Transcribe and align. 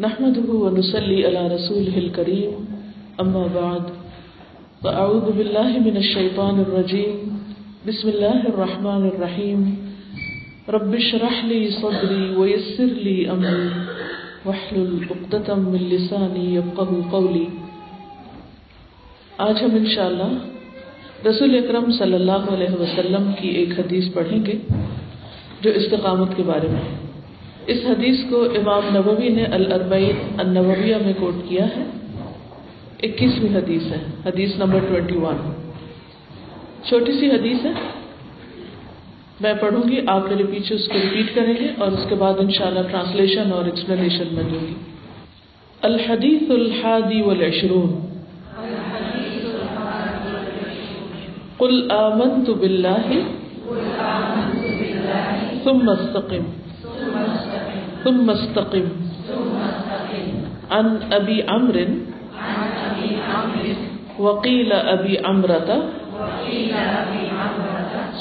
نحمده 0.00 0.52
ونصلي 0.52 1.26
على 1.26 1.38
رسوله 1.38 1.96
الكريم. 1.96 2.64
أما 3.22 3.46
بعد، 3.54 3.80
فأعوذ 4.82 5.32
بالله 5.32 5.80
من 5.84 5.96
الشيطان 5.96 6.58
الرجيم. 6.60 7.38
بسم 7.86 8.08
الله 8.08 8.38
الرحمن 8.44 9.06
الرحيم. 9.06 9.74
رب 10.68 10.92
اشرح 10.92 11.44
لي 11.44 11.70
صدري 11.70 12.34
ويسر 12.36 12.84
لي 12.84 13.24
أمري. 13.24 13.68
واحلل 14.44 14.98
عقدة 15.10 15.60
من 15.70 15.78
لساني 15.78 16.56
يفقه 16.56 17.00
قولي. 17.10 17.44
آج 19.38 19.64
ہم 19.64 19.74
انشاءاللہ 19.74 20.38
رسول 21.28 21.54
اکرم 21.54 21.92
صلی 21.92 22.14
اللہ 22.14 22.52
علیہ 22.52 22.80
وسلم 22.80 23.30
کی 23.40 23.48
ایک 23.48 23.80
حدیث 23.80 24.04
پڑھیں 24.14 24.46
گے 24.46 24.58
جو 25.60 25.70
استقامت 25.70 26.28
کے 26.36 26.42
بارے 26.42 26.68
میں 26.68 26.80
ہے۔ 26.80 27.03
اس 27.66 27.78
حدیث 27.84 28.16
کو 28.30 28.44
امام 28.44 28.96
نبوی 28.96 29.28
نے 29.28 29.44
الاربعین 29.44 30.40
النوویہ 30.40 30.96
میں 31.04 31.12
کوٹ 31.18 31.34
کیا 31.48 31.64
ہے۔ 31.64 31.84
اکیسویں 33.02 33.56
حدیث 33.56 33.82
ہے، 33.92 33.98
حدیث 34.26 34.56
نمبر 34.56 34.78
ٹوینٹی 34.88 35.16
ون 35.16 35.36
چھوٹی 36.84 37.12
سی 37.12 37.30
حدیث 37.30 37.66
ہے۔ 37.66 37.70
میں 39.40 39.54
پڑھوں 39.54 39.88
گی، 39.88 40.00
آپ 40.06 40.28
میرے 40.30 40.44
پیچھے 40.44 40.74
اس 40.74 40.88
کو 40.88 40.94
ریپیٹ 41.02 41.34
کریں 41.34 41.54
گے 41.60 41.70
اور 41.78 41.92
اس 41.92 42.06
کے 42.08 42.14
بعد 42.14 42.34
انشاءاللہ 42.38 42.80
ٹرانسلیشن 42.90 43.52
اور 43.52 43.64
ایکسپلینیشن 43.64 44.24
میں 44.32 44.44
دوں 44.44 44.66
گی۔ 44.66 44.74
الحدیث 45.82 46.50
الحادی 46.50 47.22
والعشرون۔ 47.22 48.00
قل 51.56 51.88
آمنت 51.90 52.50
باللہ۔ 52.50 53.12
ثم 55.64 55.88
استقم۔ 55.88 56.63
ثم 58.04 58.30
استقم. 58.30 58.86
عن 60.70 60.86
أبي 61.12 61.36
عمرو. 61.48 61.84
وقيل 64.18 64.72
أبي 64.72 65.18
عمرة. 65.24 65.70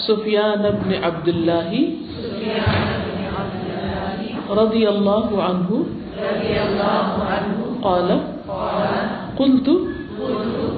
سفيان 0.08 0.64
بن 0.80 0.90
عبد 1.04 1.28
الله. 1.28 1.72
رضي 4.50 4.90
الله 4.90 5.28
عنه. 5.44 5.70
قال. 7.84 8.10
قلت. 9.40 9.68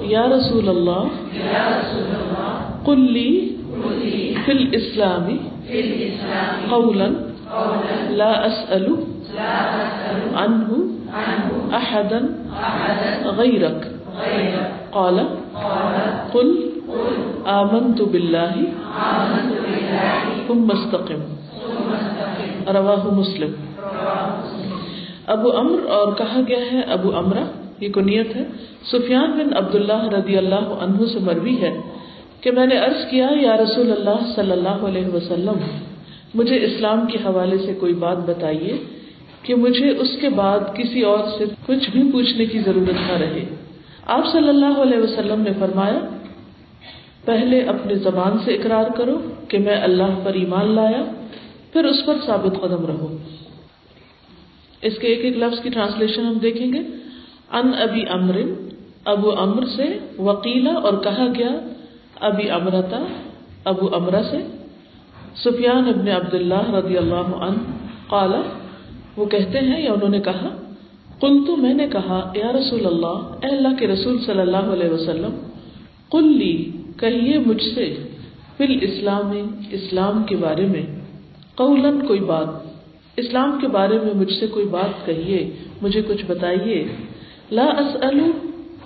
يا 0.09 0.23
رسول 0.27 0.67
الله. 0.69 1.03
قل 2.85 2.99
لي 2.99 3.33
في 4.45 4.51
الإسلام. 4.51 5.27
قولا. 6.71 7.34
لا 8.09 8.47
أسأل 8.47 8.87
عنه 10.35 10.69
أحدا 11.73 12.19
غيرك. 13.37 13.81
قال، 14.89 15.17
قل، 16.31 16.49
آمنت 17.45 18.01
بالله 18.01 18.55
ثم 20.47 20.71
استقم. 20.71 21.21
رواہ 22.67 23.13
مسلم. 23.13 23.51
ابو 25.27 25.57
امر 25.57 25.85
اور 25.89 26.13
کہا 26.13 26.39
گیا 26.47 26.71
ہے، 26.71 26.81
ابو 26.81 27.17
امرا 27.17 27.43
یہ 27.79 27.89
کنیت 27.89 28.35
ہے، 28.35 28.43
سفیان 28.91 29.31
بن 29.31 29.57
عبداللہ 29.57 30.03
رضی 30.03 30.37
اللہ 30.37 30.65
عنہ 30.79 31.05
سے 31.05 31.19
مروی 31.19 31.61
ہے 31.61 31.81
کہ 32.41 32.51
میں 32.51 32.67
نے 32.67 32.77
عرض 32.77 33.05
کیا، 33.09 33.27
یا 33.41 33.57
رسول 33.57 33.91
اللہ 33.91 34.33
صلی 34.35 34.51
اللہ 34.51 34.85
علیہ 34.87 35.07
وسلم 35.07 35.57
مجھے 36.35 36.65
اسلام 36.65 37.07
کے 37.07 37.17
حوالے 37.17 37.57
سے 37.57 37.73
کوئی 37.79 37.93
بات 37.93 38.17
بتائیے 38.17 38.77
کہ 39.41 39.55
مجھے 39.55 39.89
اس 39.89 40.09
کے 40.21 40.29
بعد 40.29 40.59
کسی 40.75 41.01
اور 41.01 41.19
سے 41.37 41.43
کچھ 41.65 41.89
بھی 41.89 42.11
پوچھنے 42.11 42.45
کی 42.45 42.59
ضرورت 42.59 43.11
نہ 43.11 43.17
رہے۔ 43.17 43.45
آپ 44.05 44.31
صلی 44.31 44.49
اللہ 44.49 44.81
علیہ 44.81 44.97
وسلم 44.97 45.41
نے 45.41 45.49
فرمایا، 45.59 45.99
پہلے 47.25 47.61
اپنے 47.61 47.95
زبان 47.95 48.37
سے 48.45 48.53
اقرار 48.53 48.85
کرو 48.97 49.17
کہ 49.47 49.57
میں 49.59 49.81
اللہ 49.81 50.11
پر 50.23 50.33
ایمان 50.33 50.71
لایا، 50.71 51.03
پھر 51.73 51.85
اس 51.85 52.05
پر 52.05 52.13
ثابت 52.25 52.61
قدم 52.61 52.85
رہو۔ 52.85 53.17
اس 54.81 54.97
کے 54.97 55.07
ایک 55.07 55.25
ایک 55.25 55.37
لفظ 55.37 55.59
کی 55.61 55.69
ٹرانسلیشن 55.69 56.25
ہم 56.25 56.33
دیکھیں 56.33 56.73
گے۔ 56.73 56.79
ان 57.51 57.71
ابی 57.79 58.01
امر 58.09 58.41
ابو 59.05 59.31
امر 59.39 59.65
سے 59.75 59.99
وکیلا 60.19 60.73
اور 60.73 60.93
کہا 61.03 61.27
گیا، 61.37 61.49
ابی 62.19 62.49
امرتا 62.49 63.03
ابو 63.65 63.95
امرا 63.95 64.23
سے۔ 64.23 64.64
سفیان 65.43 65.87
ابن 65.87 66.07
عبداللہ 66.07 66.65
رضی 66.75 66.97
اللہ 66.97 67.27
عنہ 67.39 67.59
قال، 68.07 68.33
وہ 69.17 69.25
کہتے 69.25 69.59
ہیں، 69.59 69.81
یا 69.81 69.91
انہوں 69.93 70.09
نے 70.09 70.19
کہا 70.19 70.49
قل 71.19 71.33
تو 71.47 71.55
میں 71.55 71.73
نے 71.73 71.87
کہا، 71.87 72.19
یا 72.35 72.51
رسول 72.53 72.85
اللہ، 72.85 73.17
اے 73.41 73.49
اللہ 73.49 73.75
کے 73.79 73.87
رسول 73.87 74.17
صلی 74.25 74.39
اللہ 74.39 74.71
علیہ 74.73 74.89
وسلم، 74.89 75.35
قل 76.09 76.27
لی، 76.37 76.55
کہیے 76.97 77.37
مجھ 77.45 77.63
سے 77.63 77.93
فل 78.57 78.77
اسلام 78.81 79.31
اسلام 79.71 80.23
کے 80.23 80.35
بارے 80.35 80.65
میں 80.65 80.85
قولن 81.55 82.05
کوئی 82.07 82.19
بات، 82.19 82.49
اسلام 83.17 83.57
کے 83.61 83.67
بارے 83.67 83.97
میں 84.03 84.13
مجھ 84.13 84.33
سے 84.33 84.47
کوئی 84.47 84.65
بات 84.65 85.05
کہیے، 85.05 85.39
مجھے 85.81 86.01
کچھ 86.01 86.25
بتائیے، 86.25 86.83
لا 87.51 87.65
اسألو 87.81 88.31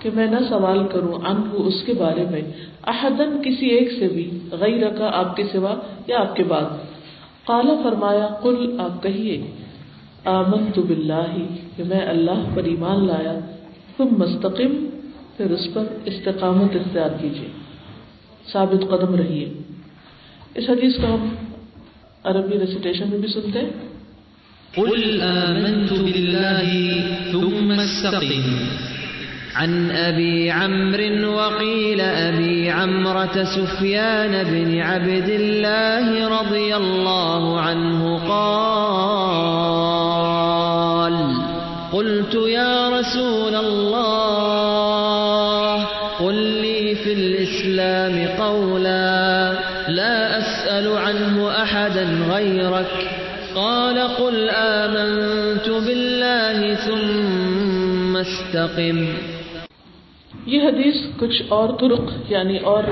کہ 0.00 0.10
میں 0.14 0.26
نہ 0.26 0.36
سوال 0.48 0.86
کروں 0.86 1.12
ان 1.12 1.36
اس 1.52 1.82
کے 1.86 1.92
بارے 1.92 2.24
میں 2.30 2.40
احدن 2.86 3.42
کسی 3.42 3.66
ایک 3.66 3.92
سے 3.98 4.08
بھی 4.08 4.38
غیر 4.50 4.88
کا 4.88 5.10
آپ 5.14 5.36
کے 5.36 5.42
سوا 5.52 5.74
یا 6.06 6.20
آپ 6.20 6.36
کے 6.36 6.44
بعد۔ 6.44 6.64
قالا 7.44 7.90
فرمایا، 7.90 8.26
قل، 8.42 8.80
آپ 8.80 9.02
کہیے 9.02 9.50
آمن 10.24 10.72
تو 10.72 10.82
بلّہ 10.82 11.36
کہ 11.76 11.84
میں 11.84 12.00
اللہ 12.00 12.54
پر 12.54 12.64
ایمان 12.64 13.06
لایا 13.06 13.38
تم 13.96 14.08
مستقم 14.18 14.86
پھر 15.36 15.50
اس 15.50 15.68
پر 15.74 15.84
استقامت 16.04 16.76
اختیار 16.76 17.10
کیجیے۔ 17.20 17.48
ثابت 18.52 18.90
قدم 18.90 19.14
رہیے۔ 19.14 19.52
اس 20.54 20.70
حدیث 20.70 20.96
کو 20.96 21.14
ہم 21.14 21.28
عربی 22.24 22.58
ریسیٹیشن 22.58 23.04
میں 23.10 23.18
بھی 23.18 23.28
سنتے 23.28 23.58
ہیں۔ 23.58 23.70
قل 24.74 25.22
آمنت 25.22 25.92
بالله 25.92 26.70
ثم 27.32 27.70
استقم۔ 27.70 28.89
عن 29.54 29.90
أبي 29.90 30.50
عمرو 30.50 31.34
وقيل 31.36 32.00
أبي 32.00 32.70
عمرة 32.70 33.44
سفيان 33.44 34.44
بن 34.44 34.80
عبد 34.80 35.28
الله 35.28 36.28
رضي 36.40 36.76
الله 36.76 37.60
عنه 37.60 38.28
قال، 38.28 39.40
قلت 41.92 42.34
يا 42.34 42.88
رسول 42.88 43.54
الله، 43.54 44.60
قل 46.20 46.34
لي 46.34 46.94
في 46.94 47.12
الإسلام 47.12 48.28
قولا، 48.38 49.52
لا 49.88 50.38
أسأل 50.38 50.96
عنه 50.96 51.62
أحدا 51.62 52.08
غيرك. 52.30 53.10
قال، 53.54 53.98
قل 53.98 54.50
آمنت 54.50 55.68
بالله 55.68 56.74
ثم 56.74 58.16
استقم. 58.16 59.06
یہ 60.50 60.60
حدیث 60.62 60.94
کچھ 61.18 61.42
اور 61.48 61.68
ترک 61.80 62.30
یعنی 62.30 62.56
اور 62.56 62.82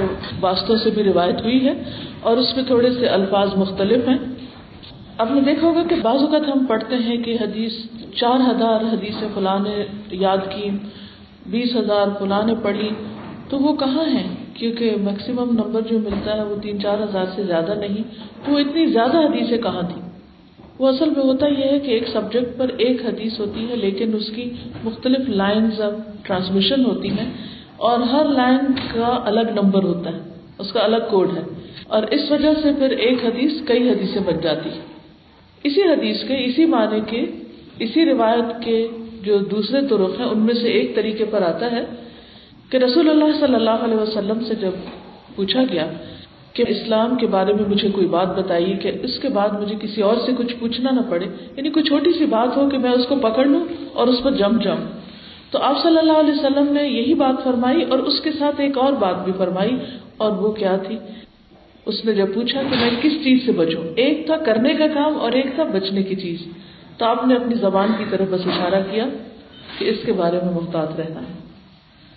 واسطوں 0.41 0.77
سے 0.77 0.91
بھی 0.91 1.03
روایت 1.05 1.41
ہوئی 1.43 1.67
ہے 1.67 1.73
اور 2.21 2.37
اس 2.37 2.57
میں 2.57 2.65
تھوڑے 2.65 2.91
سے 2.91 3.07
الفاظ 3.07 3.49
مختلف 3.57 4.09
ہیں۔ 4.09 4.19
آپ 5.19 5.31
نے 5.31 5.41
دیکھا 5.41 5.67
ہوگا 5.67 5.83
کہ 5.83 5.95
بعض 6.03 6.21
اوقات 6.21 6.49
ہم 6.49 6.67
پڑھتے 6.67 6.97
ہیں 6.97 7.17
کہ 7.17 7.37
حدیث 7.41 7.73
چار 8.15 8.41
ہزار 8.41 8.81
حدیث 8.93 9.25
فلاں 9.35 9.59
نے 9.59 9.85
یاد 10.11 10.39
کی 10.51 10.71
بیس 11.47 11.77
ہزار 11.77 12.07
فلاں 12.19 12.43
نے 12.47 12.55
پڑھی 12.63 12.91
تو 13.49 13.59
وہ 13.59 13.77
کہاں 13.77 14.05
ہیں؟ 14.05 14.35
کیونکہ 14.55 14.97
میکسیمم 15.01 15.51
نمبر 15.53 15.81
جو 15.81 15.99
ملتا 15.99 16.37
ہے 16.37 16.43
وہ 16.43 16.63
تین 16.63 16.81
چار 16.81 16.99
ہزار 17.03 17.25
سے 17.37 17.43
زیادہ 17.43 17.75
نہیں۔ 17.75 18.03
تو 18.45 18.53
وہ 18.53 18.59
اتنی 18.59 18.87
زیادہ 18.87 19.19
حدیثیں 19.19 19.59
کہاں 19.59 19.83
تھیں؟ 19.83 20.08
وہ 20.79 20.89
اصل 20.89 21.11
میں 21.11 21.25
ہوتا 21.25 21.47
یہ 21.49 21.71
ہے 21.71 21.79
کہ 21.79 21.91
ایک 21.91 22.09
سبجیکٹ 22.09 22.57
پر 22.59 22.69
ایک 22.77 23.05
حدیث 23.05 23.39
ہوتی 23.41 23.67
ہے، 23.71 23.77
لیکن 23.77 24.15
اس 24.15 24.31
کی 24.35 24.45
مختلف 24.85 25.29
لائنز 25.41 25.81
آف 25.81 25.95
ٹرانسمیشن 26.27 26.85
ہوتی 26.85 27.11
ہیں 27.11 27.29
اور 27.87 28.01
ہر 28.13 28.29
لائن 28.29 28.73
کا 28.95 29.11
الگ 29.25 29.51
نمبر 29.55 29.83
ہوتا 29.85 30.13
ہے، 30.13 30.21
اس 30.59 30.73
کا 30.73 30.81
الگ 30.81 31.11
کوڈ 31.11 31.37
ہے۔ 31.37 31.43
اور 31.87 32.03
اس 32.11 32.31
وجہ 32.31 32.53
سے 32.63 32.73
پھر 32.79 32.91
ایک 33.07 33.25
حدیث 33.25 33.53
کئی 33.67 33.89
حدیثیں 33.89 34.21
بن 34.27 34.41
جاتی 34.43 34.71
ہے 34.71 34.81
اسی 35.65 35.83
حدیث 35.83 36.25
کے 36.29 36.37
اسی 36.45 36.65
معنی 36.67 37.01
کے 37.07 37.25
اسی 37.79 38.05
روایت 38.05 38.49
کے 38.65 38.77
جو 39.23 39.39
دوسرے 39.51 39.81
طرق 39.91 40.19
ہیں، 40.21 40.27
ان 40.27 40.39
میں 40.39 40.55
سے 40.55 40.69
ایک 40.71 40.95
طریقے 40.97 41.25
پر 41.31 41.43
آتا 41.43 41.71
ہے 41.73 41.83
کہ 42.71 42.77
رسول 42.77 43.11
اللہ 43.11 43.31
صلی 43.41 43.55
اللہ 43.55 43.85
علیہ 43.85 43.97
وسلم 43.97 44.45
سے 44.49 44.55
جب 44.55 44.75
پوچھا 45.37 45.63
گیا 45.73 45.87
کہ 46.55 46.65
اسلام 46.69 47.17
کے 47.17 47.27
بارے 47.27 47.53
میں 47.53 47.65
مجھے 47.69 47.91
کوئی 47.91 48.07
بات 48.07 48.39
بتائیے 48.39 48.75
کہ 48.75 48.93
اس 49.03 49.19
کے 49.19 49.29
بعد 49.29 49.49
مجھے 49.61 49.77
کسی 49.81 50.03
اور 50.03 50.17
سے 50.27 50.33
کچھ 50.39 50.55
پوچھنا 50.59 50.91
نہ 50.91 51.01
پڑے 51.11 51.27
یعنی 51.57 51.71
کوئی 51.71 51.85
چھوٹی 51.85 52.13
سی 52.13 52.27
بات 52.27 52.57
ہو 52.57 52.69
کہ 52.69 52.79
میں 52.79 52.91
اس 52.91 53.07
کو 53.07 53.17
پکڑ 53.17 53.45
لوں 53.45 53.65
اور 53.93 54.07
اس 54.07 54.23
پر 54.23 54.31
جم 54.31 54.57
جاؤں۔ 54.65 54.85
تو 55.51 55.59
آپ 55.59 55.83
صلی 55.83 55.99
اللہ 55.99 56.13
علیہ 56.13 56.33
وسلم 56.33 56.73
نے 56.73 56.89
یہی 56.89 57.15
بات 57.15 57.45
فرمائی 57.45 57.83
اور 57.83 57.99
اس 57.99 58.21
کے 58.21 58.33
ساتھ 58.33 58.61
ایک 58.61 58.79
اور 58.79 58.93
بات 58.93 59.25
بھی 59.25 59.33
فرمائی، 59.39 59.77
اور 60.17 60.31
وہ 60.31 60.53
کیا 60.53 60.77
تھی؟ 60.77 60.97
اس 61.87 62.05
نے 62.05 62.13
جب 62.13 62.35
پوچھا 62.35 62.63
کہ 62.63 62.77
میں 62.81 62.91
کس 63.03 63.13
چیز 63.25 63.47
سے 63.47 63.53
بچوں؟ 63.53 63.83
ایک 63.97 64.27
تھا 64.27 64.37
کرنے 64.37 64.75
کا 64.75 64.87
کام 64.87 65.21
اور 65.21 65.33
ایک 65.33 65.47
تھا 65.55 65.65
بچنے 65.65 66.03
کی 66.03 66.15
چیز۔ 66.15 66.39
تو 66.99 67.05
آپ 67.05 67.27
نے 67.27 67.35
اپنی 67.35 67.55
زبان 67.55 67.93
کی 67.99 68.05
طرف 68.11 68.29
بس 68.31 68.47
اشارہ 68.47 68.83
کیا 68.91 69.05
کہ 69.79 69.85
اس 69.85 69.97
کے 70.07 70.13
بارے 70.13 70.39
میں 70.45 70.53
محتاط 70.53 71.01
رہنا 71.01 71.21
ہے۔ 71.21 71.35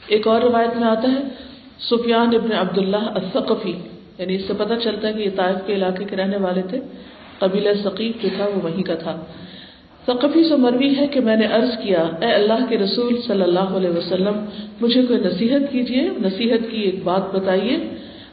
ایک 0.08 0.28
اور 0.28 0.42
روایت 0.42 0.78
میں 0.78 0.88
آتا 0.88 1.12
ہے، 1.12 1.24
سفیان 1.80 2.36
ابن 2.36 2.52
عبداللہ 2.52 3.06
الثقفی۔ 3.16 3.74
یعنی 4.22 4.36
اس 4.36 4.42
سے 4.48 4.54
پتہ 4.58 4.74
چلتا 4.84 5.08
ہے 5.08 5.14
کہ 5.14 5.22
یہ 5.22 5.30
طائف 5.36 5.56
کے 5.66 5.74
علاقے 5.74 6.04
کے 6.04 6.16
رہنے 6.16 6.38
والے 6.38 6.62
تھے۔ 6.62 6.80
قبیلہ 7.40 7.70
ثقیف 7.84 8.24
جو 8.24 8.30
تھا 8.38 8.46
وہ 8.46 8.62
وہیں 8.64 8.84
کا 8.84 8.96
تھا۔ 8.96 9.22
ثقفی 10.06 10.44
سے 10.44 10.56
مروی 10.56 10.98
ہے 10.98 11.08
کہ 11.08 11.20
میں 11.20 11.36
نے 11.36 11.46
عرض 11.46 11.78
کیا، 11.84 12.02
اے 12.22 12.34
اللہ 12.34 12.66
کے 12.70 12.78
رسول 12.78 13.22
صلی 13.28 13.42
اللہ 13.42 13.60
علیہ 13.60 13.90
وسلم، 13.90 14.46
مجھے 14.82 15.02
کوئی 15.02 15.20
نصیحت 15.20 15.72
کیجیے 15.72 16.10
نصیحت 16.22 16.72
کی 16.72 16.78
ایک 16.78 17.04
بات 17.04 17.36
بتائیے 17.36 17.78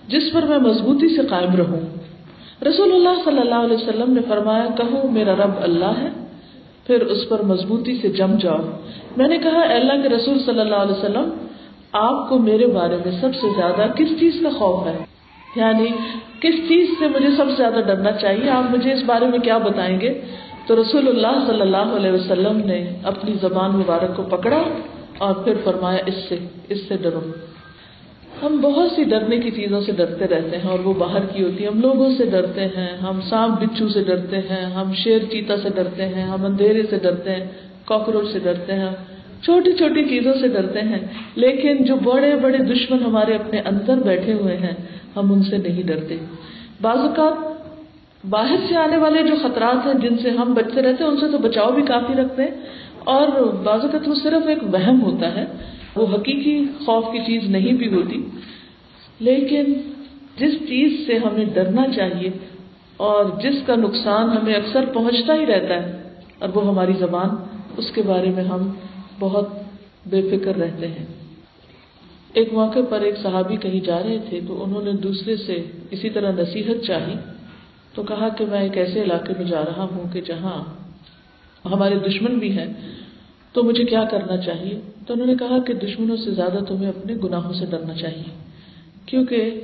جس 0.08 0.32
پر 0.32 0.42
میں 0.42 0.58
مضبوطی 0.58 1.08
سے 1.08 1.22
قائم 1.28 1.56
رہوں۔ 1.56 1.80
رسول 2.66 2.92
اللہ 2.92 3.22
صلی 3.24 3.38
اللہ 3.38 3.54
علیہ 3.54 3.76
وسلم 3.76 4.12
نے 4.12 4.20
فرمایا، 4.28 4.66
کہو، 4.76 5.08
میرا 5.08 5.32
رب 5.32 5.50
اللہ 5.60 5.92
ہے، 6.00 6.08
پھر 6.86 7.00
اس 7.00 7.28
پر 7.28 7.42
مضبوطی 7.42 7.98
سے 8.02 8.08
جم 8.08 8.36
جاؤ۔ 8.40 8.58
میں 9.16 9.28
نے 9.28 9.38
کہا، 9.38 9.60
اے 9.60 9.74
اللہ 9.74 10.02
کے 10.02 10.08
رسول 10.08 10.38
صلی 10.38 10.60
اللہ 10.60 10.74
علیہ 10.74 10.94
وسلم، 10.94 11.30
آپ 11.92 12.28
کو 12.28 12.38
میرے 12.38 12.66
بارے 12.66 12.96
میں 12.96 13.12
سب 13.20 13.34
سے 13.34 13.46
زیادہ 13.56 13.92
کس 13.96 14.08
چیز 14.20 14.32
کا 14.42 14.48
خوف 14.50 14.86
ہے؟ 14.86 15.17
یعنی 15.56 15.86
کس 16.40 16.54
چیز 16.68 16.88
سے 16.98 17.08
مجھے 17.08 17.28
سب 17.36 17.44
سے 17.48 17.56
زیادہ 17.56 17.80
ڈرنا 17.86 18.12
چاہیے؟ 18.12 18.50
آپ 18.50 18.70
مجھے 18.70 18.92
اس 18.92 19.02
بارے 19.06 19.26
میں 19.26 19.38
کیا 19.38 19.58
بتائیں 19.58 20.00
گے؟ 20.00 20.20
تو 20.66 20.82
رسول 20.82 21.08
اللہ 21.08 21.44
صلی 21.46 21.60
اللہ 21.60 21.76
علیہ 21.76 22.10
وسلم 22.10 22.60
نے 22.64 22.96
اپنی 23.02 23.32
زبان 23.40 23.70
مبارک 23.70 24.16
کو 24.16 24.22
پکڑا 24.22 24.62
اور 25.18 25.34
پھر 25.34 25.54
فرمایا، 25.64 25.98
اس 26.06 26.14
سے 26.28 26.38
اس 26.68 26.78
سے 26.88 26.96
ڈرو۔ 27.02 27.20
ہم 28.42 28.60
بہت 28.60 28.92
سی 28.92 29.04
ڈرنے 29.04 29.38
کی 29.38 29.50
چیزوں 29.50 29.80
سے 29.80 29.92
ڈرتے 29.92 30.28
رہتے 30.28 30.56
ہیں 30.56 30.70
اور 30.70 30.78
وہ 30.78 30.94
باہر 30.94 31.20
کی 31.32 31.44
ہوتی 31.44 31.64
ہے 31.64 31.68
ہم 31.68 31.80
لوگوں 31.80 32.10
سے 32.18 32.26
ڈرتے 32.26 32.64
ہیں، 32.64 32.96
ہم 32.96 33.20
سانپ 33.20 33.60
بچھو 33.60 33.88
سے 33.88 34.02
ڈرتے 34.02 34.36
ہیں، 34.38 34.64
ہم 34.64 34.92
شیر 34.92 35.18
چیتا 35.30 35.56
سے 35.56 35.68
ڈرتے 35.74 36.08
ہیں، 36.08 36.22
ہم 36.22 36.44
اندھیرے 36.44 36.82
سے 36.90 36.98
ڈرتے 36.98 37.30
ہیں، 37.30 37.46
کاکروچ 37.84 38.32
سے 38.32 38.38
ڈرتے 38.38 38.72
ہیں۔ 38.72 38.90
چھوٹی 39.44 39.72
چھوٹی 39.72 40.04
چیزوں 40.04 40.32
سے 40.40 40.48
ڈرتے 40.48 40.80
ہیں، 40.80 40.98
لیکن 41.34 41.84
جو 41.84 41.96
بڑے 41.96 42.34
بڑے 42.36 42.58
دشمن 42.58 43.02
ہمارے 43.02 43.34
اپنے 43.34 43.60
اندر 43.60 43.96
بیٹھے 43.96 44.32
ہوئے 44.32 44.56
ہیں، 44.56 44.74
ہم 45.16 45.32
ان 45.32 45.42
سے 45.42 45.56
نہیں 45.58 45.82
ڈرتے۔ 45.82 46.16
بعض 46.80 46.98
اوقات 46.98 47.46
باہر 48.24 48.56
سے 48.68 48.76
آنے 48.76 48.96
والے 48.96 49.22
جو 49.22 49.34
خطرات 49.42 49.86
ہیں، 49.86 49.94
جن 49.94 50.18
سے 50.18 50.30
ہم 50.30 50.54
بچتے 50.54 50.82
رہتے 50.82 51.04
ہیں، 51.04 51.10
ان 51.10 51.16
سے 51.16 51.26
تو 51.32 51.38
بچاؤ 51.38 51.70
بھی 51.70 51.82
کافی 51.82 52.14
رکھتے 52.14 52.42
ہیں۔ 52.42 52.54
اور 53.04 53.28
بعض 53.64 53.80
اوقات 53.80 54.08
وہ 54.08 54.14
صرف 54.14 54.48
ایک 54.48 54.62
وہم 54.72 55.02
ہوتا 55.02 55.34
ہے، 55.34 55.44
وہ 55.96 56.06
حقیقی 56.14 56.56
خوف 56.86 57.04
کی 57.12 57.18
چیز 57.18 57.48
نہیں 57.50 57.72
بھی 57.72 57.88
ہوتی۔ 57.94 58.22
لیکن 59.20 59.72
جس 60.36 60.54
چیز 60.68 61.06
سے 61.06 61.18
ہمیں 61.18 61.44
ڈرنا 61.54 61.86
چاہیے 61.96 62.30
اور 62.96 63.24
جس 63.42 63.56
کا 63.66 63.74
نقصان 63.74 64.30
ہمیں 64.30 64.54
اکثر 64.54 64.84
پہنچتا 64.84 65.34
ہی 65.34 65.46
رہتا 65.46 65.74
ہے، 65.74 66.02
اور 66.38 66.48
وہ 66.54 66.66
ہماری 66.68 66.92
زبان، 66.98 67.28
اس 67.76 67.90
کے 67.90 68.02
بارے 68.02 68.30
میں 68.30 68.44
ہم 68.44 68.70
بہت 69.18 69.48
بے 70.06 70.22
فکر 70.22 70.56
رہتے 70.56 70.88
ہیں۔ 70.88 71.06
ایک 72.32 72.52
موقع 72.52 72.78
پر 72.88 73.00
ایک 73.00 73.14
صحابی 73.22 73.56
کہیں 73.56 73.80
جا 73.80 73.98
رہے 74.02 74.18
تھے 74.28 74.40
تو 74.46 74.64
انہوں 74.64 74.82
نے 74.82 74.92
دوسرے 74.92 75.36
سے 75.36 75.64
اسی 75.90 76.10
طرح 76.10 76.32
نصیحت 76.32 76.84
چاہی 76.86 77.14
تو 77.94 78.02
کہا 78.02 78.28
کہ 78.28 78.46
میں 78.46 78.60
ایک 78.60 78.76
ایسے 78.78 79.02
علاقے 79.02 79.32
میں 79.38 79.44
جا 79.44 79.64
رہا 79.64 79.84
ہوں 79.84 80.12
کہ 80.12 80.20
جہاں 80.20 80.64
ہمارے 81.64 81.94
دشمن 81.94 82.38
بھی 82.38 82.58
ہیں 82.58 82.74
تو 83.52 83.62
مجھے 83.62 83.84
کیا 83.84 84.04
کرنا 84.04 84.36
چاہیے؟ 84.36 84.80
تو 85.06 85.14
انہوں 85.14 85.26
نے 85.26 85.34
کہا 85.34 85.58
کہ 85.58 85.74
دشمنوں 85.74 86.16
سے 86.16 86.30
زیادہ 86.30 86.58
تمہیں 86.68 86.88
اپنے 86.88 87.14
گناہوں 87.24 87.52
سے 87.52 87.66
ڈرنا 87.66 87.94
چاہیے، 87.94 88.30
کیونکہ 89.06 89.60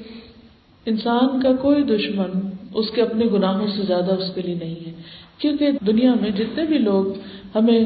انسان 0.87 1.41
کا 1.43 1.53
کوئی 1.63 1.83
دشمن 1.83 2.31
اس 2.75 2.91
کے 2.91 3.03
اپنے 3.03 3.25
گناہوں 3.33 3.67
سے 3.67 3.83
زیادہ 3.83 4.13
اس 4.15 4.35
کے 4.35 4.43
لیے 4.43 4.55
نہیں 4.55 4.87
ہے۔ 4.87 4.93
کیونکہ 5.39 5.71
دنیا 5.87 6.15
میں 6.21 6.31
جتنے 6.31 6.65
بھی 6.65 6.79
لوگ 6.79 7.05
ہمیں 7.55 7.85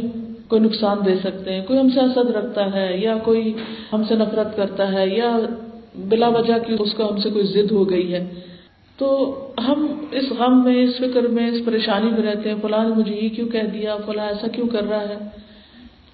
کوئی 0.49 0.63
نقصان 0.63 0.99
دے 1.07 1.15
سکتے 1.25 1.53
ہیں، 1.53 1.67
کوئی 1.67 1.79
ہم 1.79 1.91
سے 1.91 2.01
حسد 2.01 2.31
رکھتا 2.31 2.75
ہے 2.75 2.97
یا 2.99 3.19
کوئی 3.19 3.53
ہم 3.93 4.03
سے 4.09 4.15
نفرت 4.15 4.57
کرتا 4.57 4.93
ہے 4.93 5.07
یا 5.09 5.39
بلا 6.09 6.29
وجہ 6.29 6.59
کی 6.67 6.77
اس 6.79 6.95
کو 6.95 7.13
ہم 7.13 7.17
سے 7.17 7.31
کوئی 7.31 7.47
ضد 7.47 7.71
ہو 7.71 7.91
گئی 7.91 8.15
ہے۔ 8.15 8.31
تو 8.97 9.37
ہم 9.69 9.87
اس 10.11 10.25
غم 10.39 10.65
میں، 10.65 10.83
اس 10.83 10.97
فکر 10.99 11.23
میں، 11.23 11.49
اس 11.49 11.65
پریشانی 11.65 12.11
میں 12.11 12.23
رہتے 12.23 12.49
ہیں، 12.49 12.57
فلاں 12.63 12.89
نے 12.89 12.95
مجھے 12.95 13.15
یہ 13.23 13.29
کیوں 13.29 13.49
کہہ 13.49 13.69
دیا، 13.75 13.97
فلاں 14.07 14.27
ایسا 14.27 14.47
کیوں 14.47 14.69
کر 14.69 14.89
رہا 14.89 15.01
ہے؟ 15.01 15.19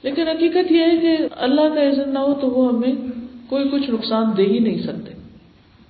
لیکن 0.03 0.29
حقیقت 0.29 0.73
یہ 0.73 0.81
ہے 0.81 0.97
کہ 0.97 1.17
اللہ 1.37 1.75
کا 1.75 1.89
عزت 1.89 2.09
نہ 2.09 2.19
ہو 2.19 2.35
تو 2.35 2.47
وہ 2.47 2.69
ہمیں 2.69 2.93
کوئی 3.49 3.69
کچھ 3.73 3.91
نقصان 3.91 4.25
دے 4.37 4.43
ہی 4.43 4.59
نہیں 4.59 4.83
سکتے۔ 4.83 5.13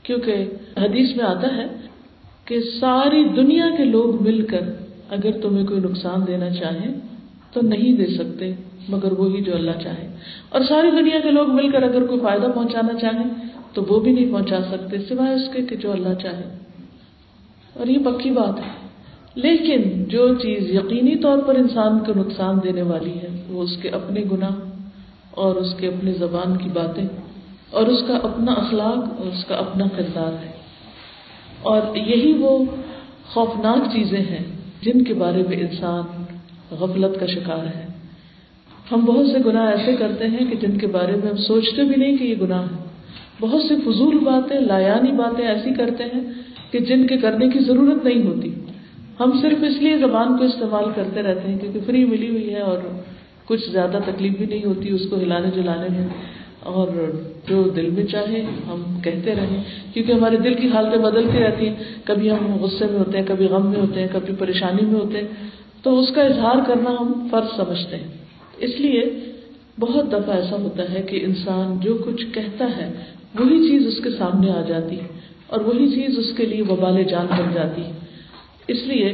کیونکہ 0.03 0.35
حدیث 0.77 1.17
میں 1.17 1.25
آتا 1.25 1.57
ہے 1.57 1.67
کہ 2.45 2.61
ساری 2.81 3.25
دنیا 3.25 3.67
کے 3.77 3.85
لوگ 3.85 4.23
مل 4.23 4.43
کر 4.43 4.61
اگر 5.11 5.31
تمہیں 5.43 5.67
کوئی 5.67 5.81
نقصان 5.81 6.27
دینا 6.27 6.51
چاہیں 6.51 6.95
تو 7.55 7.61
نہیں 7.61 7.93
دے 7.93 8.07
سکتے، 8.07 8.53
مگر 8.89 9.13
وہی 9.13 9.43
جو 9.43 9.55
اللہ 9.55 9.71
چاہے۔ 9.83 10.17
اور 10.49 10.61
ساری 10.69 10.91
دنیا 10.91 11.21
کے 11.23 11.31
لوگ 11.31 11.51
مل 11.51 11.71
کر 11.71 11.83
اگر 11.83 12.07
کوئی 12.07 12.21
فائدہ 12.21 12.47
پہنچانا 12.55 12.99
چاہیں، 12.99 13.31
تو 13.73 13.85
وہ 13.89 14.01
بھی 14.01 14.13
نہیں 14.13 14.33
پہنچا 14.33 14.59
سکتے، 14.71 14.99
سوائے 14.99 15.35
اس 15.35 15.43
کے 15.53 15.63
کہ 15.63 15.77
جو 15.77 15.93
اللہ 15.93 16.15
چاہے۔ 16.23 16.59
اور 17.75 17.87
یہ 17.87 17.99
پکی 17.99 18.31
بات 18.31 18.59
ہے۔ 18.59 18.85
لیکن 19.35 20.05
جو 20.05 20.35
چیز 20.35 20.75
یقینی 20.75 21.17
طور 21.17 21.39
پر 21.39 21.55
انسان 21.55 21.99
کو 21.99 22.13
نقصان 22.17 22.59
دینے 22.65 22.83
والی 22.83 23.13
ہے، 23.13 23.43
وہ 23.49 23.63
اس 23.63 23.77
کے 23.83 23.89
اپنے 23.89 24.23
گناہ 24.33 24.55
اور 25.31 25.57
اس 25.57 25.75
کے 25.75 25.89
اپنی 25.89 26.13
زبان 26.13 26.57
کی 26.57 26.69
باتیں 26.75 27.07
اور 27.71 27.87
اس 27.87 28.01
کا 28.07 28.17
اپنا 28.17 28.53
اخلاق 28.53 28.99
اور 29.19 29.27
اس 29.27 29.45
کا 29.45 29.55
اپنا 29.55 29.85
کردار 29.97 30.45
ہے۔ 30.45 30.51
اور 31.63 31.97
یہی 31.97 32.33
وہ 32.33 32.65
خوفناک 33.27 33.93
چیزیں 33.93 34.21
ہیں 34.21 34.45
جن 34.83 35.05
کے 35.05 35.15
بارے 35.15 35.43
میں 35.49 35.57
انسان 35.57 36.24
غفلت 36.71 37.21
کا 37.21 37.27
شکار 37.27 37.67
ہے۔ 37.67 37.87
ہم 38.93 39.01
بہت 39.05 39.27
سے 39.27 39.39
گناہ 39.47 39.67
ایسے 39.67 39.97
کرتے 39.97 40.27
ہیں 40.27 40.51
کہ 40.51 40.67
جن 40.67 40.79
کے 40.79 40.87
بارے 40.87 41.13
میں 41.13 41.31
ہم 41.31 41.37
سوچتے 41.37 41.85
بھی 41.85 41.95
نہیں 41.97 42.17
کہ 42.17 42.25
یہ 42.25 42.35
گناہ 42.41 42.63
ہے 42.63 42.85
بہت 43.41 43.63
سی 43.63 43.75
فضول 43.77 44.19
باتیں، 44.19 44.61
لایانی 44.61 45.13
باتیں 45.13 45.49
ایسی 45.49 45.75
کرتے 45.75 46.05
ہیں 46.05 46.21
کہ 46.71 46.79
جن 46.79 47.07
کے 47.07 47.17
کرنے 47.17 47.49
کی 47.49 47.59
ضرورت 47.59 48.05
نہیں 48.05 48.27
ہوتی۔ 48.27 48.55
ہم 49.21 49.39
صرف 49.43 49.59
اس 49.63 49.83
لیے 49.83 49.99
زبان 49.99 50.37
کو 50.39 50.45
استعمال 50.45 50.85
کرتے 50.95 51.23
رہتے 51.23 51.51
ہیں 51.51 51.59
کیونکہ 51.59 51.81
فری 51.87 52.05
ملی 52.05 52.29
ہوئی 52.29 52.55
ہے 52.55 52.61
اور 52.61 52.79
کچھ 53.45 53.71
زیادہ 53.71 53.99
تکلیف 54.07 54.39
بھی 54.39 54.47
نہیں 54.47 54.65
ہوتی، 54.65 54.91
اس 54.91 55.01
کو 55.11 55.17
ہلانے 55.17 55.49
جلانے 55.55 55.99
میں۔ 55.99 56.09
اور 56.61 56.89
جو 57.49 57.63
دل 57.63 57.91
میں 57.91 58.05
چاہے 58.05 58.41
ہم 58.41 59.01
کہتے 59.05 59.35
رہیں، 59.35 59.63
کیونکہ 59.95 60.13
ہمارے 60.13 60.37
دل 60.37 60.55
کی 60.55 60.69
حالتیں 60.69 60.99
بدلتی 60.99 61.39
رہتی 61.39 61.69
ہیں۔ 61.69 61.75
کبھی 62.05 62.31
ہم 62.31 62.57
غصے 62.61 62.87
میں 62.91 62.99
ہوتے 62.99 63.19
ہیں، 63.19 63.27
کبھی 63.27 63.47
غم 63.47 63.71
میں 63.71 63.81
ہوتے 63.81 64.01
ہیں، 64.01 64.09
کبھی 64.13 64.35
پریشانی 64.39 64.87
میں 64.87 65.01
ہوتے 65.01 65.19
ہیں۔ 65.19 65.29
تو 65.85 66.01
اس 66.01 66.11
کا 66.15 66.23
اظہار 66.23 66.57
کرنا 66.67 66.91
ہم 66.91 67.29
فرض 67.31 67.57
سمجھتے 67.57 67.97
ہیں۔ 67.97 68.09
اس 68.59 68.81
لیے 68.81 69.03
بہت 69.81 70.09
دفعہ 70.09 70.37
ایسا 70.37 70.57
ہوتا 70.57 70.93
ہے 70.93 71.03
کہ 71.03 71.25
انسان 71.25 71.81
جو 71.81 71.99
کچھ 72.07 72.27
کہتا 72.33 72.65
ہے، 72.77 72.93
وہی 73.39 73.71
چیز 73.71 73.87
اس 73.87 74.05
کے 74.05 74.11
سامنے 74.11 74.51
آ 74.51 74.61
جاتی 74.61 74.97
ہے 74.97 75.07
اور 75.47 75.61
وہی 75.61 75.89
چیز 75.91 76.19
اس 76.19 76.37
کے 76.37 76.47
لیے 76.47 76.63
وبال 76.63 77.03
جان 77.03 77.27
بن 77.27 77.53
جاتی 77.55 77.83
ہے۔ 77.83 77.93
اس 78.69 78.83
لیے 78.85 79.13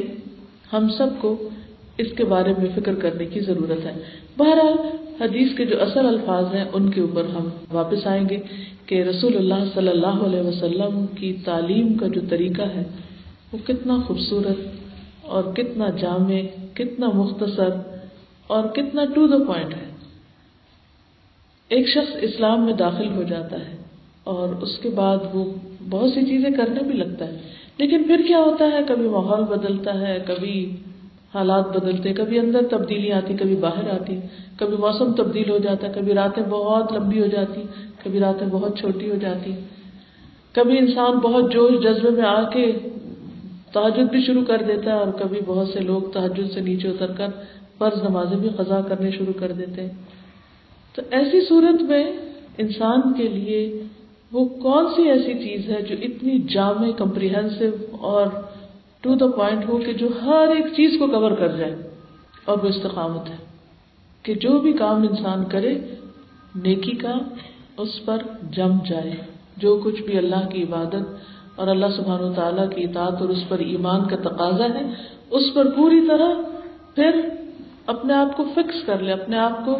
ہم 0.72 0.88
سب 0.98 1.06
کو 1.20 1.48
اس 1.98 2.06
کے 2.16 2.24
بارے 2.24 2.54
میں 2.58 2.66
فکر 2.74 2.94
کرنے 2.94 3.24
کی 3.24 3.40
ضرورت 3.40 3.86
ہے۔ 3.86 4.00
بہرحال 4.38 4.76
حدیث 5.20 5.56
کے 5.56 5.64
جو 5.64 5.82
اصل 5.82 6.06
الفاظ 6.06 6.44
ہیں، 6.54 6.64
ان 6.72 6.90
کے 6.90 7.00
اوپر 7.00 7.24
ہم 7.24 7.48
واپس 7.70 8.06
آئیں 8.06 8.28
گے 8.28 8.38
کہ 8.86 9.02
رسول 9.02 9.36
اللہ 9.36 9.64
صلی 9.74 9.88
اللہ 9.88 10.06
علیہ 10.06 10.40
وسلم 10.40 11.06
کی 11.06 11.36
تعلیم 11.44 11.94
کا 11.94 12.06
جو 12.06 12.20
طریقہ 12.28 12.62
ہے، 12.62 12.82
وہ 13.52 13.58
کتنا 13.66 13.96
خوبصورت 14.06 14.56
اور 15.22 15.44
کتنا 15.54 15.88
جامع 15.88 16.59
کتنا 16.80 17.08
مختصر 17.14 17.68
اور 18.46 18.68
کتنا 18.68 19.04
ٹو 19.14 19.26
دا 19.26 19.38
پوائنٹ 19.44 19.74
ہے۔ 19.74 19.90
ایک 21.68 21.88
شخص 21.88 22.16
اسلام 22.20 22.64
میں 22.64 22.72
داخل 22.72 23.08
ہو 23.16 23.22
جاتا 23.22 23.56
ہے 23.56 23.76
اور 24.24 24.48
اس 24.48 24.78
کے 24.78 24.90
بعد 24.90 25.18
وہ 25.32 25.44
بہت 25.90 26.10
سی 26.10 26.26
چیزیں 26.26 26.50
کرنے 26.50 26.80
بھی 26.82 26.92
لگتا 26.92 27.28
ہے۔ 27.28 27.36
لیکن 27.78 28.04
پھر 28.04 28.22
کیا 28.26 28.38
ہوتا 28.38 28.64
ہے؟ 28.64 28.78
کبھی 28.88 29.08
ماحول 29.08 29.44
بدلتا 29.44 30.00
ہے، 30.00 30.18
کبھی 30.26 30.76
حالات 31.34 31.76
بدلتے، 31.76 32.12
کبھی 32.12 32.38
اندر 32.38 32.62
تبدیلی 32.70 33.12
آتی، 33.12 33.34
کبھی 33.34 33.56
باہر 33.56 33.90
آتی، 33.90 34.20
کبھی 34.56 34.76
موسم 34.76 35.12
تبدیل 35.12 35.50
ہو 35.50 35.58
جاتا 35.58 35.88
ہے 35.88 35.92
کبھی 35.94 36.14
راتیں 36.14 36.42
بہت 36.42 36.92
لمبی 36.92 37.20
ہو 37.20 37.26
جاتی، 37.26 37.62
کبھی 38.04 38.20
راتیں 38.20 38.46
بہت 38.46 38.78
چھوٹی 38.78 39.10
ہو 39.10 39.16
جاتی۔ 39.16 39.52
کبھی 40.52 40.78
انسان 40.78 41.18
بہت 41.18 41.52
جوش 41.52 41.82
جذبے 41.82 42.10
میں 42.10 42.24
آ 42.24 42.42
کے 42.42 42.72
تحجد 43.72 44.10
بھی 44.10 44.24
شروع 44.24 44.44
کر 44.44 44.62
دیتا 44.62 44.90
ہے 44.90 44.96
اور 44.96 45.12
کبھی 45.12 45.40
بہت 45.46 45.68
سے 45.68 45.80
لوگ 45.80 46.02
تحجد 46.02 46.52
سے 46.54 46.60
نیچے 46.60 46.88
اتر 46.88 47.12
کر 47.12 47.26
فرض 47.78 48.02
نمازیں 48.02 48.38
بھی 48.38 48.48
قضا 48.48 48.80
کرنے 48.80 49.10
شروع 49.10 49.40
کر 49.40 49.52
دیتے 49.52 49.82
ہیں۔ 49.82 49.90
تو 50.94 51.02
ایسی 51.10 51.40
صورت 51.48 51.82
میں 51.82 52.12
انسان 52.58 53.12
کے 53.12 53.28
لیے 53.28 53.82
وہ 54.32 54.44
کون 54.44 54.86
سی 54.96 55.02
ایسی 55.02 55.34
چیز 55.34 55.68
ہے 55.68 55.82
جو 55.82 55.96
اتنی 56.02 56.38
جامع 56.38 56.90
کمپریہنسو 56.90 57.96
اور 58.00 58.26
ٹو 59.00 59.14
دا 59.14 59.26
پوائنٹ 59.26 59.68
ہو 59.68 59.78
کہ 59.78 59.92
جو 59.92 60.08
ہر 60.22 60.48
ایک 60.56 60.66
چیز 60.66 60.98
کو 60.98 61.06
کور 61.06 61.30
کر 61.30 61.56
جائے 61.56 61.90
اور 62.44 62.58
وہ 62.62 62.68
استقامت 62.68 63.30
ہے۔ 63.30 63.36
کہ 64.22 64.34
جو 64.34 64.58
بھی 64.58 64.72
کام 64.72 65.02
انسان 65.02 65.44
کرے، 65.44 65.78
نیکی 66.54 66.92
کا 66.92 67.14
اس 67.76 68.04
پر 68.04 68.18
جم 68.50 68.78
جائے۔ 68.88 69.12
جو 69.56 69.80
کچھ 69.84 70.02
بھی 70.02 70.18
اللہ 70.18 70.48
کی 70.52 70.62
عبادت 70.62 71.16
اور 71.60 71.68
اللہ 71.68 71.90
سبحانہ 71.96 72.22
و 72.22 72.32
تعالیٰ 72.32 72.66
کی 72.70 72.84
اطاعت 72.84 73.20
اور 73.20 73.28
اس 73.28 73.42
پر 73.48 73.58
ایمان 73.58 74.08
کا 74.08 74.16
تقاضا 74.16 74.64
ہے، 74.64 74.82
اس 75.30 75.42
پر 75.54 75.70
پوری 75.70 76.00
طرح 76.08 76.30
پھر 76.94 77.20
اپنے 77.86 78.14
آپ 78.14 78.36
کو 78.36 78.44
فکس 78.54 78.86
کر 78.86 78.98
لے، 78.98 79.12
اپنے 79.12 79.36
آپ 79.38 79.64
کو 79.64 79.78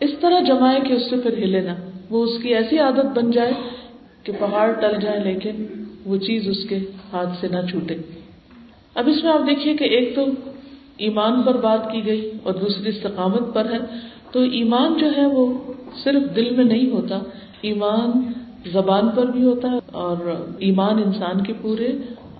اس 0.00 0.10
طرح 0.20 0.40
جمائے 0.40 0.80
کہ 0.80 0.92
اس 0.92 1.10
سے 1.10 1.16
پھر 1.16 1.32
ہلے 1.32 1.60
نہ۔ 1.60 1.74
وہ 2.10 2.24
اس 2.24 2.42
کی 2.42 2.54
ایسی 2.54 2.78
عادت 2.78 3.18
بن 3.18 3.30
جائے 3.30 3.52
کہ 4.22 4.32
پہاڑ 4.38 4.72
ٹل 4.72 5.00
جائے 5.00 5.20
لیکن 5.20 5.66
وہ 6.04 6.16
چیز 6.16 6.48
اس 6.48 6.68
کے 6.68 6.78
ہاتھ 7.12 7.40
سے 7.40 7.48
نہ 7.48 7.66
چھوٹے۔ 7.70 7.96
اب 8.94 9.08
اس 9.08 9.24
میں 9.24 9.32
آپ 9.32 9.40
دیکھیے 9.40 9.76
کہ 9.76 9.84
ایک 9.84 10.14
تو 10.14 10.24
ایمان 10.96 11.42
پر 11.42 11.56
بات 11.56 11.92
کی 11.92 12.06
گئی 12.06 12.30
اور 12.42 12.52
دوسری 12.52 12.88
استقامت 12.88 13.54
پر 13.54 13.72
ہے۔ 13.72 13.78
تو 14.32 14.40
ایمان 14.40 14.94
جو 14.98 15.06
ہے 15.16 15.26
وہ 15.26 15.72
صرف 16.04 16.36
دل 16.36 16.56
میں 16.56 16.64
نہیں 16.64 16.90
ہوتا، 16.90 17.18
ایمان 17.62 18.10
زبان 18.66 19.08
پر 19.08 19.26
بھی 19.26 19.44
ہوتا 19.44 19.70
ہے 19.70 19.78
اور 19.92 20.44
ایمان 20.58 20.98
انسان 20.98 21.42
کے 21.42 21.52
پورے 21.62 21.92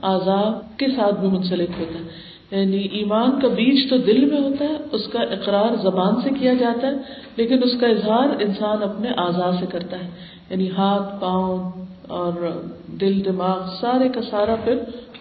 آزاد 0.03 0.79
کے 0.79 0.87
ساتھ 0.87 1.21
بھی 1.21 1.29
منسلک 1.29 1.71
ہوتا 1.79 1.99
ہے۔ 1.99 2.33
یعنی 2.61 2.77
ایمان 2.77 3.41
کا 3.41 3.49
بیج 3.49 3.91
تو 3.91 3.97
دل 3.97 4.25
میں 4.25 4.41
ہوتا 4.41 4.65
ہے، 4.65 4.77
اس 4.93 5.09
کا 5.13 5.23
اقرار 5.23 5.77
زبان 5.83 6.15
سے 6.23 6.31
کیا 6.41 6.55
جاتا 6.55 6.87
ہے، 6.87 6.93
لیکن 7.37 7.59
اس 7.63 7.81
کا 7.81 7.87
اظہار 7.87 8.29
انسان 8.41 8.83
اپنے 8.83 9.09
آزاد 9.17 9.53
سے 9.61 9.67
کرتا 9.67 10.05
ہے۔ 10.05 10.11
یعنی 10.51 10.71
ہاتھ، 10.71 11.21
پاؤں 11.21 11.73
اور 12.09 12.63
دل، 13.01 13.25
دماغ، 13.25 13.69
سارے 13.81 14.09
کا 14.09 14.21
سارا 14.31 14.55
پھر 14.65 14.79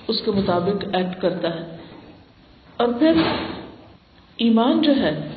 اس 0.07 0.21
کے 0.25 0.31
مطابق 0.31 0.85
ایکٹ 0.93 1.21
کرتا 1.21 1.55
ہے۔ 1.55 1.77
اور 2.77 2.87
پھر 2.99 3.11
ایمان 4.37 4.81
جو 4.81 4.95
ہے، 4.95 5.29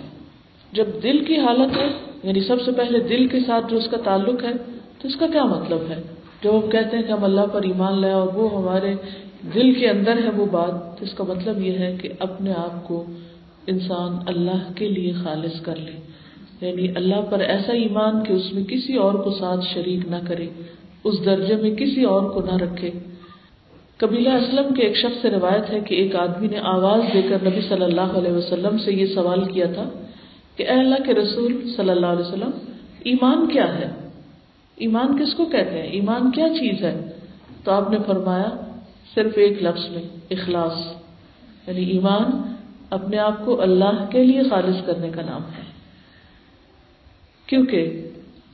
جب 0.72 0.86
دل 1.02 1.24
کی 1.24 1.36
حالت 1.36 1.76
ہے 1.76 1.88
یعنی 2.22 2.40
سب 2.40 2.56
سے 2.64 2.72
پہلے 2.72 2.98
دل 2.98 3.26
کے 3.26 3.40
ساتھ 3.40 3.66
جو 3.68 3.76
اس 3.76 3.88
کا 3.90 3.96
تعلق 4.04 4.42
ہے 4.42 4.73
تو 5.04 5.08
اس 5.08 5.16
کا 5.16 5.26
کیا 5.26 5.44
مطلب 5.44 5.78
ہے؟ 5.90 6.02
جو 6.44 6.60
ہم 6.64 6.70
کہتے 6.70 6.96
ہیں 6.96 7.04
کہ 7.04 7.12
ہم 7.12 7.24
اللہ 7.24 7.40
پر 7.52 7.62
ایمان 7.62 8.00
لائے 8.00 8.12
اور 8.12 8.28
وہ 8.34 8.62
ہمارے 8.62 8.94
دل 9.54 9.74
کے 9.74 9.88
اندر 9.88 10.24
ہے 10.24 10.30
وہ 10.30 10.46
بات، 10.46 10.98
تو 10.98 11.04
اس 11.04 11.14
کا 11.14 11.24
مطلب 11.24 11.62
یہ 11.62 11.78
ہے 11.78 11.96
کہ 12.02 12.08
اپنے 12.18 12.52
آپ 12.56 12.88
کو 12.88 13.04
انسان 13.66 14.16
اللہ 14.26 14.72
کے 14.76 14.88
لیے 14.88 15.12
خالص 15.12 15.60
کر 15.60 15.76
لے۔ 15.76 15.92
یعنی 16.60 16.88
اللہ 16.96 17.20
پر 17.30 17.40
ایسا 17.40 17.72
ایمان 17.72 18.24
کہ 18.24 18.32
اس 18.32 18.52
میں 18.52 18.64
کسی 18.64 18.94
اور 18.94 19.14
کو 19.14 19.30
ساتھ 19.30 19.60
شریک 19.74 20.08
نہ 20.08 20.16
کرے، 20.28 20.46
اس 21.04 21.24
درجے 21.24 21.56
میں 21.56 21.70
کسی 21.70 22.04
اور 22.04 22.30
کو 22.30 22.40
نہ 22.40 22.56
رکھے۔ 22.56 22.90
قبیلہ 23.96 24.28
اسلم 24.28 24.74
کے 24.74 24.82
ایک 24.82 24.96
شخص 24.96 25.22
سے 25.22 25.30
روایت 25.30 25.70
ہے 25.70 25.80
کہ 25.80 25.94
ایک 25.94 26.16
آدمی 26.16 26.48
نے 26.48 26.58
آواز 26.62 27.00
دے 27.14 27.22
کر 27.28 27.38
نبی 27.42 27.60
صلی 27.68 27.84
اللہ 27.84 28.16
علیہ 28.18 28.32
وسلم 28.32 28.78
سے 28.78 28.92
یہ 28.92 29.06
سوال 29.06 29.44
کیا 29.44 29.66
تھا 29.74 29.90
کہ 30.56 30.62
اے 30.62 30.78
اللہ 30.78 31.02
کے 31.06 31.14
رسول 31.14 31.70
صلی 31.76 31.90
اللہ 31.90 32.06
علیہ 32.06 32.26
وسلم، 32.26 32.50
ایمان 33.04 33.46
کیا 33.46 33.78
ہے؟ 33.78 34.03
ایمان 34.76 35.18
کس 35.18 35.34
کو 35.34 35.44
کہتے 35.44 35.70
ہیں؟ 35.70 35.88
ایمان 35.88 36.30
کیا 36.30 36.48
چیز 36.48 36.84
ہے؟ 36.84 37.10
تو 37.64 37.72
آپ 37.72 37.90
نے 37.90 37.98
فرمایا، 38.06 38.50
صرف 39.14 39.32
ایک 39.36 39.62
لفظ 39.62 39.90
میں، 39.90 40.02
اخلاص۔ 40.30 40.94
یعنی 41.66 41.84
ایمان 41.84 42.54
اپنے 42.90 43.18
آپ 43.18 43.44
کو 43.44 43.62
اللہ 43.62 44.06
کے 44.10 44.24
لیے 44.24 44.42
خالص 44.42 44.86
کرنے 44.86 45.08
کا 45.08 45.22
نام 45.22 45.40
ہے۔ 45.42 45.64
کیونکہ 47.46 48.08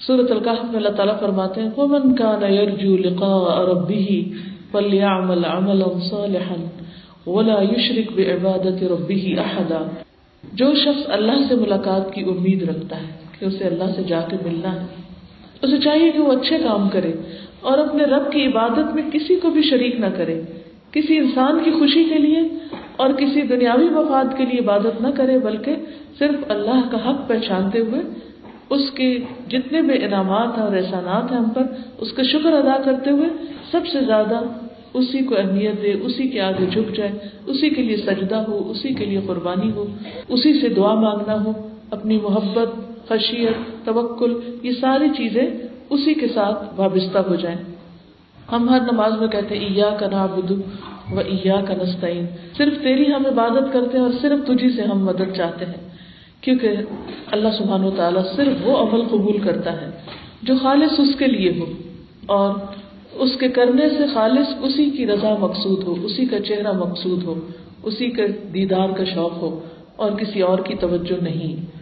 سورت 0.07 0.31
القاف 0.31 0.65
میں 0.65 0.77
اللہ 0.77 0.89
تعالیٰ 0.89 1.21
فرماتے 1.21 1.63
ہیں، 1.63 1.71
ومن 1.77 2.15
كان 2.15 2.43
يرجو 2.43 2.97
لقاء 2.97 3.65
ربه 3.65 4.31
فليعمل 4.73 5.45
عملا 5.45 5.99
صالحا 6.11 6.81
ولا 7.31 7.63
يشرك 7.63 8.13
بعبادة 8.13 8.87
ربه 8.91 9.43
احدا 9.43 9.85
جو 10.53 10.75
شخص 10.75 11.03
اللہ 11.07 11.49
سے 11.49 11.55
ملاقات 11.55 12.15
کی 12.15 12.23
امید 12.23 12.63
رکھتا 12.63 12.97
ہے، 12.97 13.13
کہ 13.39 13.45
اسے 13.45 13.65
اللہ 13.65 13.85
سے 13.97 14.03
جا 14.03 14.21
کے 14.21 14.37
ملنا 14.45 14.81
ہے۔ 14.81 14.87
اسے 15.63 15.79
چاہیے 15.79 16.11
کہ 16.11 16.19
وہ 16.19 16.33
اچھے 16.33 16.59
کام 16.59 16.89
کرے 16.89 17.13
اور 17.61 17.79
اپنے 17.79 18.05
رب 18.05 18.33
کی 18.33 18.47
عبادت 18.47 18.95
میں 18.95 19.03
کسی 19.13 19.37
کو 19.37 19.51
بھی 19.51 19.63
شریک 19.63 20.01
نہ 20.01 20.07
کرے۔ 20.17 20.41
کسی 20.93 21.19
انسان 21.19 21.59
کی 21.65 21.71
خوشی 21.71 22.05
کے 22.05 22.19
لیے 22.19 22.41
اور 22.97 23.11
کسی 23.11 23.43
دنیاوی 23.43 23.89
مفاد 23.91 24.37
کے 24.37 24.45
لیے 24.45 24.61
عبادت 24.61 25.01
نہ 25.01 25.09
کرے، 25.17 25.39
بلکہ 25.39 25.77
صرف 26.19 26.51
اللہ 26.51 26.81
کا 26.91 27.11
حق 27.11 27.29
پہچانتے 27.29 27.79
ہوئے 27.79 28.01
اس 28.71 28.91
کے 28.91 29.19
جتنے 29.49 29.83
بھی 29.83 30.05
انعامات 30.05 30.59
ہیں 30.59 30.65
اور 30.65 30.77
احسانات 30.77 31.33
ہیں 31.33 31.39
ہم 31.39 31.49
پر، 31.51 31.63
اس 31.99 32.13
کا 32.13 32.23
شکر 32.23 32.53
ادا 32.53 32.77
کرتے 32.85 33.11
ہوئے 33.11 33.29
سب 33.71 33.87
سے 33.87 34.01
زیادہ 34.01 34.41
اسی 34.95 35.19
کو 35.19 35.35
اہمیت 35.39 35.83
دے، 35.83 35.93
اسی 35.93 36.29
کے 36.29 36.41
آگے 36.41 36.67
جھک 36.71 36.97
جائے، 36.97 37.11
اسی 37.47 37.71
کے 37.71 37.83
لیے 37.83 37.97
سجدہ 37.97 38.37
ہو، 38.49 38.71
اسی 38.71 38.95
کے 38.95 39.05
لیے 39.05 39.21
قربانی 39.27 39.71
ہو، 39.71 39.85
اسی 40.29 40.61
سے 40.61 40.69
دعا 40.69 40.95
مانگنا 40.95 41.45
ہو، 41.45 41.53
اپنی 41.91 42.19
محبت، 42.23 42.71
خشیت 43.09 43.80
توکل، 43.93 44.41
یہ 44.63 44.71
ساری 44.81 45.09
چیزیں 45.17 45.47
اسی 45.91 46.15
کے 46.15 46.27
ساتھ 46.29 46.81
وابستہ 46.81 47.19
ہو 47.19 47.35
جائیں۔ 47.35 47.59
ہم 48.53 48.69
ہر 48.69 48.81
نماز 48.93 49.13
میں 49.21 49.29
کہتے 49.29 49.59
ہیں 49.59 49.67
ایا 49.67 49.91
کا 50.01 50.07
نابود 50.07 50.51
و 51.13 51.19
ایا 51.19 51.61
کا 51.69 51.75
نستعین 51.75 52.27
صرف 52.57 52.83
تیری 52.83 53.13
ہم 53.13 53.27
عبادت 53.27 53.73
کرتے 53.73 53.99
ہیں 53.99 54.05
اور 54.05 54.13
صرف 54.21 54.47
تجھی 54.47 54.71
سے 54.71 54.83
ہم 54.83 55.05
مدد 55.05 55.37
چاہتے 55.37 55.65
ہیں۔ 55.65 55.91
کیونکہ 56.41 56.69
اللہ 57.31 57.49
سبحانہ 57.59 57.87
و 57.87 57.91
تعالیٰ 57.91 58.23
صرف 58.37 58.69
وہ 58.69 58.77
عمل 58.77 59.03
قبول 59.03 59.39
کرتا 59.39 59.73
ہے 59.73 59.91
جو 60.43 60.55
خالص 60.63 61.01
اس 61.01 61.15
کے 61.19 61.27
لیے 61.27 61.53
ہو 61.59 61.65
اور 62.27 62.55
اس 63.13 63.31
کے 63.41 63.49
کرنے 63.49 63.89
سے 63.89 64.05
خالص 64.15 64.55
اسی 64.61 64.91
کی 64.91 65.07
رضا 65.07 65.37
مقصود 65.41 65.85
ہو، 65.85 65.95
اسی 66.03 66.27
کا 66.27 66.41
چہرہ 66.41 66.73
مقصود 66.73 67.25
ہو، 67.25 67.35
اسی 67.83 68.11
کے 68.11 68.27
دیدار 68.27 68.89
کا 68.89 69.05
شوق 69.05 69.43
ہو 69.43 69.61
اور 69.97 70.13
کسی 70.13 70.41
اور 70.41 70.59
کی 70.59 70.75
توجہ 70.75 71.25
نہیں۔ 71.25 71.80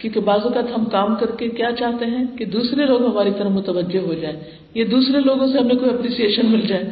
کیونکہ 0.00 0.20
بعض 0.20 0.40
اوقات 0.44 0.76
ہم 0.76 0.84
کام 0.84 1.14
کر 1.14 1.30
کے 1.38 1.48
کیا 1.48 1.70
چاہتے 1.72 2.06
ہیں 2.06 2.24
کہ 2.36 2.44
دوسرے 2.44 2.86
لوگ 2.86 3.06
ہماری 3.06 3.30
طرح 3.38 3.48
متوجہ 3.48 3.98
ہو 3.98 4.14
جائیں، 4.14 4.36
یا 4.74 4.84
دوسرے 4.90 5.20
لوگوں 5.20 5.46
سے 5.46 5.58
ہمیں 5.58 5.74
کوئی 5.74 5.90
اپریسیشن 5.90 6.50
مل 6.50 6.60
جائے، 6.60 6.84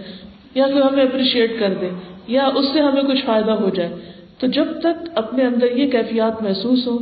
یا 0.54 0.66
کوئی 0.66 0.82
ہمیں 0.82 1.04
اپریشیٹ 1.04 1.58
کر 1.60 1.74
دے، 1.80 1.90
یا 2.28 2.44
اس 2.46 2.66
سے 2.72 2.80
ہمیں 2.80 3.02
کچھ 3.02 3.24
فائدہ 3.24 3.50
ہو 3.50 3.68
جائے۔ 3.68 3.90
تو 4.38 4.46
جب 4.46 4.68
تک 4.80 5.08
اپنے 5.14 5.44
اندر 5.44 5.76
یہ 5.76 5.90
کیفیات 5.90 6.42
محسوس 6.42 6.86
ہو 6.86 6.96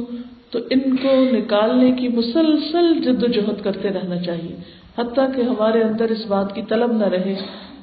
تو 0.50 0.58
ان 0.70 0.96
کو 0.96 1.12
نکالنے 1.32 1.90
کی 1.92 2.08
مسلسل 2.08 2.92
جد 3.04 3.22
و 3.22 3.26
جہد 3.26 3.62
کرتے 3.64 3.88
رہنا 3.88 4.16
چاہیے۔ 4.22 4.54
حتیٰ 4.98 5.26
کہ 5.36 5.40
ہمارے 5.40 5.82
اندر 5.82 6.10
اس 6.10 6.26
بات 6.26 6.54
کی 6.54 6.62
طلب 6.68 6.92
نہ 6.92 7.04
رہے 7.04 7.34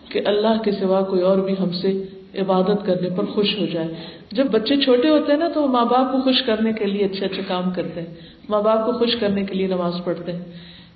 کہ 0.10 0.22
اللہ 0.26 0.62
کے 0.64 0.72
سوا 0.72 1.02
کوئی 1.02 1.22
اور 1.22 1.38
بھی 1.38 1.54
ہم 1.60 1.72
سے 1.72 1.90
عبادت 2.36 2.86
کرنے 2.86 3.10
پر 3.10 3.26
خوش 3.26 3.60
ہو 3.60 3.66
جائے۔ 3.66 3.88
جب 4.32 4.46
بچے 4.52 4.76
چھوٹے 4.76 5.10
ہوتے 5.10 5.32
ہیں 5.32 5.40
نا 5.40 5.48
تو 5.48 5.64
وہ 5.64 5.68
ماں 5.68 5.86
باپ 5.86 6.12
کو 6.12 6.22
خوش 6.22 6.42
کرنے 6.42 6.74
کے 6.74 6.86
لیے 6.86 7.06
اچھے 7.06 7.26
اچھے 7.26 7.42
کام 7.48 7.72
کرتے 7.76 8.00
ہیں۔ 8.02 8.08
ماں 8.50 8.62
باپ 8.62 8.86
کو 8.86 8.92
خوش 8.92 9.16
کرنے 9.16 9.44
کے 9.44 9.56
لیے 9.56 9.68
نماز 9.68 9.94
پڑھتے 10.04 10.32
ہیں۔ 10.32 10.44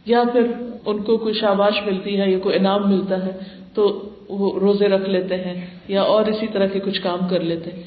یا 0.05 0.23
پھر 0.33 0.41
ان 0.85 1.03
کو 1.03 1.17
کوئی 1.17 1.33
شاباش 1.33 1.73
ملتی 1.85 2.21
ہے 2.21 2.31
یا 2.31 2.39
کوئی 2.39 2.55
انعام 2.55 2.89
ملتا 2.89 3.25
ہے 3.25 3.31
تو 3.73 4.09
وہ 4.29 4.59
روزے 4.59 4.87
رکھ 4.87 5.09
لیتے 5.09 5.35
ہیں 5.35 5.65
یا 5.87 6.01
اور 6.01 6.25
اسی 6.25 6.47
طرح 6.53 6.67
کے 6.67 6.79
کچھ 6.79 7.01
کام 7.01 7.19
کر 7.29 7.39
لیتے 7.39 7.71
ہیں۔ 7.71 7.83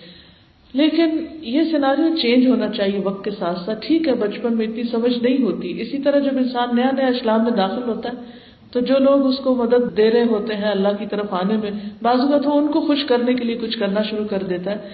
لیکن 0.73 1.25
یہ 1.41 1.63
سیناریو 1.71 2.17
چینج 2.23 2.47
ہونا 2.47 2.69
چاہیے 2.69 3.01
وقت 3.01 3.25
کے 3.25 3.31
ساتھ 3.31 3.59
ساتھ۔ 3.59 3.87
ٹھیک 3.87 4.09
ہے، 4.09 4.15
بچپن 4.15 4.57
میں 4.57 4.67
اتنی 4.67 4.83
سمجھ 4.83 5.19
نہیں 5.23 5.43
ہوتی۔ 5.43 5.81
اسی 5.81 5.99
طرح 5.99 6.19
جب 6.19 6.37
انسان 6.37 6.77
نیا 6.77 6.91
نیا 6.91 7.07
اسلام 7.07 7.45
میں 7.45 7.53
داخل 7.53 7.83
ہوتا 7.89 8.09
ہے 8.09 8.48
تو 8.73 8.81
جو 8.81 8.99
لوگ 8.99 9.27
اس 9.27 9.39
کو 9.39 9.55
مدد 9.55 9.97
دے 9.97 10.11
رہے 10.11 10.25
ہوتے 10.25 10.55
ہیں 10.55 10.71
اللہ 10.71 10.89
کی 10.99 11.07
طرف 11.07 11.27
آنے 11.31 11.57
میں، 11.57 11.71
بعض 12.03 12.21
اوقات 12.21 12.47
وہ 12.47 12.53
ان 12.53 12.69
کو 12.69 12.81
خوش 12.81 13.05
کرنے 13.05 13.35
کے 13.35 13.45
لیے 13.45 13.57
کچھ 13.57 13.79
کرنا 13.79 14.03
شروع 14.03 14.25
کر 14.25 14.43
دیتا 14.43 14.71
ہے۔ 14.71 14.89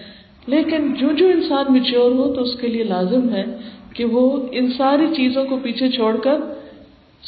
لیکن 0.47 0.95
جو 0.95 1.13
جو 1.13 1.27
انسان 1.27 1.73
میچور 1.73 2.11
ہو 2.11 2.35
تو 2.35 2.43
اس 2.43 2.61
کے 2.61 2.67
لیے 2.67 2.85
لازم 2.85 3.29
ہے 3.29 3.45
کہ 3.93 4.05
وہ 4.05 4.47
ان 4.53 4.73
ساری 4.79 5.07
چیزوں 5.17 5.45
کو 5.45 5.59
پیچھے 5.63 5.91
چھوڑ 5.91 6.17
کر 6.17 6.37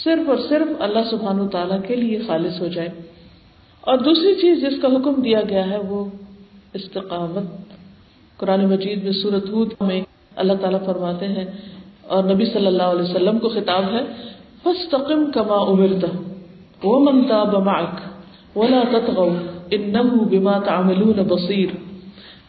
صرف 0.05 0.29
اور 0.29 0.37
صرف 0.49 0.69
اللہ 0.79 0.99
سبحان 1.11 1.41
و 1.41 1.49
تعالیٰ 1.49 1.79
کے 1.87 1.97
لیے 1.97 2.21
خالص 2.26 2.61
ہو 2.61 2.67
جائے۔ 2.67 2.88
اور 3.81 3.99
دوسری 3.99 4.35
چیز 4.35 4.61
جس 4.61 4.83
کا 4.83 4.88
حکم 4.88 5.23
دیا 5.23 5.41
گیا 5.49 5.71
ہے 5.71 5.79
وہ 5.79 6.05
استقامت۔ 6.75 7.73
قرآن 8.37 8.67
مجید 8.67 9.05
میں 9.05 9.12
سورت 9.12 9.49
ہود 9.49 9.73
میں 9.81 10.00
اللہ 10.37 10.53
تعالیٰ 10.61 10.85
فرماتے 10.87 11.29
ہیں 11.29 11.45
اور 12.03 12.25
نبی 12.25 12.45
صلی 12.45 12.67
اللہ 12.67 12.83
علیہ 12.83 13.11
وسلم 13.11 13.38
کو 13.38 13.49
خطاب 13.49 13.85
ہے 13.85 14.05
فستقم 14.62 15.31
کما 15.31 15.55
امرتا 15.55 16.36
وہ 16.85 17.00
منتا 17.00 17.45
بماک 17.45 18.00
ولا 18.56 18.83
تتغو 18.90 19.37
انه 19.71 20.25
بما 20.30 20.59
تعملون 20.59 21.23
بصیر 21.28 21.66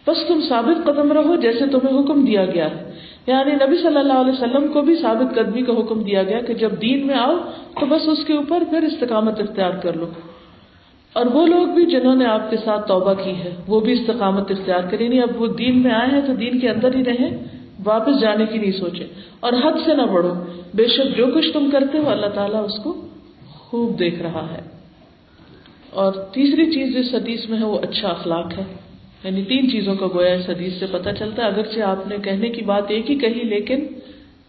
بس 0.08 0.18
تم 0.28 0.40
ثابت 0.50 0.86
قدم 0.86 1.12
رہو 1.12 1.36
جیسے 1.36 1.66
تمہیں 1.66 2.00
حکم 2.00 2.26
دیا 2.26 2.46
گیا 2.46 2.72
ہے۔ 2.72 2.92
یعنی 3.28 3.52
نبی 3.52 3.78
صلی 3.78 3.98
اللہ 3.98 4.14
علیہ 4.14 4.32
وسلم 4.32 4.68
کو 4.74 4.82
بھی 4.82 4.96
ثابت 4.96 5.36
قدمی 5.36 5.62
کا 5.62 5.74
حکم 5.74 6.04
دیا 6.04 6.24
گیا 6.24 6.40
کہ 6.40 6.54
جب 6.54 6.72
دین 6.82 7.08
میں 7.08 7.16
آؤ 7.16 7.38
تو 7.80 7.86
بس 7.86 8.08
اس 8.08 8.26
کے 8.28 8.34
اوپر 8.34 8.64
پھر 8.70 8.84
استقامت 8.84 9.40
اختیار 9.40 9.72
کر 9.72 9.94
لو۔ 9.94 10.06
اور 11.14 11.26
وہ 11.26 11.48
لوگ 11.48 11.68
بھی 11.68 11.86
جنہوں 11.86 12.16
نے 12.16 12.26
آپ 12.26 12.50
کے 12.50 12.58
ساتھ 12.58 12.88
توبہ 12.88 13.14
کی 13.14 13.32
ہے، 13.32 13.56
وہ 13.68 13.80
بھی 13.80 13.94
استقامت 13.94 14.52
اختیار 14.52 14.82
کریں۔ 14.92 15.10
نہیں 15.10 15.22
اب 15.22 15.42
وہ 15.42 15.48
دین 15.48 15.82
میں 15.82 15.92
آئے 15.92 16.10
ہیں 16.12 16.22
تو 16.28 16.34
دین 16.34 16.60
کے 16.60 16.70
اندر 16.70 16.96
ہی 16.96 17.04
رہیں، 17.04 17.38
واپس 17.84 18.22
جانے 18.22 18.46
کی 18.46 18.58
نہیں 18.58 18.72
سوچے 18.72 19.08
اور 19.40 19.54
حد 19.54 19.86
سے 19.86 19.96
نہ 19.96 20.02
بڑھو۔ 20.02 20.34
بے 20.76 20.88
شک 20.88 21.18
جو 21.18 21.26
کچھ 21.36 21.54
تم 21.54 21.70
کرتے 21.72 21.98
ہو، 21.98 22.10
اللہ 22.10 22.26
تعالیٰ 22.26 22.64
اس 22.64 22.80
کو 22.84 23.07
خوب 23.68 24.00
دیکھ 24.00 24.22
رہا 24.22 24.48
ہے۔ 24.52 24.62
اور 25.90 26.14
تیسری 26.14 26.66
چیز 26.66 26.96
جس 26.96 27.16
حدیث 27.16 27.50
میں 27.50 27.60
ہے 27.60 27.66
وہ 27.66 27.80
اچھا 27.80 28.10
اخلاق 28.10 28.54
ہے۔ 28.58 28.64
یعنی 29.24 29.44
تین 29.44 29.72
چیزوں 29.72 29.96
کا 29.96 30.08
گویا 30.08 30.34
اس 30.34 30.50
حدیث 30.50 30.74
سے 30.80 30.86
پتہ 30.92 31.10
چلتا 31.20 31.44
ہے۔ 31.44 31.48
اگرچہ 31.48 31.80
آپ 31.80 32.08
نے 32.08 32.16
کہنے 32.24 32.50
کی 32.50 32.62
بات 32.62 32.84
ایک 32.88 33.12
ہی 33.12 33.16
کہی، 33.16 33.44
لیکن 33.44 33.86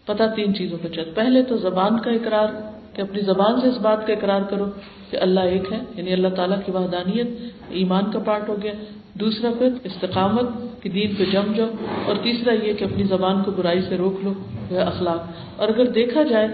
پتا 0.05 0.27
تین 0.27 0.55
چیزوں 0.55 0.77
کا 0.81 0.89
چلتا 0.89 1.11
پہلے 1.15 1.43
تو 1.43 1.57
زبان 1.57 1.99
کا 1.99 2.11
اقرار، 2.11 2.47
کہ 2.95 3.01
اپنی 3.01 3.21
زبان 3.21 3.61
سے 3.61 3.67
اس 3.67 3.77
بات 3.81 4.07
کا 4.07 4.13
اقرار 4.13 4.41
کرو 4.41 4.65
کہ 5.09 5.17
اللہ 5.17 5.39
ایک 5.39 5.73
ہے 5.73 5.77
یعنی 5.95 6.13
اللہ 6.13 6.27
تعالیٰ 6.27 6.57
کی 6.65 6.71
وحدانیت، 6.71 7.27
ایمان 7.69 8.11
کا 8.11 8.19
پارٹ 8.19 8.49
ہو 8.49 8.55
گیا۔ 8.63 8.73
دوسرا 9.13 9.49
پھر 9.57 9.69
استقامت، 9.83 10.47
کہ 10.83 10.89
دین 10.89 11.15
پہ 11.15 11.23
جم 11.31 11.53
جاؤ۔ 11.53 11.67
اور 12.05 12.15
تیسرا 12.23 12.53
یہ 12.53 12.73
کہ 12.73 12.83
اپنی 12.83 13.03
زبان 13.03 13.43
کو 13.43 13.51
برائی 13.51 13.81
سے 13.81 13.97
روک 13.97 14.19
لو۔ 14.23 14.33
وہ 14.69 14.79
اخلاق۔ 14.79 15.23
اور 15.55 15.67
اگر 15.67 15.85
دیکھا 15.85 16.23
جائے 16.23 16.47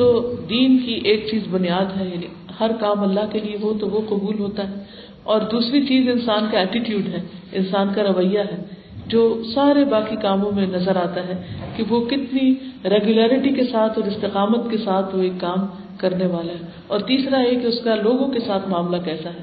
تو 0.00 0.34
دین 0.48 0.78
کی 0.78 1.00
ایک 1.04 1.26
چیز 1.30 1.42
بنیاد 1.50 2.00
ہے 2.00 2.04
یعنی 2.04 2.26
ہر 2.60 2.70
کام 2.80 3.00
اللہ 3.00 3.20
کے 3.32 3.38
لیے 3.38 3.56
ہو 3.62 3.78
تو 3.80 3.88
وہ 3.88 4.00
قبول 4.08 4.38
ہوتا 4.38 4.68
ہے۔ 4.68 4.74
اور 5.22 5.40
دوسری 5.40 5.86
چیز 5.86 6.08
انسان 6.08 6.46
کا 6.52 6.58
ایٹیٹیوڈ 6.58 7.08
ہے، 7.08 7.22
انسان 7.52 7.88
کا 7.94 8.02
رویہ 8.02 8.38
ہے، 8.38 8.64
جو 9.06 9.42
سارے 9.54 9.84
باقی 9.84 10.16
کاموں 10.16 10.52
میں 10.52 10.66
نظر 10.66 10.96
آتا 10.96 11.28
ہے 11.28 11.42
کہ 11.76 11.84
وہ 11.88 12.06
کتنی 12.06 12.54
ریگولیرٹی 12.84 13.48
کے 13.48 13.64
ساتھ 13.64 13.98
اور 13.98 14.08
استقامت 14.08 14.70
کے 14.70 14.76
ساتھ 14.78 15.16
وہ 15.16 15.22
ایک 15.22 15.32
کام 15.40 15.66
کرنے 15.96 16.26
والا 16.26 16.52
ہے۔ 16.52 16.66
اور 16.86 17.00
تیسرا 17.00 17.40
یہ 17.40 17.60
کہ 17.60 17.66
اس 17.66 17.80
کا 17.80 17.94
لوگوں 17.94 18.28
کے 18.28 18.40
ساتھ 18.40 18.68
معاملہ 18.68 19.02
کیسا 19.02 19.30
ہے۔ 19.30 19.42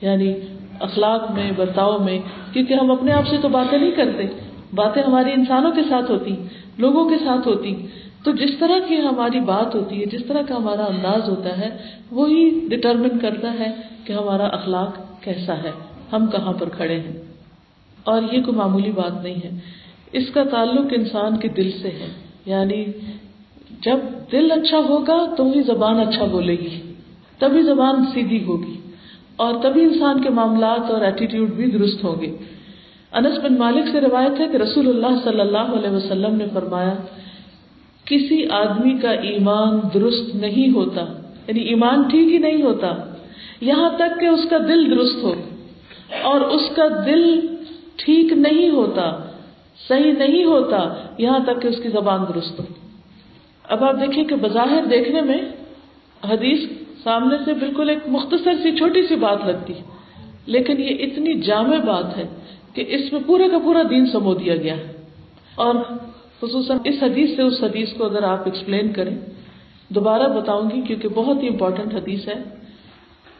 یعنی 0.00 0.34
اخلاق 0.80 1.30
میں، 1.30 1.50
برتاؤ 1.56 1.98
میں، 1.98 2.18
کیونکہ 2.52 2.74
ہم 2.74 2.90
اپنے 2.90 3.12
آپ 3.12 3.28
سے 3.28 3.36
تو 3.42 3.48
باتیں 3.48 3.78
نہیں 3.78 3.90
کرتے۔ 3.90 4.22
باتیں 4.74 5.02
ہماری 5.02 5.32
انسانوں 5.32 5.72
کے 5.72 5.82
ساتھ 5.88 6.10
ہوتی، 6.10 6.34
لوگوں 6.78 7.10
کے 7.10 7.16
ساتھ 7.24 7.48
ہوتی۔ 7.48 7.86
تو 8.24 8.32
جس 8.32 8.50
طرح 8.58 8.78
کی 8.88 8.96
ہماری 9.00 9.40
بات 9.40 9.74
ہوتی 9.74 10.00
ہے، 10.00 10.06
جس 10.06 10.26
طرح 10.28 10.42
کا 10.48 10.56
ہمارا 10.56 10.84
انداز 10.84 11.28
ہوتا 11.28 11.58
ہے، 11.58 11.78
وہی 12.10 12.68
ڈٹرمن 12.68 13.18
کرتا 13.18 13.54
ہے 13.60 13.70
کہ 14.04 14.12
ہمارا 14.12 14.46
اخلاق 14.46 15.22
کیسا 15.22 15.54
ہے، 15.54 15.70
ہم 16.12 16.26
کہاں 16.26 16.52
پر 16.52 16.68
کھڑے 16.68 17.00
ہیں۔ 17.00 17.22
اور 18.04 18.22
یہ 18.22 18.42
کوئی 18.42 18.56
معمولی 18.56 18.92
بات 18.92 19.22
نہیں 19.22 19.34
ہے۔ 19.34 19.50
اس 20.12 20.30
کا 20.34 20.44
تعلق 20.44 20.86
انسان 20.90 21.36
کے 21.36 21.48
دل 21.48 21.70
سے 21.82 21.88
ہے۔ 21.88 22.08
یعنی 22.46 22.84
جب 23.80 23.98
دل 24.32 24.52
اچھا 24.52 24.78
ہوگا، 24.78 25.34
تو 25.36 25.50
ہی 25.54 25.62
زبان 25.62 26.00
اچھا 26.00 26.24
بولے 26.24 26.52
گی۔ 26.52 26.92
تبھی 27.38 27.62
زبان 27.62 28.04
سیدھی 28.14 28.44
ہوگی۔ 28.44 28.78
اور 29.36 29.54
تبھی 29.62 29.84
انسان 29.84 30.22
کے 30.22 30.30
معاملات 30.30 30.90
اور 30.90 31.00
ایٹیٹیوڈ 31.00 31.50
بھی 31.50 31.70
درست 31.70 32.04
ہوں 32.04 32.20
گے۔ 32.20 32.36
انس 33.12 33.38
بن 33.38 33.58
مالک 33.58 33.88
سے 33.92 34.00
روایت 34.00 34.40
ہے 34.40 34.46
کہ 34.52 34.56
رسول 34.56 34.88
اللہ 34.88 35.20
صلی 35.24 35.40
اللہ 35.40 35.58
علیہ 35.58 35.90
وسلم 35.90 36.34
نے 36.34 36.44
فرمایا 36.54 36.94
کسی 38.06 38.44
آدمی 38.50 38.94
کا 39.02 39.10
ایمان 39.28 39.78
درست 39.94 40.34
نہیں 40.34 40.74
ہوتا 40.74 41.04
یعنی 41.48 41.60
ایمان 41.60 42.02
ٹھیک 42.02 42.32
ہی 42.32 42.38
نہیں 42.38 42.62
ہوتا، 42.62 42.92
یہاں 43.60 43.88
تک 43.96 44.20
کہ 44.20 44.26
اس 44.26 44.48
کا 44.50 44.58
دل 44.58 44.90
درست 44.90 45.22
ہو 45.24 45.32
اور 46.22 46.40
اس 46.56 46.68
کا 46.76 46.86
دل 47.06 47.24
ٹھیک 47.96 48.32
نہیں 48.32 48.70
ہوتا، 48.70 49.04
صحیح 49.88 50.12
نہیں 50.18 50.44
ہوتا، 50.44 50.78
یہاں 51.18 51.38
تک 51.38 51.60
کہ 51.62 51.68
اس 51.68 51.78
کی 51.82 51.88
زبان 51.88 52.24
درست 52.28 52.60
ہو۔ 52.60 52.64
اب 53.64 53.84
آپ 53.84 54.00
دیکھیں 54.00 54.22
کہ 54.24 54.36
بظاہر 54.36 54.86
دیکھنے 54.90 55.20
میں 55.20 55.40
حدیث 56.22 56.60
سامنے 57.02 57.36
سے 57.44 57.52
بالکل 57.60 57.88
ایک 57.88 58.08
مختصر 58.08 58.54
سی، 58.62 58.76
چھوٹی 58.76 59.02
سی 59.02 59.16
بات 59.16 59.46
لگتی 59.46 59.72
لیکن 60.46 60.80
یہ 60.82 61.04
اتنی 61.04 61.34
جامع 61.40 61.78
بات 61.84 62.16
ہے 62.16 62.24
کہ 62.74 62.84
اس 62.88 63.12
میں 63.12 63.20
پورے 63.26 63.48
کا 63.48 63.58
پورا 63.58 63.82
دین 63.90 64.06
سمو 64.06 64.34
دیا 64.34 64.56
گیا 64.56 64.74
اور 65.56 65.74
خصوصاً 66.42 66.78
اس 66.84 67.02
حدیث 67.02 67.36
سے 67.36 67.42
اس 67.42 67.62
حدیث 67.62 67.92
کو 67.92 68.04
اگر 68.04 68.22
آپ 68.22 68.40
ایکسپلین 68.44 68.92
کریں، 68.92 69.16
دوبارہ 69.88 70.28
بتاؤں 70.28 70.70
گی 70.70 70.80
کیونکہ 70.80 71.08
بہت 71.08 71.42
ہی 71.42 71.48
امپورٹنٹ 71.48 71.94
حدیث 71.94 72.28
ہے۔ 72.28 72.42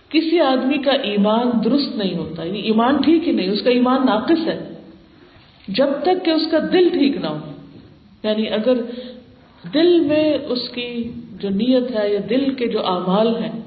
کسی 0.09 0.41
آدمی 0.41 0.79
کا 0.79 0.93
ایمان 0.93 1.51
درست 1.65 1.97
نہیں 1.97 2.17
ہوتا 2.17 2.45
یعنی 2.45 2.61
ایمان 2.61 2.97
ٹھیک 2.97 3.29
ہی 3.29 3.33
نہیں، 3.33 3.51
اس 3.51 3.63
کا 3.63 3.71
ایمان 3.71 4.07
ناقص 4.07 4.47
ہے۔ 4.47 4.59
جب 5.69 5.87
تک 6.03 6.25
کہ 6.25 6.31
اس 6.31 6.51
کا 6.51 6.59
دل 6.73 6.89
ٹھیک 6.89 7.17
نہ 7.17 7.27
ہو 7.27 7.39
یعنی 8.23 8.49
اگر 8.49 8.75
دل 9.75 10.01
میں 10.01 10.39
اس 10.49 10.69
کی 10.69 11.13
جو 11.33 11.49
نیت 11.49 11.97
ہے 11.97 12.13
یا 12.13 12.21
دل 12.31 12.55
کے 12.55 12.67
جو 12.67 12.87
اعمال 12.87 13.37
ہیں، 13.37 13.61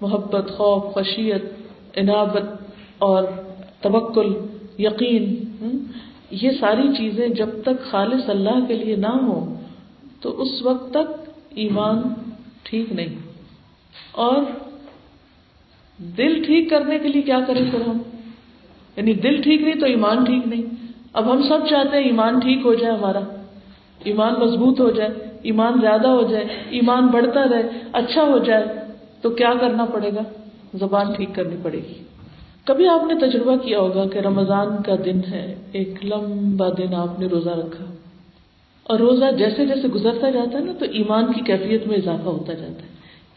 محبت، 0.00 0.50
خوف، 0.50 0.94
خشیت 0.94 1.44
عنابت 1.96 2.72
اور 2.98 3.24
تبکل 3.80 4.32
یقین 4.78 5.34
یہ 6.30 6.50
ساری 6.60 6.88
چیزیں 6.96 7.28
جب 7.28 7.48
تک 7.62 7.90
خالص 7.90 8.30
اللہ 8.30 8.66
کے 8.68 8.74
لیے 8.74 8.96
نہ 8.96 9.06
ہو 9.06 9.54
تو 10.20 10.42
اس 10.42 10.62
وقت 10.62 10.90
تک 10.90 11.30
ایمان 11.50 12.02
ٹھیک 12.62 12.92
نہیں۔ 12.92 13.16
اور 14.12 14.42
دل 15.98 16.42
ٹھیک 16.44 16.70
کرنے 16.70 16.98
کے 16.98 17.08
لیے 17.08 17.22
کیا 17.22 17.40
کریں 17.46 17.70
پھر 17.70 17.80
ہم؟ 17.80 17.98
یعنی 18.96 19.12
دل 19.14 19.42
ٹھیک 19.42 19.62
نہیں 19.62 19.74
تو 19.74 19.86
ایمان 19.86 20.24
ٹھیک 20.24 20.48
نہیں۔ 20.48 20.62
اب 21.12 21.32
ہم 21.32 21.42
سب 21.42 21.58
چاہتے 21.70 21.96
ہیں 21.96 22.04
ایمان 22.04 22.38
ٹھیک 22.38 22.58
ہو 22.64 22.74
جائے 22.74 22.94
ہمارا۔ 22.96 23.20
ایمان 24.04 24.34
مضبوط 24.40 24.80
ہو 24.80 24.90
جائے، 24.90 25.10
ایمان 25.42 25.80
زیادہ 25.80 26.08
ہو 26.08 26.22
جائے، 26.30 26.44
ایمان 26.70 27.06
بڑھتا 27.06 27.48
رہے 27.48 27.62
اچھا 27.92 28.22
ہو 28.22 28.38
جائے، 28.38 28.64
تو 29.22 29.30
کیا 29.30 29.52
کرنا 29.60 29.84
پڑے 29.84 30.10
گا؟ 30.14 30.22
زبان 30.74 31.12
ٹھیک 31.12 31.28
کرنی 31.34 31.56
پڑے 31.62 31.78
گی۔ 31.78 32.02
کبھی 32.70 32.88
آپ 32.88 33.04
نے 33.04 33.14
تجربہ 33.14 33.56
کیا 33.56 33.78
ہوگا 33.78 34.08
کہ 34.08 34.18
رمضان 34.18 34.82
کا 34.86 34.94
دن 35.04 35.20
ہے، 35.30 35.54
ایک 35.72 36.04
لمبا 36.04 36.68
دن 36.78 36.94
آپ 36.94 37.20
نے 37.20 37.26
روزہ 37.26 37.48
رکھا۔ 37.48 37.84
اور 38.84 38.98
روزہ 38.98 39.24
جیسے 39.38 39.66
جیسے 39.66 39.88
گزرتا 39.88 40.30
جاتا 40.30 40.58
ہے 40.58 40.64
نا، 40.64 40.72
تو 40.72 40.84
ایمان 40.92 41.32
کی 41.32 41.40
کیفیت 41.40 41.86
میں 41.86 41.96
اضافہ 41.96 42.28
ہوتا 42.28 42.52
جاتا 42.52 42.82
ہے۔ 42.82 42.88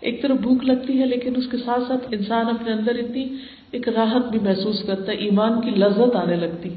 ایک 0.01 0.21
طرف 0.21 0.37
بھوک 0.37 0.63
لگتی 0.63 0.99
ہے، 0.99 1.05
لیکن 1.05 1.33
اس 1.35 1.47
کے 1.51 1.57
ساتھ 1.57 1.83
ساتھ 1.87 2.07
انسان 2.11 2.45
اپنے 2.45 2.73
اندر 2.73 2.95
اتنی 2.95 3.35
ایک 3.71 3.89
راحت 3.89 4.31
بھی 4.31 4.39
محسوس 4.39 4.83
کرتا 4.83 5.11
ہے، 5.11 5.17
ایمان 5.17 5.61
کی 5.61 5.69
لذت 5.69 6.15
آنے 6.15 6.35
لگتی 6.35 6.69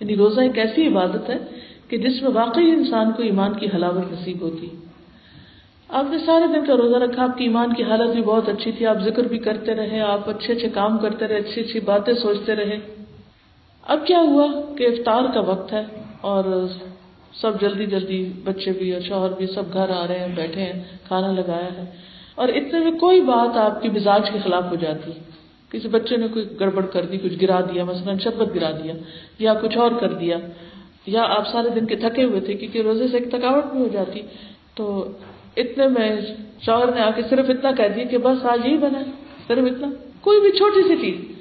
یعنی 0.00 0.16
روزہ 0.16 0.40
ایک 0.40 0.58
ایسی 0.58 0.86
عبادت 0.86 1.30
ہے 1.30 1.38
کہ 1.88 1.96
جس 1.96 2.22
میں 2.22 2.30
واقعی 2.34 2.70
انسان 2.70 3.12
کو 3.16 3.22
ایمان 3.22 3.52
کی 3.52 3.66
حلاوت 3.74 4.12
نصیب 4.12 4.40
ہوتی 4.40 4.68
آپ 5.92 6.04
نے 6.10 6.18
سارے 6.18 6.46
دن 6.46 6.64
کا 6.64 6.76
روزہ 6.76 6.96
رکھا، 6.96 7.22
آپ 7.22 7.38
کی 7.38 7.44
ایمان 7.44 7.74
کی 7.74 7.82
حالت 7.82 8.14
بھی 8.14 8.22
بہت 8.22 8.48
اچھی 8.48 8.72
تھی، 8.72 8.86
آپ 8.86 8.96
ذکر 9.04 9.22
بھی 9.22 9.38
کرتے 9.38 9.74
رہے، 9.74 10.00
آپ 10.00 10.28
اچھے 10.28 10.54
اچھے 10.54 10.68
کام 10.68 10.98
کرتے 10.98 11.28
رہے، 11.28 11.36
اچھی 11.36 11.60
اچھی 11.62 11.80
باتیں 11.80 12.14
سوچتے 12.14 12.54
رہے۔ 12.54 12.78
اب 13.82 14.06
کیا 14.06 14.18
ہوا 14.18 14.46
کہ 14.78 14.84
افطار 14.86 15.22
کا 15.34 15.40
وقت 15.40 15.72
ہے 15.72 15.84
اور 16.20 16.66
سب 17.32 17.60
جلدی 17.60 17.86
جلدی 17.86 18.32
بچے 18.44 18.70
بھی 18.70 18.92
اور 18.92 19.00
شوہر 19.00 19.28
بھی 19.30 19.46
سب 19.46 19.62
گھر 19.72 19.90
آ 19.90 20.06
رہے 20.08 20.18
ہیں، 20.18 20.36
بیٹھے 20.36 20.62
ہیں، 20.62 20.82
کھانا 21.08 21.32
لگایا 21.32 21.68
ہے۔ 21.78 21.84
اور 22.34 22.48
اتنے 22.48 22.80
میں 22.80 22.92
کوئی 22.92 23.20
بات 23.20 23.56
آپ 23.56 23.82
کی 23.82 23.88
مزاج 23.88 24.30
کے 24.30 24.38
خلاف 24.44 24.64
ہو 24.70 24.74
جاتی۔ 24.74 25.10
کسی 25.70 25.88
بچے 25.88 26.16
نے 26.16 26.28
کوئی 26.28 26.48
گڑبڑ 26.60 26.86
کر 26.86 27.04
دی، 27.04 27.18
کچھ 27.18 27.34
گرا 27.42 27.60
دیا، 27.60 27.84
مثلاً 27.84 28.18
شربت 28.18 28.54
گرا 28.54 28.70
دیا، 28.70 28.94
یا 29.38 29.54
کچھ 29.54 29.78
اور 29.78 29.90
کر 30.00 30.12
دیا، 30.12 30.36
یا 31.06 31.22
آپ 31.22 31.48
سارے 31.48 31.68
دن 31.68 31.86
کے 31.86 31.96
تھکے 31.96 32.24
ہوئے 32.24 32.40
تھے 32.40 32.54
کیونکہ 32.54 32.82
روزے 32.82 33.08
سے 33.08 33.16
ایک 33.16 33.30
تھکاوٹ 33.30 33.64
بھی 33.64 33.80
ہو 33.80 33.88
جاتی، 33.92 34.20
تو 34.74 35.04
اتنے 35.56 35.88
میں 35.88 36.20
شوہر 36.60 36.94
نے 36.94 37.00
آ 37.00 37.10
کے 37.10 37.22
صرف 37.30 37.46
اتنا 37.48 37.72
کہہ 37.72 37.94
دیا 37.96 38.04
کہ 38.04 38.18
بس 38.18 38.46
آج 38.46 38.66
یہی 38.66 38.78
بنا 38.78 39.02
صرف 39.48 39.72
اتنا۔ 39.72 39.86
کوئی 40.20 40.40
بھی 40.40 40.50
چھوٹی 40.50 40.88
سی 40.88 40.96
چیز 40.96 41.36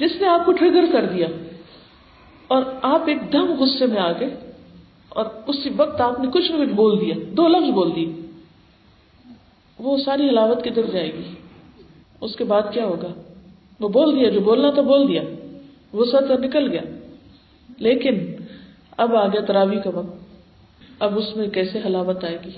جس 0.00 0.20
نے 0.20 0.28
آپ 0.28 0.46
کو 0.46 0.52
ٹریگر 0.52 0.84
کر 0.92 1.04
دیا 1.04 1.26
اور 2.48 2.62
آپ 2.82 3.02
ایک 3.06 3.32
دم 3.32 3.54
غصے 3.58 3.86
میں 3.86 4.00
آ 4.00 4.12
گئے 4.12 4.36
اور 5.08 5.24
اسی 5.46 5.70
وقت 5.76 6.00
آپ 6.00 6.20
نے 6.20 6.28
کچھ 6.32 6.52
نہ 6.52 6.64
کچھ 6.64 6.74
بول 6.74 7.00
دیا، 7.00 7.14
دو 7.32 7.48
لفظ 7.48 7.70
بول 7.70 7.94
دیے۔ 7.94 8.12
وہ 9.78 9.96
ساری 9.96 10.28
حلاوت 10.28 10.64
کدھر 10.64 10.82
جائے 10.92 11.12
گی؟ 11.12 11.34
اس 12.20 12.36
کے 12.36 12.44
بعد 12.44 12.62
کیا 12.72 12.84
ہوگا؟ 12.84 13.08
وہ 13.80 13.88
بول 13.88 14.16
دیا، 14.16 14.30
جو 14.30 14.40
بولنا 14.40 14.70
تو 14.70 14.82
بول 14.82 15.08
دیا۔ 15.08 15.22
وہ 15.92 16.04
سب 16.04 16.32
نکل 16.32 16.70
گیا۔ 16.70 16.80
لیکن 17.78 18.18
اب 18.96 19.16
آ 19.16 19.26
گیا 19.26 19.40
تراوی 19.40 19.76
کا 19.84 19.90
وقت، 19.90 20.16
اب 20.98 21.18
اس 21.18 21.36
میں 21.36 21.48
کیسے 21.48 21.80
حلاوت 21.86 22.24
آئے 22.24 22.38
گی؟ 22.44 22.50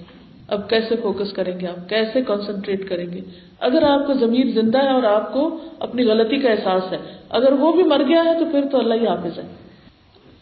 اب 0.53 0.71
کیسے 0.71 0.97
فوکس 1.03 1.33
کریں 1.33 1.61
گے 1.61 1.67
آپ؟ 1.67 1.89
کیسے 1.89 2.23
کانسنٹریٹ 2.23 2.89
کریں 2.89 3.07
گے؟ 3.11 3.21
اگر 3.61 3.83
آپ 3.83 4.07
کا 4.07 4.13
ضمیر 4.13 4.47
زندہ 4.47 4.79
ہے 4.79 4.91
اور 4.91 5.03
آپ 5.03 5.33
کو 5.33 5.59
اپنی 5.81 6.05
غلطی 6.05 6.37
کا 6.39 6.51
احساس 6.51 6.93
ہے، 6.93 6.99
اگر 7.31 7.53
وہ 7.53 7.73
بھی 7.73 7.83
مر 7.83 8.03
گیا 8.09 8.25
ہے 8.25 8.39
تو 8.39 8.45
پھر 8.51 8.65
تو 8.73 8.79
اللہ 8.79 8.95
ہی 8.95 9.07
حافظ 9.07 9.39
ہے۔ 9.39 9.43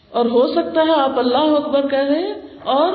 اور 0.09 0.25
ہو 0.25 0.47
سکتا 0.47 0.81
ہے 0.81 0.91
آپ 0.91 1.19
اللہ 1.19 1.37
اکبر 1.37 1.87
کہہ 1.87 1.99
رہے 1.99 2.19
ہیں 2.19 2.33
اور 2.63 2.93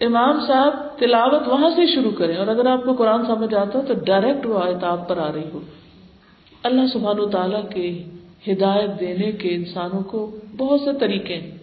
امام 0.00 0.40
صاحب 0.46 0.98
تلاوت 0.98 1.48
وہاں 1.48 1.70
سے 1.76 1.86
شروع 1.86 2.10
کریں۔ 2.18 2.36
اور 2.36 2.46
اگر 2.46 2.66
آپ 2.66 2.84
کو 2.84 2.92
قرآن 2.92 3.26
سمجھ 3.26 3.54
آتا 3.54 3.78
ہو 3.78 3.84
تو 3.88 3.94
ڈائریکٹ 4.04 4.46
وہ 4.46 4.58
آیت 4.58 4.84
آپ 4.84 5.08
پر 5.08 5.18
آ 5.18 5.32
رہی 5.32 5.44
ہو۔ 5.54 5.60
اللہ 6.62 6.80
سبحان 6.92 7.20
و 7.20 7.28
تعالیٰ 7.28 7.68
کے 7.74 8.04
ہدایت 8.48 9.00
دینے 9.00 9.32
کے 9.32 9.54
انسانوں 9.54 10.02
کو 10.02 10.36
بہت 10.56 10.80
سے 10.80 10.90
طریقے 11.00 11.34
ہیں۔ 11.34 11.59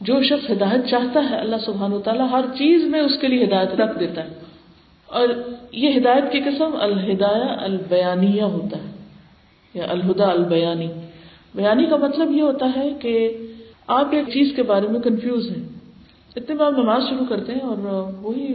جو 0.00 0.22
شخص 0.22 0.50
ہدایت 0.50 0.86
چاہتا 0.90 1.30
ہے، 1.30 1.36
اللہ 1.36 1.56
سبحان 1.66 1.92
و 1.92 2.00
تعالیٰ 2.00 2.30
ہر 2.30 2.44
چیز 2.54 2.84
میں 2.84 3.00
اس 3.00 3.18
کے 3.20 3.28
لیے 3.28 3.44
ہدایت 3.44 3.80
رکھ 3.80 3.98
دیتا 3.98 4.24
ہے۔ 4.24 4.28
اور 5.06 5.28
یہ 5.72 5.90
ہدایت 5.96 6.32
کی 6.32 6.40
قسم 6.40 6.76
الہدایہ 6.80 7.56
البیانیہ 7.60 8.42
ہوتا 8.42 8.76
ہے، 8.76 8.90
یا 9.74 9.84
الہدا 9.88 10.30
البیانی۔ 10.30 10.88
بیانی 11.54 11.86
کا 11.86 11.96
مطلب 11.96 12.30
یہ 12.30 12.42
ہوتا 12.42 12.70
ہے 12.76 12.94
کہ 13.00 13.36
آپ 13.86 14.08
ایک 14.10 14.28
چیز 14.28 14.52
کے 14.56 14.62
بارے 14.62 14.88
میں 14.88 15.00
کنفیوز 15.00 15.50
ہیں۔ 15.50 15.68
اتنے 16.36 16.54
میں 16.54 16.66
آپ 16.66 16.72
نماز 16.72 17.02
شروع 17.10 17.26
کرتے 17.28 17.52
ہیں 17.52 17.60
اور 17.60 17.78
وہی 18.22 18.54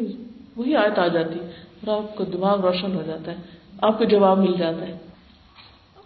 وہی 0.55 0.75
آیت 0.75 0.99
آ 0.99 1.08
جاتی 1.08 1.39
اور 1.39 1.97
آپ 1.97 2.15
کو 2.15 2.23
دماغ 2.23 2.62
روشن 2.62 2.95
ہو 2.95 3.03
جاتا 3.05 3.31
ہے، 3.31 3.38
آپ 3.81 3.97
کو 3.97 4.03
جواب 4.03 4.38
مل 4.38 4.53
جاتا 4.58 4.88
ہے۔ 4.88 4.97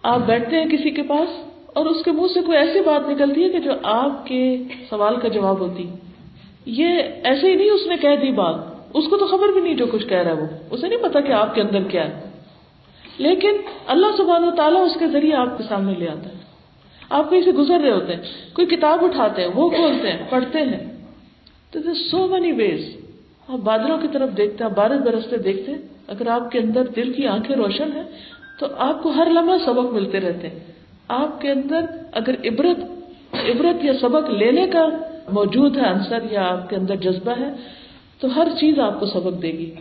آپ 0.02 0.20
بیٹھتے 0.26 0.56
ہیں 0.56 0.66
کسی 0.66 0.90
کے 0.90 1.02
پاس 1.02 1.49
اور 1.74 1.86
اس 1.86 2.04
کے 2.04 2.12
منہ 2.12 2.26
سے 2.34 2.40
کوئی 2.40 2.58
ایسی 2.58 2.80
بات 2.80 3.08
نکلتی 3.08 3.44
ہے 3.44 3.48
کہ 3.48 3.58
جو 3.58 3.70
آپ 3.82 4.26
کے 4.26 4.56
سوال 4.90 5.16
کا 5.16 5.28
جواب 5.28 5.60
ہوتی۔ 5.60 5.90
یہ 6.66 6.88
ایسے 7.24 7.50
ہی 7.50 7.54
نہیں، 7.54 7.70
اس 7.70 7.86
نے 7.86 7.96
کہہ 7.96 8.16
دی 8.16 8.30
بات۔ 8.30 8.54
اس 8.94 9.04
کو 9.10 9.16
تو 9.16 9.26
خبر 9.26 9.48
بھی 9.48 9.60
نہیں 9.60 9.74
جو 9.74 9.86
کچھ 9.86 10.06
کہہ 10.06 10.18
رہا 10.18 10.36
ہے 10.36 10.42
وہ۔ 10.42 10.46
اسے 10.70 10.88
نہیں 10.88 11.02
پتا 11.02 11.20
کہ 11.20 11.32
آپ 11.32 11.54
کے 11.54 11.60
اندر 11.60 11.82
کیا 11.82 12.08
ہے۔ 12.08 12.30
لیکن 13.18 13.56
اللہ 13.86 14.06
سبحانہ 14.16 14.46
و 14.46 14.50
تعالیٰ 14.50 14.82
اس 14.82 14.96
کے 14.98 15.06
ذریعے 15.06 15.34
آپ 15.34 15.58
کے 15.58 15.64
سامنے 15.68 15.94
لے 15.98 16.08
آتا 16.08 16.28
ہے۔ 16.28 16.34
آپ 17.10 17.30
کہیں 17.30 17.42
سے 17.42 17.52
گزر 17.52 17.80
رہے 17.80 17.90
ہوتے 17.90 18.14
ہیں، 18.14 18.22
کوئی 18.52 18.66
کتاب 18.66 19.04
اٹھاتے 19.04 19.42
ہیں، 19.42 19.48
وہ 19.54 19.70
کھولتے 19.70 20.12
ہیں، 20.12 20.30
پڑھتے 20.30 20.58
ہیں۔ 20.58 21.06
تو 21.70 21.78
سو 22.10 22.26
مینی 22.26 22.52
ویز۔ 22.52 22.96
آپ 23.48 23.58
بادلوں 23.58 23.98
کی 23.98 24.08
طرف 24.12 24.30
دیکھتے 24.36 24.64
ہیں 24.64 24.70
بارش 24.70 25.00
برستے 25.00 25.36
دیکھتے 25.36 25.72
ہیں۔ 25.72 25.78
اگر 26.08 26.28
آپ 26.28 26.50
کے 26.50 26.58
اندر 26.58 26.84
دل 26.84 27.12
کی 27.12 27.26
آنکھیں 27.26 27.56
روشن 27.56 27.92
ہیں، 27.92 28.02
تو 28.58 28.66
آپ 28.78 29.02
کو 29.02 29.08
ہر 29.08 29.28
لمحہ 29.30 29.56
سبق 29.64 29.92
ملتے 29.92 30.20
رہتے 30.20 30.48
ہیں۔ 30.48 30.58
آپ 31.10 31.40
کے 31.40 31.50
اندر 31.50 31.80
اگر 32.12 32.34
عبرت 32.44 32.78
عبرت 33.32 33.84
یا 33.84 33.92
سبق 34.00 34.30
لینے 34.30 34.66
کا 34.66 34.86
موجود 35.32 35.76
ہے 35.76 35.86
انصر 35.86 36.18
یا 36.30 36.48
آپ 36.48 36.70
کے 36.70 36.76
اندر 36.76 36.96
جذبہ 36.96 37.32
ہے، 37.40 37.52
تو 38.20 38.36
ہر 38.36 38.48
چیز 38.60 38.78
آپ 38.78 39.00
کو 39.00 39.06
سبق 39.06 39.42
دے 39.42 39.52
گی۔ 39.52 39.74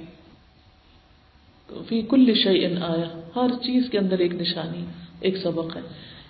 فی 1.88 2.02
کل 2.02 2.34
شعین 2.34 2.84
آیا 2.84 3.20
ہر 3.36 3.63
چیز 3.63 3.89
کے 3.89 3.98
اندر 3.98 4.20
ایک 4.20 4.36
نشانی، 4.36 4.86
ایک 5.20 5.38
سبق 5.38 5.76
ہے۔ 5.76 5.82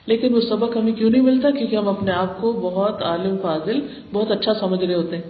لیکن 0.06 0.34
وہ 0.34 0.40
سبق 0.40 0.78
ہمیں 0.78 0.94
کیوں 0.94 1.10
نہیں 1.10 1.22
ملتا؟ 1.22 1.50
کیونکہ 1.50 1.76
ہم 1.76 1.88
اپنے 1.88 2.12
آپ 2.12 2.42
کو 2.42 2.54
بہت 2.54 3.04
عالم، 3.04 3.38
فاضل، 3.42 3.80
بہت 4.14 4.32
اچھا 4.32 4.54
سمجھ 4.54 4.86
رہے 4.86 4.96
ہوتے 4.96 5.16
ہیں۔ 5.16 5.24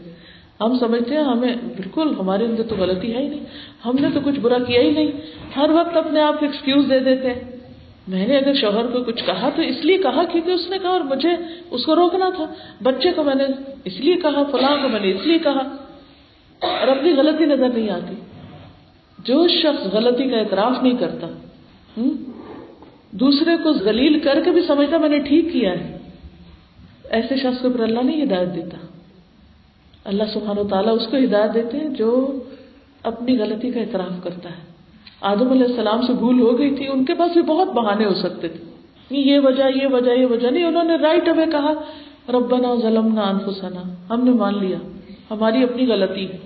ہم 0.62 0.78
سمجھتے 0.80 1.16
ہیں، 1.16 1.24
ہمیں 1.24 1.56
بالکل 1.78 2.14
ہمارے 2.20 2.46
اندر 2.46 2.64
تو 2.64 2.76
غلطی 2.76 3.14
ہے 3.14 3.22
ہی 3.22 3.30
نہیں۔ 3.30 3.46
ہم 3.86 3.96
نے 4.00 4.08
تو 4.14 4.20
کچھ 4.24 4.40
برا 4.40 4.58
کیا 4.68 4.82
ہی 4.82 4.92
نہیں۔ 4.92 5.12
ہر 5.56 5.70
وقت 5.70 5.98
اپنے 5.98 6.22
آپ 6.22 6.40
کو 6.40 6.46
ایکسکیوز 6.46 6.86
دے 6.90 7.00
دیتے 7.00 7.34
ہیں۔ 7.34 7.59
میں 8.10 8.28
نے 8.28 8.38
اگر 8.38 8.54
شوہر 8.54 8.88
کو 8.88 9.04
کچھ 9.04 9.24
کہا 9.26 9.50
تو 9.56 9.62
اس 9.62 9.86
لیے 9.86 9.98
کہا 9.98 10.24
کیونکہ 10.24 10.52
اس 10.52 10.70
نے 10.70 10.78
کہا 10.78 10.90
اور 10.90 11.02
مجھے 11.02 11.30
اس 11.72 11.86
کو 11.86 11.96
روکنا 11.96 12.30
تھا۔ 12.36 12.46
بچے 12.84 13.12
کو 13.12 13.24
میں 13.24 13.36
نے 13.36 13.44
اس 13.86 14.00
لیے 14.00 14.16
کہا، 14.16 14.44
فلاں 14.52 14.78
کو 14.82 14.88
میں 14.88 15.00
نے 15.00 15.12
اس 15.12 15.28
لیے 15.28 15.40
کہا۔ 15.40 15.76
اور 16.62 16.88
اپنی 16.88 17.14
غلطی 17.14 17.46
نظر 17.46 17.70
نہیں 17.70 17.90
آتی۔ 17.90 18.16
جو 19.24 19.48
شخص 19.48 19.88
غلطی 19.94 20.30
کا 20.30 20.38
اعتراف 20.38 20.84
نہیں 20.84 20.98
کرتا 20.98 21.28
دوسرے 23.12 23.58
کو 23.64 23.74
ذلیل 23.74 24.20
کر 24.20 24.42
کے 24.46 24.52
بھی 24.52 24.62
سمجھتا 24.62 24.98
میں 24.98 25.10
نے 25.10 25.20
ٹھیک 25.20 25.54
کیا 25.54 25.72
ہے۔ 25.72 25.98
ایسے 27.10 27.36
شخص 27.36 27.62
کو 27.62 27.70
پھر 27.70 27.80
اللہ 27.80 28.00
نہیں 28.00 28.24
ہدایت 28.24 28.56
دیتا۔ 28.56 28.78
اللہ 30.04 30.24
سبحانہ 30.34 30.60
و 30.60 30.68
تعالیٰ 30.68 30.96
اس 30.96 31.08
کو 31.12 31.18
ہدایت 31.18 31.54
دیتے 31.54 31.78
ہیں 31.78 31.90
جو 31.90 32.40
اپنی 33.04 33.40
غلطی 33.40 33.72
کا 33.72 33.80
اعتراف 33.80 34.24
کرتا 34.24 34.50
ہے۔ 34.50 34.69
آدم 35.22 35.52
علیہ 35.52 35.66
السلام 35.66 36.02
سے 36.02 36.14
بھول 36.14 36.40
ہو 36.40 36.60
گئی 36.60 36.76
تھی، 36.76 36.88
ان 36.88 37.06
کے 37.06 37.14
پاس 37.14 37.32
بھی 37.32 37.42
بہت 37.42 37.68
بہانے 37.68 38.06
ہو 38.06 38.14
سکتے 38.14 38.48
تھے۔ 38.48 38.64
یہ 39.10 39.40
وجہ 39.40 39.64
یہ 39.84 39.88
وجہ 39.88 40.12
یہ 40.12 40.26
وجہ، 40.26 40.48
نہیں، 40.48 40.64
انہوں 40.64 40.84
نے 40.84 40.96
رائٹ 40.96 41.30
اوے 41.30 41.46
کہا، 41.52 41.74
ربنا 42.30 42.76
ظلمنا 42.76 43.22
انفسنا، 43.22 44.14
ہم 44.14 44.24
نے 44.24 44.32
مان 44.32 44.58
لیا، 44.60 44.78
ہماری 45.32 45.64
اپنی 45.64 45.88
غلطی۔ 45.88 46.26
ہے 46.26 46.38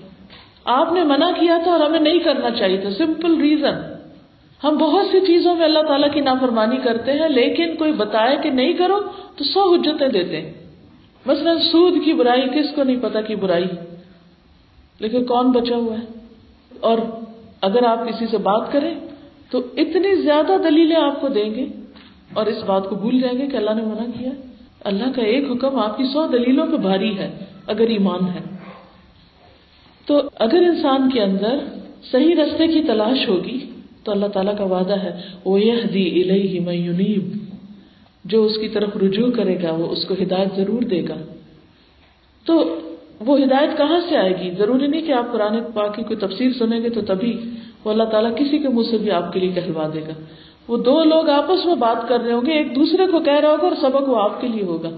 آپ 0.66 0.94
نے 0.94 1.04
منع 1.04 1.32
کیا 1.40 1.58
تھا 1.64 1.72
اور 1.72 1.80
ہمیں 1.80 2.00
نہیں 2.00 2.20
کرنا 2.20 2.50
چاہیے 2.50 2.78
تھا 2.78 2.90
سمپل 2.92 3.42
ریزن 3.42 3.76
ہم 4.64 4.78
بہت 4.78 5.06
سی 5.12 5.20
چیزوں 5.20 5.56
میں 5.56 5.66
اللہ 5.66 5.80
تعالیٰ 5.80 6.12
کی 6.14 6.22
نافرمانی 6.22 6.78
کرتے 6.78 7.12
ہیں، 7.12 7.30
لیکن 7.30 7.76
کوئی 7.76 7.92
بتائے 7.92 8.38
کہ 8.44 8.50
نہیں 8.50 8.74
کرو 8.74 9.00
تو 9.36 9.44
سو 9.44 9.76
حجتیں 9.76 10.08
دیتے 10.08 10.42
ہیں۔ 10.42 10.54
مثلا 11.26 11.56
سود 11.72 11.94
کی 12.06 12.14
برائی، 12.14 12.42
کس 12.42 12.76
کو 12.76 12.84
نہیں 12.84 12.98
پتا 13.02 13.22
کی 13.22 13.36
برائی؟ 13.36 13.66
لیکن 15.00 15.24
کون 15.24 15.52
بچا 15.52 15.76
ہوا 15.76 15.96
ہے؟ 16.00 16.06
اور 16.80 16.98
اگر 17.64 17.84
آپ 17.84 18.08
کسی 18.08 18.26
سے 18.32 18.38
بات 18.38 18.72
کریں 18.72 18.94
تو 19.52 19.58
اتنی 19.78 20.22
زیادہ 20.22 20.56
دلیلیں 20.64 20.96
آپ 20.96 21.22
کو 21.22 21.28
دیں 21.28 21.56
گے 21.56 21.66
اور 22.34 22.46
اس 22.46 22.64
بات 22.64 22.90
کو 22.90 22.96
بھول 22.96 23.22
جائیں 23.22 23.40
گے 23.40 23.48
کہ 23.48 23.58
اللہ 23.58 23.74
نے 23.74 23.82
منع 23.82 24.20
کیا 24.20 24.32
اللہ 24.84 25.12
کا 25.16 25.22
ایک 25.22 25.52
حکم 25.52 25.76
آپ 25.80 25.98
کی 25.98 26.04
سو 26.04 26.28
دلیلوں 26.28 26.68
پہ 26.68 26.78
بھاری 26.78 27.18
ہے، 27.18 27.32
اگر 27.68 27.88
ایمان 27.88 28.28
ہے۔ 28.28 28.58
تو 30.06 30.22
اگر 30.40 30.58
انسان 30.58 31.10
کے 31.10 31.22
اندر 31.22 31.58
صحیح 32.12 32.36
رستے 32.36 32.68
کی 32.68 32.84
تلاش 32.84 33.30
ہوگی 33.30 33.70
تو 34.04 34.12
اللہ 34.12 34.26
تعالیٰ 34.26 34.58
کا 34.58 34.64
وعدہ 34.64 35.04
ہے 35.04 35.22
وہ 35.46 35.62
یہ 35.62 35.74
دی 35.94 36.24
النیب 36.30 37.38
جو 38.26 38.44
اس 38.44 38.58
کی 38.58 38.70
طرف 38.70 38.98
رجوع 38.98 39.32
کرے 39.32 39.64
گا، 39.64 39.72
وہ 39.72 39.88
اس 39.88 40.06
کو 40.06 40.14
ہدایت 40.14 40.56
ضرور 40.56 40.82
دے 40.82 41.04
گا۔ 41.10 41.18
تو 42.46 42.80
وہ 43.26 43.40
ہدایت 43.40 43.78
کہاں 43.78 44.00
سے 44.10 44.18
آئے 44.18 44.38
گی؟ 44.42 44.52
ضروری 44.58 44.88
نہیں 44.88 45.02
کہ 45.02 45.12
آپ 45.12 45.32
قرآن 45.32 45.60
پاک 45.74 45.96
کی 45.96 46.04
کوئی 46.04 46.20
تفسیر 46.20 46.52
سنیں 46.60 46.82
گے 46.82 46.90
تو 46.90 47.02
تبھی 47.02 47.50
وہ 47.84 47.92
اللہ 47.92 48.04
تعالیٰ 48.04 48.36
کسی 48.36 48.60
کے 48.60 48.68
منہ 48.68 48.84
سے 48.92 48.98
بھی 48.98 49.12
آپ 49.12 49.34
کے 49.34 49.40
لیے 49.40 49.52
کہلوا 49.52 49.90
دے 49.94 50.02
گا۔ 50.02 50.22
وہ 50.68 50.78
دو 50.78 51.04
لوگ 51.04 51.30
آپس 51.30 51.66
میں 51.66 51.76
بات 51.76 52.10
کر 52.10 52.20
رہے 52.20 52.34
ہوں 52.34 52.42
گے، 52.46 52.52
ایک 52.52 52.76
دوسرے 52.76 53.08
کو 53.08 53.20
کہہ 53.20 53.40
رہا 53.40 53.50
ہوگا 53.50 53.68
اور 53.68 53.76
سبق 53.82 54.10
وہ 54.10 54.22
آپ 54.22 54.42
کے 54.42 54.48
لیے 54.48 54.64
ہوگا۔ 54.64 54.90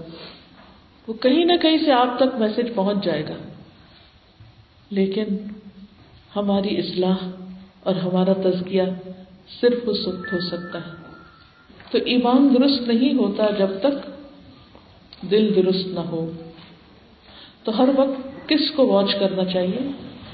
وہ 1.06 1.12
کہیں 1.12 1.44
نہ 1.44 1.52
کہیں 1.62 1.78
سے 1.78 1.92
آپ 1.92 2.18
تک 2.18 2.36
میسج 2.38 2.74
پہنچ 2.74 3.04
جائے 3.04 3.24
گا۔ 3.28 3.34
لیکن 4.90 5.24
ہماری 6.36 6.78
اصلاح 6.78 7.16
اور 7.82 7.94
ہمارا 7.94 8.32
تزکیہ 8.32 8.82
صرف 9.60 9.78
اس 9.86 10.08
وقت 10.08 10.32
ہو 10.32 10.38
سکتا 10.40 10.78
ہے۔ 10.78 11.06
تو 11.90 11.98
ایمان 12.06 12.56
درست 12.58 12.88
نہیں 12.88 13.14
ہوتا 13.18 13.46
جب 13.58 13.68
تک 13.80 14.10
دل 15.30 15.52
درست 15.56 15.86
نہ 15.86 16.00
ہو۔ 16.00 16.30
تو 17.66 17.82
ہر 17.82 17.88
وقت 17.96 18.48
کس 18.48 18.70
کو 18.70 18.86
واچ 18.86 19.14
کرنا 19.14 19.44
چاہیے؟ 19.44 19.90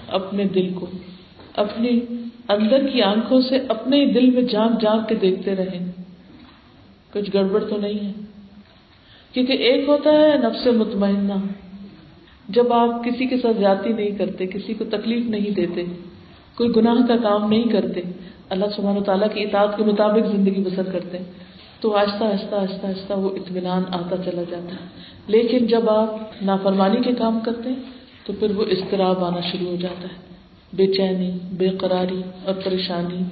اپنے 0.09 0.45
دل 0.45 0.73
کو۔ 0.75 0.87
اپنی 1.57 2.01
اندر 2.49 2.87
کی 2.87 3.03
آنکھوں 3.03 3.41
سے 3.41 3.59
اپنے 3.69 4.07
دل 4.07 4.31
میں 4.31 4.43
جانگ 4.43 4.79
جانگ 4.81 5.01
کے 5.09 5.15
دیکھتے 5.15 5.57
رہے 5.57 5.91
کچھ 7.13 7.31
گڑبڑ 7.35 7.65
تو 7.65 7.77
نہیں 7.77 8.07
ہے۔ 8.07 8.13
کیونکہ 9.33 9.53
ایک 9.53 9.89
ہوتا 9.89 10.11
ہے 10.11 10.37
نفس 10.37 10.67
مطمئنہ۔ 10.67 11.33
جب 12.49 12.73
آپ 12.73 13.05
کسی 13.05 13.27
کے 13.27 13.37
ساتھ 13.39 13.57
زیادتی 13.57 13.93
نہیں 13.93 14.11
کرتے، 14.11 14.47
کسی 14.47 14.75
کو 14.75 14.85
تکلیف 14.85 15.27
نہیں 15.27 15.51
دیتے، 15.51 15.85
کوئی 16.57 16.71
گناہ 16.77 17.07
کا 17.09 17.17
کام 17.17 17.49
نہیں 17.49 17.63
کرتے، 17.63 18.01
اللہ 18.49 18.67
سبحانہ 18.77 18.99
و 18.99 19.03
تعالیٰ 19.03 19.29
کی 19.35 19.43
اطاعت 19.43 19.77
کے 19.77 19.85
مطابق 19.85 20.37
زندگی 20.37 20.63
بسر 20.65 20.83
کرتے۔ 20.83 21.19
تو 21.83 21.97
آہستہ 21.97 22.25
آہستہ 22.25 22.55
آہستہ 22.55 22.87
آہستہ 22.87 23.13
وہ 23.13 23.31
اطمینان 23.31 23.83
آتا 23.89 24.17
چلا 24.17 24.43
جاتا 24.51 24.75
ہے۔ 24.75 24.89
لیکن 25.27 25.67
جب 25.67 25.91
آپ 25.91 26.15
نافرمانی 26.43 27.01
کے 27.01 27.13
کام 27.13 27.41
کرتے 27.41 27.69
ہیں، 27.69 27.77
تو 28.25 28.33
پھر 28.39 28.57
وہ 28.57 28.65
اضطراب 28.65 29.25
آنا 29.25 29.41
شروع 29.41 29.71
ہو 29.71 29.77
جاتا 29.77 30.03
ہے۔ 30.03 30.15
بے 30.73 30.87
چینی، 30.87 31.31
بے 31.53 31.69
قراری 31.69 32.23
اور 32.45 32.55
پریشانی۔ 32.55 33.23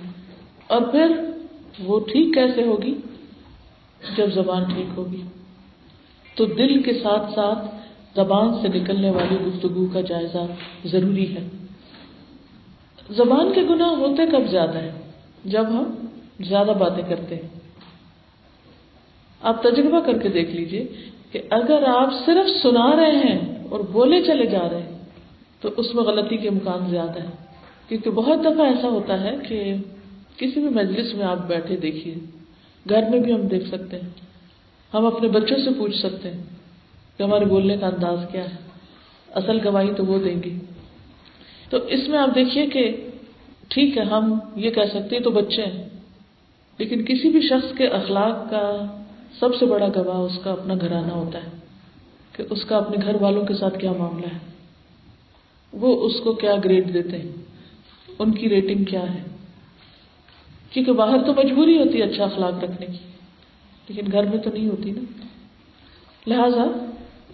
اور 0.67 0.81
پھر 0.81 1.17
وہ 1.79 2.01
ٹھیک 2.01 2.35
کیسے 2.35 2.63
ہوگی؟ 2.63 2.95
جب 4.17 4.35
زبان 4.35 4.65
ٹھیک 4.65 4.87
ہوگی۔ 4.97 5.23
تو 6.35 6.45
دل 6.45 6.83
کے 6.83 6.93
ساتھ 6.93 7.35
ساتھ 7.35 7.75
زبان 8.17 8.63
سے 8.63 8.69
نکلنے 8.69 9.11
والی 9.11 9.37
گفتگو 9.47 9.87
کا 9.93 10.01
جائزہ 10.01 10.47
ضروری 10.85 11.37
ہے۔ 11.37 11.49
زبان 13.11 13.53
کے 13.53 13.63
گناہ 13.63 13.89
ہوتے 13.89 14.27
کب 14.27 14.51
زیادہ 14.51 14.79
ہے 14.79 14.93
جب 15.45 15.65
ہم 15.69 16.07
زیادہ 16.49 16.73
باتیں 16.79 17.05
کرتے 17.09 17.35
ہیں۔ 17.35 17.60
آپ 19.43 19.63
تجربہ 19.63 20.01
کر 20.01 20.19
کے 20.19 20.29
دیکھ 20.29 20.51
لیجیے 20.51 20.85
کہ 21.33 21.41
اگر 21.51 21.83
آپ 21.89 22.13
صرف 22.27 22.49
سنا 22.63 22.89
رہے 22.97 23.17
ہیں 23.19 23.39
اور 23.69 23.81
بولے 23.93 24.21
چلے 24.23 24.47
جا 24.47 24.69
رہے 24.69 24.83
ہیں، 24.83 24.99
تو 25.63 25.69
اس 25.77 25.95
میں 25.95 26.05
غلطی 26.05 26.37
کے 26.37 26.49
امکان 26.49 26.91
زیادہ 26.91 27.23
ہے 27.23 27.31
کیونکہ 27.89 28.11
بہت 28.11 28.45
دفعہ 28.45 28.67
ایسا 28.67 28.89
ہوتا 28.89 29.21
ہے 29.21 29.37
کہ 29.49 29.75
کسی 30.37 30.61
بھی 30.61 30.69
مجلس 30.75 31.15
میں 31.15 31.27
آپ 31.27 31.47
بیٹھے 31.49 31.77
دیکھیے، 31.77 32.15
گھر 32.87 33.09
میں 33.11 33.19
بھی 33.19 33.33
ہم 33.33 33.47
دیکھ 33.47 33.67
سکتے 33.69 33.99
ہیں۔ 34.01 34.09
ہم 34.93 35.07
اپنے 35.07 35.29
بچوں 35.29 35.59
سے 35.65 35.71
پوچھ 35.79 35.97
سکتے 35.97 36.31
ہیں 36.31 36.43
کہ 37.19 37.23
ہمارے 37.23 37.45
بولنے 37.45 37.77
کا 37.77 37.87
انداز 37.87 38.19
کیا 38.33 38.45
ہے۔ 38.45 38.57
اصل 39.41 39.59
گواہی 39.65 39.93
تو 39.97 40.05
وہ 40.07 40.19
دیں 40.19 40.43
گی 40.43 40.59
تو 41.71 41.77
اس 41.89 42.09
میں 42.09 42.19
آپ 42.19 42.35
دیکھیے 42.35 42.67
کہ 42.67 42.85
ٹھیک 43.69 43.99
ہے، 43.99 44.03
ہم 44.05 44.35
یہ 44.57 44.71
کہہ 44.71 44.89
سکتے 44.93 45.17
ہیں 45.17 45.23
تو 45.23 45.31
بچے 45.31 45.65
ہیں، 45.65 45.85
لیکن 46.79 47.05
کسی 47.05 47.31
بھی 47.31 47.41
شخص 47.41 47.77
کے 47.79 47.87
اخلاق 47.95 48.51
کا 48.51 48.65
سب 49.35 49.55
سے 49.55 49.67
بڑا 49.67 49.87
گواہ 49.89 50.19
اس 50.19 50.39
کا 50.45 50.51
اپنا 50.53 50.75
گھرانہ 50.75 51.13
ہوتا 51.13 51.43
ہے 51.45 51.51
کہ 52.33 52.45
اس 52.51 52.65
کا 52.65 52.77
اپنے 52.77 52.97
گھر 53.07 53.21
والوں 53.21 53.45
کے 53.47 53.55
ساتھ 53.55 53.79
کیا 53.79 53.93
معاملہ 53.93 54.27
ہے؟ 54.27 54.39
وہ 55.73 55.95
اس 56.07 56.21
کو 56.25 56.33
کیا 56.33 56.55
گریڈ 56.65 56.93
دیتے 56.95 57.19
ہیں؟ 57.19 57.33
ان 58.19 58.33
کی 58.33 58.49
ریٹنگ 58.49 58.85
کیا 58.85 59.03
ہے؟ 59.15 59.23
کیونکہ 60.73 60.93
باہر 60.93 61.23
تو 61.27 61.33
مجبوری 61.35 61.79
ہوتی 61.79 61.99
ہے 61.99 62.03
اچھا 62.03 62.25
اخلاق 62.25 62.65
رکھنے 62.65 62.87
کی، 62.87 62.99
لیکن 63.89 64.11
گھر 64.13 64.25
میں 64.25 64.39
تو 64.39 64.51
نہیں 64.51 64.69
ہوتی 64.69 64.91
نا۔ 64.91 65.01
لہذا 66.27 66.65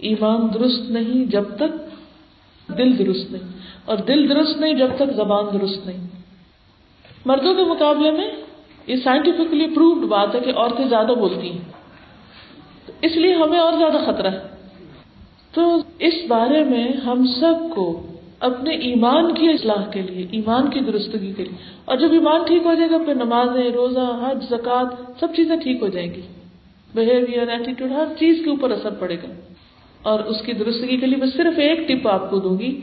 ایمان 0.01 0.47
درست 0.53 0.89
نہیں 0.91 1.25
جب 1.25 1.55
تک 1.55 1.71
دل 2.69 2.97
درست 2.99 3.31
نہیں، 3.31 3.51
اور 3.85 3.97
دل 3.97 4.27
درست 4.29 4.57
نہیں 4.57 4.73
جب 4.73 4.95
تک 4.95 5.15
زبان 5.15 5.45
درست 5.53 5.85
نہیں۔ 5.87 6.07
مردوں 7.25 7.53
کے 7.55 7.63
مقابلے 7.63 8.11
میں 8.11 8.27
یہ 8.87 8.95
سائنٹیفکلی 9.03 9.67
پرووڈ 9.75 10.07
بات 10.09 10.35
ہے 10.35 10.39
کہ 10.39 10.51
عورتیں 10.55 10.87
زیادہ 10.87 11.13
بولتی 11.19 11.51
ہیں۔ 11.51 11.65
اس 13.01 13.15
لیے 13.15 13.33
ہمیں 13.33 13.59
اور 13.59 13.73
زیادہ 13.77 14.11
خطرہ 14.11 14.31
ہے۔ 14.31 14.39
تو 15.53 15.81
اس 15.99 16.13
بارے 16.27 16.63
میں 16.63 16.91
ہم 16.91 17.25
سب 17.27 17.75
کو 17.75 18.07
اپنے 18.39 18.75
ایمان 18.75 19.33
کی 19.33 19.49
اصلاح 19.49 19.89
کے 19.89 20.01
لیے، 20.01 20.27
ایمان 20.31 20.69
کی 20.69 20.79
درستگی 20.79 21.33
کے 21.37 21.43
لیے۔ 21.43 21.71
اور 21.85 21.97
جب 21.97 22.11
ایمان 22.11 22.43
ٹھیک 22.47 22.61
ہو 22.65 22.73
جائے 22.73 22.89
گا، 22.89 22.97
پھر 22.97 23.15
نمازیں، 23.15 23.71
روزہ، 23.71 24.25
حج 24.25 24.43
زکات 24.49 25.19
سب 25.19 25.27
چیزیں 25.35 25.57
ٹھیک 25.57 25.81
ہو 25.81 25.87
جائیں 25.87 26.13
گی۔ 26.13 26.21
بہیویئر 26.95 27.47
ایٹیٹیوڈ 27.47 27.91
ہر 27.91 28.05
چیز 28.19 28.41
کے 28.43 28.49
اوپر 28.49 28.71
اثر 28.71 28.89
پڑے 28.89 29.15
گا۔ 29.15 29.33
اور 30.01 30.19
اس 30.19 30.41
کی 30.45 30.53
درستگی 30.53 30.97
کے 30.97 31.05
لیے 31.05 31.15
میں 31.15 31.27
صرف 31.27 31.59
ایک 31.59 31.87
ٹپ 31.87 32.07
آپ 32.07 32.29
کو 32.29 32.39
دوں 32.39 32.59
گی 32.59 32.81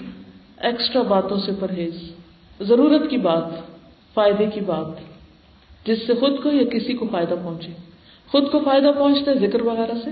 ایکسٹرا 0.61 1.03
باتوں 1.03 1.37
سے 1.37 1.53
پرہیز۔ 1.61 1.95
ضرورت 2.61 3.11
کی 3.11 3.17
بات، 3.17 3.45
فائدے 4.15 4.47
کی 4.47 4.61
بات، 4.61 4.87
جس 5.87 6.07
سے 6.07 6.15
خود 6.15 6.43
کو 6.43 6.49
یا 6.49 6.65
کسی 6.65 6.93
کو 6.93 7.07
فائدہ 7.13 7.35
پہنچے۔ 7.45 7.94
خود 8.35 8.51
کو 8.51 8.59
فائدہ 8.59 8.91
پہنچتا 8.99 9.31
ہے 9.31 9.47
ذکر 9.47 9.63
وغیرہ 9.63 9.93
سے، 10.05 10.11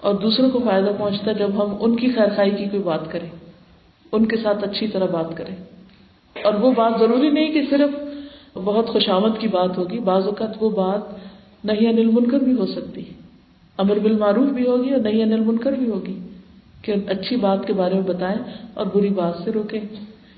اور 0.00 0.14
دوسروں 0.14 0.50
کو 0.50 0.58
فائدہ 0.58 0.90
پہنچتا 0.98 1.30
ہے 1.30 1.34
جب 1.34 1.48
ہم 1.48 1.76
ان 1.80 1.96
کی 1.96 2.10
خیر 2.10 2.28
خائی 2.36 2.50
کی 2.50 2.64
کوئی 2.64 2.82
بات 2.82 3.12
کریں، 3.12 3.28
ان 4.12 4.26
کے 4.26 4.36
ساتھ 4.36 4.64
اچھی 4.64 4.88
طرح 4.88 5.06
بات 5.06 5.36
کریں۔ 5.36 5.56
اور 6.44 6.54
وہ 6.54 6.70
بات 6.70 6.92
ضروری 6.98 7.30
نہیں 7.30 7.52
کہ 7.52 7.62
صرف 7.70 7.90
بہت 8.54 8.88
خوش 8.88 9.08
آمد 9.08 9.38
کی 9.38 9.48
بات 9.48 9.78
ہوگی، 9.78 9.98
بعض 9.98 10.24
اوقات 10.24 10.50
وہ 10.60 10.70
بات 10.70 11.00
نہیں 11.64 11.88
انل 11.88 12.06
منکر 12.06 12.38
بھی 12.38 12.52
ہو 12.52 12.66
سکتی 12.66 13.04
امر 13.78 13.98
بالمعروف 13.98 14.48
بھی 14.48 14.66
ہوگی 14.66 14.90
اور 14.90 15.00
نہیں 15.00 15.22
انل 15.22 15.40
منکر 15.40 15.72
بھی 15.72 15.90
ہوگی۔ 15.90 16.18
کہ 16.82 16.94
اچھی 17.06 17.36
بات 17.36 17.66
کے 17.66 17.72
بارے 17.72 17.94
میں 17.94 18.02
بتائیں 18.02 18.38
اور 18.74 18.86
بری 18.94 19.08
بات 19.08 19.44
سے 19.44 19.52
روکیں۔ 19.52 19.80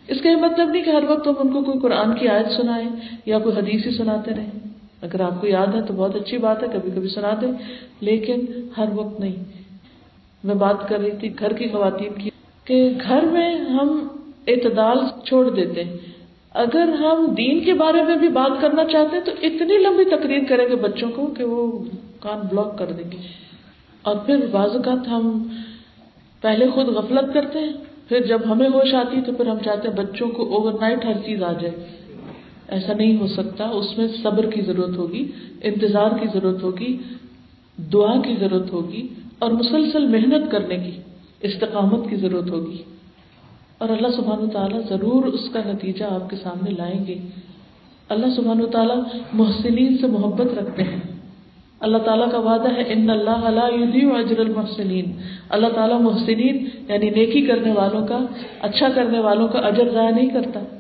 اس 0.09 0.21
کا 0.21 0.31
یہ 0.31 0.37
مطلب 0.37 0.69
نہیں 0.69 0.85
کہ 0.85 0.91
ہر 0.91 1.05
وقت 1.09 1.27
ہم 1.27 1.35
ان 1.39 1.53
کو 1.53 1.63
کوئی 1.63 1.79
قرآن 1.79 2.15
کی 2.15 2.29
آیت 2.29 2.47
سنائیں 2.57 2.89
یا 3.27 3.39
کوئی 3.39 3.57
حدیث 3.57 3.87
ہی 3.87 3.91
سناتے 3.91 4.31
رہیں۔ 4.37 4.66
اگر 5.07 5.21
آپ 5.21 5.41
کو 5.41 5.47
یاد 5.47 5.67
ہے 5.75 5.83
تو 5.83 5.95
بہت 5.95 6.17
اچھی 6.17 6.39
بات 6.39 6.63
ہے، 6.63 6.69
کبھی 6.73 6.91
کبھی 6.95 7.09
سنا 7.09 7.31
دیں، 7.41 7.53
لیکن 8.01 8.41
ہر 8.77 8.85
وقت 8.95 9.21
نہیں۔ 9.21 9.45
میں 10.45 10.55
بات 10.55 10.89
کر 10.89 10.99
رہی 10.99 11.11
تھی 11.21 11.39
گھر 11.39 11.53
کی 11.53 11.69
خواتین 11.69 12.13
کی 12.19 12.31
کہ 12.65 12.91
گھر 13.09 13.23
میں 13.23 13.59
ہم 13.59 14.09
اعتدال 14.47 14.99
چھوڑ 15.25 15.51
دیتے 15.51 15.85
ہیں۔ 15.85 15.97
اگر 16.55 16.89
ہم 16.89 17.35
دین 17.39 17.65
کے 17.65 17.75
بارے 17.75 18.03
میں 18.03 18.17
بھی 18.17 18.29
بات 18.29 18.61
کرنا 18.61 18.85
چاہتے 18.85 19.17
ہیں 19.17 19.25
تو 19.25 19.33
اتنی 19.43 19.79
لمبی 19.79 20.05
تقریر 20.05 20.39
کریں 20.49 20.69
گے 20.69 20.77
بچوں 20.77 21.11
کو 21.15 21.27
کہ 21.27 21.45
وہ 21.45 21.85
کان 22.21 22.41
بلاک 22.51 22.79
کر 22.79 22.87
دیں 22.87 23.11
گے۔ 23.11 23.17
اور 24.03 24.17
پھر 24.17 24.47
بعض 24.51 24.71
اوقات 24.77 25.09
ہم 25.09 25.49
پہلے 26.41 26.71
خود 26.75 26.87
غفلت 26.87 27.35
کرتے 27.35 27.59
ہیں، 27.59 27.73
پھر 28.09 28.27
جب 28.27 28.41
ہمیں 28.51 28.69
ہوش 28.69 28.95
آتی 28.95 29.21
تو 29.27 29.33
پھر 29.33 29.47
ہم 29.47 29.59
چاہتے 29.65 29.89
ہیں 29.89 29.97
بچوں 29.97 30.29
کو 30.29 30.43
اوور 30.43 30.73
نائٹ 30.81 31.05
ہر 31.05 31.19
چیز 31.27 31.43
آ 31.43 31.53
جائے۔ 31.53 31.75
ایسا 32.69 32.93
نہیں 32.93 33.21
ہو 33.21 33.27
سکتا، 33.27 33.65
اس 33.65 33.99
میں 33.99 34.09
صبر 34.23 34.47
کی 34.47 34.61
ضرورت 34.61 34.97
ہوگی، 34.97 35.33
انتظار 35.63 36.11
کی 36.21 36.27
ضرورت 36.35 36.63
ہوگی، 36.63 36.97
دعا 37.93 38.21
کی 38.21 38.35
ضرورت 38.41 38.73
ہوگی، 38.73 39.07
اور 39.39 39.51
مسلسل 39.51 40.07
محنت 40.07 40.51
کرنے 40.51 40.77
کی، 40.77 40.91
استقامت 41.41 42.11
کی 42.11 42.17
ضرورت 42.17 42.51
ہوگی۔ 42.51 42.77
اور 43.79 43.89
اللہ 43.89 44.09
سبحان 44.09 44.51
تعالیٰ 44.51 44.81
ضرور 44.89 45.25
اس 45.25 45.49
کا 45.53 45.61
نتیجہ 45.67 46.05
آپ 46.05 46.31
کے 46.31 46.37
سامنے 46.43 46.71
لائیں 46.71 47.07
گے۔ 47.07 47.19
اللہ 48.09 48.27
سبحان 48.37 48.61
و 48.61 48.67
تعالیٰ 48.67 48.97
محسنین 49.33 49.99
سے 49.99 50.07
محبت 50.07 50.59
رکھتے 50.59 50.83
ہیں۔ 50.83 51.01
اللہ 51.81 51.99
تعالیٰ 51.99 52.31
کا 52.31 52.39
وعدہ 52.39 52.77
ہے، 52.77 52.85
ان 52.87 53.11
اللہ 53.11 53.31
علیہ 53.31 54.13
اجر 54.13 54.39
المحسنین 54.39 55.13
اللہ 55.49 55.67
تعالیٰ 55.67 56.01
محسنین 56.01 56.69
یعنی 56.89 57.11
نیکی 57.11 57.41
کرنے 57.41 57.73
والوں 57.73 58.07
کا 58.07 58.19
اچھا 58.61 58.89
کرنے 58.95 59.19
والوں 59.19 59.49
کا 59.49 59.59
اجر 59.59 59.89
ضائع 59.89 60.11
نہیں 60.11 60.31
کرتا۔ 60.31 60.76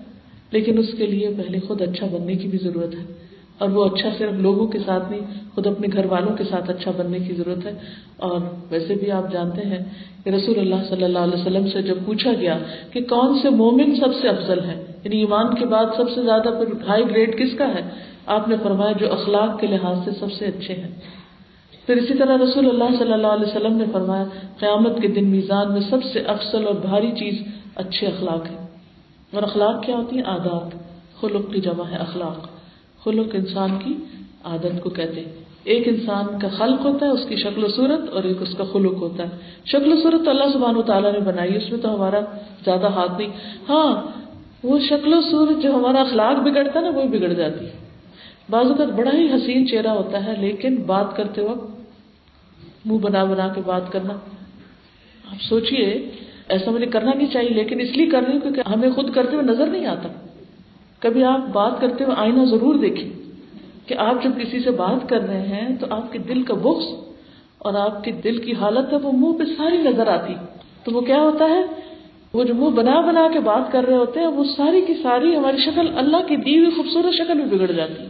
لیکن 0.50 0.78
اس 0.78 0.86
کے 0.98 1.06
لیے 1.06 1.30
پہلے 1.36 1.60
خود 1.60 1.82
اچھا 1.82 2.06
بننے 2.06 2.34
کی 2.34 2.48
بھی 2.48 2.58
ضرورت 2.62 2.94
ہے۔ 2.94 3.26
اور 3.58 3.68
وہ 3.68 3.84
اچھا 3.84 4.08
صرف 4.18 4.32
لوگوں 4.32 4.66
کے 4.66 4.78
ساتھ 4.86 5.10
نہیں، 5.10 5.20
خود 5.54 5.66
اپنے 5.66 5.88
گھر 5.92 6.06
والوں 6.06 6.36
کے 6.36 6.44
ساتھ 6.44 6.70
اچھا 6.70 6.90
بننے 6.96 7.18
کی 7.18 7.34
ضرورت 7.34 7.66
ہے۔ 7.66 7.72
اور 8.16 8.40
ویسے 8.70 8.94
بھی 8.94 9.10
آپ 9.10 9.32
جانتے 9.32 9.62
ہیں 9.62 9.78
کہ 10.24 10.30
رسول 10.30 10.58
اللہ 10.58 10.74
صلی 10.88 11.04
اللہ 11.04 11.18
علیہ 11.18 11.40
وسلم 11.40 11.68
سے 11.68 11.82
جب 11.82 11.94
پوچھا 12.04 12.32
گیا 12.40 12.58
کہ 12.90 13.00
کون 13.00 13.38
سے 13.42 13.50
مومن 13.50 13.96
سب 13.96 14.14
سے 14.20 14.28
افضل 14.28 14.60
ہے 14.60 14.84
یعنی 15.04 15.18
ایمان 15.18 15.54
کے 15.54 15.66
بعد 15.66 15.84
سب 15.96 16.10
سے 16.14 16.22
زیادہ 16.22 16.42
پھر 16.42 16.88
ہائی 16.88 17.04
گریڈ 17.10 17.38
کس 17.38 17.58
کا 17.58 17.68
ہے؟ 17.68 17.80
آپ 18.26 18.48
نے 18.48 18.56
فرمایا 18.62 18.92
جو 18.92 19.12
اخلاق 19.12 19.60
کے 19.60 19.66
لحاظ 19.66 19.98
سے 20.04 20.10
سب 20.20 20.32
سے 20.32 20.44
اچھے 20.44 20.74
ہیں۔ 20.74 20.90
پھر 21.86 21.96
اسی 21.96 22.14
طرح 22.14 22.36
رسول 22.36 22.68
اللہ 22.68 22.98
صلی 22.98 23.12
اللہ 23.12 23.26
علیہ 23.26 23.46
وسلم 23.46 23.76
نے 23.76 23.84
فرمایا، 23.92 24.24
قیامت 24.58 25.02
کے 25.02 25.08
دن 25.08 25.28
میزان 25.28 25.72
میں 25.72 25.80
سب 25.90 26.04
سے 26.12 26.20
افسل 26.20 26.66
اور 26.66 26.74
بھاری 26.74 27.12
چیز 27.12 27.34
اچھے 27.74 28.06
اخلاق 28.06 28.46
ہے 28.50 28.65
اور 29.36 29.42
اخلاق 29.42 29.82
کیا 29.82 29.96
ہوتی 29.96 30.16
ہیں؟ 30.16 30.22
عادات 30.22 30.74
خلق 31.20 31.54
کی 31.54 31.60
جمع 31.60 31.84
ہے 31.90 31.96
اخلاق۔ 31.96 32.48
خلق 33.04 33.26
انسان 33.32 33.78
کی 33.84 33.94
عادت 34.44 34.82
کو 34.82 34.90
کہتے 34.90 35.20
ہیں۔ 35.20 35.32
ایک 35.64 35.88
انسان 35.88 36.38
کا 36.38 36.48
خلق 36.48 36.86
ہوتا 36.86 37.06
ہے، 37.06 37.10
اس 37.10 37.26
کی 37.28 37.36
شکل 37.36 37.64
و 37.64 37.68
صورت، 37.68 38.10
اور 38.10 38.22
ایک 38.22 38.42
اس 38.42 38.54
کا 38.58 38.64
خلق 38.72 38.94
ہوتا 38.94 39.22
ہے۔ 39.22 39.28
شکل 39.64 39.92
و 39.92 39.96
صورت 39.96 40.24
تو 40.24 40.30
اللہ 40.30 40.44
سبحانہ 40.52 40.78
و 40.78 40.82
تعالیٰ 40.82 41.12
نے 41.12 41.20
بنائی، 41.20 41.56
اس 41.56 41.70
میں 41.70 41.78
تو 41.78 41.94
ہمارا 41.94 42.20
زیادہ 42.64 42.86
ہاتھ 42.86 43.12
نہیں۔ 43.18 43.28
ہاں 43.68 44.02
وہ 44.62 44.78
شکل 44.78 45.14
و 45.14 45.20
صورت 45.30 45.62
جو 45.62 45.74
ہمارا 45.74 46.00
اخلاق 46.00 46.36
بگڑتا 46.42 46.80
ہے 46.80 46.84
نا، 46.84 46.98
وہ 46.98 47.02
بگڑ 47.02 47.32
جاتی 47.32 47.64
ہے۔ 47.64 47.70
بعض 48.50 48.66
اوقات 48.66 48.88
بڑا 48.88 49.10
ہی 49.14 49.26
حسین 49.34 49.68
چہرہ 49.68 49.88
ہوتا 49.88 50.24
ہے، 50.24 50.34
لیکن 50.36 50.76
بات 50.76 51.16
کرتے 51.16 51.42
وقت 51.42 51.70
منہ 52.84 52.98
بنا 52.98 53.24
بنا 53.24 53.48
کے 53.48 53.60
بات 53.66 53.92
کرنا۔ 53.92 54.12
آپ 55.32 55.42
سوچیے 55.42 56.10
ایسا 56.48 56.70
مجھے 56.70 56.86
کرنا 56.86 57.12
نہیں 57.14 57.30
چاہیے، 57.32 57.50
لیکن 57.50 57.80
اس 57.80 57.96
لیے 57.96 58.06
کر 58.06 58.22
رہی 58.22 58.32
ہوں 58.32 58.40
کیونکہ 58.40 58.62
ہمیں 58.68 58.90
خود 58.90 59.14
کرتے 59.14 59.36
ہوئے 59.36 59.46
نظر 59.46 59.66
نہیں 59.66 59.86
آتا۔ 59.86 60.08
کبھی 60.98 61.24
آپ 61.24 61.40
بات 61.52 61.80
کرتے 61.80 62.04
ہوئے 62.04 62.16
آئینہ 62.18 62.44
ضرور 62.44 62.74
دیکھیں 62.74 63.10
کہ 63.88 63.94
آپ 63.94 64.24
جب 64.24 64.30
کسی 64.42 64.60
سے 64.60 64.70
بات 64.70 65.08
کر 65.08 65.20
رہے 65.20 65.46
ہیں 65.46 65.76
تو 65.76 65.86
آپ 65.90 66.12
کے 66.12 66.18
دل 66.18 66.42
کا 66.42 66.54
بخش 66.54 66.84
اور 67.58 67.74
آپ 67.74 68.04
کے 68.04 68.10
دل 68.10 68.38
کی 68.38 68.52
حالت 68.52 68.92
ہے، 68.92 68.98
وہ 68.98 69.12
منہ 69.12 69.32
پہ 69.38 69.44
ساری 69.44 69.76
نظر 69.76 70.06
آتی۔ 70.06 70.34
تو 70.84 70.92
وہ 70.92 71.00
کیا 71.00 71.20
ہوتا 71.20 71.44
ہے؟ 71.44 71.62
وہ 72.32 72.44
جو 72.44 72.54
منہ 72.54 72.70
بنا 72.70 73.00
بنا 73.00 73.28
کے 73.32 73.40
بات 73.40 73.72
کر 73.72 73.84
رہے 73.84 73.96
ہوتے 73.96 74.20
ہیں، 74.20 74.26
وہ 74.26 74.44
ساری 74.44 74.80
کی 74.80 74.94
ساری 75.02 75.36
ہماری 75.36 75.56
شکل 75.56 75.98
اللہ 75.98 76.16
کی 76.26 76.36
دی 76.36 76.58
ہوئی 76.58 76.70
خوبصورت 76.70 77.14
شکل 77.14 77.40
بھی 77.40 77.58
بگڑ 77.58 77.72
جاتی۔ 77.72 78.02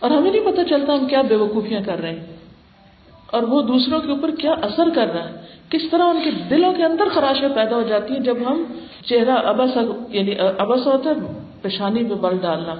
اور 0.00 0.10
ہمیں 0.10 0.30
نہیں 0.30 0.52
پتہ 0.52 0.60
چلتا 0.70 0.94
ہم 0.94 1.06
کیا 1.06 1.22
بے 1.22 1.34
وقوفیاں 1.34 1.80
کر 1.86 2.00
رہے 2.00 2.10
ہیں۔ 2.10 2.29
اور 3.32 3.42
وہ 3.42 3.62
دوسروں 3.62 4.00
کے 4.00 4.10
اوپر 4.10 4.30
کیا 4.30 4.52
اثر 4.52 4.88
کر 4.94 5.12
رہا 5.14 5.28
ہے؟ 5.28 5.34
کس 5.70 5.82
طرح 5.90 6.02
ان 6.02 6.18
کے 6.24 6.30
دلوں 6.50 6.72
کے 6.72 6.84
اندر 6.84 7.08
خراشیں 7.14 7.48
پیدا 7.54 7.76
ہو 7.76 7.82
جاتی 7.82 8.14
ہیں 8.14 8.20
جب 8.20 8.36
ہم 8.46 8.64
چہرہ 9.06 9.30
ابس 9.30 9.78
یعنی 10.08 10.34
ابس 10.58 10.86
ہوتا 10.86 11.10
ہے، 11.10 11.14
پیشانی 11.62 12.04
پہ 12.04 12.14
بل 12.14 12.36
ڈالنا۔ 12.42 12.74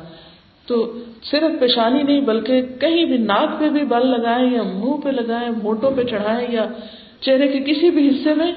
تو 0.67 0.99
صرف 1.23 1.61
پیشانی 1.61 2.03
نہیں، 2.03 2.21
بلکہ 2.21 2.63
کہیں 2.81 3.05
بھی 3.05 3.17
ناک 3.17 3.61
پہ 3.61 3.69
بھی 3.69 3.85
بل 3.85 4.07
لگائیں 4.07 4.51
یا 4.53 4.63
منہ 4.63 4.97
پہ 5.05 5.09
لگائیں 5.09 5.51
موٹوں 5.63 5.91
پہ 5.91 6.03
چڑھائیں 6.03 6.47
یا 6.51 6.67
چہرے 7.21 7.49
کے 7.49 7.59
کسی 7.59 7.91
بھی 7.91 8.09
حصے 8.09 8.35
میں، 8.35 8.53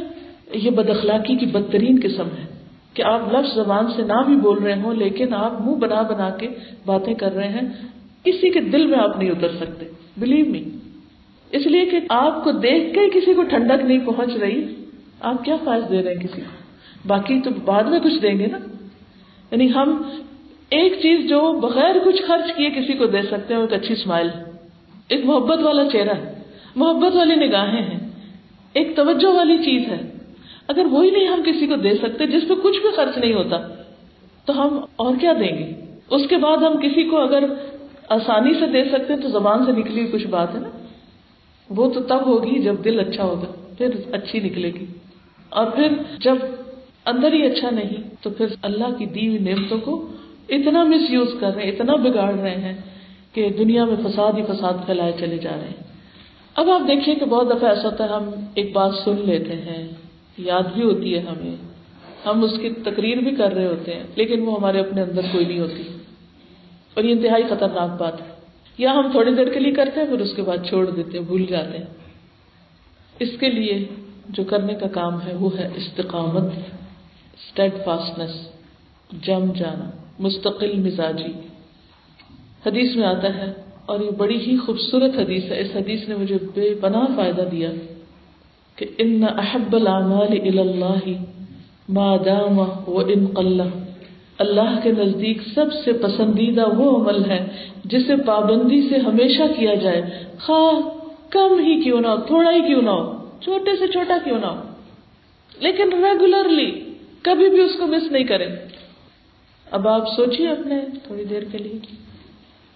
یہ 0.53 0.69
بد 0.69 0.89
اخلاقی 0.89 1.35
کی 1.35 1.45
بدترین 1.45 1.99
قسم 2.03 2.27
ہے 2.39 2.45
کہ 2.93 3.01
آپ 3.01 3.33
لفظ 3.33 3.55
زبان 3.55 3.87
سے 3.95 4.01
نہ 4.01 4.21
بھی 4.25 4.35
بول 4.35 4.57
رہے 4.63 4.81
ہوں، 4.81 4.93
لیکن 4.93 5.33
آپ 5.33 5.61
منہ 5.61 5.75
بنا 5.75 6.01
بنا 6.01 6.29
کے 6.29 6.47
باتیں 6.85 7.13
کر 7.13 7.35
رہے 7.35 7.47
ہیں۔ 7.47 7.67
کسی 8.23 8.49
کے 8.49 8.59
دل 8.59 8.87
میں 8.87 8.99
آپ 8.99 9.17
نہیں 9.17 9.29
اتر 9.29 9.51
سکتے 9.59 9.85
بلیو 10.17 10.45
می 10.45 10.63
اس 11.53 11.67
لیے 11.67 11.85
کہ 11.85 11.99
آپ 12.09 12.43
کو 12.43 12.51
دیکھ 12.51 12.93
کے 12.93 13.19
کسی 13.19 13.33
کو 13.33 13.43
ٹھنڈک 13.43 13.85
نہیں 13.85 13.99
پہنچ 13.99 14.35
رہی۔ 14.35 14.73
آپ 15.21 15.45
کیا 15.45 15.57
فائد 15.63 15.91
دے 15.91 16.03
رہے 16.03 16.13
ہیں 16.13 16.19
کسی 16.19 16.41
کو؟ 16.41 16.63
باقی 17.07 17.41
تو 17.41 17.49
بعد 17.65 17.83
میں 17.83 17.99
کچھ 17.99 18.19
دیں 18.21 18.39
گے 18.39 18.47
نا۔ 18.47 18.57
یعنی 19.51 19.73
ہم 19.73 20.01
ایک 20.69 20.93
چیز 20.93 21.29
جو 21.29 21.53
بغیر 21.53 21.95
کچھ 22.05 22.23
خرچ 22.23 22.53
کیے 22.53 22.69
کسی 22.69 22.93
کو 22.93 23.05
دے 23.05 23.21
سکتے 23.21 23.53
ہیں 23.53 23.61
ایک 23.61 23.73
اچھی 23.73 23.93
اسمائل 23.93 24.29
ایک 25.07 25.25
محبت 25.25 25.59
والا 25.59 25.89
چہرہ 25.89 26.13
ہے۔ 26.13 26.33
محبت 26.75 27.15
والی 27.15 27.35
نگاہیں 27.35 27.81
ہیں۔ 27.81 27.99
ایک 28.73 28.95
توجہ 28.95 29.27
والی 29.27 29.57
چیز 29.57 29.87
ہے۔ 29.87 30.13
اگر 30.67 30.85
وہی 30.91 31.09
نہیں 31.09 31.27
ہم 31.27 31.41
کسی 31.45 31.67
کو 31.67 31.75
دے 31.75 31.93
سکتے 31.93 32.27
جس 32.27 32.43
پہ 32.49 32.53
کچھ 32.63 32.81
بھی 32.81 32.89
خرچ 32.95 33.17
نہیں 33.17 33.33
ہوتا، 33.33 33.67
تو 34.45 34.61
ہم 34.61 34.79
اور 34.95 35.15
کیا 35.21 35.33
دیں 35.33 35.57
گے؟ 35.57 35.71
اس 36.09 36.21
کے 36.29 36.37
بعد 36.37 36.57
ہم 36.57 36.77
کسی 36.77 37.03
کو 37.03 37.17
اگر 37.17 37.43
آسانی 38.09 38.53
سے 38.53 38.65
دے 38.65 38.83
سکتے 38.83 39.17
تو 39.17 39.27
زبان 39.29 39.65
سے 39.65 39.71
نکلی 39.71 40.05
کچھ 40.05 40.27
بات 40.27 40.55
ہے 40.55 40.59
نا۔ 40.59 40.82
وہ 41.75 41.93
تو 41.93 41.99
تب 41.99 42.27
ہوگی 42.27 42.59
جب 42.59 42.75
دل 42.83 42.99
اچھا 42.99 43.23
ہوگا، 43.23 43.73
پھر 43.77 43.89
اچھی 44.11 44.39
نکلے 44.39 44.73
گی۔ 44.73 44.85
اور 45.49 45.71
پھر 45.71 45.87
جب 46.19 46.35
اندر 47.05 47.33
ہی 47.33 47.45
اچھا 47.45 47.69
نہیں، 47.69 48.23
تو 48.23 48.29
پھر 48.29 48.45
اللہ 48.61 48.97
کی 48.97 49.05
دی 49.05 49.27
ہوئی 49.27 49.39
نعمتوں 49.39 49.77
کو 49.77 50.07
اتنا 50.49 50.83
مس 50.83 51.11
یوز 51.11 51.27
کر 51.39 51.55
رہے 51.55 51.63
ہیں، 51.63 51.71
اتنا 51.71 51.95
بگاڑ 51.95 52.33
رہے 52.33 52.55
ہیں 52.55 52.73
کہ 53.33 53.49
دنیا 53.49 53.85
میں 53.85 53.95
فساد 53.95 54.33
ہی 54.33 54.43
فساد 54.43 54.73
پھیلائے 54.85 55.11
چلے 55.19 55.37
جا 55.37 55.51
رہے 55.51 55.67
ہیں۔ 55.67 55.83
اب 56.55 56.69
آپ 56.69 56.81
دیکھیے 56.87 57.15
کہ 57.15 57.25
بہت 57.25 57.49
دفعہ 57.49 57.69
ایسا 57.69 57.89
ہوتا 57.89 58.03
ہے، 58.03 58.09
ہم 58.09 58.29
ایک 58.55 58.73
بات 58.73 58.91
سن 59.05 59.15
لیتے 59.23 59.53
ہیں، 59.53 59.87
یاد 60.37 60.63
بھی 60.73 60.83
ہوتی 60.83 61.13
ہے 61.13 61.19
ہمیں۔ 61.19 61.55
ہم 62.25 62.43
اس 62.43 62.51
کی 62.61 62.69
تقریر 62.69 63.17
بھی 63.17 63.35
کر 63.35 63.53
رہے 63.53 63.67
ہوتے 63.67 63.93
ہیں، 63.93 64.03
لیکن 64.15 64.41
وہ 64.41 64.57
ہمارے 64.57 64.79
اپنے 64.79 65.01
اندر 65.01 65.21
کوئی 65.31 65.45
نہیں 65.45 65.59
ہوتی۔ 65.59 65.83
اور 66.93 67.03
یہ 67.03 67.11
انتہائی 67.11 67.43
خطرناک 67.49 68.01
بات 68.01 68.21
ہے۔ 68.21 68.32
یا 68.77 68.91
ہم 68.91 69.11
تھوڑی 69.11 69.31
دیر 69.35 69.49
کے 69.53 69.59
لیے 69.59 69.71
کرتے 69.71 69.99
ہیں، 69.99 70.07
پھر 70.07 70.19
اس 70.19 70.33
کے 70.35 70.41
بعد 70.41 70.57
چھوڑ 70.69 70.89
دیتے 70.89 71.17
ہیں، 71.17 71.25
بھول 71.25 71.45
جاتے 71.45 71.77
ہیں۔ 71.77 71.85
اس 73.19 73.29
کے 73.39 73.49
لیے 73.49 73.85
جو 74.29 74.43
کرنے 74.43 74.73
کا 74.73 74.87
کام 74.87 75.21
ہے، 75.21 75.33
وہ 75.35 75.49
ہے 75.57 75.69
استقامت 75.75 76.51
اسٹیڈ 77.33 77.73
فاسٹنس 77.85 78.31
جم 79.21 79.51
جانا، 79.55 79.89
مستقل 80.19 80.79
مزاجی۔ 80.79 81.31
حدیث 82.65 82.95
میں 82.95 83.07
آتا 83.07 83.35
ہے، 83.35 83.53
اور 83.85 83.99
یہ 83.99 84.11
بڑی 84.11 84.39
ہی 84.39 84.57
خوبصورت 84.57 85.17
حدیث 85.19 85.43
ہے۔ 85.51 85.59
اس 85.59 85.75
حدیث 85.75 86.09
نے 86.09 86.15
مجھے 86.15 86.37
بے 86.53 86.73
پناہ 86.81 87.05
فائدہ 87.15 87.41
دیا 87.51 87.69
کہ 88.75 88.85
ان 88.97 89.23
احب 89.37 89.75
العمال 89.75 90.59
اللہ 90.59 91.05
ما 91.89 92.15
دام 92.17 92.59
و 92.59 92.99
ان 92.99 93.25
قلہ 93.27 93.69
اللہ 94.37 94.79
کے 94.83 94.91
نزدیک 94.91 95.41
سب 95.55 95.73
سے 95.73 95.93
پسندیدہ 95.93 96.69
وہ 96.69 97.03
عمل 97.03 97.25
ہے 97.25 97.47
جسے 97.85 98.15
پابندی 98.15 98.89
سے 98.89 98.97
ہمیشہ 98.97 99.43
کیا 99.57 99.73
جائے۔ 99.73 100.01
خواہ 100.45 100.89
کم 101.29 101.59
ہی 101.59 101.81
کیوں 101.81 102.01
نہ 102.01 102.07
ہو، 102.07 102.21
تھوڑا 102.21 102.51
ہی 102.51 102.61
کیوں 102.61 102.81
نہ 102.81 102.89
ہو، 102.89 103.29
چھوٹے 103.41 103.71
سے 103.79 103.87
چھوٹا 103.87 104.17
کیوں 104.23 104.39
نہ 104.39 104.45
ہو۔ 104.45 104.61
لیکن 105.59 105.93
ریگولرلی 105.93 106.81
کبھی 107.21 107.49
بھی 107.49 107.61
اس 107.61 107.71
کو 107.79 107.87
مس 107.87 108.11
نہیں 108.11 108.23
کریں۔ 108.23 108.47
اب 109.71 109.87
آپ 109.87 110.15
سوچیے 110.15 110.49
اپنے 110.49 110.79
تھوڑی 111.07 111.25
دیر 111.25 111.43
کے 111.51 111.57
لیے 111.57 111.79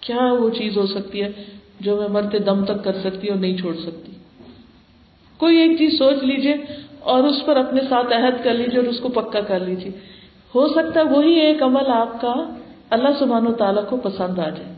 کیا 0.00 0.32
وہ 0.32 0.50
چیز 0.50 0.76
ہو 0.76 0.86
سکتی 0.86 1.22
ہے 1.22 1.32
جو 1.80 1.96
میں 1.96 2.08
مرتے 2.08 2.38
دم 2.38 2.64
تک 2.64 2.84
کر 2.84 2.92
سکتی 3.04 3.28
اور 3.28 3.36
نہیں 3.36 3.56
چھوڑ 3.56 3.76
سکتی۔ 3.76 4.12
کوئی 5.36 5.56
ایک 5.56 5.78
چیز 5.78 5.98
سوچ 5.98 6.22
لیجیے 6.22 6.54
اور 7.00 7.24
اس 7.24 7.46
پر 7.46 7.56
اپنے 7.56 7.80
ساتھ 7.88 8.12
عہد 8.12 8.44
کر 8.44 8.54
لیجیے 8.54 8.80
اور 8.80 8.88
اس 8.88 9.00
کو 9.00 9.08
پکا 9.08 9.40
کر 9.40 9.60
لیجیے 9.60 10.17
ہو 10.54 10.68
سکتا 10.68 11.00
ہے 11.00 11.04
وہی 11.04 11.32
ایک 11.32 11.62
عمل 11.62 11.86
آپ 11.86 12.20
کا 12.20 12.34
اللہ 12.90 13.08
سبحان 13.18 13.46
و 13.46 13.52
تعالیٰ 13.52 13.88
کو 13.88 13.96
پسند 13.96 14.38
آ 14.38 14.48
جائے۔ 14.48 14.74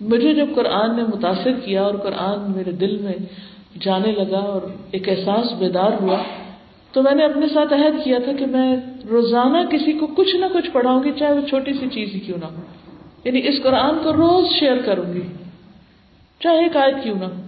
مجھے 0.00 0.34
جب 0.34 0.46
قرآن 0.54 0.96
نے 0.96 1.02
متاثر 1.02 1.52
کیا 1.52 1.82
اور 1.82 1.94
قرآن 1.94 2.52
میرے 2.56 2.72
دل 2.72 2.98
میں 2.98 3.12
جانے 3.80 4.12
لگا 4.12 4.38
اور 4.38 4.62
ایک 4.90 5.08
احساس 5.08 5.52
بیدار 5.52 5.90
ہوا، 6.00 6.22
تو 6.92 7.02
میں 7.02 7.14
نے 7.14 7.24
اپنے 7.24 7.46
ساتھ 7.48 7.72
عہد 7.72 8.04
کیا 8.04 8.18
تھا 8.24 8.32
کہ 8.32 8.46
میں 8.46 8.76
روزانہ 9.10 9.66
کسی 9.70 9.92
کو 9.92 10.06
کچھ 10.06 10.36
نہ 10.36 10.46
کچھ 10.52 10.70
پڑھاؤں 10.70 11.04
گی، 11.04 11.12
چاہے 11.18 11.32
وہ 11.32 11.48
چھوٹی 11.48 11.72
سی 11.72 11.86
چیز 11.88 12.14
ہی 12.14 12.20
کیوں 12.20 12.38
نہ 12.38 12.44
ہو۔ 12.44 12.62
یعنی 13.24 13.40
اس 13.44 13.62
قرآن 13.62 13.94
کو 14.02 14.12
روز 14.12 14.46
شیئر 14.60 14.76
کروں 14.84 15.12
گی، 15.12 15.22
چاہے 16.40 16.62
ایک 16.62 16.76
آیت 16.76 16.94
کیوں 17.02 17.16
نہ 17.18 17.24
ہو۔ 17.24 17.40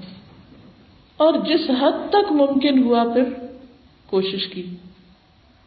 اور 1.16 1.35
جس 1.35 1.70
حد 1.70 2.11
تک 2.11 2.33
ممکن 2.33 2.83
ہوا 2.83 3.05
پھر 3.14 3.25
کوشش 4.07 4.46
کی۔ 4.46 4.62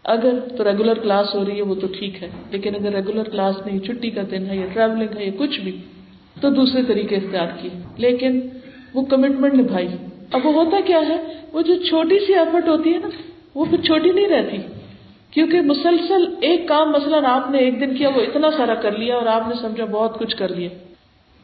اگر 0.03 0.39
تو 0.57 0.63
ریگولر 0.63 0.93
کلاس 0.93 1.35
ہو 1.35 1.45
رہی 1.45 1.57
ہے، 1.57 1.62
وہ 1.62 1.75
تو 1.75 1.88
ٹھیک 1.88 2.23
ہے۔ 2.23 2.29
لیکن 2.51 2.75
اگر 2.75 2.95
ریگولر 2.95 3.23
کلاس 3.23 3.55
نہیں، 3.65 3.79
چھٹی 3.79 4.09
کا 4.09 4.21
دن 4.31 4.45
ہے، 4.45 4.57
یا 4.57 4.65
ٹریولنگ 4.73 5.17
ہے، 5.17 5.25
یا 5.25 5.31
کچھ 5.38 5.59
بھی، 5.59 5.77
تو 6.41 6.49
دوسرے 6.49 6.83
طریقے 6.83 7.15
اختیار 7.15 7.47
کیے۔ 7.62 7.83
لیکن 7.97 8.41
وہ 8.93 9.05
کمٹمنٹ 9.05 9.53
نبھائی۔ 9.53 9.88
اب 10.31 10.45
وہ 10.45 10.53
ہوتا 10.53 10.77
کیا 10.85 11.01
ہے؟ 11.09 11.33
وہ 11.53 11.62
جو 11.62 11.75
چھوٹی 11.75 12.19
سی 12.19 12.33
ایفرٹ 12.33 12.67
ہوتی 12.67 12.93
ہے 12.93 12.97
نا، 12.97 13.07
وہ 13.55 13.65
پھر 13.69 13.81
چھوٹی 13.81 14.09
نہیں 14.09 14.27
رہتی۔ 14.27 14.57
کیونکہ 15.31 15.62
مسلسل 15.62 16.25
ایک 16.41 16.67
کام 16.67 16.91
مثلاً 16.91 17.25
آپ 17.25 17.51
نے 17.51 17.57
ایک 17.57 17.79
دن 17.79 17.95
کیا، 17.95 18.09
وہ 18.09 18.21
اتنا 18.21 18.47
سارا 18.57 18.75
کر 18.75 18.91
لیا 18.91 19.15
اور 19.15 19.25
آپ 19.25 19.47
نے 19.47 19.55
سمجھا 19.62 19.85
بہت 19.85 20.19
کچھ 20.19 20.38
کر 20.38 20.49
لیا۔ 20.49 20.69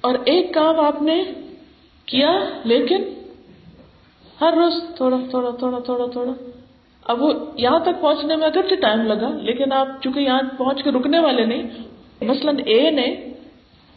اور 0.01 0.15
ایک 0.25 0.53
کام 0.53 0.79
آپ 0.79 1.01
نے 1.01 1.23
کیا، 2.05 2.39
لیکن 2.63 3.03
ہر 4.41 4.53
روز 4.53 4.73
تھوڑا 4.95 5.17
تھوڑا 5.29 5.49
تھوڑا 5.49 5.79
تھوڑا 5.79 6.05
تھوڑا 6.05 6.31
اب 7.05 7.21
وہ 7.21 7.33
یہاں 7.57 7.79
تک 7.79 8.01
پہنچنے 8.01 8.35
میں 8.35 8.47
اگرچہ 8.47 8.75
ٹائم 8.75 9.01
لگا، 9.01 9.29
لیکن 9.41 9.71
آپ 9.71 9.87
چونکہ 10.03 10.19
یہاں 10.19 10.41
پہنچ 10.57 10.83
کے 10.83 10.91
رکنے 10.91 11.19
والے 11.19 11.45
نہیں، 11.45 11.63
مثلاً 12.21 12.55
اے 12.65 12.91
نے 12.91 13.05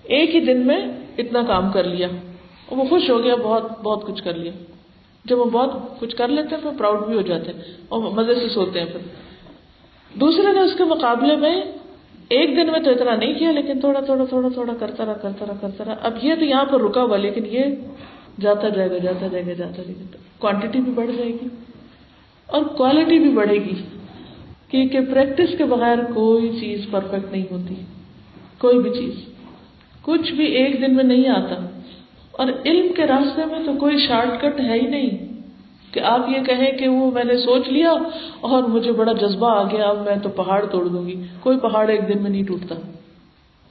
ایک 0.04 0.34
ہی 0.34 0.40
دن 0.40 0.66
میں 0.66 0.80
اتنا 1.18 1.42
کام 1.42 1.70
کر 1.72 1.84
لیا 1.84 2.08
وہ 2.70 2.84
خوش 2.84 3.10
ہو 3.10 3.22
گیا، 3.24 3.34
بہت 3.34 3.80
بہت 3.82 4.06
کچھ 4.06 4.22
کر 4.22 4.34
لیا۔ 4.34 4.52
جب 5.24 5.38
وہ 5.38 5.44
بہت 5.44 6.00
کچھ 6.00 6.16
کر 6.16 6.28
لیتے 6.28 6.54
ہیں، 6.54 6.62
پھر 6.62 6.78
پراؤڈ 6.78 7.06
بھی 7.06 7.14
ہو 7.14 7.22
جاتے 7.22 7.52
ہیں، 7.52 7.62
اور 7.88 8.00
مزے 8.00 8.34
سے 8.34 8.48
سوتے 8.48 8.80
ہیں 8.80 8.86
پھر۔ 8.86 9.00
دوسرے 10.20 10.52
نے 10.52 10.60
اس 10.60 10.74
کے 10.78 10.84
مقابلے 10.84 11.36
میں 11.36 11.54
ایک 12.28 12.56
دن 12.56 12.70
میں 12.72 12.80
تو 12.80 12.90
اتنا 12.90 13.14
نہیں 13.16 13.34
کیا، 13.34 13.50
لیکن 13.50 13.80
تھوڑا 13.80 14.00
تھوڑا 14.00 14.24
تھوڑا 14.24 14.48
تھوڑا 14.48 14.74
کرتا 14.80 15.06
رہا 15.06 15.12
کرتا 15.12 15.46
رہا 15.46 15.54
کرتا 15.60 15.84
رہا۔ 15.84 15.94
اب 16.02 16.12
یہ 16.22 16.34
تو 16.34 16.44
یہاں 16.44 16.64
پر 16.64 16.80
رکا 16.80 17.02
ہوا، 17.02 17.16
لیکن 17.16 17.46
یہ 17.46 17.64
جاتا 18.40 18.68
جائے 18.68 18.90
گا، 18.90 18.98
جاتا 18.98 19.26
جائے 19.26 19.46
گا، 19.46 19.52
جاتا 19.52 19.82
جائے 19.82 19.94
گا۔ 19.94 20.16
کوانٹٹی 20.38 20.80
بھی 20.80 20.92
بڑھ 20.92 21.10
جائے 21.18 21.32
گی۔ 21.32 21.48
اور 22.48 22.62
کوالٹی 22.62 23.18
بھی 23.18 23.30
بڑھے 23.30 23.54
گی۔ 23.54 23.82
کیونکہ 24.68 25.00
پریکٹس 25.00 25.58
کے 25.58 25.64
بغیر 25.64 25.98
کوئی 26.14 26.52
چیز 26.60 26.80
پرفیکٹ 26.90 27.32
نہیں 27.32 27.44
ہوتی۔ 27.50 27.74
کوئی 28.58 28.78
بھی 28.78 28.90
چیز۔ 28.90 29.14
کچھ 30.02 30.32
بھی 30.32 30.44
ایک 30.44 30.82
دن 30.82 30.96
میں 30.96 31.04
نہیں 31.04 31.28
آتا۔ 31.28 31.54
اور 32.32 32.46
علم 32.66 32.92
کے 32.92 33.06
راستے 33.06 33.44
میں 33.44 33.58
تو 33.66 33.72
کوئی 33.80 34.06
شارٹ 34.06 34.40
کٹ 34.42 34.60
ہے 34.60 34.74
ہی 34.74 34.86
نہیں۔ 34.86 35.28
کہ 35.92 36.00
آپ 36.00 36.28
یہ 36.28 36.42
کہیں 36.42 36.72
کہ 36.72 36.88
وہ 36.88 37.10
میں 37.10 37.24
نے 37.24 37.38
سوچ 37.38 37.68
لیا 37.68 37.92
اور 38.40 38.62
مجھے 38.62 38.92
بڑا 38.92 39.12
جذبہ 39.12 39.50
آ 39.50 39.62
گیا، 39.62 39.84
اب 39.84 39.98
میں 39.98 40.16
تو 40.22 40.28
پہاڑ 40.28 40.66
توڑ 40.66 40.88
دوں 40.88 41.06
گی۔ 41.06 41.22
کوئی 41.40 41.58
پہاڑ 41.58 41.88
ایک 41.88 42.08
دن 42.08 42.22
میں 42.22 42.30
نہیں 42.30 42.42
ٹوٹتا۔ 42.42 42.74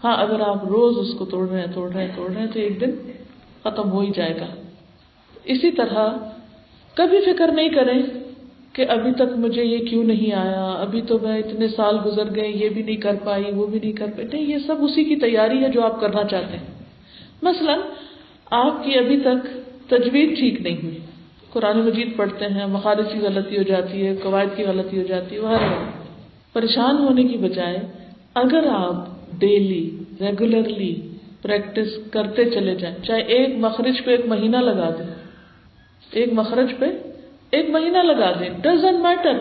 ہاں 0.03 0.17
اگر 0.17 0.39
آپ 0.39 0.65
روز 0.65 0.97
اس 0.99 1.19
کو 1.19 1.25
توڑ 1.25 1.49
رہے 1.49 1.59
ہیں، 1.59 1.67
توڑ 1.73 1.91
رہے 1.91 2.01
ہیں، 2.01 2.11
توڑ 2.15 2.31
رہے 2.31 2.41
ہیں، 2.41 2.47
تو 2.47 2.59
ایک 2.59 2.81
دن 2.81 2.91
ختم 3.63 3.91
ہو 3.91 3.99
ہی 3.99 4.11
جائے 4.15 4.35
گا۔ 4.39 4.45
اسی 5.43 5.71
طرح 5.71 6.09
کبھی 6.93 7.19
فکر 7.25 7.47
نہیں 7.47 7.69
کریں 7.69 8.03
کہ 8.77 8.85
ابھی 8.89 9.11
تک 9.11 9.37
مجھے 9.37 9.63
یہ 9.63 9.77
کیوں 9.77 10.03
نہیں 10.03 10.33
آیا؟ 10.33 10.65
ابھی 10.79 11.01
تو 11.01 11.19
میں 11.21 11.37
اتنے 11.37 11.67
سال 11.67 11.97
گزر 12.05 12.35
گئے، 12.35 12.49
یہ 12.49 12.69
بھی 12.69 12.83
نہیں 12.83 12.95
کر 12.95 13.15
پائی، 13.23 13.43
وہ 13.53 13.67
بھی 13.67 13.79
نہیں 13.79 13.91
کر 13.91 14.05
پائی۔ 14.05 14.27
نہیں، 14.33 14.43
یہ 14.43 14.57
سب 14.57 14.75
اسی 14.79 15.03
کی 15.03 15.15
تیاری 15.15 15.63
ہے 15.63 15.69
جو 15.69 15.83
آپ 15.83 16.01
کرنا 16.01 16.23
چاہتے 16.23 16.57
ہیں۔ 16.57 16.65
مثلاً، 17.41 17.79
آپ 18.51 18.83
کی 18.83 18.97
ابھی 18.97 19.19
تک 19.19 19.47
تجویز 19.89 20.39
ٹھیک 20.39 20.61
نہیں 20.61 20.77
ہوئی۔ 20.83 20.97
قرآن 21.49 21.79
مجید 21.79 22.17
پڑھتے 22.17 22.45
ہیں 22.45 22.65
مخارج 22.65 23.05
کی 23.13 23.19
غلطی 23.19 23.57
ہو 23.57 23.63
جاتی 23.63 24.07
ہے، 24.07 24.15
قواعد 24.23 24.45
کی 24.55 24.63
غلطی 24.63 25.01
ہو 25.01 25.03
جاتی 25.03 25.35
ہے، 25.35 25.41
وہ 25.41 25.57
پریشان 26.53 26.97
ہونے 26.97 27.23
کی 27.23 27.37
بجائے، 27.37 27.77
اگر 28.33 28.67
آپ 28.69 28.95
ڈیلی 29.39 29.97
ریگولرلی 30.21 30.95
پریکٹس 31.41 32.11
کرتے 32.11 32.49
چلے 32.49 32.75
جائیں، 32.75 32.95
چاہے 33.03 33.21
ایک 33.21 33.49
مخرج 33.57 34.03
پہ 34.05 34.11
ایک 34.11 34.25
مہینہ 34.25 34.57
لگا 34.57 34.89
دیں، 34.89 35.15
ایک 36.11 36.33
مخرج 36.33 36.73
پہ 36.79 36.85
ایک 37.51 37.69
مہینہ 37.69 37.97
لگا 37.97 38.31
دیں 38.39 38.49
ڈزنٹ 38.61 38.99
میٹر 38.99 39.37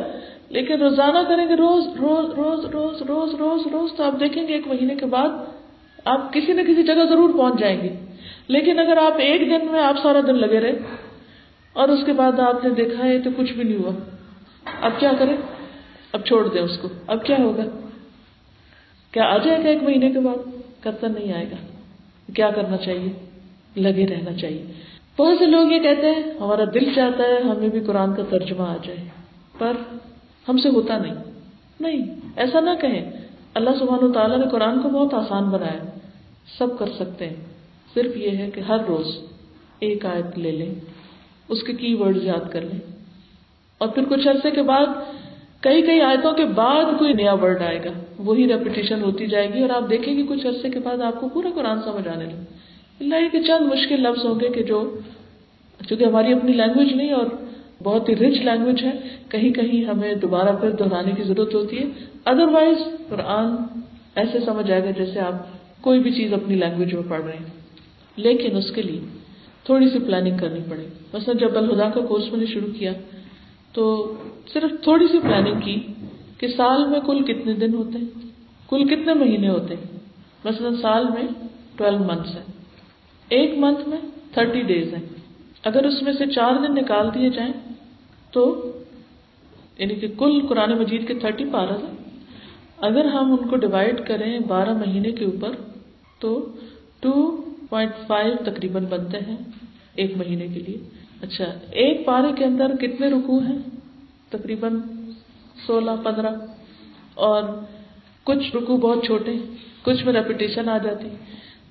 لیکن 0.49 0.83
روزانہ 0.83 1.19
کریں 1.29 1.49
گے، 1.49 1.55
روز 1.55 1.87
روز 1.87 2.31
روز 2.31 2.65
روز 2.65 3.03
روز 3.03 3.35
روز 3.35 3.67
روز، 3.67 3.91
تو 3.97 4.05
آپ 4.05 4.21
دیکھیں 4.21 4.49
گے 4.49 4.53
ایک 4.53 4.69
مہینے 4.69 4.95
کے 4.95 5.07
بعد 5.07 5.29
آپ 6.05 6.33
کسی 6.33 6.53
نہ 6.53 6.63
کسی 6.63 6.83
جگہ 6.83 7.05
ضرور 7.09 7.31
پہنچ 7.39 7.61
جائیں 7.61 7.81
گے۔ 7.83 7.89
لیکن 8.49 8.79
اگر 8.79 8.97
آپ 8.97 9.13
ایک 9.19 9.41
دن 9.41 9.67
میں 9.73 9.81
آپ 9.81 9.95
سارا 10.03 10.21
دن 10.27 10.35
لگے 10.35 10.61
رہے 10.61 10.73
اور 11.73 11.89
اس 11.89 11.99
کے 12.07 12.13
بعد 12.13 12.41
آپ 12.41 12.65
نے 12.65 12.71
دیکھا 12.71 13.05
ہے 13.05 13.19
تو 13.19 13.31
کچھ 13.37 13.53
بھی 13.53 13.65
نہیں 13.65 13.79
ہوا۔ 13.79 13.93
اب 14.81 14.93
کیا 14.99 15.13
کریں؟ 15.19 15.37
اب 16.13 16.27
چھوڑ 16.27 16.49
دیں 16.49 16.63
اس 16.63 16.79
کو۔ 16.83 16.89
اب 17.07 17.25
کیا 17.25 17.37
ہوگا؟ 17.39 17.63
کیا 19.13 19.25
آ 19.25 19.39
جائے 19.39 19.65
گا 19.65 19.69
ایک 19.69 19.83
مہینے 19.83 20.11
کے 20.11 20.21
بعد؟ 20.21 20.49
کرتا 20.83 21.09
نہیں 21.09 21.33
آئے 21.33 21.45
گا۔ 21.51 21.57
کیا 22.35 22.51
کرنا 22.51 22.77
چاہیے؟ 22.77 23.13
لگے 23.77 24.07
رہنا 24.07 24.33
چاہیے۔ 24.33 24.65
بہت 25.19 25.39
سے 25.39 25.47
لوگ 25.47 25.73
یہ 25.73 25.79
کہتے 25.79 26.07
ہیں، 26.07 26.23
ہمارا 26.41 26.65
دل 26.75 26.95
چاہتا 26.95 27.23
ہے 27.23 27.43
ہمیں 27.43 27.69
بھی 27.69 27.81
قرآن 27.81 28.15
کا 28.15 28.23
ترجمہ 28.31 28.63
آ 28.63 28.77
جائے، 28.83 29.09
پر 29.59 29.73
ہم 30.49 30.59
سے 30.59 30.69
ہوتا 30.69 30.99
نہیں۔ 30.99 31.15
نہیں، 31.81 32.15
ایسا 32.37 32.61
نہ 32.61 32.71
کہیں۔ 32.81 33.11
اللہ 33.55 33.71
سبحان 33.79 34.05
و 34.05 34.13
تعالیٰ 34.13 34.39
نے 34.39 34.47
قرآن 34.51 34.81
کو 34.81 34.89
بہت 34.89 35.15
آسان 35.15 35.45
بنایا۔ 35.45 35.85
سب 36.59 36.79
کر 36.79 36.87
سکتے 36.99 37.29
ہیں۔ 37.29 37.37
صرف 37.95 38.17
یہ 38.17 38.31
ہے 38.31 38.51
کہ 38.51 38.61
ہر 38.61 38.79
روز 38.89 39.07
ایک 39.79 40.07
آیت 40.07 40.39
لے 40.39 40.51
لیں، 40.51 40.75
اس 41.49 41.63
کے 41.63 41.73
کی 41.73 41.95
ورڈ 41.95 42.17
یاد 42.17 42.53
کر 42.53 42.61
لیں۔ 42.61 42.81
اور 43.79 43.89
پھر 43.89 44.05
کچھ 44.09 44.29
عرصے 44.29 44.51
کے 44.51 44.63
بعد، 44.63 44.87
کئی 45.61 45.83
کئی 45.83 46.01
آیتوں 46.01 46.33
کے 46.33 46.45
بعد 46.45 46.99
کوئی 46.99 47.13
نیا 47.13 47.33
ورڈ 47.33 47.63
آئے 47.63 47.85
گا۔ 47.85 47.91
وہی 48.19 48.49
ریپیٹیشن 48.49 49.03
ہوتی 49.03 49.27
جائے 49.27 49.55
گی 49.55 49.63
اور 49.63 49.71
آپ 49.71 49.91
دیکھیں 49.91 50.17
گے 50.17 50.23
کچھ 50.29 50.47
عرصے 50.47 50.71
کے 50.71 50.79
بعد 50.79 51.01
آپ 51.01 51.21
کو 51.21 51.29
پورا 51.29 51.49
قرآن 51.55 51.83
سمجھ 51.83 52.09
آنے 52.09 52.25
لگے۔ 52.25 52.66
اللہ 53.01 53.15
کے 53.33 53.43
چند 53.43 53.67
مشکل 53.67 54.03
لفظ 54.03 54.27
ہوں 54.27 54.41
گے 54.41 54.49
کہ 54.49 54.63
جو 54.63 54.99
چونکہ 55.89 56.05
ہماری 56.05 56.33
اپنی 56.33 56.53
لینگویج 56.53 56.93
نہیں 56.93 57.13
اور 57.13 57.27
بہت 57.83 58.09
ہی 58.09 58.17
رچ 58.17 58.35
لینگویج 58.35 58.85
ہے، 58.85 58.93
کہیں 59.29 59.51
کہیں 59.51 59.85
ہمیں 59.85 60.15
دوبارہ 60.15 60.57
پھر 60.57 60.71
دہرانے 60.71 61.11
کی 61.17 61.23
ضرورت 61.23 61.55
ہوتی 61.55 61.79
ہے۔ 61.79 61.85
ادر 62.25 62.49
وائز 62.49 62.79
قرآن 63.09 63.79
ایسے 64.15 64.39
سمجھ 64.41 64.71
آئے 64.71 64.85
گا 64.85 64.91
جیسے 64.91 65.21
آپ 65.21 65.35
کوئی 65.81 66.01
بھی 66.01 66.11
چیز 66.11 66.33
اپنی 66.33 66.55
لینگویج 66.55 66.95
میں 66.95 67.03
پڑھ 67.09 67.25
رہے 67.25 67.33
ہیں۔ 67.33 67.47
لیکن 68.17 68.57
اس 68.57 68.71
کے 68.71 68.83
لیے 68.83 69.01
تھوڑی 69.65 69.89
سی 69.89 69.99
پلاننگ 69.99 70.39
کرنی 70.39 70.61
پڑے۔ 70.69 70.87
مثلا 71.13 71.35
جب 71.41 71.59
الہدا 71.59 71.91
کا 71.91 72.01
کورس 72.01 72.31
میں 72.31 72.41
نے 72.41 72.47
شروع 72.47 72.73
کیا، 72.79 72.93
تو 73.73 74.15
صرف 74.53 74.83
تھوڑی 74.83 75.07
سی 75.13 75.19
پلاننگ 75.19 75.61
کی 75.61 75.81
کہ 76.39 76.47
سال 76.49 76.89
میں 76.89 77.01
کل 77.07 77.23
کتنے 77.23 77.53
دن 77.53 77.75
ہوتے 77.75 77.99
ہیں، 77.99 78.29
کل 78.69 78.85
کتنے 78.85 79.15
مہینے 79.15 79.49
ہوتے 79.49 79.75
ہیں۔ 79.75 79.99
مثلا 80.45 80.69
سال 80.83 81.05
میں 81.05 81.47
ٹویلو 81.77 81.99
منتھس 81.99 82.35
ہیں 82.35 82.56
ایک 83.29 83.59
منتھ 83.59 83.89
میں 83.89 83.99
تھرٹی 84.33 84.63
ڈیز 84.63 84.95
ہیں۔ 84.95 85.03
اگر 85.65 85.85
اس 85.85 86.03
میں 86.03 86.13
سے 86.13 86.27
چار 86.27 86.53
دن 86.67 86.75
نکال 86.75 87.15
دیے 87.15 87.31
جائیں 87.31 87.53
تو 88.31 88.73
یعنی 89.79 89.95
کہ 89.95 90.09
کل 90.19 90.47
قرآن 90.47 90.71
مجید 90.79 91.09
کے 91.09 91.15
تھرٹی 91.15 91.45
پارہ 91.53 91.71
ہیں۔ 91.71 91.95
اگر 92.79 93.05
ہم 93.05 93.33
ان 93.33 93.49
کو 93.49 93.57
ڈیوائڈ 93.57 94.07
کریں 94.09 94.39
بارہ 94.39 94.73
مہینے 94.73 95.13
کے 95.13 95.25
اوپر 95.25 95.51
تو 96.19 96.47
ٹو 97.01 97.37
پوائنٹ 97.71 97.93
فائیو 98.07 98.35
تقریباً 98.45 98.85
بنتے 98.85 99.19
ہیں 99.19 99.37
ایک 99.95 100.17
مہینے 100.17 100.49
کے 100.49 100.61
لیے۔ 100.61 100.79
اچھا 101.23 101.45
ایک 101.71 102.07
پارے 102.07 102.33
کے 102.37 102.45
اندر 102.45 102.77
کتنے 102.77 103.09
رکو 103.09 103.39
ہیں؟ 103.39 103.59
تقریباً 104.31 104.81
سولہ، 105.67 105.91
پندرہ۔ 106.05 106.31
اور 107.15 107.43
کچھ 108.25 108.57
رکو 108.57 108.77
بہت 108.77 109.05
چھوٹے 109.05 109.35
کچھ 109.83 110.05
میں 110.05 110.13
ریپیٹیشن 110.13 110.69
آ 110.69 110.79
جاتی۔ 110.79 111.09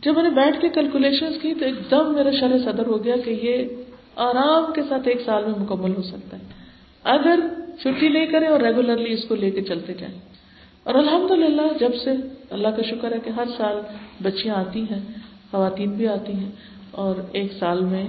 جب 0.06 0.14
میں 0.16 0.24
نے 0.24 0.30
بیٹھ 0.30 0.62
کے 0.62 0.70
کیلکولیشن 0.70 1.40
کی 1.42 1.54
تو 1.54 1.66
ایک 1.66 1.92
دم 1.92 2.14
میرا 2.14 2.32
شرح 2.32 2.72
صدر 2.72 2.86
ہو 2.86 3.04
گیا 3.04 3.16
کہ 3.26 3.30
یہ 3.30 3.68
آرام 4.16 4.74
کے 4.74 4.82
ساتھ 4.90 5.08
ایک 5.08 5.22
سال 5.26 5.44
میں 5.46 5.54
مکمل 5.60 5.96
ہو 5.98 6.02
سکتا 6.02 6.38
ہے۔ 6.38 6.44
اگر 7.04 7.40
چھٹی 7.82 8.10
لے 8.10 8.26
کریں 8.26 8.48
اور 8.48 8.60
ریگولرلی 8.60 9.14
اس 9.14 9.26
کو 9.28 9.36
لے 9.36 9.52
کے 9.52 9.62
چلتے 9.62 9.94
جائیں۔ 9.94 10.16
اور 10.84 10.96
الحمد 10.96 11.32
للہ 11.32 11.62
جب 11.80 11.96
سے 12.04 12.12
اللہ 12.50 12.68
کا 12.68 12.82
شکر 12.82 13.12
ہے 13.12 13.18
کہ 13.24 13.30
ہر 13.30 13.44
سال 13.58 13.78
بچیاں 14.24 14.56
آتی 14.56 14.82
ہیں، 14.82 15.00
خواتین 15.52 15.92
بھی 15.92 16.08
آتی 16.08 16.34
ہیں 16.34 16.50
اور 16.92 17.16
ایک 17.32 17.54
سال 17.60 17.84
میں 17.84 18.08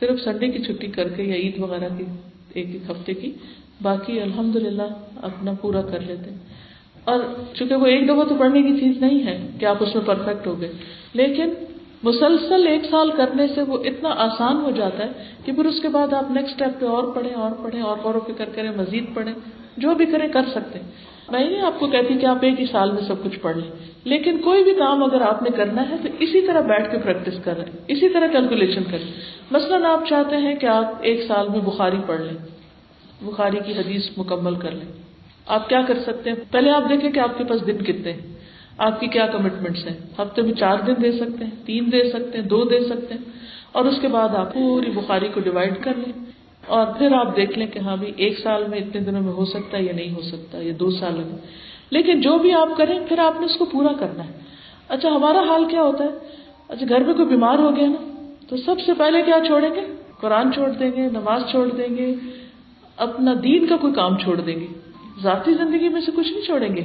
صرف 0.00 0.20
سنڈے 0.20 0.48
کی 0.48 0.62
چھٹی 0.62 0.86
کر 0.86 1.08
کے 1.08 1.22
یا 1.22 1.34
عید 1.34 1.58
وغیرہ 1.58 1.88
کی 1.98 2.04
ایک 2.52 2.66
ایک 2.72 2.90
ہفتے 2.90 3.14
کی 3.14 3.32
باقی 3.82 4.20
الحمد 4.20 4.56
للہ 4.56 4.88
اپنا 5.22 5.52
پورا 5.60 5.82
کر 5.82 6.00
لیتے 6.00 6.30
ہیں۔ 6.30 6.38
اور 7.04 7.20
چونکہ 7.54 7.74
وہ 7.74 7.86
ایک 7.86 8.04
دفعہ 8.04 8.24
تو 8.24 8.34
پڑھنے 8.38 8.62
کی 8.62 8.80
چیز 8.80 9.02
نہیں 9.02 9.26
ہے 9.26 9.46
کہ 9.60 9.66
آپ 9.66 9.76
اس 9.80 9.94
میں 9.94 10.02
پرفیکٹ 10.06 10.46
ہو 10.46 10.60
گئے۔ 10.60 10.72
لیکن 11.14 11.52
مسلسل 12.02 12.66
ایک 12.66 12.84
سال 12.90 13.10
کرنے 13.16 13.46
سے 13.54 13.62
وہ 13.62 13.78
اتنا 13.84 14.10
آسان 14.18 14.56
ہو 14.56 14.70
جاتا 14.70 15.04
ہے 15.04 15.12
کہ 15.44 15.52
پھر 15.52 15.64
اس 15.64 15.80
کے 15.82 15.88
بعد 15.88 16.12
آپ 16.12 16.30
نیکسٹ 16.30 16.52
اسٹیپ 16.52 16.80
پہ 16.80 16.86
اور 16.86 17.04
پڑھیں 17.14 17.34
اور 17.34 17.50
پڑھیں، 17.62 17.80
اور 17.82 17.96
غور 18.04 18.14
و 18.14 18.20
فکر 18.20 18.48
کریں، 18.54 18.70
مزید 18.76 19.14
پڑھیں، 19.14 19.34
جو 19.76 19.94
بھی 19.94 20.06
کریں 20.06 20.28
کر 20.28 20.50
سکتے 20.54 20.78
میں 21.32 21.44
نہیں 21.44 21.60
آپ 21.60 21.78
کو 21.78 21.86
کہتی 21.86 22.14
کہ 22.14 22.26
آپ 22.26 22.42
ایک 22.42 22.60
ہی 22.60 22.64
سال 22.66 22.90
میں 22.92 23.02
سب 23.02 23.22
کچھ 23.24 23.38
پڑھ 23.38 23.56
لیں۔ 23.56 23.70
لیکن 24.04 24.38
کوئی 24.38 24.64
بھی 24.64 24.74
کام 24.74 25.02
اگر 25.02 25.20
آپ 25.20 25.42
نے 25.42 25.50
کرنا 25.56 25.88
ہے 25.90 25.96
تو 26.02 26.08
اسی 26.18 26.40
طرح 26.46 26.60
بیٹھ 26.60 26.90
کے 26.90 26.98
پریکٹس 26.98 27.38
کریں 27.44 27.64
اسی 27.88 28.08
طرح 28.08 28.26
کیلکولیشن 28.26 28.84
کریں 28.90 29.06
مثلاً 29.50 29.84
آپ 29.84 30.08
چاہتے 30.08 30.36
ہیں 30.36 30.54
کہ 30.54 30.66
آپ 30.66 30.92
ایک 31.00 31.22
سال 31.28 31.48
میں 31.48 31.60
بخاری 31.60 31.96
پڑھ 32.06 32.20
لیں، 32.20 32.36
بخاری 33.22 33.58
کی 33.66 33.72
حدیث 33.72 34.10
مکمل 34.18 34.54
کر 34.54 34.70
لیں۔ 34.70 34.92
آپ 35.46 35.68
کیا 35.68 35.80
کر 35.86 35.98
سکتے 35.98 36.30
ہیں؟ 36.30 36.36
پہلے 36.50 36.70
آپ 36.70 36.88
دیکھیں 36.88 37.10
کہ 37.10 37.20
آپ 37.20 37.38
کے 37.38 37.44
پاس 37.44 37.66
دن 37.66 37.84
کتنے 37.84 38.12
ہیں۔ 38.12 38.33
آپ 38.78 39.00
کی 39.00 39.06
کیا 39.06 39.26
کمٹمنٹس 39.26 39.86
ہیں؟ 39.86 39.98
ہفتے 40.18 40.42
میں 40.42 40.52
چار 40.52 40.78
دن 40.78 40.92
دے 41.02 41.12
سکتے 41.12 41.44
ہیں، 41.44 41.50
تین 41.64 41.92
دے 41.92 42.10
سکتے 42.10 42.38
ہیں، 42.38 42.44
دو 42.44 42.64
دے 42.64 42.80
سکتے 42.80 43.14
ہیں۔ 43.14 43.20
اور 43.72 43.84
اس 43.84 43.94
کے 44.00 44.08
بعد 44.08 44.28
آپ 44.28 44.54
پوری 44.54 44.90
بخاری 44.90 45.28
کو 45.34 45.40
ڈیوائڈ 45.40 45.82
کر 45.82 45.92
لیں۔ 45.96 46.24
اور 46.66 46.86
پھر 46.86 47.12
آپ 47.12 47.36
دیکھ 47.36 47.58
لیں 47.58 47.66
کہ 47.66 47.78
ہاں 47.78 47.96
بھی 47.96 48.12
ایک 48.16 48.38
سال 48.38 48.64
میں 48.68 48.78
اتنے 48.78 49.00
دنوں 49.00 49.22
میں 49.22 49.32
ہو 49.32 49.44
سکتا 49.44 49.78
ہے 49.78 49.82
یا 49.82 49.92
نہیں 49.92 50.14
ہو 50.14 50.22
سکتا، 50.22 50.58
یا 50.58 50.72
دو 50.80 50.90
سال 50.90 51.14
میں۔ 51.14 51.38
لیکن 51.90 52.20
جو 52.20 52.38
بھی 52.38 52.52
آپ 52.52 52.68
کریں، 52.76 53.00
پھر 53.08 53.18
آپ 53.18 53.40
نے 53.40 53.46
اس 53.46 53.56
کو 53.58 53.64
پورا 53.64 53.92
کرنا 53.92 54.24
ہے۔ 54.24 54.32
اچھا 54.88 55.08
ہمارا 55.08 55.38
حال 55.38 55.64
کیا 55.64 55.82
ہوتا 55.82 56.04
ہے؟ 56.04 56.10
اچھا 56.68 56.86
گھر 56.88 57.00
میں 57.00 57.14
کوئی 57.14 57.28
بیمار 57.28 57.58
ہو 57.58 57.76
گیا 57.76 57.88
نا، 57.88 58.32
تو 58.48 58.56
سب 58.56 58.80
سے 58.86 58.92
پہلے 58.98 59.22
کیا 59.22 59.38
چھوڑیں 59.46 59.74
گے؟ 59.74 59.80
قرآن 60.20 60.52
چھوڑ 60.52 60.68
دیں 60.70 60.90
گے، 60.96 61.08
نماز 61.12 61.42
چھوڑ 61.50 61.68
دیں 61.68 61.96
گے، 61.96 62.14
اپنا 62.96 63.34
دین 63.42 63.66
کا 63.66 63.76
کوئی 63.76 63.92
کام 63.92 64.18
چھوڑ 64.18 64.40
دیں 64.40 64.60
گے۔ 64.60 64.66
ذاتی 65.22 65.54
زندگی 65.54 65.88
میں 65.88 66.00
سے 66.00 66.12
کچھ 66.16 66.32
نہیں 66.32 66.46
چھوڑیں 66.46 66.76
گے۔ 66.76 66.82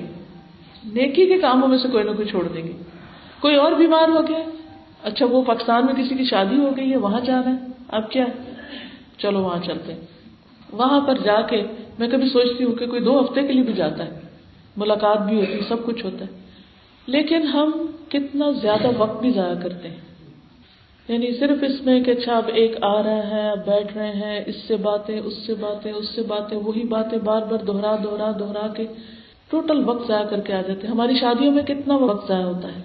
نیکی 0.85 1.25
کے 1.25 1.39
کاموں 1.39 1.67
میں 1.67 1.77
سے 1.77 1.87
کوئی 1.87 2.03
نہ 2.03 2.11
کوئی 2.11 2.27
چھوڑ 2.27 2.47
دیں 2.47 2.63
گے۔ 2.63 2.71
کوئی 3.39 3.55
اور 3.55 3.71
بیمار 3.71 4.09
ہو 4.09 4.21
گیا۔ 4.27 4.39
اچھا 5.03 5.25
وہ 5.25 5.43
پاکستان 5.43 5.85
میں 5.85 5.93
کسی 5.93 6.15
کی 6.15 6.25
شادی 6.25 6.57
ہو 6.57 6.77
گئی 6.77 6.91
ہے، 6.91 6.97
وہاں 6.97 7.19
جانا 7.21 7.49
ہے۔ 7.49 7.67
اب 7.87 8.11
کیا 8.11 8.25
چلو، 9.17 9.43
وہاں 9.43 9.59
چلتے 9.65 9.93
ہیں۔ 9.93 10.01
وہاں 10.71 11.01
پر 11.01 11.17
جا 11.17 11.41
کے 11.41 11.63
میں 11.99 12.07
کبھی 12.07 12.29
سوچتی 12.29 12.63
ہوں 12.63 12.73
کہ 12.73 12.85
کوئی 12.85 13.01
دو 13.01 13.21
ہفتے 13.21 13.47
کے 13.47 13.53
لیے 13.53 13.63
بھی 13.63 13.73
جاتا 13.73 14.05
ہے۔ 14.05 14.19
ملاقات 14.77 15.21
بھی 15.21 15.39
ہوتی 15.39 15.53
ہے، 15.53 15.59
سب 15.69 15.85
کچھ 15.85 16.05
ہوتا 16.05 16.25
ہے۔ 16.25 16.39
لیکن 17.05 17.47
ہم 17.47 17.71
کتنا 18.09 18.51
زیادہ 18.51 18.87
وقت 18.97 19.21
بھی 19.21 19.31
ضائع 19.31 19.55
کرتے 19.63 19.87
ہیں۔ 19.89 19.97
یعنی 21.07 21.31
صرف 21.39 21.57
اس 21.61 21.85
میں 21.85 22.03
کہ 22.03 22.11
اچھا 22.11 22.37
اب 22.37 22.43
ایک 22.53 22.77
آ 22.81 23.03
رہا 23.03 23.29
ہے، 23.29 23.49
اب 23.49 23.65
بیٹھ 23.65 23.97
رہے 23.97 24.11
ہیں، 24.11 24.43
اس 24.45 24.55
سے 24.67 24.75
باتیں، 24.75 25.19
اس 25.19 25.33
سے 25.45 25.53
باتیں، 25.53 25.91
اس 25.91 26.15
سے 26.15 26.21
باتیں، 26.21 26.57
وہی 26.57 26.83
باتیں 26.83 27.17
بار 27.17 27.41
بار 27.41 27.65
دوہرا 27.65 27.95
دوہرا 28.03 28.31
دوہرا 28.39 28.67
کے 28.67 28.85
ٹوٹل 29.49 29.83
وقت 29.85 30.07
ضائع 30.07 30.25
کر 30.25 30.39
کے 30.39 30.53
آ 30.53 30.61
جاتے 30.61 30.87
ہیں۔ 30.87 30.93
ہماری 30.93 31.19
شادیوں 31.19 31.53
میں 31.53 31.63
کتنا 31.63 31.95
وقت 31.95 32.27
ضائع 32.27 32.45
ہوتا 32.45 32.67
ہے؟ 32.67 32.81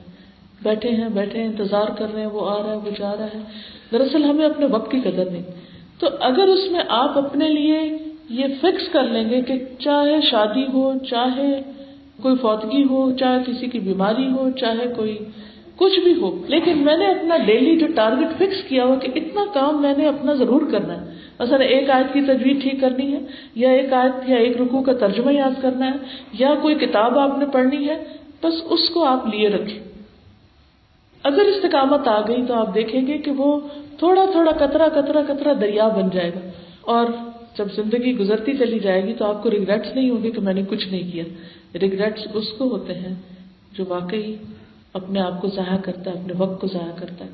بیٹھے 0.63 0.91
ہیں 0.91 1.09
بیٹھے 1.09 1.43
ہیں، 1.43 1.47
انتظار 1.47 1.87
کر 1.99 2.07
رہے 2.15 2.21
ہیں، 2.21 2.29
وہ 2.29 2.51
آ 2.51 2.59
رہا 2.59 2.71
ہے، 2.71 2.77
وہ 2.77 2.91
جا 2.99 3.15
رہا 3.19 3.25
ہے۔ 3.25 3.39
دراصل 3.93 4.25
ہمیں 4.25 4.47
اپنے 4.47 4.67
وقت 4.67 4.91
کی 4.91 5.01
قدر 5.01 5.31
نہیں۔ 5.31 5.43
تو 5.99 6.07
اگر 6.21 6.43
اس 6.43 6.71
میں 6.71 6.81
آپ 6.89 7.19
اپنے 7.19 7.49
لیے 7.49 7.99
یہ 8.31 8.45
فکس 8.61 8.93
کر 8.93 9.03
لیں 9.03 9.31
گے 9.31 9.41
کہ 9.41 9.65
چاہے 9.79 10.21
شادی 10.21 10.67
ہو، 10.73 10.93
چاہے 11.11 11.61
کوئی 12.23 12.37
فوتگی 12.37 12.85
ہو، 12.91 13.13
چاہے 13.19 13.39
کسی 13.47 13.67
کی 13.67 13.79
بیماری 13.79 14.31
ہو، 14.31 14.51
چاہے 14.51 14.87
کوئی 14.97 15.19
کچھ 15.77 16.01
بھی 16.01 16.15
ہو۔ 16.21 16.43
لیکن 16.47 16.79
میں 16.79 16.97
نے 16.97 17.07
اپنا 17.07 17.37
ڈیلی 17.37 17.77
جو 17.77 17.87
ٹارگیٹ 17.95 18.29
فکس 18.39 18.69
کیا 18.69 18.85
ہو 18.85 18.97
کہ 19.03 19.09
اتنا 19.15 19.45
کام 19.55 19.83
میں 19.83 19.95
نے 19.97 20.07
اپنا 20.07 20.33
ضرور 20.33 20.63
کرنا 20.73 21.01
ہے۔ 21.01 21.15
اصل 21.39 21.63
ایک 21.63 21.91
آیت 21.91 22.13
کی 22.13 22.21
تجویز 22.21 22.63
ٹھیک 22.63 22.81
کرنی 22.81 23.13
ہے، 23.13 23.19
یا 23.55 23.71
ایک 23.71 23.93
آیت 23.93 24.29
یا 24.31 24.37
ایک 24.37 24.57
رکو 24.61 24.83
کا 24.83 24.93
ترجمہ 24.93 25.33
یاد 25.33 25.63
کرنا 25.63 25.87
ہے، 25.87 25.97
یا 26.33 26.55
کوئی 26.63 26.75
کتاب 26.75 27.19
آپ 27.19 27.39
نے 27.39 27.47
پڑھنی 27.47 27.89
ہے، 27.89 28.05
بس 28.43 28.55
اس 28.65 28.91
کو 28.91 29.05
آپ 29.05 29.27
لیے 29.27 29.49
رکھیں۔ 29.49 29.79
اگر 31.23 31.41
استقامت 31.41 32.09
آ 32.09 32.21
گئی 32.21 32.45
تو 32.49 32.55
آپ 32.55 32.75
دیکھیں 32.75 33.07
گے 33.07 33.19
کہ 33.19 33.31
وہ 33.31 33.61
تھوڑا 33.99 34.25
تھوڑا 34.33 34.53
کترا 34.53 34.89
کترا 34.89 35.23
کترا 35.23 35.53
دریا 35.61 35.89
بن 35.89 36.09
جائے 36.13 36.31
گا۔ 36.31 36.51
اور 36.81 37.07
جب 37.59 37.73
زندگی 37.75 38.19
گزرتی 38.19 38.53
چلی 38.53 38.79
جائے 38.79 39.05
گی 39.05 39.13
تو 39.13 39.25
آپ 39.25 39.43
کو 39.43 39.51
ریگریٹس 39.51 39.95
نہیں 39.95 40.11
ہوگی 40.11 40.31
کہ 40.31 40.41
میں 40.41 40.55
نے 40.55 40.63
کچھ 40.69 40.89
نہیں 40.89 41.13
کیا۔ 41.13 41.25
ریگریٹس 41.79 42.27
اس 42.35 42.49
کو 42.59 42.65
ہوتے 42.65 42.95
ہیں 42.95 43.15
جو 43.73 43.85
واقعی 43.89 44.35
اپنے 44.95 45.21
آپ 45.21 45.43
کو 45.43 45.49
ضائع 45.49 45.77
کرتا 45.77 46.11
ہے، 46.11 46.21
اپنے 46.21 46.33
وقت 46.39 46.61
کو 46.61 46.67
ضائع 46.67 46.93
کرتا 46.97 47.25
ہے۔ 47.25 47.31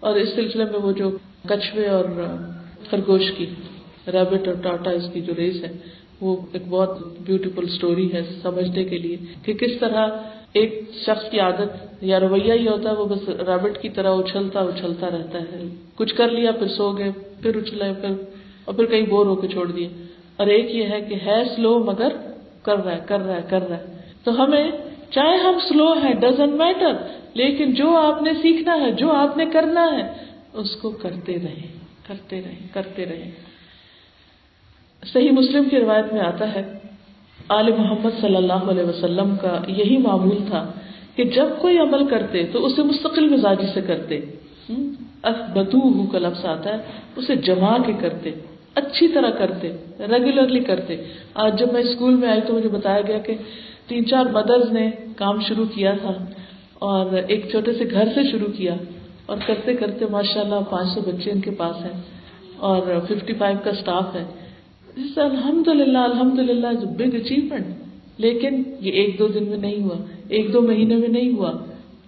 اور 0.00 0.14
اس 0.14 0.28
سلسلے 0.34 0.64
میں 0.64 0.80
وہ 0.82 0.92
جو 0.92 1.10
کچھوے 1.48 1.86
اور 1.86 2.04
خرگوش 2.90 3.22
کی 3.36 3.46
ریبٹ 4.06 4.48
اور 4.48 4.54
ٹاٹا 4.62 4.90
اس 4.90 5.02
کی 5.12 5.20
جو 5.20 5.32
ریس 5.38 5.64
ہے، 5.64 5.72
وہ 6.20 6.36
ایک 6.52 6.62
بہت 6.68 6.98
بیوٹیفل 7.20 7.64
اسٹوری 7.64 8.12
ہے 8.12 8.20
سمجھنے 8.42 8.84
کے 8.84 8.98
لیے 8.98 9.16
کہ 9.42 9.52
کس 9.52 9.70
طرح 9.80 10.06
ایک 10.52 10.90
شخص 11.06 11.30
کی 11.30 11.40
عادت 11.40 12.02
یا 12.04 12.20
رویہ 12.20 12.52
ہی 12.52 12.68
ہوتا 12.68 12.90
ہے، 12.90 12.94
وہ 12.94 13.04
بس 13.04 13.28
ریبٹ 13.28 13.82
کی 13.82 13.88
طرح 13.88 14.10
اچھلتا 14.10 14.60
اچھلتا 14.60 15.06
رہتا 15.06 15.38
ہے۔ 15.40 15.68
کچھ 15.94 16.14
کر 16.14 16.28
لیا، 16.28 16.52
پھر 16.52 16.68
سو 16.68 16.92
گئے، 16.92 17.10
پھر 17.42 17.56
اچھلے، 17.56 17.92
پھر، 18.00 18.10
اور 18.64 18.74
پھر 18.74 18.86
کہیں 18.86 19.06
بور 19.06 19.26
ہو 19.26 19.34
کے 19.34 19.48
چھوڑ 19.48 19.72
دیے 19.72 19.88
اور 20.36 20.46
ایک 20.46 20.74
یہ 20.74 20.82
ہے 20.82 21.00
کہ 21.00 21.14
ہے 21.26 21.42
سلو 21.56 21.78
مگر 21.78 22.08
کر 22.62 22.76
رہا 22.76 22.92
ہے، 22.92 23.00
کر 23.06 23.20
رہا 23.20 23.36
ہے، 23.36 23.42
کر 23.50 23.68
رہا 23.68 23.76
ہے۔ 23.76 23.84
تو 24.24 24.44
ہمیں 24.44 24.70
چاہے 25.14 25.36
ہم 25.36 25.58
سلو 25.68 25.92
ہیں 25.94 26.12
ڈزنٹ 26.14 26.54
میٹر 26.54 26.92
لیکن 27.34 27.72
جو 27.74 27.88
آپ 27.96 28.22
نے 28.22 28.32
سیکھنا 28.42 28.74
ہے، 28.80 28.90
جو 28.92 29.10
آپ 29.12 29.36
نے 29.36 29.44
کرنا 29.52 29.84
ہے، 29.92 30.02
اس 30.52 30.76
کو 30.76 30.90
کرتے 31.02 31.36
رہیں 31.42 31.66
کرتے 32.08 32.40
رہیں 32.42 32.62
کرتے 32.72 33.04
رہیں۔ 33.04 33.30
صحیح 35.02 35.30
مسلم 35.30 35.68
کی 35.68 35.80
روایت 35.80 36.12
میں 36.12 36.20
آتا 36.20 36.54
ہے، 36.54 36.62
آل 37.48 37.70
محمد 37.72 38.20
صلی 38.20 38.36
اللہ 38.36 38.70
علیہ 38.72 38.84
وسلم 38.84 39.34
کا 39.36 39.54
یہی 39.68 39.96
معمول 39.98 40.38
تھا 40.48 40.62
کہ 41.16 41.24
جب 41.24 41.48
کوئی 41.60 41.78
عمل 41.78 42.06
کرتے 42.06 42.42
تو 42.52 42.64
اسے 42.66 42.82
مستقل 42.82 43.28
مزاجی 43.28 43.66
سے 43.74 43.80
کرتے۔ 43.80 44.20
بدو 45.54 45.80
کا 46.12 46.18
لفظ 46.18 46.44
آتا 46.44 46.72
ہے، 46.72 46.78
اسے 47.16 47.34
جما 47.36 47.76
کے 47.78 47.92
کرتے، 48.00 48.30
اچھی 48.74 49.08
طرح 49.08 49.30
کرتے 49.30 49.68
ریگولرلی 50.08 50.60
کرتے۔ 50.60 50.96
آج 51.34 51.58
جب 51.58 51.72
میں 51.72 51.80
اسکول 51.80 52.14
میں 52.14 52.28
آئی 52.28 52.40
تو 52.46 52.54
مجھے 52.54 52.68
بتایا 52.68 53.00
گیا 53.00 53.18
کہ 53.18 53.34
تین 53.88 54.06
چار 54.06 54.26
مدرز 54.26 54.72
نے 54.72 54.90
کام 55.16 55.40
شروع 55.40 55.64
کیا 55.74 55.92
تھا 56.02 56.24
اور 56.74 57.12
ایک 57.28 57.50
چھوٹے 57.50 57.72
سے 57.72 57.84
گھر 57.90 58.04
سے 58.14 58.20
شروع 58.30 58.52
کیا 58.56 58.74
اور 59.26 59.36
کرتے 59.46 59.74
کرتے 59.74 60.04
ماشاء 60.10 60.40
اللہ 60.40 60.60
پانچ 60.70 60.88
سو 60.88 61.00
بچے 61.00 61.30
ان 61.30 61.40
کے 61.40 61.50
پاس 61.50 61.84
ہیں 61.84 62.00
اور 62.56 62.82
ففٹی 63.08 63.32
فائیو 63.32 63.58
کا 63.64 63.70
اسٹاف 63.70 64.14
ہے۔ 64.14 64.24
جی 64.96 65.20
الحمد 65.20 65.68
للہ 65.68 65.98
الحمد 65.98 66.38
للہ 66.38 66.66
بگ 66.98 67.14
اچیومنٹ 67.14 67.66
لیکن 68.18 68.62
یہ 68.80 68.92
ایک 68.92 69.18
دو 69.18 69.28
دن 69.28 69.44
میں 69.44 69.58
نہیں 69.58 69.82
ہوا، 69.82 69.96
ایک 70.28 70.52
دو 70.52 70.60
مہینے 70.60 70.96
میں 70.96 71.08
نہیں 71.08 71.32
ہوا۔ 71.32 71.52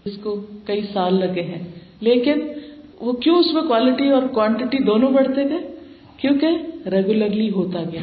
اس 0.05 0.17
کو 0.23 0.41
کئی 0.67 0.81
سال 0.93 1.15
لگے 1.15 1.43
ہیں۔ 1.43 1.69
لیکن 2.01 2.39
وہ 3.01 3.13
کیوں 3.13 3.39
اس 3.39 3.55
میں 3.55 3.63
کوالٹی 3.63 4.09
اور 4.09 4.23
کوانٹٹی 4.23 4.79
دونوں 4.79 5.11
بڑھتے 5.11 5.49
گئے؟ 5.49 5.69
کیونکہ 6.17 6.47
ریگولرلی 6.89 7.51
ہوتا 7.51 7.83
گیا۔ 7.93 8.01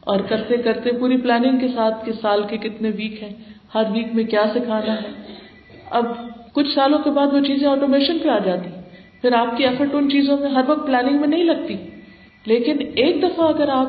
اور 0.00 0.20
کرتے 0.20 0.56
کرتے 0.56 0.92
پوری 0.92 1.16
پلاننگ 1.16 1.58
کے 1.58 1.68
ساتھ 1.68 2.06
کہ 2.06 2.12
سال 2.12 2.42
کے 2.48 2.56
کتنے 2.56 2.90
ویک 2.96 3.22
ہیں، 3.22 3.32
ہر 3.74 3.82
ویک 3.92 4.06
میں 4.14 4.24
کیا 4.24 4.44
سکھانا 4.54 4.94
ہے۔ 4.94 5.08
اب 5.90 6.04
کچھ 6.52 6.74
سالوں 6.74 6.98
کے 6.98 7.10
بعد 7.10 7.26
وہ 7.32 7.40
چیزیں 7.40 7.68
آٹومیشن 7.68 8.18
پہ 8.18 8.28
آ 8.28 8.38
جاتی۔ 8.38 8.70
پھر 9.22 9.32
آپ 9.32 9.56
کی 9.56 9.64
ایفرٹ 9.64 9.88
ان 9.92 10.10
چیزوں 10.10 10.38
میں 10.38 10.50
ہر 10.50 10.62
وقت 10.66 10.86
پلاننگ 10.86 11.20
میں 11.20 11.28
نہیں 11.28 11.44
لگتی۔ 11.44 11.76
لیکن 12.46 12.76
ایک 12.94 13.22
دفعہ 13.22 13.48
اگر 13.48 13.68
آپ 13.68 13.88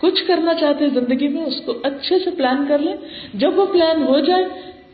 کچھ 0.00 0.28
کرنا 0.28 0.54
چاہتے 0.54 0.84
ہیں 0.84 0.94
زندگی 0.94 1.28
میں، 1.28 1.42
اس 1.42 1.60
کو 1.60 1.72
اچھے 1.82 2.18
سے 2.18 2.30
پلان 2.30 2.64
کر 2.68 2.78
لیں۔ 2.78 2.96
جب 3.34 3.58
وہ 3.58 3.66
پلان 3.66 4.02
ہو 4.02 4.18
جائے، 4.18 4.44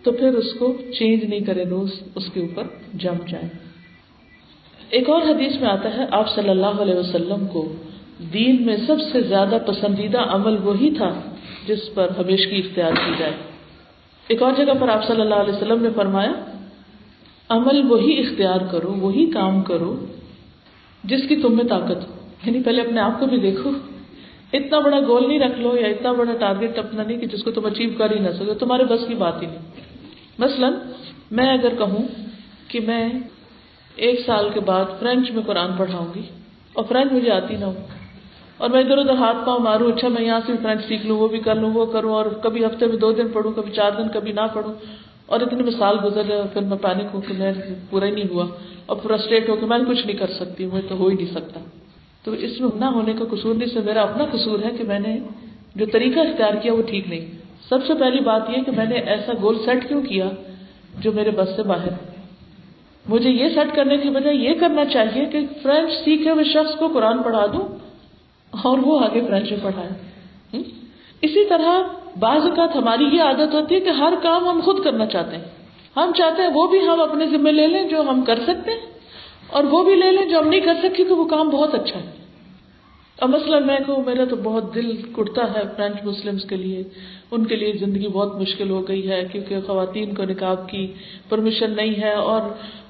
تو 0.02 0.12
پھر 0.12 0.28
اس 0.28 0.54
کو 0.59 0.76
چینج 0.98 1.24
نہیں 1.24 1.40
کرے 1.40 1.64
روز 1.64 1.90
اس 2.14 2.24
کے 2.34 2.40
اوپر 2.40 2.62
جم 2.94 3.14
جائے۔ 3.28 3.48
ایک 4.90 5.09
اور 5.09 5.22
حدیث 5.22 5.61
میں 5.61 5.68
آتا 5.68 5.96
ہے، 5.96 6.07
آپ 6.11 6.34
صلی 6.34 6.48
اللہ 6.48 6.66
علیہ 6.66 6.94
وسلم 6.94 7.46
کو 7.46 7.72
دین 8.18 8.66
میں 8.66 8.76
سب 8.86 8.96
سے 9.12 9.22
زیادہ 9.22 9.58
پسندیدہ 9.66 10.18
عمل 10.18 10.56
وہی 10.56 10.90
تھا 10.90 11.20
جس 11.68 11.94
پر 11.94 12.08
ہمیشگی 12.18 12.58
اختیار 12.58 12.92
کی 12.92 13.12
جائے۔ 13.18 13.32
ایک 14.28 14.42
اور 14.42 14.52
جگہ 14.56 14.72
پر 14.80 14.88
آپ 14.88 15.06
صلی 15.06 15.20
اللہ 15.20 15.34
علیہ 15.34 15.54
وسلم 15.54 15.82
نے 15.82 15.88
فرمایا، 15.94 16.32
عمل 17.48 17.92
وہی 17.92 18.20
اختیار 18.20 18.58
کرو، 18.70 18.94
وہی 18.94 19.30
کام 19.30 19.62
کرو 19.62 20.06
جس 21.04 21.20
کی 21.28 21.36
تم 21.36 21.56
میں 21.56 21.64
طاقت 21.64 22.08
ہو۔ 22.08 22.28
یعنی 22.46 22.62
پہلے 22.62 22.82
اپنے 22.82 23.00
آپ 23.00 23.20
کو 23.20 23.26
بھی 23.26 23.36
دیکھو۔ 23.36 23.70
اتنا 24.52 24.78
بڑا 24.78 25.00
گول 25.00 25.28
نہیں 25.28 25.40
رکھ 25.40 25.60
لو 25.60 25.76
یا 25.80 25.86
اتنا 25.86 26.12
بڑا 26.12 26.32
ٹارگیٹ 26.40 26.78
اپنا 26.78 27.02
نہیں 27.02 27.18
کہ 27.18 27.26
جس 27.26 27.44
کو 27.44 27.50
تم 27.50 27.66
اچیو 27.66 27.90
کر 27.98 28.14
ہی 28.14 28.18
نہ 28.18 28.30
سکو۔ 28.30 28.54
تمہارے 28.54 28.84
بس 28.84 29.00
کی 29.08 29.14
بات 29.14 29.42
ہی 29.42 29.46
نہیں۔ 29.46 29.58
مثلاً، 30.38 30.72
میں 31.30 31.52
اگر 31.52 31.74
کہوں 31.78 32.02
کہ 32.68 32.80
میں 32.80 33.08
ایک 33.96 34.20
سال 34.26 34.48
کے 34.54 34.60
بعد 34.60 34.84
فرینچ 35.00 35.30
میں 35.30 35.42
قرآن 35.46 35.70
پڑھاؤں 35.76 36.06
گی 36.14 36.22
اور 36.72 36.84
فرینچ 36.88 37.12
مجھے 37.12 37.30
آتی 37.30 37.56
نہ 37.56 37.64
ہو۔ 37.64 37.72
اور 38.59 38.70
میں 38.70 38.80
ادھر 38.80 38.98
ادھر 38.98 39.14
ہاتھ 39.14 39.36
پاؤں 39.46 39.61
ماروں 39.61 39.92
اچھا 39.92 40.09
میں 40.09 40.22
یہاں 40.22 40.40
سے 40.46 40.52
بھی 40.52 40.62
فرینچ 40.62 40.84
سیکھ 40.88 41.07
لوں، 41.07 41.18
وہ 41.18 41.28
بھی 41.28 41.38
کر 41.38 41.54
لوں، 41.54 41.70
وہ 41.70 41.86
کروں، 41.86 42.14
اور 42.14 42.26
کبھی 42.26 42.64
ہفتے 42.64 42.86
میں 42.86 42.96
دو 42.96 43.12
دن 43.12 43.28
پڑھوں، 43.28 43.52
کبھی 43.52 43.72
چار 43.72 43.90
دن، 43.98 44.09
کبھی 44.09 44.32
نہ 44.32 44.40
پڑھوں۔ 44.54 44.74
اور 45.26 45.40
اتنے 45.40 45.62
میں 45.62 45.72
سال 45.78 45.96
گزر 46.04 46.22
جائے 46.22 46.42
پھر 46.52 46.61
میں 46.61 46.78
پینک 46.78 47.14
ہوں 47.14 47.20
کہ 47.20 47.34
میں 47.38 47.52
پورا 47.90 48.07
ہی 48.07 48.11
نہیں 48.11 48.30
ہوا۔ 48.30 48.46
اور 48.86 48.96
فرسٹریٹ 49.02 49.48
ہو 49.48 49.57
کہ 49.57 49.66
میں 49.66 49.78
کچھ 49.88 50.07
نہیں 50.07 50.16
کر 50.16 50.26
سکتی، 50.26 50.66
مجھے 50.66 50.88
تو 50.88 50.94
ہو 50.94 51.07
ہی 51.07 51.14
نہیں 51.14 51.34
سکتا۔ 51.34 51.61
تو 52.24 52.32
اس 52.32 52.61
میں 52.61 52.68
نہ 52.74 52.84
ہونے 52.84 53.12
کا 53.12 53.24
قصور 53.30 53.54
نہیں 53.54 53.68
سے 53.68 53.80
میرا 53.80 54.02
اپنا 54.02 54.24
قصور 54.32 54.59
ہے 54.64 54.70
کہ 54.78 54.84
میں 54.84 54.98
نے 54.98 55.18
جو 55.74 55.86
طریقہ 55.86 56.18
اختیار 56.18 56.54
کیا 56.54 56.72
وہ 56.72 56.82
ٹھیک 56.82 57.09
نہیں۔ 57.09 57.26
سب 57.68 57.78
سے 57.86 57.94
پہلی 57.94 58.20
بات 58.20 58.42
یہ 58.48 58.62
کہ 58.62 58.72
میں 58.72 58.86
نے 58.86 58.94
ایسا 58.94 59.32
گول 59.42 59.59
سیٹ 59.64 59.88
کیوں 59.88 60.02
کیا 60.02 60.28
جو 60.98 61.12
میرے 61.12 61.30
بس 61.30 61.48
سے 61.57 61.62
باہر 61.62 61.88
مجھے 63.09 63.30
یہ 63.30 63.48
سیٹ 63.48 63.76
کرنے 63.76 63.96
کی 63.96 64.11
بجائے 64.11 64.36
یہ 64.36 64.54
کرنا 64.61 64.84
چاہیے 64.84 65.24
کہ 65.24 65.38
فرینچ 65.62 66.04
سیکھے 66.04 66.30
ہوئے 66.30 66.44
شخص 66.44 66.74
کو 66.74 66.88
قرآن 66.88 67.22
پڑھا 67.22 67.46
دوں 67.46 67.86
اور 68.53 68.78
وہ 68.78 68.99
آگے 69.01 69.20
فرینچ 69.20 69.51
میں 69.53 69.59
پڑھائے 69.62 70.62
اسی 71.22 71.44
طرح 71.49 71.82
بعض 72.18 72.42
اوقات 72.42 72.76
ہماری 72.76 73.05
یہ 73.12 73.22
عادت 73.22 73.55
ہوتی 73.55 73.74
ہے 73.74 73.80
کہ 73.80 73.92
ہر 73.99 74.14
کام 74.22 74.49
ہم 74.49 74.61
خود 74.64 74.82
کرنا 74.84 75.07
چاہتے 75.07 75.36
ہیں۔ 75.36 75.44
ہم 75.97 76.12
چاہتے 76.16 76.42
ہیں 76.42 76.51
وہ 76.55 76.66
بھی 76.66 76.80
ہم 76.86 77.01
اپنے 77.01 77.26
ذمے 77.26 77.53
لے 77.53 77.66
لیں 77.66 77.82
جو 77.88 78.01
ہم 78.01 78.20
کر 78.24 78.38
سکتے 78.47 78.70
ہیں، 78.70 78.86
اور 79.49 79.64
وہ 79.70 79.82
بھی 79.84 79.94
لے 79.94 80.11
لیں 80.12 80.24
جو 80.24 80.38
ہم 80.38 80.49
نہیں 80.49 80.61
کر 80.61 80.74
سکتے 80.82 81.05
تو 81.05 81.16
وہ 81.16 81.24
کام 81.24 81.49
بہت 81.49 81.74
اچھا 81.74 82.01
ہے۔ 82.01 82.11
اب 83.18 83.28
مثلاً 83.30 83.66
میں 83.66 83.78
کہوں، 83.86 84.03
میرا 84.07 84.24
تو 84.24 84.36
بہت 84.42 84.74
دل 84.74 84.90
کٹتا 85.12 85.44
ہے 85.55 85.62
فرینچ 85.76 86.05
مسلم 86.05 86.38
کے 86.49 86.57
لیے۔ 86.57 86.82
ان 87.30 87.44
کے 87.44 87.57
لیے 87.57 87.72
زندگی 87.80 88.09
بہت 88.09 88.40
مشکل 88.40 88.70
ہو 88.70 88.80
گئی 88.88 89.09
ہے 89.11 89.22
کیونکہ 89.32 89.61
خواتین 89.66 90.14
کو 90.14 90.24
نکاب 90.24 90.68
کی 90.68 90.86
پرمیشن 91.28 91.76
نہیں 91.76 91.94
ہے 92.03 92.12
اور 92.24 92.40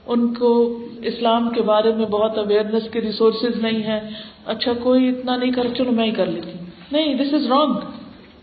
ان 0.06 0.34
کو 0.34 0.78
اسلام 1.02 1.50
کے 1.50 1.62
بارے 1.62 1.92
میں 1.92 2.06
بہت 2.06 2.38
اویئرنیس 2.38 2.82
کے 2.92 3.00
ریسورسز 3.00 3.62
نہیں 3.62 3.82
ہے 3.82 4.00
اچھا 4.46 4.72
کوئی 4.72 5.08
اتنا 5.08 5.36
نہیں 5.36 5.50
کر، 5.50 5.66
چلو 5.76 5.92
میں 5.92 6.06
ہی 6.06 6.10
کر 6.10 6.26
لیتی 6.26 6.50
ہوں۔ 6.50 6.66
نہیں 6.92 7.14
دس 7.14 7.34
از 7.34 7.46
رانگ 7.46 7.72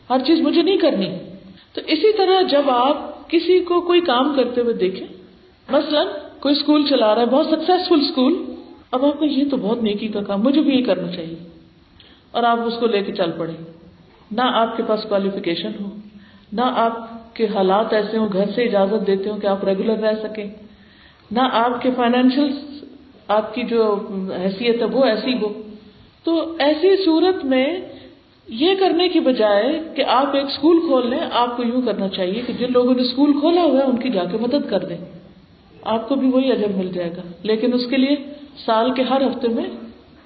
ہر 0.09 0.19
چیز 0.25 0.41
مجھے 0.41 0.61
نہیں 0.61 0.77
کرنی۔ 0.77 1.17
تو 1.73 1.81
اسی 1.87 2.17
طرح 2.17 2.41
جب 2.41 2.69
آپ 2.69 3.29
کسی 3.29 3.59
کو 3.59 3.81
کوئی 3.81 4.01
کام 4.01 4.33
کرتے 4.35 4.61
ہوئے 4.61 4.73
دیکھیں، 4.73 5.07
مثلاً 5.69 6.07
کوئی 6.39 6.55
اسکول 6.59 6.87
چلا 6.89 7.15
رہا 7.15 7.21
ہے، 7.21 7.27
بہت 7.27 7.45
سکسیزفل 7.45 8.01
اسکول 8.01 8.55
اب 8.91 9.05
آپ 9.05 9.19
کو 9.19 9.25
یہ 9.25 9.43
تو 9.51 9.57
بہت 9.57 9.83
نیکی 9.83 10.07
کا 10.07 10.21
کام، 10.21 10.41
مجھے 10.41 10.61
بھی 10.61 10.79
یہ 10.79 10.85
کرنا 10.85 11.11
چاہیے۔ 11.11 11.35
اور 12.31 12.43
آپ 12.43 12.59
اس 12.65 12.73
کو 12.79 12.87
لے 12.87 13.03
کے 13.03 13.11
چل 13.11 13.31
پڑے۔ 13.37 13.51
نہ 14.31 14.41
آپ 14.41 14.77
کے 14.77 14.83
پاس 14.87 14.99
کوالیفیکیشن 15.09 15.71
ہو، 15.81 15.89
نہ 16.51 16.61
آپ 16.61 17.35
کے 17.35 17.47
حالات 17.47 17.93
ایسے 17.93 18.17
ہوں، 18.17 18.27
گھر 18.33 18.51
سے 18.55 18.63
اجازت 18.63 19.07
دیتے 19.07 19.29
ہوں 19.29 19.37
کہ 19.37 19.47
آپ 19.47 19.63
ریگولر 19.63 19.97
رہ 19.97 20.13
سکیں۔ 20.23 20.49
نہ 21.33 21.39
آپ 21.51 21.81
کے 21.81 21.89
فائنینشیل 21.95 22.79
آپ 23.27 23.55
کی 23.55 23.63
جو 23.63 23.95
حیثیت 24.39 24.79
ہے 24.79 24.85
وہ 24.85 25.05
ایسی 25.05 25.33
ہو۔ 25.41 25.61
تو 26.23 26.55
ایسی 26.59 27.05
صورت 27.05 27.45
میں 27.45 27.79
یہ 28.47 28.75
کرنے 28.79 29.09
کی 29.09 29.19
بجائے 29.19 29.79
کہ 29.95 30.03
آپ 30.05 30.35
ایک 30.35 30.45
اسکول 30.45 30.79
کھول 30.79 31.09
لیں، 31.09 31.19
آپ 31.31 31.57
کو 31.57 31.63
یوں 31.63 31.81
کرنا 31.81 32.09
چاہیے 32.09 32.41
کہ 32.47 32.53
جن 32.53 32.73
لوگوں 32.73 32.93
نے 32.93 33.01
اسکول 33.01 33.39
کھولا 33.39 33.61
ہوا 33.61 33.79
ہے، 33.79 33.83
ان 33.83 33.97
کی 33.97 34.09
جا 34.09 34.23
کے 34.23 34.37
مدد 34.37 34.69
کر 34.69 34.79
دیں۔ 34.79 34.97
آپ 35.81 36.09
کو 36.09 36.15
بھی 36.15 36.29
وہی 36.29 36.51
اجر 36.51 36.67
مل 36.75 36.87
جائے 36.87 37.11
گا۔ 37.17 37.21
لیکن 37.43 37.73
اس 37.73 37.85
کے 37.89 37.97
لیے 37.97 38.15
سال 38.65 38.93
کے 38.93 39.03
ہر 39.03 39.21
ہفتے 39.21 39.47
میں 39.47 39.65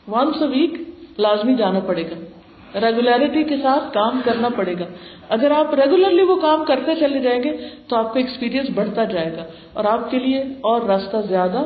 ونس 0.07 0.41
اے 0.41 0.47
ویک 0.47 0.73
لازمی 1.17 1.55
جانا 1.55 1.79
پڑے 1.79 2.03
گا۔ 2.03 2.36
ریگولیرٹی 2.75 3.43
کے 3.43 3.57
ساتھ 3.57 3.93
کام 3.93 4.21
کرنا 4.25 4.49
پڑے 4.49 4.73
گا۔ 4.79 4.85
اگر 5.29 5.51
آپ 5.51 5.73
ریگولرلی 5.73 6.21
وہ 6.21 6.35
کام 6.35 6.65
کرتے 6.65 6.95
چلے 6.99 7.19
جائیں 7.19 7.43
گے 7.43 7.57
تو 7.87 7.95
آپ 7.95 8.13
کا 8.13 8.19
ایکسپیرئنس 8.19 8.69
بڑھتا 8.75 9.03
جائے 9.03 9.33
گا 9.37 9.45
اور 9.73 9.85
آپ 9.85 10.11
کے 10.11 10.19
لیے 10.19 10.41
اور 10.41 10.81
راستہ 10.81 11.17
زیادہ 11.27 11.65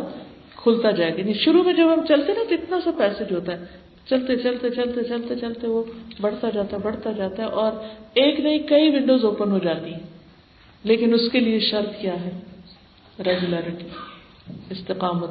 کھلتا 0.56 0.91
جائے 0.91 1.14
گا۔ 1.14 1.20
یعنی 1.20 1.34
شروع 1.34 1.64
میں 1.64 1.74
جب 1.74 1.93
ہم 1.93 2.06
چلتے 2.06 2.34
نا 2.34 2.43
تو 2.49 2.56
اتنا 2.56 2.80
سا 2.84 2.91
پیسج 2.97 3.34
ہوتا 3.34 3.60
ہے۔ 3.60 3.66
چلتے 4.10 4.36
چلتے 4.36 4.70
چلتے 4.70 5.04
چلتے 5.04 5.36
چلتے 5.36 5.68
وہ 5.68 5.84
بڑھتا 6.22 6.49
جاتا 6.49 6.78
ہے 6.78 6.82
بڑھتا 6.82 7.12
جاتا 7.12 7.43
ہے 7.43 7.47
اور 7.47 7.72
ایک 8.14 8.39
نہیں 8.39 8.60
کئی 8.60 8.89
ونڈوز 8.89 9.26
اوپن 9.26 9.52
ہو 9.52 9.58
جاتی 9.58 9.93
ہیں۔ 9.93 9.99
لیکن 10.84 11.14
اس 11.14 11.32
کے 11.32 11.39
لیے 11.39 11.60
شرط 11.60 12.02
کیا 12.02 12.26
ہے؟ 12.26 12.32
ریگولیرٹی 13.26 13.88
استقامت، 14.70 15.30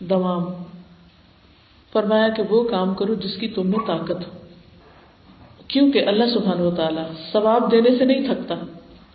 دوام۔ 0.00 0.44
فرمایا 1.92 2.28
کہ 2.28 2.42
وہ 2.50 2.68
کام 2.68 2.94
کرو 2.94 3.14
جس 3.14 3.36
کی 3.36 3.48
تم 3.48 3.70
میں 3.70 3.86
طاقت 3.86 4.26
ہو۔ 4.26 4.45
کیونکہ 5.68 6.04
اللہ 6.06 6.24
سبحان 6.34 6.60
و 6.60 6.70
تعالیٰ 6.70 7.04
ثواب 7.32 7.72
دینے 7.72 7.90
سے 7.98 8.04
نہیں 8.04 8.26
تھکتا۔ 8.26 8.54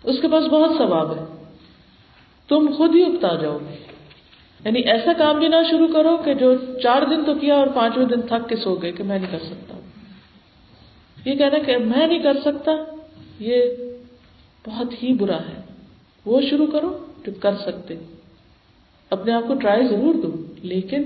اس 0.04 0.16
کے 0.20 0.28
پاس 0.28 0.44
بہت 0.44 0.70
ثواب 0.78 1.16
ہے۔ 1.16 1.24
تم 2.48 2.70
خود 2.76 2.94
ہی 2.94 3.02
اگتا 3.02 3.36
جاؤ۔ 3.36 3.58
گے 3.58 3.76
یعنی 4.64 4.80
ایسا 4.80 5.12
کام 5.18 5.38
بھی 5.38 5.48
نہ 5.48 5.56
شروع 5.70 5.88
کرو 5.92 6.16
کہ 6.24 6.34
جو 6.34 6.54
چار 6.82 7.02
دن 7.10 7.24
تو 7.24 7.34
کیا 7.34 7.54
اور 7.54 7.66
پانچویں 7.66 8.06
دن 8.06 8.22
تھک 8.22 8.48
کے 8.48 8.56
سو 8.56 8.74
گئے 8.74 8.92
کہ 8.92 9.02
میں 9.02 9.18
نہیں 9.18 9.30
کر 9.30 9.38
سکتا۔ 9.38 9.78
یہ 11.24 11.34
کہنا 11.34 11.58
کہ 11.58 11.76
میں 11.76 12.06
نہیں 12.06 12.18
کر 12.18 12.40
سکتا، 12.40 12.72
یہ 13.40 13.62
بہت 14.66 15.02
ہی 15.02 15.14
برا 15.14 15.36
ہے۔ 15.36 15.60
وہ 16.26 16.40
شروع 16.40 16.66
کرو 16.66 16.98
جو 17.26 17.32
کر 17.40 17.56
سکتے۔ 17.56 17.94
اپنے 19.10 19.32
آپ 19.32 19.42
کو 19.46 19.54
ٹرائی 19.54 19.88
ضرور 19.88 20.14
دو، 20.14 20.30
لیکن 20.62 21.02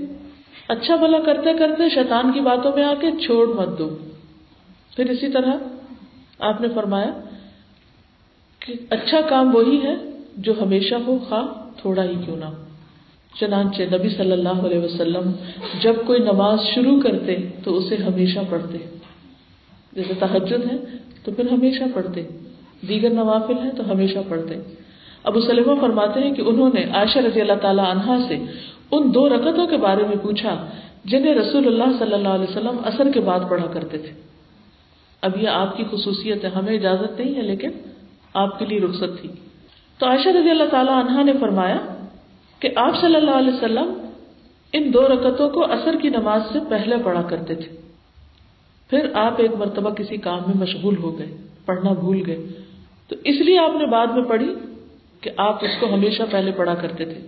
اچھا 0.67 0.95
بھلا 0.95 1.19
کرتے 1.19 1.53
کرتے 1.59 1.89
شیطان 1.89 2.31
کی 2.31 2.39
باتوں 2.39 2.71
میں 2.75 2.83
آ 2.83 2.93
کے 2.99 3.11
چھوڑ 3.11 3.47
مت 3.47 3.79
دو۔ 3.79 3.97
پھر 4.97 5.09
اسی 5.09 5.27
طرح 5.27 5.51
آپ 6.39 6.61
نے 6.61 6.67
فرمایا 6.75 7.13
کہ 8.59 8.73
اچھا 8.89 9.21
کام 9.29 9.55
وہی 9.55 9.79
ہے 9.83 9.95
جو 10.37 10.53
ہمیشہ 10.61 10.95
ہو، 11.07 11.17
خواہ 11.29 11.45
تھوڑا 11.81 12.03
ہی 12.03 12.13
کیوں 12.25 12.37
نہ 12.37 12.45
ہو۔ 12.45 12.53
چنانچہ 13.39 13.81
نبی 13.93 14.09
صلی 14.09 14.31
اللہ 14.31 14.49
علیہ 14.49 14.79
وسلم 14.79 15.31
جب 15.81 15.93
کوئی 16.05 16.19
نماز 16.19 16.59
شروع 16.75 17.01
کرتے 17.01 17.35
تو 17.63 17.77
اسے 17.77 17.95
ہمیشہ 17.95 18.39
پڑھتے۔ 18.49 18.77
جیسے 19.93 20.13
تحجد 20.19 20.71
ہے 20.71 20.77
تو 21.23 21.31
پھر 21.31 21.51
ہمیشہ 21.51 21.83
پڑھتے۔ 21.93 22.23
دیگر 22.87 23.09
نوافل 23.09 23.55
ہے 23.63 23.69
تو 23.77 23.91
ہمیشہ 23.91 24.19
پڑھتے۔ 24.27 24.55
ابو 25.23 25.41
سلمہ 25.41 25.81
فرماتے 25.81 26.19
ہیں 26.19 26.33
کہ 26.33 26.41
انہوں 26.41 26.69
نے 26.73 26.83
عائشہ 26.93 27.19
رضی 27.19 27.41
اللہ 27.41 27.59
تعالی 27.61 27.81
عنہا 27.89 28.17
سے 28.27 28.37
ان 28.91 29.13
دو 29.13 29.29
رکتوں 29.29 29.67
کے 29.67 29.77
بارے 29.77 30.03
میں 30.03 30.17
پوچھا 30.21 30.67
جنہیں 31.05 31.33
رسول 31.33 31.67
اللہ 31.67 31.97
صلی 31.99 32.13
اللہ 32.13 32.29
علیہ 32.29 32.49
وسلم 32.49 32.77
اثر 32.85 33.11
کے 33.11 33.19
بعد 33.19 33.39
پڑھا 33.49 33.65
کرتے 33.65 33.97
تھے۔ 33.97 34.36
اب 35.27 35.43
یہ 35.43 35.47
آپ 35.47 35.77
کی 35.77 35.83
خصوصیت 35.91 36.43
ہے، 36.43 36.49
ہمیں 36.49 36.73
اجازت 36.73 37.19
نہیں 37.19 37.35
ہے، 37.35 37.41
لیکن 37.41 37.69
آپ 38.33 38.59
کے 38.59 38.65
لیے 38.65 38.79
رخصت 38.79 39.21
تھی۔ 39.21 39.29
تو 39.97 40.05
عائشہ 40.05 40.29
رضی 40.29 40.49
اللہ 40.49 40.63
تعالی 40.71 40.91
عنہا 40.93 41.23
نے 41.23 41.33
فرمایا 41.39 41.77
کہ 42.59 42.69
آپ 42.75 43.01
صلی 43.01 43.15
اللہ 43.15 43.31
علیہ 43.31 43.53
وسلم 43.53 43.93
ان 44.73 44.93
دو 44.93 45.07
رکتوں 45.07 45.49
کو 45.49 45.71
اثر 45.71 45.95
کی 46.01 46.09
نماز 46.09 46.41
سے 46.53 46.59
پہلے 46.69 46.95
پڑھا 47.03 47.21
کرتے 47.21 47.55
تھے۔ 47.55 47.77
پھر 48.89 49.09
آپ 49.13 49.33
ایک 49.37 49.51
مرتبہ 49.57 49.89
کسی 49.89 50.17
کام 50.17 50.39
میں 50.47 50.61
مشغول 50.61 50.97
ہو 50.97 51.19
گئے، 51.19 51.37
پڑھنا 51.65 51.93
بھول 51.93 52.23
گئے۔ 52.25 52.47
تو 53.07 53.15
اس 53.23 53.35
لیے 53.35 53.59
آپ 53.59 53.71
نے 53.75 53.85
بعد 53.85 54.07
میں 54.07 54.23
پڑھی 54.23 54.53
کہ 55.21 55.31
آپ 55.37 55.63
اس 55.63 55.71
کو 55.79 55.93
ہمیشہ 55.93 56.23
پہلے 56.31 56.51
پڑھا 56.51 56.73
کرتے 56.73 57.05
تھے۔ 57.05 57.25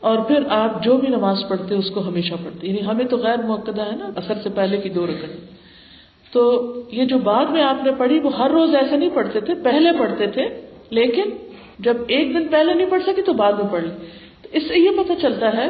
اور 0.00 0.18
پھر 0.18 0.42
آپ 0.48 0.84
جو 0.84 0.96
بھی 0.96 1.08
نماز 1.08 1.38
پڑھتے، 1.48 1.74
اس 1.74 1.90
کو 1.90 2.08
ہمیشہ 2.08 2.34
پڑھتے۔ 2.44 2.66
یعنی 2.66 2.86
ہمیں 2.86 3.04
تو 3.04 3.16
غیر 3.16 3.38
موقع 3.38 3.70
ہے 3.70 3.96
نا 3.96 4.10
اثر 4.16 4.34
سے 4.42 4.48
پہلے 4.54 4.76
کی 4.76 4.88
دو 4.88 5.06
رکت 5.06 5.58
تو 6.32 6.42
یہ 6.92 7.04
جو 7.04 7.18
بعد 7.18 7.46
میں 7.46 7.62
آپ 7.62 7.84
نے 7.84 7.90
پڑھی 7.98 8.18
وہ 8.18 8.36
ہر 8.38 8.50
روز 8.50 8.74
ایسے 8.74 8.96
نہیں 8.96 9.14
پڑھتے 9.14 9.40
تھے، 9.40 9.54
پہلے 9.54 9.92
پڑھتے 9.98 10.26
تھے، 10.26 10.48
لیکن 10.90 11.30
جب 11.78 11.96
ایک 12.06 12.34
دن 12.34 12.46
پہلے 12.48 12.74
نہیں 12.74 12.90
پڑھ 12.90 13.02
سکی 13.06 13.22
تو 13.22 13.32
بعد 13.32 13.52
میں 13.52 13.70
پڑھ 13.70 13.84
لی 13.84 13.90
تو 14.42 14.48
اس 14.52 14.68
سے 14.68 14.78
یہ 14.78 14.90
پتہ 14.96 15.12
چلتا 15.22 15.56
ہے 15.56 15.68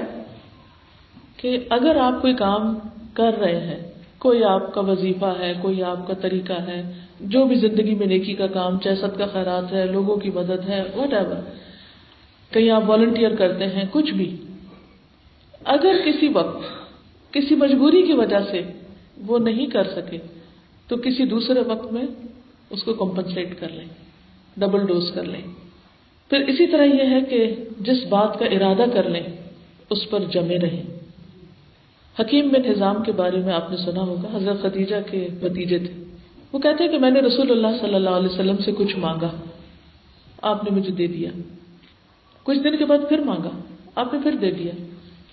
کہ 1.37 1.59
اگر 1.71 1.97
آپ 1.97 2.21
کوئی 2.21 2.35
کام 2.35 2.75
کر 3.15 3.39
رہے 3.39 3.61
ہیں، 3.61 3.81
کوئی 4.19 4.43
آپ 4.45 4.73
کا 4.75 4.81
وظیفہ 4.81 5.33
ہے، 5.39 5.53
کوئی 5.63 5.83
آپ 5.83 6.07
کا 6.07 6.15
طریقہ 6.15 6.61
ہے، 6.69 6.81
جو 7.33 7.45
بھی 7.45 7.57
زندگی 7.57 7.95
میں 7.95 8.07
نیکی 8.07 8.35
کا 8.35 8.47
کام 8.47 8.79
سب 9.01 9.17
کا 9.19 9.27
خیرات 9.27 9.73
ہے، 9.73 9.85
لوگوں 9.87 10.17
کی 10.17 10.31
مدد 10.31 10.69
ہے 10.69 10.83
وٹ 10.97 11.15
ایور 11.15 11.41
کہیں 12.53 12.71
آپ 12.71 12.89
والنٹیئر 12.89 13.35
کرتے 13.35 13.67
ہیں، 13.67 13.85
کچھ 13.91 14.13
بھی۔ 14.13 14.29
اگر 15.67 15.97
کسی 16.05 16.29
وقت، 16.33 16.67
کسی 17.35 17.55
مجبوری 17.55 18.03
کی 18.03 18.13
وجہ 18.13 18.41
سے 18.51 18.63
وہ 19.27 19.39
نہیں 19.39 19.67
کر 19.67 19.89
سکے 19.97 20.19
تو 20.89 20.97
کسی 20.97 21.25
دوسرے 21.25 21.61
وقت 21.61 21.93
میں 21.93 22.03
اس 22.71 22.83
کو 22.83 22.95
کمپنسیٹ 22.95 23.61
کر 23.61 23.69
لیں 23.69 23.89
ڈبل 24.57 24.87
ڈوز 24.87 25.11
کر 25.15 25.25
لیں۔ 25.25 25.41
پھر 26.31 26.39
اسی 26.39 26.67
طرح 26.67 26.85
یہ 26.85 27.11
ہے 27.11 27.21
کہ 27.21 27.57
جس 27.81 28.07
بات 28.09 28.39
کا 28.39 28.45
ارادہ 28.45 28.85
کر 28.95 29.09
لیں، 29.09 29.23
اس 29.91 30.11
پر 30.11 30.21
جمے 30.21 30.59
رہیں۔ 30.59 30.83
حکیم 32.21 32.49
بن 32.49 32.71
نظام 32.71 33.03
کے 33.03 33.13
بارے 33.13 33.37
میں 33.37 33.53
آپ 33.53 33.71
نے 33.71 33.77
سنا 33.77 34.01
ہوگا، 34.01 34.37
حضرت 34.37 34.63
خدیجہ 34.63 34.97
کے 35.11 35.29
بتیجے 35.41 35.79
تھے۔ 35.79 36.05
وہ 36.53 36.59
کہتے 36.59 36.85
ہیں 36.85 36.91
کہ 36.91 36.99
میں 36.99 37.11
نے 37.11 37.21
رسول 37.21 37.51
اللہ 37.51 37.81
صلی 37.81 37.95
اللہ 37.95 38.11
علیہ 38.11 38.29
وسلم 38.29 38.57
سے 38.57 38.73
کچھ 38.73 38.97
مانگا۔ 38.97 39.31
آپ 40.43 40.65
نے 40.65 40.81
مجھے 40.81 40.93
دے 40.93 41.07
دیا۔ 41.07 41.31
کچھ 42.43 42.59
دن 42.59 42.77
کے 42.77 42.85
بعد 42.85 42.99
پھر 43.09 43.19
مانگا۔ 43.19 43.51
آپ 43.95 44.15
نے 44.15 44.21
پھر 44.23 44.33
دے 44.33 44.51
دیا۔ 44.51 44.73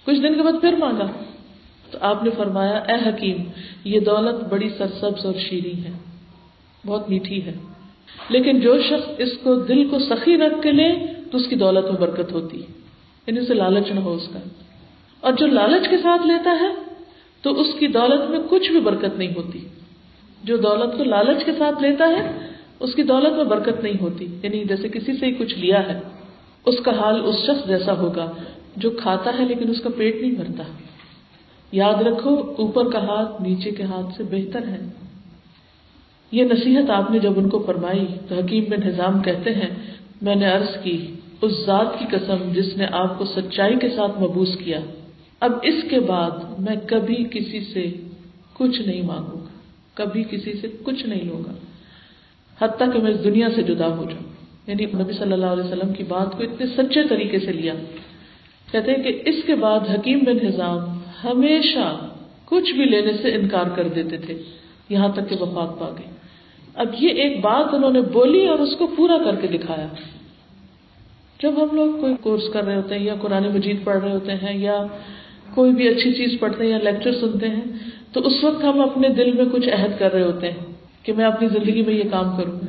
کچھ 0.06 0.20
دن 0.20 0.36
کے 0.36 0.42
بعد 0.42 0.62
پھر 0.62 0.74
مانگا۔ 0.80 1.08
تو 1.96 2.06
آپ 2.06 2.24
نے 2.24 2.30
فرمایا، 2.38 2.78
اے 2.78 3.10
حکیم، 3.10 3.38
یہ 3.84 4.00
دولت 4.00 4.44
بڑی 4.50 4.70
سرسبز 4.78 5.26
اور 5.26 5.34
شیریں 5.50 5.84
ہے 5.86 5.92
بہت 6.86 7.10
میٹھی 7.10 7.46
ہے۔ 7.46 7.54
لیکن 8.30 8.60
جو 8.60 8.82
شخص 8.82 9.12
اس 9.18 9.30
کو 9.44 9.56
دل 9.56 9.90
کو 9.90 10.00
سخی 10.00 10.38
رکھ 10.38 10.64
کے 10.64 10.72
لے 10.72 10.92
تو 11.32 11.38
اس 11.38 11.48
کی 11.50 11.56
دولت 11.56 11.84
میں 11.84 12.00
برکت 12.00 12.32
ہوتی 12.32 12.62
ہے۔ 12.62 12.68
یعنی 13.28 13.40
اسے 13.40 13.54
لالچ 13.54 13.92
نہ 13.92 14.00
ہو 14.00 14.14
اس 14.14 14.30
کا۔ 14.34 14.40
اور 15.20 15.34
جو 15.34 15.48
لالچ 15.48 15.90
کے 15.90 15.98
ساتھ 15.98 16.28
لیتا 16.28 16.58
ہے، 16.62 16.94
تو 17.42 17.62
اس 17.62 17.68
کی 17.80 17.88
دولت 17.88 18.30
میں 18.30 18.40
کچھ 18.50 18.72
بھی 18.72 18.80
برکت 18.80 19.18
نہیں 19.18 19.32
ہوتی۔ 19.36 19.60
جو 20.44 20.58
دولت 20.58 20.98
کو 20.98 21.04
لالچ 21.04 21.46
کے 21.46 21.52
ساتھ 21.58 21.82
لیتا 21.82 22.08
ہے، 22.08 22.40
اس 22.80 22.96
کی 22.96 23.04
دولت 23.04 23.34
میں 23.34 23.44
برکت 23.44 23.84
نہیں 23.84 24.02
ہوتی۔ 24.02 24.28
یعنی 24.44 24.64
جیسے 24.64 24.90
کسی 24.90 25.18
سے 25.18 25.26
ہی 25.26 25.34
کچھ 25.34 25.60
لیا 25.60 25.90
ہے، 25.90 26.00
اس 26.66 26.76
کا 26.86 27.00
حال 27.00 27.22
اس 27.26 27.36
شخص 27.36 27.68
جیسا 27.68 27.94
ہوگا، 27.94 28.32
جو 28.76 28.90
کھاتا 28.90 29.38
ہے 29.40 29.46
لیکن 29.46 29.70
اس 29.70 29.82
کا 29.82 29.90
پیٹ 29.98 30.22
نہیں 30.22 30.32
بھرتا۔ 30.32 30.64
یاد 31.76 32.02
رکھو، 32.02 32.36
اوپر 32.58 32.92
کا 32.92 33.00
ہاتھ 33.00 33.42
نیچے 33.42 33.72
کے 33.72 33.84
ہاتھ 33.84 34.18
سے 34.18 34.24
بہتر 34.24 34.68
ہے۔ 34.68 34.80
یہ 36.32 36.44
نصیحت 36.44 36.90
آپ 36.90 37.12
نے 37.12 37.20
جب 37.20 37.40
ان 37.40 37.50
کو 37.50 37.64
فرمائی، 37.66 38.08
تو 38.30 38.36
حکیم 38.36 38.64
بن 38.70 38.88
نظام 38.88 39.22
کہتے 39.22 39.54
ہیں، 39.54 39.70
میں 40.22 40.36
نے 40.36 40.46
عرض 40.46 40.84
کی، 40.84 41.08
اس 41.42 41.52
ذات 41.66 42.00
کی 42.00 42.06
قسم 42.12 42.52
جس 42.54 42.78
نے 42.78 42.86
آپ 42.92 43.20
کو 43.20 43.26
سچائی 43.26 43.76
کے 43.80 43.90
ساتھ 43.90 44.22
مبوس 44.22 44.58
کیا، 44.64 44.80
اب 45.40 45.52
اس 45.64 45.76
کے 45.90 46.00
بعد 46.00 46.32
میں 46.60 46.76
کبھی 46.88 47.24
کسی 47.32 47.60
سے 47.60 47.92
کچھ 48.54 48.82
نہیں 48.82 49.02
مانگوں 49.02 49.40
گا۔ 49.40 49.46
کبھی 49.94 50.24
کسی 50.24 50.54
سے 50.54 50.68
کچھ 50.84 51.06
نہیں 51.06 51.24
لوں 51.24 51.44
گا 51.46 51.54
حتیٰ 52.62 52.94
کہ 52.94 53.00
میں 53.00 53.12
اس 53.12 53.24
دنیا 53.24 53.48
سے 53.56 53.64
جدا 53.64 53.88
ہو 53.88 54.04
جاؤں۔ 54.04 54.34
یعنی 54.68 54.86
نبی 55.04 55.14
صلی 55.14 55.34
اللہ 55.34 55.46
علیہ 55.46 55.64
وسلم 55.64 55.94
کی 55.94 56.04
بات 56.04 56.32
کو 56.32 56.44
اتنے 56.44 56.66
سچے 56.68 57.08
طریقے 57.08 57.40
سے 57.40 57.52
لیا۔ 57.54 57.74
کہتے 58.72 58.92
ہیں 58.92 59.04
کہ 59.04 59.22
اس 59.26 59.36
کے 59.46 59.56
بعد 59.56 59.80
حکیم 59.94 60.20
بن 60.20 60.46
نظام 60.46 60.95
ہمیشہ 61.24 62.08
کچھ 62.46 62.74
بھی 62.74 62.84
لینے 62.84 63.14
سے 63.14 63.36
انکار 63.36 63.66
کر 63.76 63.88
دیتے 63.88 64.18
تھے۔ 64.18 64.44
یہاں 64.90 65.10
تک 65.10 65.30
کہ 65.30 65.36
وفات 65.40 65.80
پا 65.80 65.90
گئے۔ 65.90 66.12
اب 66.76 66.88
یہ 67.00 67.10
ایک 67.10 67.42
بات 67.42 67.74
انہوں 67.74 67.92
نے 67.92 68.02
بولی 68.02 68.48
اور 68.48 68.60
اس 68.60 68.76
کو 68.78 68.88
پورا 68.88 69.18
کر 69.24 69.36
کے 69.36 69.48
دکھایا۔ 69.48 69.88
جب 71.42 71.54
ہم 71.58 71.76
لوگ 71.76 72.00
کوئی 72.00 72.14
کورس 72.22 72.44
کر 72.54 72.64
رہے 72.64 72.76
ہوتے 72.76 72.96
ہیں 72.96 73.06
یا 73.06 73.16
قرآن 73.22 73.44
مجید 73.44 73.84
پڑھ 73.84 74.04
رہے 74.04 74.12
ہوتے 74.12 74.32
ہیں 74.32 74.58
یا 74.58 74.84
کوئی 75.54 75.72
بھی 75.72 75.88
اچھی 75.88 76.14
چیز 76.14 76.40
پڑھتے 76.40 76.64
ہیں 76.64 76.72
یا 76.72 76.78
لیکچر 76.78 77.14
سنتے 77.14 77.50
ہیں، 77.50 77.64
تو 78.14 78.22
اس 78.28 78.44
وقت 78.44 78.64
ہم 78.64 78.82
اپنے 78.82 79.10
دل 79.10 79.32
میں 79.32 79.46
کچھ 79.46 79.70
عہد 79.70 80.00
کر 80.00 80.14
رہے 80.14 80.24
ہوتے 80.24 80.52
ہیں 80.52 80.60
کہ 81.04 81.14
میں 81.14 81.26
اپنی 81.26 81.48
زندگی 81.48 81.82
میں 81.82 81.94
یہ 81.94 82.10
کام 82.12 82.38
کروں۔ 82.38 82.60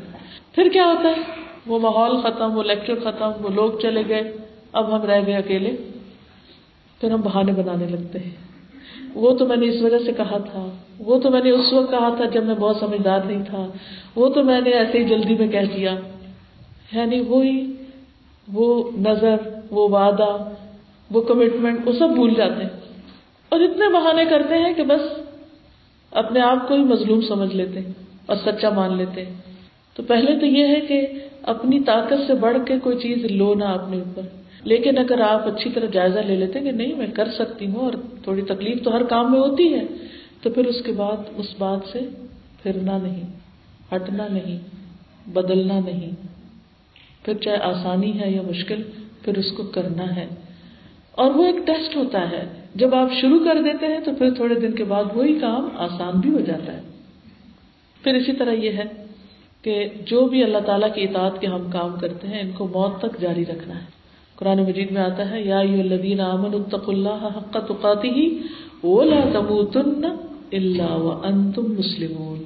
پھر 0.54 0.68
کیا 0.72 0.86
ہوتا 0.86 1.08
ہے؟ 1.08 1.22
وہ 1.66 1.78
ماحول 1.78 2.20
ختم، 2.20 2.58
وہ 2.58 2.62
لیکچر 2.62 2.94
ختم، 3.04 3.30
وہ 3.42 3.48
لوگ 3.48 3.72
چلے 3.82 4.02
گئے، 4.08 4.36
اب 4.72 4.96
ہم 4.96 5.02
رہ 5.02 5.20
گئے 5.26 5.36
اکیلے۔ 5.36 5.76
پھر 7.00 7.10
ہم 7.10 7.20
بہانے 7.20 7.52
بنانے 7.52 7.86
لگتے 7.86 8.18
ہیں۔ 8.18 8.30
وہ 9.14 9.34
تو 9.34 9.46
میں 9.46 9.56
نے 9.56 9.68
اس 9.68 9.82
وجہ 9.82 9.98
سے 9.98 10.12
کہا 10.12 10.38
تھا۔ 10.38 10.70
وہ 10.98 11.18
تو 11.18 11.30
میں 11.30 11.40
نے 11.44 11.50
اس 11.50 11.72
وقت 11.72 11.90
کہا 11.90 12.14
تھا 12.16 12.24
جب 12.24 12.44
میں 12.44 12.54
بہت 12.54 12.76
سمجھدار 12.76 13.20
نہیں 13.20 13.42
تھا۔ 13.50 13.66
وہ 14.16 14.28
تو 14.28 14.44
میں 14.44 14.60
نے 14.60 14.70
ایسے 14.70 14.98
ہی 14.98 15.04
جلدی 15.04 15.34
میں 15.34 15.48
کہہ 15.48 15.76
دیا۔ 15.76 15.94
یعنی 16.92 17.20
وہی 17.20 17.72
وہ 18.52 18.90
نظر، 18.98 19.36
وہ 19.70 19.88
وعدہ، 19.88 20.50
وہ 21.10 21.20
کمٹمنٹ 21.20 21.88
وہ 21.88 21.92
سب 21.92 22.08
بھول 22.10 22.34
جاتے 22.36 22.62
ہیں۔ 22.62 22.70
اور 23.48 23.60
اتنے 23.60 23.92
بہانے 23.92 24.24
کرتے 24.24 24.54
ہیں 24.54 24.74
کہ 24.74 24.82
بس 24.82 25.20
اپنے 26.10 26.40
آپ 26.40 26.68
کو 26.68 26.74
ہی 26.74 26.80
مظلوم 26.80 27.20
سمجھ 27.20 27.56
لیتے 27.56 27.80
ہیں 27.80 27.92
اور 28.26 28.36
سچا 28.46 28.70
مان 28.70 28.96
لیتے 28.96 29.24
ہیں۔ 29.24 29.34
تو 29.94 30.02
پہلے 30.02 30.38
تو 30.38 30.46
یہ 30.46 30.66
ہے 30.66 30.80
کہ 30.80 31.06
اپنی 31.42 31.80
طاقت 31.80 32.26
سے 32.26 32.34
بڑھ 32.34 32.56
کے 32.66 32.74
کوئی 32.82 32.98
چیز 32.98 33.24
لو 33.24 33.54
نہ 33.54 33.64
اپنے 33.64 33.96
اوپر۔ 33.96 34.22
لیکن 34.64 34.98
اگر 34.98 35.20
آپ 35.20 35.46
اچھی 35.46 35.70
طرح 35.70 35.86
جائزہ 35.86 36.18
لے 36.18 36.36
لیتے 36.36 36.60
کہ 36.60 36.72
نہیں 36.72 36.94
میں 36.94 37.06
کر 37.06 37.28
سکتی 37.30 37.66
ہوں 37.66 37.76
اور 37.76 37.92
تھوڑی 38.22 38.42
تکلیف 38.42 38.82
تو 38.84 38.96
ہر 38.96 39.04
کام 39.04 39.32
میں 39.32 39.40
ہوتی 39.40 39.74
ہے، 39.74 39.82
تو 40.42 40.50
پھر 40.50 40.66
اس 40.66 40.82
کے 40.84 40.92
بعد 40.92 41.16
اس 41.36 41.46
بات 41.58 41.80
سے 41.92 42.00
پھرنا 42.62 42.98
نہیں، 42.98 43.22
ہٹنا 43.94 44.28
نہیں، 44.30 44.58
بدلنا 45.28 45.80
نہیں۔ 45.84 46.10
پھر 47.24 47.34
چاہے 47.34 47.56
آسانی 47.56 48.20
ہے 48.20 48.30
یا 48.30 48.42
مشکل، 48.42 48.82
پھر 49.22 49.38
اس 49.38 49.52
کو 49.56 49.62
کرنا 49.62 50.16
ہے۔ 50.16 50.26
اور 51.12 51.30
وہ 51.30 51.44
ایک 51.44 51.66
ٹیسٹ 51.66 51.96
ہوتا 51.96 52.30
ہے۔ 52.30 52.46
جب 52.74 52.94
آپ 52.94 53.12
شروع 53.20 53.38
کر 53.38 53.62
دیتے 53.62 53.86
ہیں 53.86 54.00
تو 54.04 54.10
پھر 54.18 54.30
تھوڑے 54.30 54.54
دن 54.54 54.72
کے 54.72 54.84
بعد 54.84 55.04
وہی 55.14 55.38
کام 55.40 55.68
آسان 55.76 56.20
بھی 56.20 56.30
ہو 56.30 56.40
جاتا 56.40 56.72
ہے۔ 56.72 56.80
پھر 58.02 58.14
اسی 58.14 58.32
طرح 58.32 58.52
یہ 58.52 58.70
ہے 58.70 59.04
کہ 59.62 59.88
جو 60.04 60.26
بھی 60.26 60.44
اللہ 60.44 60.58
تعالیٰ 60.58 60.94
کی 60.94 61.02
اطاعت 61.02 61.40
کے 61.40 61.46
ہم 61.46 61.70
کام 61.70 61.98
کرتے 62.00 62.26
ہیں، 62.26 62.40
ان 62.40 62.50
کو 62.50 62.68
موت 62.68 62.98
تک 62.98 63.20
جاری 63.20 63.44
رکھنا 63.46 63.74
ہے۔ 63.74 63.95
قرآن 64.36 64.62
مجید 64.62 64.90
میں 64.90 65.02
آتا 65.02 65.30
ہے، 65.30 65.42
یا 65.42 65.58
الذین 65.58 66.20
آمنوا 66.20 66.60
اتقوا 66.60 66.94
اللہ 66.94 67.28
حق 67.36 67.56
تقاته 67.68 68.28
ولا 68.84 69.20
تموتن 69.32 70.04
الا 70.52 70.94
وانتم 70.94 71.72
مسلمون۔ 71.78 72.42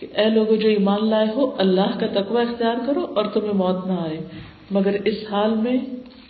کہ 0.00 0.06
اے 0.16 0.28
لوگوں 0.28 0.56
جو 0.56 0.68
ایمان 0.68 1.10
لائے 1.10 1.26
ہو، 1.36 1.54
اللہ 1.58 1.98
کا 2.00 2.06
تقوی 2.06 2.42
اختیار 2.42 2.76
کرو 2.86 3.06
اور 3.16 3.24
تمہیں 3.24 3.52
موت 3.52 3.86
نہ 3.86 3.92
آئے۔ 3.92 4.20
مگر 4.70 4.96
اس 5.04 5.14
حال 5.30 5.50
میں 5.50 5.76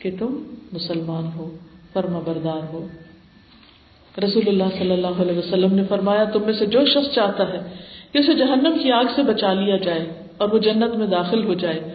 کہ 0.03 0.11
تم 0.19 0.43
مسلمان 0.73 1.31
ہو 1.37 1.57
فرما 1.93 2.19
بردار 2.19 2.73
ہو۔ 2.73 2.87
رسول 4.25 4.49
اللہ 4.49 4.79
صلی 4.79 4.91
اللہ 4.91 5.23
علیہ 5.23 5.39
وسلم 5.39 5.75
نے 5.75 5.83
فرمایا، 5.89 6.25
تم 6.25 6.43
میں 6.43 6.53
سے 6.53 6.67
جو 6.67 6.85
شخص 6.85 7.15
چاہتا 7.15 7.53
ہے 7.53 7.59
کہ 8.13 8.19
اسے 8.19 8.35
جہنم 8.35 8.79
کی 8.83 8.93
آگ 8.93 9.05
سے 9.17 9.23
بچا 9.23 9.53
لیا 9.53 9.77
جائے 9.77 10.13
اور 10.37 10.49
وہ 10.49 10.59
جنت 10.59 10.97
میں 10.97 11.07
داخل 11.07 11.45
ہو 11.45 11.55
جائے۔ 11.55 11.95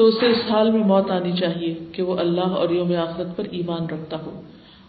تو 0.00 0.06
اسے 0.06 0.26
اس 0.26 0.50
حال 0.50 0.70
میں 0.70 0.80
موت 0.80 1.10
آنی 1.10 1.32
چاہیے 1.32 1.74
کہ 1.92 2.02
وہ 2.02 2.18
اللہ 2.18 2.40
اور 2.40 2.70
یوم 2.70 2.92
آخرت 2.96 3.36
پر 3.36 3.44
ایمان 3.50 3.86
رکھتا 3.86 4.16
ہو 4.20 4.42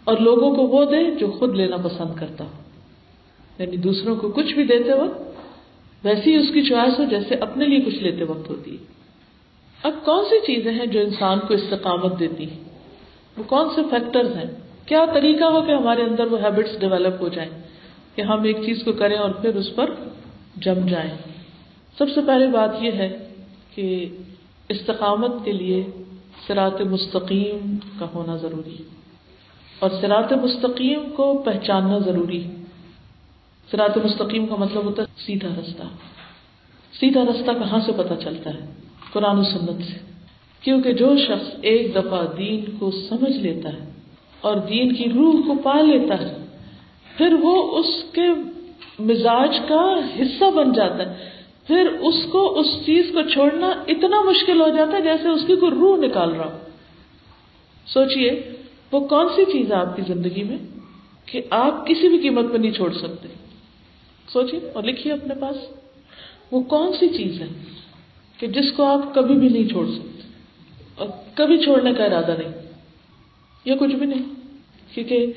اور 0.04 0.16
لوگوں 0.16 0.56
کو 0.56 0.62
وہ 0.62 0.84
دے 0.84 1.10
جو 1.10 1.30
خود 1.30 1.54
لینا 1.54 1.76
پسند 1.76 2.18
کرتا 2.18 2.44
ہو۔ 2.44 2.50
یعنی 3.58 3.76
دوسروں 3.76 4.16
کو 4.16 4.28
کچھ 4.28 4.54
بھی 4.54 4.64
دیتے 4.64 4.92
وقت 4.92 5.22
ویسی 6.04 6.34
اس 6.36 6.46
کی 6.54 6.62
چوائس 6.62 6.98
ہو 6.98 7.04
جیسے 7.04 7.34
اپنے 7.34 7.64
لیے 7.64 7.78
کچھ 7.80 7.94
لیتے 7.94 8.24
وقت 8.24 8.50
ہوتی 8.50 8.70
ہے۔ 8.70 8.84
اب 9.82 9.92
کون 10.04 10.24
سی 10.24 10.40
چیزیں 10.46 10.72
ہیں 10.72 10.86
جو 10.86 11.00
انسان 11.00 11.38
کو 11.48 11.54
استقامت 11.54 12.20
دیتی 12.20 12.50
ہیں؟ 12.50 12.60
وہ 13.36 13.42
کون 13.42 13.68
سے 13.74 13.80
فیکٹرز 13.90 14.36
ہیں؟ 14.36 14.50
کیا 14.86 15.04
طریقہ 15.14 15.44
ہو 15.44 15.62
کہ 15.62 15.72
ہمارے 15.72 16.02
اندر 16.02 16.26
وہ 16.26 16.38
ہیبٹس 16.42 16.80
ڈیولپ 16.80 17.22
ہو 17.22 17.28
جائیں 17.28 17.50
کہ 18.14 18.22
ہم 18.22 18.42
ایک 18.42 18.56
چیز 18.66 18.82
کو 18.84 18.92
کریں 18.92 19.16
اور 19.16 19.30
پھر 19.30 19.54
اس 19.54 19.74
پر 19.74 19.90
جم 20.56 20.86
جائیں؟ 20.86 21.10
سب 21.98 22.06
سے 22.14 22.20
پہلے 22.26 22.46
بات 22.46 22.70
یہ 22.80 22.90
ہے 22.90 23.28
کہ 23.74 24.08
استقامت 24.72 25.32
کے 25.44 25.52
لیے 25.52 25.86
سرات 26.46 26.80
مستقیم 26.80 27.76
کا 27.98 28.06
ہونا 28.14 28.36
ضروری 28.36 28.74
ہے۔ 28.74 29.02
اور 29.78 29.90
سرات 30.00 30.32
مستقیم 30.32 31.00
کو 31.16 31.42
پہچاننا 31.44 31.98
ضروری 31.98 32.44
ہے۔ 32.44 32.54
سرات 33.70 33.98
مستقیم 33.98 34.46
کا 34.46 34.56
مطلب 34.56 34.84
ہوتا 34.84 35.02
ہے 35.02 35.20
سیدھا 35.26 35.48
رستہ۔ 35.60 35.82
سیدھا 37.00 37.20
رستہ 37.22 37.50
کہاں 37.50 37.80
سے 37.86 37.92
پتا 37.96 38.16
چلتا 38.16 38.50
ہے؟ 38.54 38.72
قرآن 39.12 39.38
و 39.38 39.42
سنت 39.42 39.84
سے۔ 39.84 39.98
کیونکہ 40.60 40.92
جو 40.92 41.16
شخص 41.16 41.54
ایک 41.62 41.94
دفعہ 41.94 42.26
دین 42.38 42.64
کو 42.78 42.90
سمجھ 42.90 43.36
لیتا 43.36 43.72
ہے 43.72 43.90
اور 44.40 44.56
دین 44.56 44.94
کی 44.94 45.04
روح 45.04 45.34
کو 45.46 45.54
پا 45.62 45.80
لیتا 45.80 46.18
ہے، 46.18 46.36
پھر 47.16 47.36
وہ 47.42 47.78
اس 47.78 48.12
کے 48.12 48.28
مزاج 48.98 49.56
کا 49.68 49.94
حصہ 50.20 50.50
بن 50.50 50.72
جاتا 50.72 51.10
ہے۔ 51.10 51.31
پھر 51.66 51.92
اس 52.00 52.14
کو، 52.32 52.58
اس 52.58 52.66
چیز 52.86 53.06
کو 53.12 53.22
چھوڑنا 53.22 53.66
اتنا 53.66 54.20
مشکل 54.20 54.60
ہو 54.60 54.68
جاتا 54.68 54.96
ہے 54.96 55.02
جیسے 55.02 55.28
اس 55.28 55.40
کی 55.46 55.56
کوئی 55.56 55.72
روح 55.72 55.96
نکال 55.96 56.34
رہا 56.34 56.52
ہو۔ 56.52 56.58
سوچئے، 57.86 58.52
وہ 58.92 59.08
کون 59.08 59.28
سی 59.36 59.44
چیز 59.44 59.72
ہے 59.72 59.76
آپ 59.76 59.96
کی 59.96 60.02
زندگی 60.06 60.42
میں 60.42 60.58
کہ 61.26 61.42
آپ 61.50 61.86
کسی 61.86 62.08
بھی 62.08 62.18
قیمت 62.18 62.52
پہ 62.52 62.58
نہیں 62.58 62.72
چھوڑ 62.72 62.92
سکتے؟ 62.92 63.28
سوچیے 64.32 64.70
اور 64.72 64.82
لکھیے 64.82 65.12
اپنے 65.12 65.34
پاس۔ 65.40 65.56
وہ 66.50 66.60
کون 66.60 66.92
سی 67.00 67.08
چیز 67.08 67.40
ہے 67.40 67.46
کہ 68.38 68.46
جس 68.46 68.72
کو 68.72 68.82
آپ 68.84 69.14
کبھی 69.14 69.34
بھی 69.34 69.48
نہیں 69.48 69.68
چھوڑ 69.68 69.86
سکتے؟ 69.88 70.22
اور 70.96 71.08
کبھی 71.34 71.58
چھوڑنے 71.58 71.94
کا 71.94 72.04
ارادہ 72.04 72.34
نہیں۔ 72.38 72.52
یا 73.64 73.76
کچھ 73.76 73.94
بھی 73.94 74.06
نہیں۔ 74.06 74.22
کیونکہ 74.94 75.32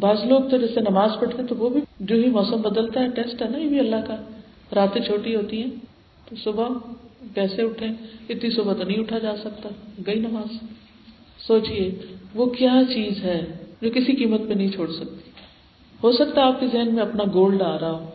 بعض 0.00 0.16
لوگ 0.24 0.40
تو 0.40 0.56
جیسے 0.56 0.80
نماز 0.80 1.10
پڑھتے 1.20 1.36
ہیں 1.38 1.46
تو 1.46 1.56
وہ 1.56 1.68
بھی 1.68 1.80
جو 2.00 2.16
ہی 2.16 2.26
موسم 2.26 2.60
بدلتا 2.62 3.00
ہے، 3.00 3.08
ٹیسٹ 3.08 3.42
ہے 3.42 3.48
نا، 3.48 3.58
یہ 3.58 3.68
بھی 3.68 3.78
اللہ 3.78 3.96
کا۔ 4.06 4.31
راتیں 4.74 5.02
چھوٹی 5.02 5.36
ہوتی 5.36 5.62
ہیں، 5.62 5.70
تو 6.28 6.36
صبح 6.36 6.68
کیسے 7.34 7.62
اٹھیں؟ 7.62 7.88
اتنی 8.28 8.50
صبح 8.50 8.72
تو 8.72 8.84
نہیں 8.84 9.00
اٹھا 9.00 9.18
جا 9.18 9.36
سکتا، 9.36 9.68
گئی 10.06 10.18
نماز۔ 10.18 10.64
سوچئے، 11.46 11.90
وہ 12.34 12.46
کیا 12.46 12.80
چیز 12.94 13.24
ہے 13.24 13.46
جو 13.82 13.90
کسی 13.94 14.12
قیمت 14.12 14.40
پہ 14.48 14.54
نہیں 14.54 14.68
چھوڑ 14.68 14.90
سکتی؟ 14.90 15.30
ہو 16.02 16.12
سکتا 16.12 16.46
آپ 16.46 16.60
کے 16.60 16.66
ذہن 16.72 16.94
میں 16.94 17.02
اپنا 17.02 17.24
گولڈ 17.34 17.62
آ 17.62 17.78
رہا 17.78 17.90
ہو۔ 17.90 18.10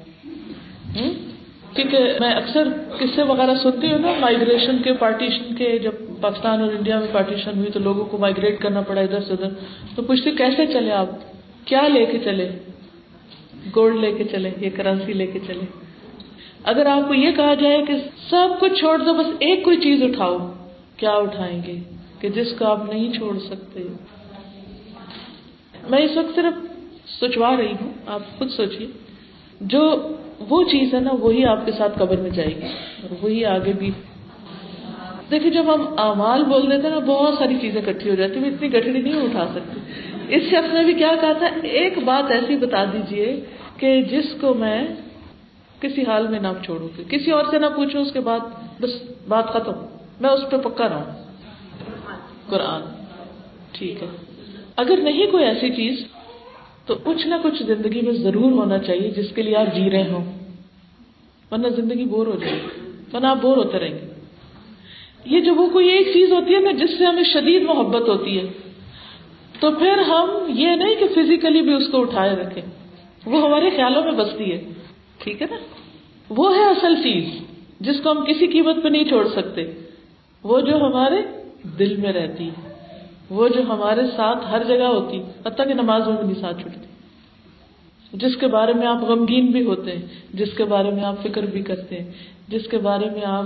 کیونکہ 1.74 1.98
میں 2.20 2.34
اکثر 2.34 2.68
قصے 3.00 3.22
وغیرہ 3.22 3.56
سنتی 3.64 3.92
ہوں 3.92 4.00
نا، 4.00 4.14
مائگریشن 4.20 4.82
کے، 4.84 4.94
پارٹیشن 4.94 5.56
کے، 5.56 5.80
جب 5.80 5.92
پاکستان 6.22 6.62
اور 6.62 6.74
انڈیا 6.74 7.00
میں 7.00 7.08
پارٹیشن 7.12 7.52
ہوئی 7.58 7.72
تو 7.72 7.80
لوگوں 7.80 8.06
کو 8.06 8.18
مائگریٹ 8.18 8.62
کرنا 8.62 8.82
پڑا 8.82 9.02
ادھر 9.02 9.22
سے 9.22 9.34
ادھر۔ 9.34 9.50
تو 9.96 10.02
پوچھتے، 10.02 10.32
کیسے 10.32 10.66
چلے 10.66 10.92
آپ؟ 10.92 11.10
کیا 11.66 11.88
لے 11.88 12.06
کے 12.06 12.20
چلے؟ 12.20 12.50
گولڈ 13.76 13.96
لے 13.96 14.12
کے 14.12 14.24
چلے 14.24 14.52
یہ 14.62 14.70
کرنسی 14.76 15.14
لے 15.14 15.28
کے 15.28 15.40
چلے؟ 15.48 15.87
اگر 16.64 16.86
آپ 16.86 17.08
کو 17.08 17.14
یہ 17.14 17.32
کہا 17.32 17.54
جائے 17.54 17.86
کہ 17.88 17.94
سب 18.30 18.48
کچھ 18.60 18.74
چھوڑ 18.74 18.98
دو، 18.98 19.14
بس 19.14 19.26
ایک 19.40 19.64
کوئی 19.64 19.78
چیز 19.78 20.04
اٹھاؤ، 20.04 20.38
کیا 20.98 21.12
اٹھائیں 21.12 21.62
گے؟ 21.68 21.76
کہ 22.20 22.30
جس 22.30 22.48
کو 22.60 22.66
آپ 22.66 22.94
نہیں 22.94 23.12
چھوڑ 23.12 23.40
سکتے۔ 23.40 23.80
میں 25.90 26.00
اس 26.00 26.18
وقت 26.18 26.36
صرف 26.36 26.54
سوچوا 27.20 27.58
رہی 27.58 27.72
ہوں، 27.72 27.94
آپ 28.08 28.22
خود 28.38 28.50
سوچیے۔ 28.50 28.88
جو 29.62 30.08
وہ 30.50 30.64
چیز 30.64 30.94
ہے 30.94 31.00
نا، 31.00 31.10
وہی 31.20 31.46
آپ 31.46 31.66
کے 31.66 31.72
ساتھ 31.72 32.00
قبر 32.00 32.18
میں 32.18 32.30
جائے 32.30 32.56
گی 32.56 32.68
اور 33.02 33.16
وہی 33.22 33.46
آگے 33.46 33.74
بھی۔ 33.80 33.92
دیکھیے 35.32 35.52
جب 35.52 35.76
ہم 35.76 35.86
امال 35.98 36.44
بول 36.44 36.72
دیتے 36.72 36.88
ہیں 36.88 36.90
نا، 36.90 37.00
بہت 37.00 37.34
ساری 37.40 37.56
چیزیں 37.62 37.82
کٹھی 37.86 38.10
ہو 38.10 38.16
جاتی 38.16 38.40
میں 38.40 38.50
اتنی 38.50 38.74
گٹھڑی 38.74 39.02
نہیں 39.02 39.22
اٹھا 39.22 39.48
سکتی 39.56 39.80
اس 40.36 40.44
شخص 40.44 40.74
نے 40.74 40.84
بھی 40.84 40.94
کیا 40.94 41.12
کہا 41.22 41.34
تھا؟ 41.34 41.48
ایک 41.64 41.98
بات 42.06 42.32
ایسی 42.32 42.56
بتا 42.56 42.84
دیجیے 42.84 43.42
کہ 43.78 44.02
جس 44.02 44.26
کو 44.42 44.54
میں 44.54 44.88
کسی 45.82 46.02
حال 46.02 46.28
میں 46.28 46.40
نہ 46.40 46.48
چھوڑوں 46.66 46.88
گی 46.98 47.04
کسی 47.10 47.32
اور 47.32 47.44
سے 47.52 47.60
نہ 47.60 47.66
پوچھوں 47.76 48.02
اس 48.02 48.12
کے 48.12 48.20
بعد 48.20 48.40
بس 48.82 48.90
بات 49.28 49.48
ختم۔ 49.48 49.72
میں 50.22 50.30
اس 50.30 50.40
پہ 50.52 50.58
پکا 50.58 50.90
رہا 50.90 51.14
ہوں۔ 51.14 51.24
قرآن۔ 52.50 52.82
ٹھیک 53.72 54.04
ہے۔ 54.04 54.08
اگر 54.76 54.98
نہیں 54.98 55.32
کوئی 55.32 55.46
ایسی 55.46 55.70
چیز، 55.70 56.06
تو 56.86 56.96
کچھ 57.04 57.28
نہ 57.28 57.36
کچھ 57.44 57.64
زندگی 57.64 58.02
میں 58.02 58.14
ضرور 58.14 58.52
ہونا 58.52 58.78
چاہیے، 58.78 59.12
جس 59.12 59.30
کے 59.36 59.42
لیے 59.42 59.56
آپ 59.56 59.76
جی 59.76 59.90
رہے 59.90 60.12
ہوں۔ 60.12 60.40
ورنہ 61.52 61.68
زندگی 61.68 62.06
بور 62.06 62.28
ہو 62.28 62.38
جائے 62.42 62.54
گی۔ 62.54 62.92
ورنہ 63.14 63.28
آپ 63.28 63.38
بور 63.42 63.58
ہوتے 63.58 63.80
رہیں 63.80 63.94
گے۔ 63.94 64.14
یہ 65.26 65.42
جو 65.42 65.56
وہ 65.56 65.70
کوئی 65.70 65.90
ایک 65.90 66.08
چیز 66.14 66.32
ہوتی 66.32 66.56
ہے 66.56 66.60
نا، 66.60 66.72
جس 66.72 66.98
سے 66.98 67.06
ہمیں 67.06 67.24
شدید 67.24 67.62
محبت 67.62 68.10
ہوتی 68.10 68.38
ہے، 68.38 68.46
تو 69.60 69.72
پھر 69.72 69.98
ہم 69.98 70.30
یہ 70.48 70.68
نہیں 70.68 70.96
کہ 70.96 71.08
فزیکلی 71.16 71.62
بھی 71.62 71.74
اس 71.74 71.88
کو 71.92 72.02
اٹھائے 72.02 72.36
رکھیں۔ 72.36 72.64
وہ 73.26 73.42
ہمارے 73.42 73.70
خیالوں 73.70 74.04
میں 74.04 74.12
بستی 74.12 74.52
ہے۔ 74.52 74.64
ٹھیک 75.28 75.42
ہے 75.42 75.48
نا؟ 75.52 75.58
وہ 76.30 76.56
ہے 76.56 76.66
اصل 76.66 76.96
چیز، 76.96 77.24
جس 77.80 77.96
کو 78.04 78.12
ہم 78.12 78.26
کسی 78.26 78.48
قیمت 78.48 78.76
پہ 78.84 78.88
نہیں 78.88 79.04
چھوڑ 79.04 79.28
سکتے۔ 79.28 79.72
وہ 80.44 80.60
جو 80.60 80.78
ہمارے 80.78 81.16
دل 81.80 81.98
میں 81.98 82.14
رہتی 82.14 82.48
ہے، 82.48 82.94
وہ 83.30 83.48
جو 83.48 83.62
ہمارے 83.62 84.02
ساتھ 84.16 84.46
ہر 84.52 84.64
جگہ 84.64 84.84
ہوتی، 84.84 85.18
حتیٰ 85.18 85.68
کہ 85.68 85.74
نماز 85.74 86.08
میں 86.08 86.18
بھی 86.18 86.28
نہیں 86.28 86.42
ساتھ 86.42 86.62
چھوٹتی 86.62 86.86
جس 88.14 88.38
کے 88.38 88.48
بارے 88.48 88.74
میں 88.74 88.88
آپ 88.88 89.04
غمگین 89.04 89.46
بھی 89.46 89.64
ہوتے 89.64 89.92
ہیں، 89.92 90.02
جس 90.34 90.54
کے 90.58 90.66
بارے 90.66 90.92
میں 90.92 91.04
آپ 91.04 91.24
فکر 91.24 91.44
بھی 91.46 91.62
کرتے 91.62 92.00
ہیں، 92.00 92.12
جس 92.48 92.68
کے 92.72 92.78
بارے 92.78 93.06
میں 93.06 93.26
آپ 93.26 93.46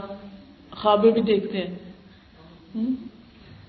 خوابیں 0.72 1.12
بھی 1.12 1.22
دیکھتے 1.22 1.58
ہیں۔ 1.58 1.78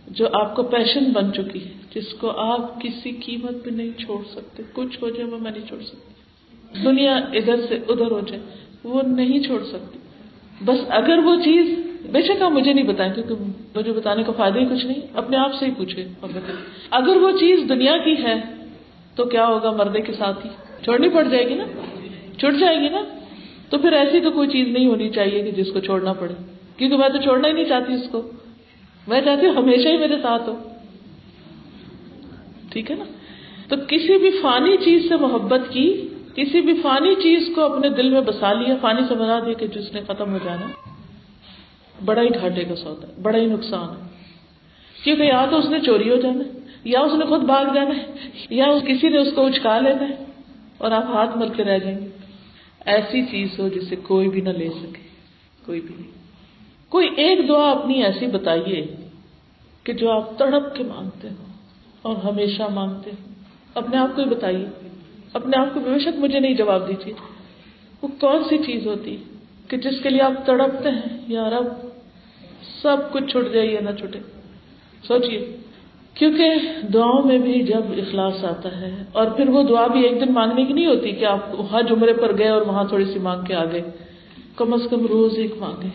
جو 0.07 0.27
آپ 0.33 0.57
کو 0.57 0.63
پیشن 0.63 1.05
بن 1.05 1.33
چکی 1.33 1.65
ہے، 1.65 1.71
جس 1.95 2.15
کو 2.15 2.31
آپ 2.31 2.81
کسی 2.81 3.11
قیمت 3.11 3.65
پہ 3.65 3.71
نہیں 3.71 3.99
چھوڑ 3.99 4.25
سکتے، 4.31 4.63
کچھ 4.73 5.03
ہو 5.03 5.11
جائے 5.11 5.31
وہ 5.31 5.39
میں 5.39 5.51
نہیں 5.51 5.67
چھوڑ 5.69 5.81
سکتی۔ 5.81 6.12
دنیا 6.85 7.17
ادھر 7.17 7.57
سے 7.69 7.79
ادھر 7.89 8.11
ہو 8.11 8.21
جائے، 8.21 8.41
وہ 8.85 9.03
نہیں 9.03 9.41
چھوڑ 9.41 9.63
سکتی۔ 9.65 9.99
بس 10.65 10.79
اگر 10.89 11.19
وہ 11.19 11.37
چیز، 11.45 11.75
بے 12.13 12.23
شک 12.23 12.43
آپ 12.43 12.53
مجھے 12.53 12.73
نہیں 12.73 12.87
بتائیں، 12.87 13.13
کیونکہ 13.13 13.35
مجھے 13.79 13.93
بتانے 13.93 14.23
کا 14.23 14.33
فائدہ 14.33 14.59
ہی 14.59 14.65
کچھ 14.65 14.87
نہیں، 14.87 15.01
اپنے 15.15 15.37
آپ 15.37 15.55
سے 15.55 15.67
ہی 15.67 15.71
پوچھے 15.71 16.09
اور 16.21 16.31
بتائیں 16.31 16.59
اگر 16.91 17.17
وہ 17.17 17.31
چیز 17.31 17.69
دنیا 17.69 17.97
کی 17.97 18.23
ہے، 18.23 18.35
تو 19.15 19.25
کیا 19.25 19.47
ہوگا؟ 19.47 19.71
مردے 19.71 20.01
کے 20.01 20.13
ساتھ 20.13 20.47
ہی۔ 20.47 20.51
چھوڑنی 20.85 21.09
پڑ 21.09 21.25
جائے 21.25 21.49
گی 21.49 21.55
نا؟ 21.55 21.65
چھوٹ 22.39 22.55
جائے 22.61 22.81
گی 22.81 22.89
نا؟ 22.89 23.01
تو 23.71 23.79
پھر 23.79 23.93
ایسی 23.93 24.21
تو 24.21 24.31
کوئی 24.31 24.49
چیز 24.49 24.69
نہیں 24.69 24.87
ہونی 24.87 25.09
چاہیے 25.11 25.43
کہ 25.43 25.51
جس 25.51 25.73
کو 25.73 25.81
چھوڑنا 25.81 26.13
پڑے۔ 26.13 26.35
کیونکہ 26.77 26.97
میں 26.97 27.09
تو 27.09 27.19
چھوڑنا 27.19 27.49
ہی 27.49 27.53
نہیں 27.53 27.65
چاہتی 27.65 27.93
اس 27.93 28.09
کو۔ 28.11 28.23
میں 29.07 29.21
چاہتی 29.21 29.47
ہوں 29.47 29.55
ہمیشہ 29.55 29.89
ہی 29.89 29.97
میرے 29.97 30.17
ساتھ 30.23 30.49
ہو۔ 30.49 30.57
ٹھیک 32.71 32.91
ہے 32.91 32.97
نا؟ 32.97 33.05
تو 33.69 33.77
کسی 33.89 34.19
بھی 34.19 34.31
فانی 34.31 34.77
چیز 34.85 35.09
سے 35.09 35.17
محبت 35.17 35.61
کی 35.71 36.09
کسی 36.35 36.61
بھی 36.61 36.81
فانی 36.83 37.15
چیز 37.15 37.49
کو 37.55 37.61
اپنے 37.61 37.89
دل 37.89 38.11
میں 38.11 38.21
بسا 38.21 38.53
لیا، 38.53 38.75
فانی 38.81 39.03
سے 39.09 39.15
بنا 39.15 39.41
دیا 39.41 39.53
کہ 39.53 39.67
جس 39.67 39.93
نے 39.93 40.01
ختم 40.07 40.33
ہو 40.33 40.39
جانا۔ 40.45 40.67
بڑا 42.05 42.23
ہی 42.23 42.29
گھاٹے 42.41 42.65
کا 42.65 42.77
سودا 42.77 43.09
ہے، 43.09 43.13
بڑا 43.23 43.39
ہی 43.39 43.47
نقصان 43.47 44.03
ہے۔ 44.03 44.09
کیونکہ 45.05 45.23
یا 45.23 45.47
تو 45.51 45.59
اس 45.59 45.65
نے 45.65 45.81
چوری 45.81 46.11
ہو 46.11 46.17
جانا 46.17 46.59
یا 46.85 47.01
اس 47.01 47.13
نے 47.15 47.25
خود 47.25 47.41
بھاگ 47.41 47.65
جانا 47.75 47.97
ہے، 47.97 48.07
یا 48.51 48.67
کسی 48.87 49.09
نے 49.09 49.19
اس 49.19 49.29
کو 49.35 49.47
اچکا 49.47 49.79
لینا 49.79 50.09
ہے 50.09 50.25
اور 50.79 50.91
آپ 50.91 51.05
ہاتھ 51.05 51.39
مل 51.39 51.49
کے 51.49 51.65
رہ 51.65 51.79
جائیں 51.79 51.99
گے۔ 51.99 52.07
ایسی 52.85 53.23
چیز 53.23 53.59
ہو 53.59 53.69
جسے 53.69 53.97
کوئی 53.97 54.29
بھی 54.29 54.41
نہ 54.41 54.49
لے 54.49 54.69
سکے، 54.69 55.09
کوئی 55.67 55.81
بھی 55.81 55.95
نہیں۔ 55.99 56.11
کوئی 56.89 57.09
ایک 57.17 57.49
دعا 57.49 57.71
اپنی 57.71 58.05
ایسی 58.05 58.27
بتائیے 58.27 58.87
کہ 59.85 59.93
جو 59.93 60.11
آپ 60.11 60.39
تڑپ 60.39 60.75
کے 60.75 60.85
مانگتے 60.85 61.29
ہو 61.29 61.45
اور 62.03 62.17
ہمیشہ 62.17 62.63
مانگتے 62.75 63.11
ہو 63.11 63.33
اپنے 63.75 63.97
آپ 63.97 64.17
کو 64.17 64.23
ہی 64.23 64.29
بتائیے۔ 64.29 64.67
اپنے 65.35 65.57
آپ 65.57 65.75
کو 65.75 65.81
بے 65.81 65.99
شک 65.99 66.19
مجھے 66.19 66.41
نہیں 66.41 66.55
جواب 66.55 66.89
دیجیے۔ 66.89 67.13
وہ 68.03 68.09
کون 68.21 68.43
سی 68.49 68.59
چیز 68.59 68.87
ہوتی 68.87 69.17
کہ 69.69 69.77
جس 69.77 70.01
کے 70.03 70.11
لیے 70.11 70.23
آپ 70.23 70.45
تڑپتے 70.47 70.91
ہیں؟ 70.91 71.19
یا 71.29 71.49
رب، 71.51 71.67
سب 72.83 73.13
کچھ 73.13 73.25
چھٹ 73.25 73.53
جائے 73.53 73.67
یا 73.67 73.81
نہ 73.81 73.91
چھٹے۔ 74.01 74.19
سوچیے 75.03 75.41
کیونکہ 76.17 76.47
دعاؤں 76.95 77.27
میں 77.27 77.39
بھی 77.39 77.63
جب 77.63 77.93
اخلاص 77.97 78.45
آتا 78.45 78.71
ہے، 78.81 78.93
اور 79.13 79.27
پھر 79.27 79.49
وہ 79.49 79.63
دعا 79.63 79.87
بھی 79.87 80.03
ایک 80.03 80.21
دن 80.21 80.33
مانگنے 80.33 80.65
کی 80.65 80.73
نہیں 80.73 80.87
ہوتی 80.87 81.11
کہ 81.11 81.25
آپ 81.25 81.43
حج 81.73 81.93
عمرے 81.93 82.13
پر 82.13 82.37
گئے 82.39 82.49
اور 82.49 82.63
وہاں 82.63 82.85
تھوڑی 82.85 83.05
سی 83.05 83.19
مانگ 83.19 83.45
کے 83.45 83.55
آ 83.55 83.65
گئے 83.65 83.83
کم 84.57 84.73
از 84.73 84.87
کم 84.91 85.07
روز 85.07 85.39
ایک 85.39 85.55
مانگے 85.59 85.89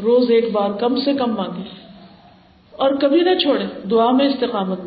روز 0.00 0.30
ایک 0.30 0.52
بار 0.52 0.70
کم 0.80 0.96
سے 0.96 1.12
کم 1.14 1.34
مانگے 1.34 1.62
اور 2.72 2.90
کبھی 3.00 3.20
نہ 3.20 3.34
چھوڑے 3.42 3.64
دعا 3.90 4.10
میں 4.10 4.26
استقامت۔ 4.26 4.80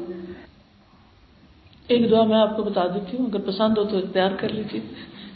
ایک 1.91 2.11
دعا 2.11 2.23
میں 2.23 2.37
آپ 2.37 2.57
کو 2.57 2.63
بتا 2.63 2.87
دیتی 2.87 3.17
ہوں، 3.17 3.25
اگر 3.25 3.39
پسند 3.39 3.77
ہو 3.77 3.83
تو 3.83 3.97
اختیار 3.97 4.31
کر 4.39 4.49
لیجیے 4.49 4.81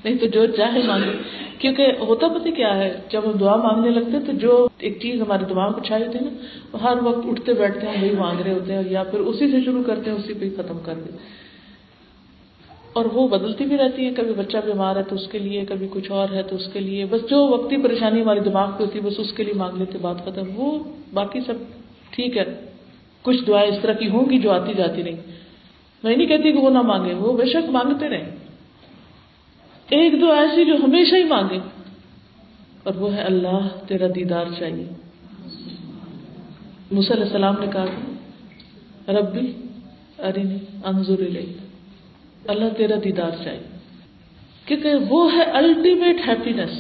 نہیں 0.06 0.16
تو 0.16 0.26
جو 0.26 0.46
چاہے 0.46 0.84
مانگے۔ 0.88 1.18
کیونکہ 1.60 1.88
ہوتا 2.00 2.28
پتہ 2.28 2.50
کیا 2.50 2.78
ہے، 2.78 3.00
جب 3.10 3.22
ہم 3.26 3.32
دعا 3.32 3.56
مانگنے 3.56 3.90
لگتے 3.90 4.12
ہیں 4.12 4.20
تو 4.20 4.32
جو 4.32 4.68
ایک 4.78 5.00
چیز 5.02 5.22
ہمارے 5.22 5.44
دماغ 5.50 5.72
میں 5.72 5.84
چھائی 5.84 6.08
ہوتی 6.08 6.18
ہے 6.18 6.24
نا، 6.24 6.30
وہ 6.72 6.82
ہر 6.82 6.94
وقت 7.02 7.28
اٹھتے 7.28 7.54
بیٹھتے 7.54 7.88
ہیں 7.88 8.02
وہی 8.02 8.16
مانگ 8.20 8.40
رہے 8.40 8.54
ہوتے 8.54 8.74
ہیں 8.74 8.82
یا 8.90 9.04
پھر 9.04 9.20
اسی 9.20 9.52
سے 9.52 9.62
شروع 9.66 9.84
کرتے 9.84 10.12
ہیں، 10.12 10.18
اسی 10.18 10.34
پہ 10.34 10.46
ہی 10.46 10.50
ختم 10.50 10.78
کر 10.86 10.94
دیں۔ 10.94 11.18
اور 12.94 13.06
وہ 13.06 13.28
بدلتی 13.28 13.66
بھی 13.66 13.78
رہتی 13.78 14.06
ہے 14.06 14.10
کبھی 14.10 14.34
بچہ 14.34 14.58
بیمار 14.66 14.96
ہے 14.96 15.04
تو 15.04 15.16
اس 15.16 15.28
کے 15.28 15.40
لیے، 15.40 15.66
کبھی 15.70 15.88
کچھ 15.92 16.12
اور 16.12 16.30
ہے 16.34 16.44
تو 16.44 16.56
اس 16.56 16.68
کے 16.74 16.80
لیے۔ 16.80 17.06
بس 17.10 17.22
جو 17.30 17.48
وقتی 17.48 17.78
پریشانی 17.78 18.22
ہمارے 18.22 18.40
دماغ 18.40 18.70
پہ 18.78 18.84
ہوتی 18.84 19.00
ہے، 19.00 19.04
بس 19.04 19.20
اس 19.20 19.34
کے 19.34 19.44
لیے 19.44 19.54
مانگ 19.54 19.78
لیتے، 19.78 19.98
بات 20.02 20.26
ختم۔ 20.26 20.44
وہ 20.56 20.84
باقی 21.14 21.40
سب 21.40 21.54
ٹھیک 22.10 22.38
ہے۔ 22.38 22.44
کچھ 23.22 23.44
دعائیں 23.48 23.72
اس 23.72 23.82
طرح 23.82 23.94
کی 23.94 24.10
ہوں 24.10 24.30
گی 24.30 24.40
جو 24.40 24.52
آتی 24.52 24.74
جاتی 24.78 25.04
نہیں 25.04 25.45
میں 26.06 26.16
نہیں 26.16 26.28
کہتی 26.28 26.52
کہ 26.52 26.58
وہ 26.58 26.70
نہ 26.70 26.82
مانگے، 26.82 27.14
وہ 27.14 27.38
بے 27.38 27.46
شک 27.46 27.70
مانگتے 27.70 28.10
رہے۔ 28.10 28.36
ایک 29.90 30.22
دعا 30.22 30.42
ایسی 30.42 30.66
جو 30.66 30.76
ہمیشہ 30.76 31.16
ہی 31.16 31.24
مانگے۔ 31.24 31.60
اور 32.84 32.96
وہ 32.96 33.14
ہے 33.14 33.22
اللہ، 33.22 33.68
تیرا 33.88 34.06
دیدار 34.16 34.46
چاہیے۔ 34.60 34.86
علیہ 36.92 37.24
السلام 37.24 37.56
نے 37.60 37.68
کہا 37.74 37.86
ربی 39.08 39.54
ارینی 40.20 40.58
انضر 40.84 41.20
نہیں 41.20 41.54
اللہ 42.48 42.66
تیرا 42.78 42.96
دیدار 43.04 43.32
چاہیے۔ 43.44 43.78
کیونکہ 44.66 44.90
وہ 45.10 45.34
ہے 45.34 45.44
الٹیمیٹ 45.44 46.28
ہیپینس 46.28 46.72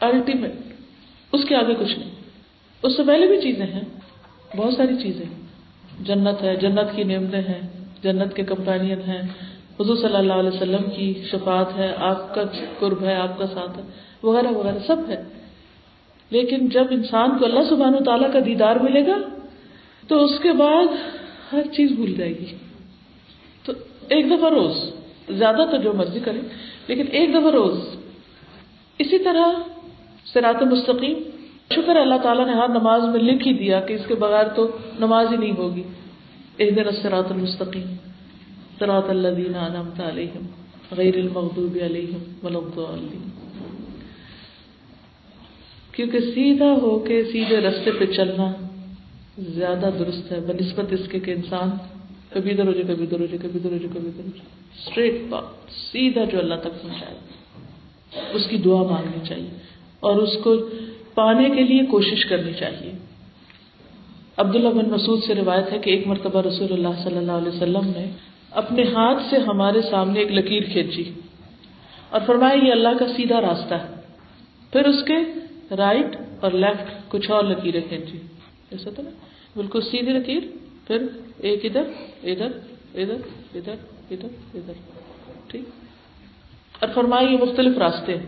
الٹیمیٹ 0.00 0.52
اس 1.32 1.40
کے 1.48 1.56
آگے 1.56 1.74
کچھ 1.74 1.98
نہیں۔ 1.98 2.10
اس 2.82 2.96
سے 2.96 3.02
پہلے 3.06 3.26
بھی 3.26 3.40
چیزیں 3.40 3.66
ہیں، 3.66 3.84
بہت 4.56 4.74
ساری 4.74 4.96
چیزیں۔ 5.02 5.26
جنت 6.00 6.42
ہے، 6.42 6.56
جنت 6.56 6.96
کی 6.96 7.04
نعمتیں 7.04 7.40
ہیں۔ 7.40 7.81
جنت 8.02 8.36
کے 8.36 8.42
کمپینین 8.42 9.00
ہیں۔ 9.00 9.22
حضور 9.80 9.96
صلی 9.96 10.16
اللہ 10.16 10.32
علیہ 10.32 10.50
وسلم 10.50 10.90
کی 10.96 11.14
شفاعت 11.30 11.76
ہے، 11.76 11.92
آپ 11.96 12.34
کا 12.34 12.42
قرب 12.78 13.02
ہے، 13.02 13.14
آپ 13.14 13.38
کا 13.38 13.46
ساتھ 13.46 13.78
ہے، 13.78 13.82
وغیرہ 14.22 14.46
وغیرہ، 14.46 14.78
سب 14.86 14.96
ہے۔ 15.08 15.22
لیکن 16.30 16.68
جب 16.68 16.84
انسان 16.90 17.38
کو 17.38 17.44
اللہ 17.44 17.60
سبحانہ 17.68 17.96
و 17.96 18.04
تعالیٰ 18.04 18.32
کا 18.32 18.38
دیدار 18.44 18.76
ملے 18.76 19.06
گا، 19.06 19.18
تو 20.08 20.24
اس 20.24 20.40
کے 20.42 20.52
بعد 20.52 20.84
ہر 21.52 21.62
چیز 21.62 21.92
بھول 21.92 22.14
جائے 22.14 22.38
گی۔ 22.38 22.56
تو 23.64 23.72
ایک 24.08 24.26
دفعہ 24.26 24.50
روز، 24.50 24.76
زیادہ 25.30 25.64
تو 25.70 25.76
جو 25.76 25.92
مرضی 25.92 26.20
کرے، 26.20 26.40
لیکن 26.86 27.04
ایک 27.10 27.30
دفعہ 27.30 27.50
روز۔ 27.50 27.78
اسی 28.98 29.18
طرح 29.18 29.46
سرات 30.24 30.62
مستقیم، 30.62 31.18
شکر 31.74 31.96
اللہ 31.96 32.14
تعالیٰ 32.22 32.46
نے 32.46 32.52
ہر 32.52 32.68
نماز 32.68 33.04
میں 33.04 33.20
لکھ 33.20 33.48
ہی 33.48 33.52
دیا 33.52 33.80
کہ 33.80 33.92
اس 33.92 34.06
کے 34.06 34.14
بغیر 34.14 34.48
تو 34.48 34.76
نماز 35.00 35.26
ہی 35.32 35.36
نہیں 35.36 35.52
ہوگی۔ 35.58 35.82
ایک 36.56 36.76
دن 36.76 37.02
سرات 37.02 37.32
المستقیم 37.32 37.94
سرات 38.78 39.04
اللہ 39.08 39.28
دینا 39.28 39.82
علیہم 40.08 40.46
غیر 40.90 41.14
المغضوب 41.16 41.78
علیہم 41.84 42.44
ولیم 42.44 43.28
کیونکہ 45.92 46.18
سیدھا 46.20 46.72
ہو 46.82 46.98
کے 46.98 47.24
سیدھے 47.32 47.56
رستے 47.56 47.90
پہ 47.90 48.06
چلنا 48.06 48.52
زیادہ 49.38 49.90
درست 49.98 50.32
ہے، 50.32 50.40
بنسبت 50.40 50.84
اس 50.90 51.08
کے 51.10 51.20
کہ 51.20 51.30
انسان 51.30 51.70
کبھی 52.30 52.50
ادھر 52.50 52.66
ہو 52.66 52.72
جائے، 52.72 52.94
کبھی 52.94 53.04
ادھر 53.04 53.20
ہو 53.20 53.26
جائے، 53.26 53.38
کبھی 53.38 53.58
ادھر 53.58 53.72
ہو 53.72 53.76
جائے، 53.76 53.94
کبھی 53.94 54.08
ادھر 54.08 54.24
ہو 54.24 54.30
جائے۔ 54.36 54.62
اسٹریٹ 54.78 55.14
بات 55.28 55.70
سیدھا 55.70 56.24
جو 56.24 56.38
اللہ 56.38 56.54
تک 56.54 56.82
پہنچائے۔ 56.82 57.14
اس 58.32 58.46
کی 58.46 58.56
دعا 58.56 58.82
مانگنی 58.82 59.28
چاہیے 59.28 59.48
اور 60.00 60.16
اس 60.16 60.44
کو 60.44 60.56
پانے 61.14 61.50
کے 61.50 61.62
لیے 61.62 61.86
کوشش 61.86 62.24
کرنی 62.24 62.52
چاہیے۔ 62.52 62.92
عبداللہ 64.42 64.68
بن 64.68 64.90
مسعود 64.90 65.24
سے 65.24 65.34
روایت 65.34 65.72
ہے 65.72 65.78
کہ 65.78 65.90
ایک 65.90 66.06
مرتبہ 66.06 66.42
رسول 66.42 66.72
اللہ 66.72 67.02
صلی 67.04 67.16
اللہ 67.16 67.32
علیہ 67.32 67.48
وسلم 67.48 67.92
نے 67.96 68.10
اپنے 68.50 68.82
ہاتھ 68.82 69.22
سے 69.30 69.36
ہمارے 69.36 69.82
سامنے 69.82 70.20
ایک 70.20 70.32
لکیر 70.32 70.62
کھینچی 70.72 71.12
اور 72.10 72.20
فرمایا 72.26 72.66
یہ 72.66 72.72
اللہ 72.72 72.88
کا 72.98 73.04
سیدھا 73.16 73.40
راستہ 73.40 73.74
ہے۔ 73.74 73.86
پھر 74.72 74.86
اس 74.86 75.02
کے 75.02 75.14
رائٹ 75.74 76.16
اور 76.40 76.52
لیفٹ 76.52 77.10
کچھ 77.10 77.30
اور 77.30 77.44
لکیریں 77.44 77.80
کھینچی۔ 77.88 78.18
ایسا 78.70 78.90
تو 78.96 79.02
نا 79.02 79.10
بالکل 79.56 79.80
سیدھی 79.80 80.12
لکیر، 80.12 80.40
پھر 80.86 81.06
ایک 81.38 81.64
ادھر 81.64 81.82
ادھر 82.22 82.46
ادھر 82.94 83.16
ادھر 83.54 83.74
ادھر 84.10 84.28
ادھر۔ 84.54 84.72
ٹھیک۔ 85.48 85.62
اور 86.80 86.88
فرمائی 86.94 87.26
یہ 87.26 87.38
مختلف 87.38 87.78
راستے 87.78 88.18
ہیں۔ 88.18 88.26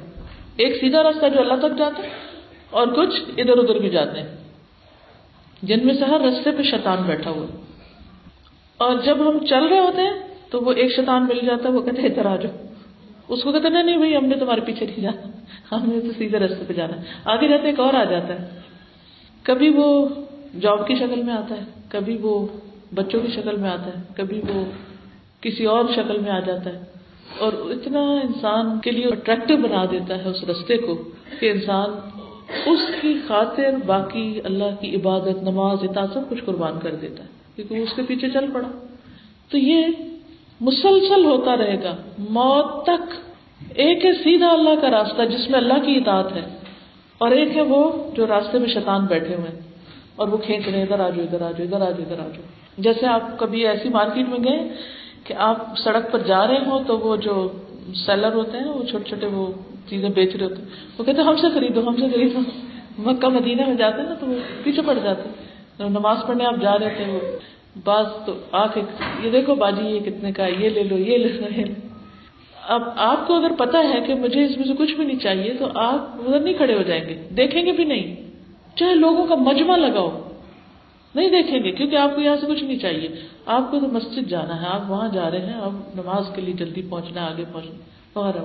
ایک 0.57 0.77
سیدھا 0.81 1.03
راستہ 1.03 1.27
جو 1.29 1.41
اللہ 1.41 1.55
تک 1.55 1.79
جاتا 1.79 2.03
ہے 2.03 2.09
اور 2.71 2.87
کچھ 2.87 3.21
ادھر 3.37 3.59
ادھر 3.59 3.75
بھی 3.75 3.91
جاتے 3.91 4.21
ہیں۔ 4.21 4.44
جن 5.65 5.87
میں 5.87 5.95
سے 5.95 6.05
ہر 6.05 6.21
رستے 6.21 6.51
پہ 6.51 6.63
شیطان 6.63 6.99
بیٹھا 7.07 7.31
ہوا۔ 7.31 7.47
اور 8.77 8.95
جب 9.05 9.31
ہم 9.31 9.47
چل 9.47 9.65
رہے 9.65 9.79
ہوتے 9.79 10.03
ہیں 10.03 10.13
تو 10.51 10.61
وہ 10.61 10.73
ایک 10.73 10.97
شیطان 10.97 11.27
مل 11.29 11.47
جاتا 11.47 11.69
ہے، 11.69 11.75
وہ 11.75 11.83
کہتے 11.83 12.03
ہیں 12.03 12.09
ادھر 12.09 12.27
آ 12.27 12.37
جاؤ۔ 12.37 12.65
اس 13.29 13.43
کو 13.43 13.53
کہتے 13.53 13.69
نہیں 13.69 13.97
بھائی، 13.97 14.17
ہم 14.17 14.27
نے 14.27 14.35
تمہارے 14.35 14.61
پیچھے 14.61 14.87
نہیں 14.87 15.01
جانا۔ 15.01 15.31
ہم 15.75 15.89
نے 15.89 16.01
تو 16.01 16.07
سیدھے 16.19 16.39
رستے 16.39 16.65
پہ 16.69 16.73
جانا۔ 16.73 16.97
آگے 17.25 17.49
جاتے 17.49 17.67
ایک 17.67 17.81
اور 17.81 17.95
آ 17.95 18.05
جاتا 18.05 18.43
ہے۔ 18.43 18.49
کبھی 19.43 19.69
وہ 19.69 20.09
جاب 20.61 20.87
کی 20.87 20.95
شکل 20.95 21.23
میں 21.23 21.35
آتا 21.35 21.55
ہے، 21.55 21.65
کبھی 21.89 22.17
وہ 22.17 22.47
بچوں 22.95 23.21
کی 23.21 23.33
شکل 23.33 23.57
میں 23.57 23.71
آتا 23.71 23.87
ہے، 23.87 24.03
کبھی 24.17 24.41
وہ 24.49 24.65
کسی 25.41 25.65
اور 25.65 25.85
شکل 25.97 26.19
میں 26.19 26.31
آ 26.31 26.41
جاتا 26.41 26.71
ہے۔ 26.71 26.81
اور 27.39 27.53
اتنا 27.53 28.01
انسان 28.01 28.81
کے 28.81 28.91
لیے 28.91 29.05
اٹریکٹو 29.05 29.57
بنا 29.57 29.85
دیتا 29.91 30.25
ہے 30.25 30.29
اس 30.29 30.45
رستے 30.45 30.77
کو 30.77 31.05
کہ 31.41 31.51
انسان 31.51 32.14
اس 32.67 32.81
کی 33.01 33.13
خاطر 33.27 33.77
باقی 33.87 34.41
اللہ 34.45 34.75
کی 34.81 34.95
عبادت، 34.97 35.43
نماز 35.43 35.85
اطاعت 35.85 36.13
سب 36.15 36.29
کچھ 36.31 36.43
قربان 36.45 36.79
کر 36.83 36.95
دیتا 36.97 37.25
ہے، 37.25 37.29
کیونکہ 37.57 37.75
وہ 37.75 37.83
اس 37.83 37.93
کے 37.97 38.03
پیچھے 38.09 38.29
چل 38.31 38.51
پڑا۔ 38.53 38.69
تو 39.51 39.59
یہ 39.59 39.87
مسلسل 40.61 41.25
ہوتا 41.25 41.57
رہے 41.57 41.83
گا، 41.83 41.95
موت 42.31 42.83
تک 42.85 43.15
ایک 43.77 44.05
ہے 44.05 44.13
سیدھا 44.23 44.51
اللہ 44.51 44.81
کا 44.81 44.91
راستہ 44.91 45.23
جس 45.31 45.49
میں 45.51 45.59
اللہ 45.59 45.79
کی 45.85 45.97
اطاعت 45.97 46.33
ہے، 46.37 46.45
اور 47.21 47.31
ایک 47.33 47.57
ہے 47.57 47.63
وہ 47.69 47.83
جو 48.17 48.27
راستے 48.27 48.59
میں 48.59 48.69
شیطان 48.69 49.07
بیٹھے 49.07 49.35
ہوئے 49.35 49.51
ہیں، 49.51 49.61
اور 50.17 50.29
وہ 50.29 50.37
کھینچ 50.39 50.69
رہے 50.69 50.83
ادھر 50.83 51.01
آجو 51.01 51.23
ادھر 51.23 51.43
آجو 51.43 51.63
ادھر 51.63 51.81
آجو 51.81 52.03
ادھر 52.03 52.19
آجو۔ 52.21 52.43
جیسے 52.79 53.07
آپ 53.09 53.39
کبھی 53.39 53.67
ایسی 53.69 53.89
مارکیٹ 53.89 54.29
میں 54.29 54.39
گئے 54.45 54.59
کہ 55.25 55.35
آپ 55.49 55.79
سڑک 55.79 56.11
پر 56.13 56.21
جا 56.27 56.47
رہے 56.47 56.65
ہوں 56.67 56.85
تو 56.87 56.99
وہ 56.99 57.17
جو 57.27 57.35
سیلر 58.07 58.35
ہوتے 58.35 58.59
ہیں، 58.59 58.69
وہ 58.69 58.83
چھوٹے 58.85 59.09
چھوٹے 59.09 59.27
وہ 59.27 59.47
چیزیں 59.89 60.09
بیچ 60.09 60.37
رہے 60.37 60.45
ہوتے 60.45 60.63
ہیں۔ 60.63 60.69
وہ 60.99 61.05
کہتے 61.05 61.21
ہیں، 61.21 61.29
ہم 61.29 61.37
سے 61.37 61.47
خریدو، 61.55 61.89
ہم 61.89 61.97
سے 61.97 62.09
خریدو۔ 62.15 62.39
مکہ، 62.99 63.29
مدینہ 63.29 63.67
میں 63.67 63.75
جاتے 63.75 64.01
ہیں 64.01 64.09
نا 64.09 64.15
تو 64.15 64.27
وہ 64.27 64.35
پیچھے 64.63 64.83
پڑ 64.87 64.99
جاتے 65.03 65.29
نماز 65.79 66.17
پڑھنے 66.27 66.45
آپ 66.45 66.55
جا 66.61 66.79
رہے 66.79 66.95
تھے 66.97 67.05
وہ، 67.13 67.19
بعض 67.85 68.07
تو 68.27 68.35
آ 68.53 68.67
کے 68.67 68.81
یہ 69.25 69.31
دیکھو 69.31 69.55
باجی، 69.55 69.87
یہ 69.87 70.01
کتنے 70.01 70.33
کا 70.33 70.47
یہ 70.47 70.69
لے 70.69 70.83
لو، 70.83 70.99
یہ 70.99 71.19
لے 71.19 71.29
لو۔ 71.29 71.61
یہ 71.61 71.65
اب 72.69 72.83
آپ 72.97 73.27
کو 73.27 73.35
اگر 73.35 73.53
پتا 73.59 73.79
ہے 73.79 74.01
کہ 74.07 74.15
مجھے 74.15 74.45
اس 74.45 74.57
میں 74.57 74.65
سے 74.67 74.73
کچھ 74.79 74.95
بھی 74.95 75.05
نہیں 75.05 75.19
چاہیے 75.19 75.55
تو 75.59 75.67
آپ 75.75 76.09
ادھر 76.27 76.41
نہیں 76.41 76.55
کھڑے 76.55 76.77
ہو 76.77 76.83
جائیں 76.83 77.09
گے۔ 77.09 77.29
دیکھیں 77.37 77.67
گے 77.67 77.73
بھی 77.73 77.85
نہیں۔ 77.85 78.17
چاہے 78.77 78.95
لوگوں 78.95 79.27
کا 79.27 79.35
مجمع 79.35 79.77
لگاؤ۔ 79.77 80.21
نہیں 81.15 81.31
دیکھیں 81.31 81.63
گے، 81.65 81.71
کیونکہ 81.71 81.97
آپ 81.97 82.15
کو 82.15 82.21
یہاں 82.21 82.37
سے 82.41 82.47
کچھ 82.47 82.65
نہیں 82.65 82.79
چاہیے۔ 82.79 83.09
آپ 83.47 83.71
کو 83.71 83.81
تو 83.81 83.87
مسجد 83.87 84.29
جانا 84.29 84.63
ہے، 84.63 84.67
آپ 84.67 84.91
وہاں 84.91 85.09
جا 85.09 85.31
رہے 85.31 85.47
ہیں 85.47 85.55
اب 85.55 85.73
نماز 85.73 86.25
کے 86.35 86.41
لیے 86.41 86.55
جلدی 86.55 86.83
پہنچنا 86.91 87.23
ہے 87.23 87.27
آگے 87.27 87.45
پہنچنا۔ 87.53 88.19
وغیرہ 88.19 88.45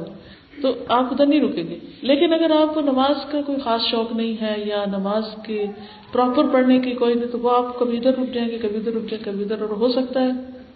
تو 0.62 0.74
آپ 0.88 1.04
ادھر 1.12 1.26
نہیں 1.26 1.42
رکیں 1.42 1.64
گے۔ 1.64 1.78
لیکن 2.02 2.34
اگر 2.34 2.52
آپ 2.52 2.74
کو 2.74 2.82
نماز 2.82 3.32
کا 3.32 3.42
کوئی 3.42 3.58
خاص 3.60 3.82
شوق 3.82 4.12
نہیں 4.12 4.42
ہے 4.42 4.56
یا 4.66 4.86
نماز 4.98 5.24
کے 5.44 5.66
پراپر 6.12 6.48
پڑھنے 6.48 6.80
کی 6.80 6.92
کوئی 6.92 7.14
نہیں، 7.14 7.32
تو 7.32 7.40
وہ 7.40 7.52
آپ 7.52 7.80
کبھی 7.80 7.98
ادھر 7.98 8.12
رک 8.12 8.34
جائیں 8.34 8.50
گے، 8.50 8.58
کبھی 8.58 8.78
ادھر 8.78 8.92
رک 8.92 9.12
جائیں 9.12 9.26
کبھی 9.26 9.44
ادھر، 9.44 9.62
اور 9.62 9.70
ہو 9.70 9.90
سکتا 9.90 10.22
ہے 10.24 10.30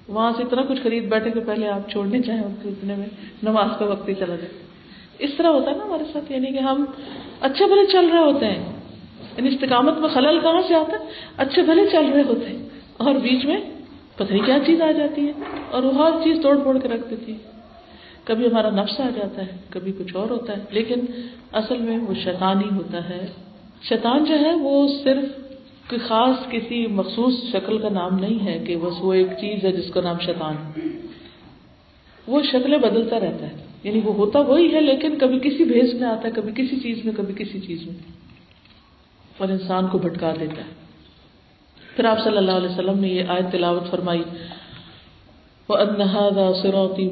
وہاں 0.07 0.31
سے 0.38 0.43
اتنا 0.43 0.61
کچھ 0.67 0.81
خرید 0.84 1.09
بیٹھے 1.09 1.31
کہ 1.31 1.39
پہلے 1.39 1.67
آپ 1.67 1.89
چھوڑنے 1.89 2.21
چاہیں 2.21 2.43
اتنے 2.43 2.95
میں 2.95 3.05
نماز 3.43 3.67
کا 3.79 3.86
وقت 3.86 4.09
ہی 4.09 4.13
چلا 4.13 4.36
جائے۔ 4.36 4.63
اس 5.19 5.29
طرح 5.38 5.47
ہوتا 5.47 5.71
ہے 5.71 5.75
نا 5.75 5.84
ہمارے 5.84 6.03
ساتھ 6.13 6.31
یعنی 6.31 6.47
کہ 6.47 6.59
ہم 6.59 6.86
اچھے 7.41 7.65
بھلے 7.65 7.86
چل 7.86 8.05
رہے 8.05 8.19
ہوتے 8.19 8.45
ہیں۔ 8.45 8.65
یعنی 9.38 9.49
استقامت 9.49 9.97
میں 9.97 10.09
خلل 10.09 10.39
کہاں 10.39 10.61
سے 10.67 10.75
آتا 10.75 10.99
ہے؟ 10.99 11.05
اچھے 11.38 11.61
بھلے 11.61 11.81
چل 11.91 12.05
رہے 12.13 12.23
ہوتے 12.23 12.45
ہیں 12.45 12.69
اور 12.97 13.15
بیچ 13.15 13.45
میں 13.45 13.57
پتہ 14.15 14.34
نہیں 14.34 14.45
کیا 14.45 14.57
چیز 14.65 14.81
آ 14.81 14.91
جاتی 14.91 15.27
ہے 15.27 15.31
اور 15.71 15.84
وہ 15.84 15.93
ہر 15.93 16.11
چیز 16.23 16.38
توڑ 16.43 16.57
پھوڑ 16.57 16.79
کے 16.79 16.88
رکھ 16.88 17.09
دیتی 17.09 17.31
ہے۔ 17.31 17.52
کبھی 18.24 18.47
ہمارا 18.47 18.69
نفس 18.69 18.99
آ 18.99 19.09
جاتا 19.15 19.41
ہے، 19.41 19.57
کبھی 19.69 19.91
کچھ 19.97 20.15
اور 20.15 20.30
ہوتا 20.30 20.57
ہے، 20.57 20.63
لیکن 20.71 20.99
اصل 21.51 21.78
میں 21.78 21.97
وہ 21.97 22.13
شیطان 22.24 22.57
ہی 22.57 22.76
ہوتا 22.76 23.09
ہے۔ 23.09 23.28
شیطان 23.89 24.26
جو 24.26 24.39
ہے 24.39 24.53
وہ 24.53 24.88
صرف 25.03 25.43
خاص 26.07 26.51
کسی 26.51 26.88
مخصوص 26.88 27.34
شکل 27.51 27.78
کا 27.78 27.89
نام 27.89 28.19
نہیں 28.19 28.45
ہے 28.45 28.63
کہ 28.67 28.78
بس 28.78 28.93
وہ 28.99 29.13
ایک 29.13 29.28
چیز 29.28 29.65
ہے 29.65 29.71
جس 29.71 29.93
کا 29.93 30.01
نام 30.01 30.19
شیطان 30.19 30.55
وہ 32.28 32.41
شکلیں 32.41 32.78
بدلتا 32.78 33.19
رہتا 33.19 33.47
ہے 33.47 33.55
یعنی 33.84 34.01
وہ 34.03 34.13
ہوتا 34.13 34.39
وہی 34.39 34.74
ہے، 34.74 34.82
لیکن 34.82 35.17
کبھی 35.19 35.39
کسی 35.39 35.63
بھیس 35.63 35.93
میں 35.93 36.09
آتا 36.09 36.28
ہے، 36.28 36.34
کبھی 36.34 36.51
کسی 36.51 36.80
چیز 36.80 37.05
میں، 37.05 37.13
کبھی 37.17 37.34
کسی 37.34 37.59
چیز 37.59 37.86
میں۔ 37.86 37.95
اور 39.38 39.49
انسان 39.49 39.88
کو 39.88 39.97
بھٹکا 39.97 40.34
دیتا 40.39 40.61
ہے۔ 40.61 40.84
پھر 41.95 42.05
آپ 42.05 42.24
صلی 42.24 42.38
اللہ 42.38 42.51
علیہ 42.51 42.69
وسلم 42.69 42.99
نے 42.99 43.07
یہ 43.07 43.24
آیت 43.28 43.51
تلاوت 43.51 43.91
فرمائی 43.91 44.24
وہ 45.69 45.76
انہادا 45.76 46.53
سروتی 46.61 47.09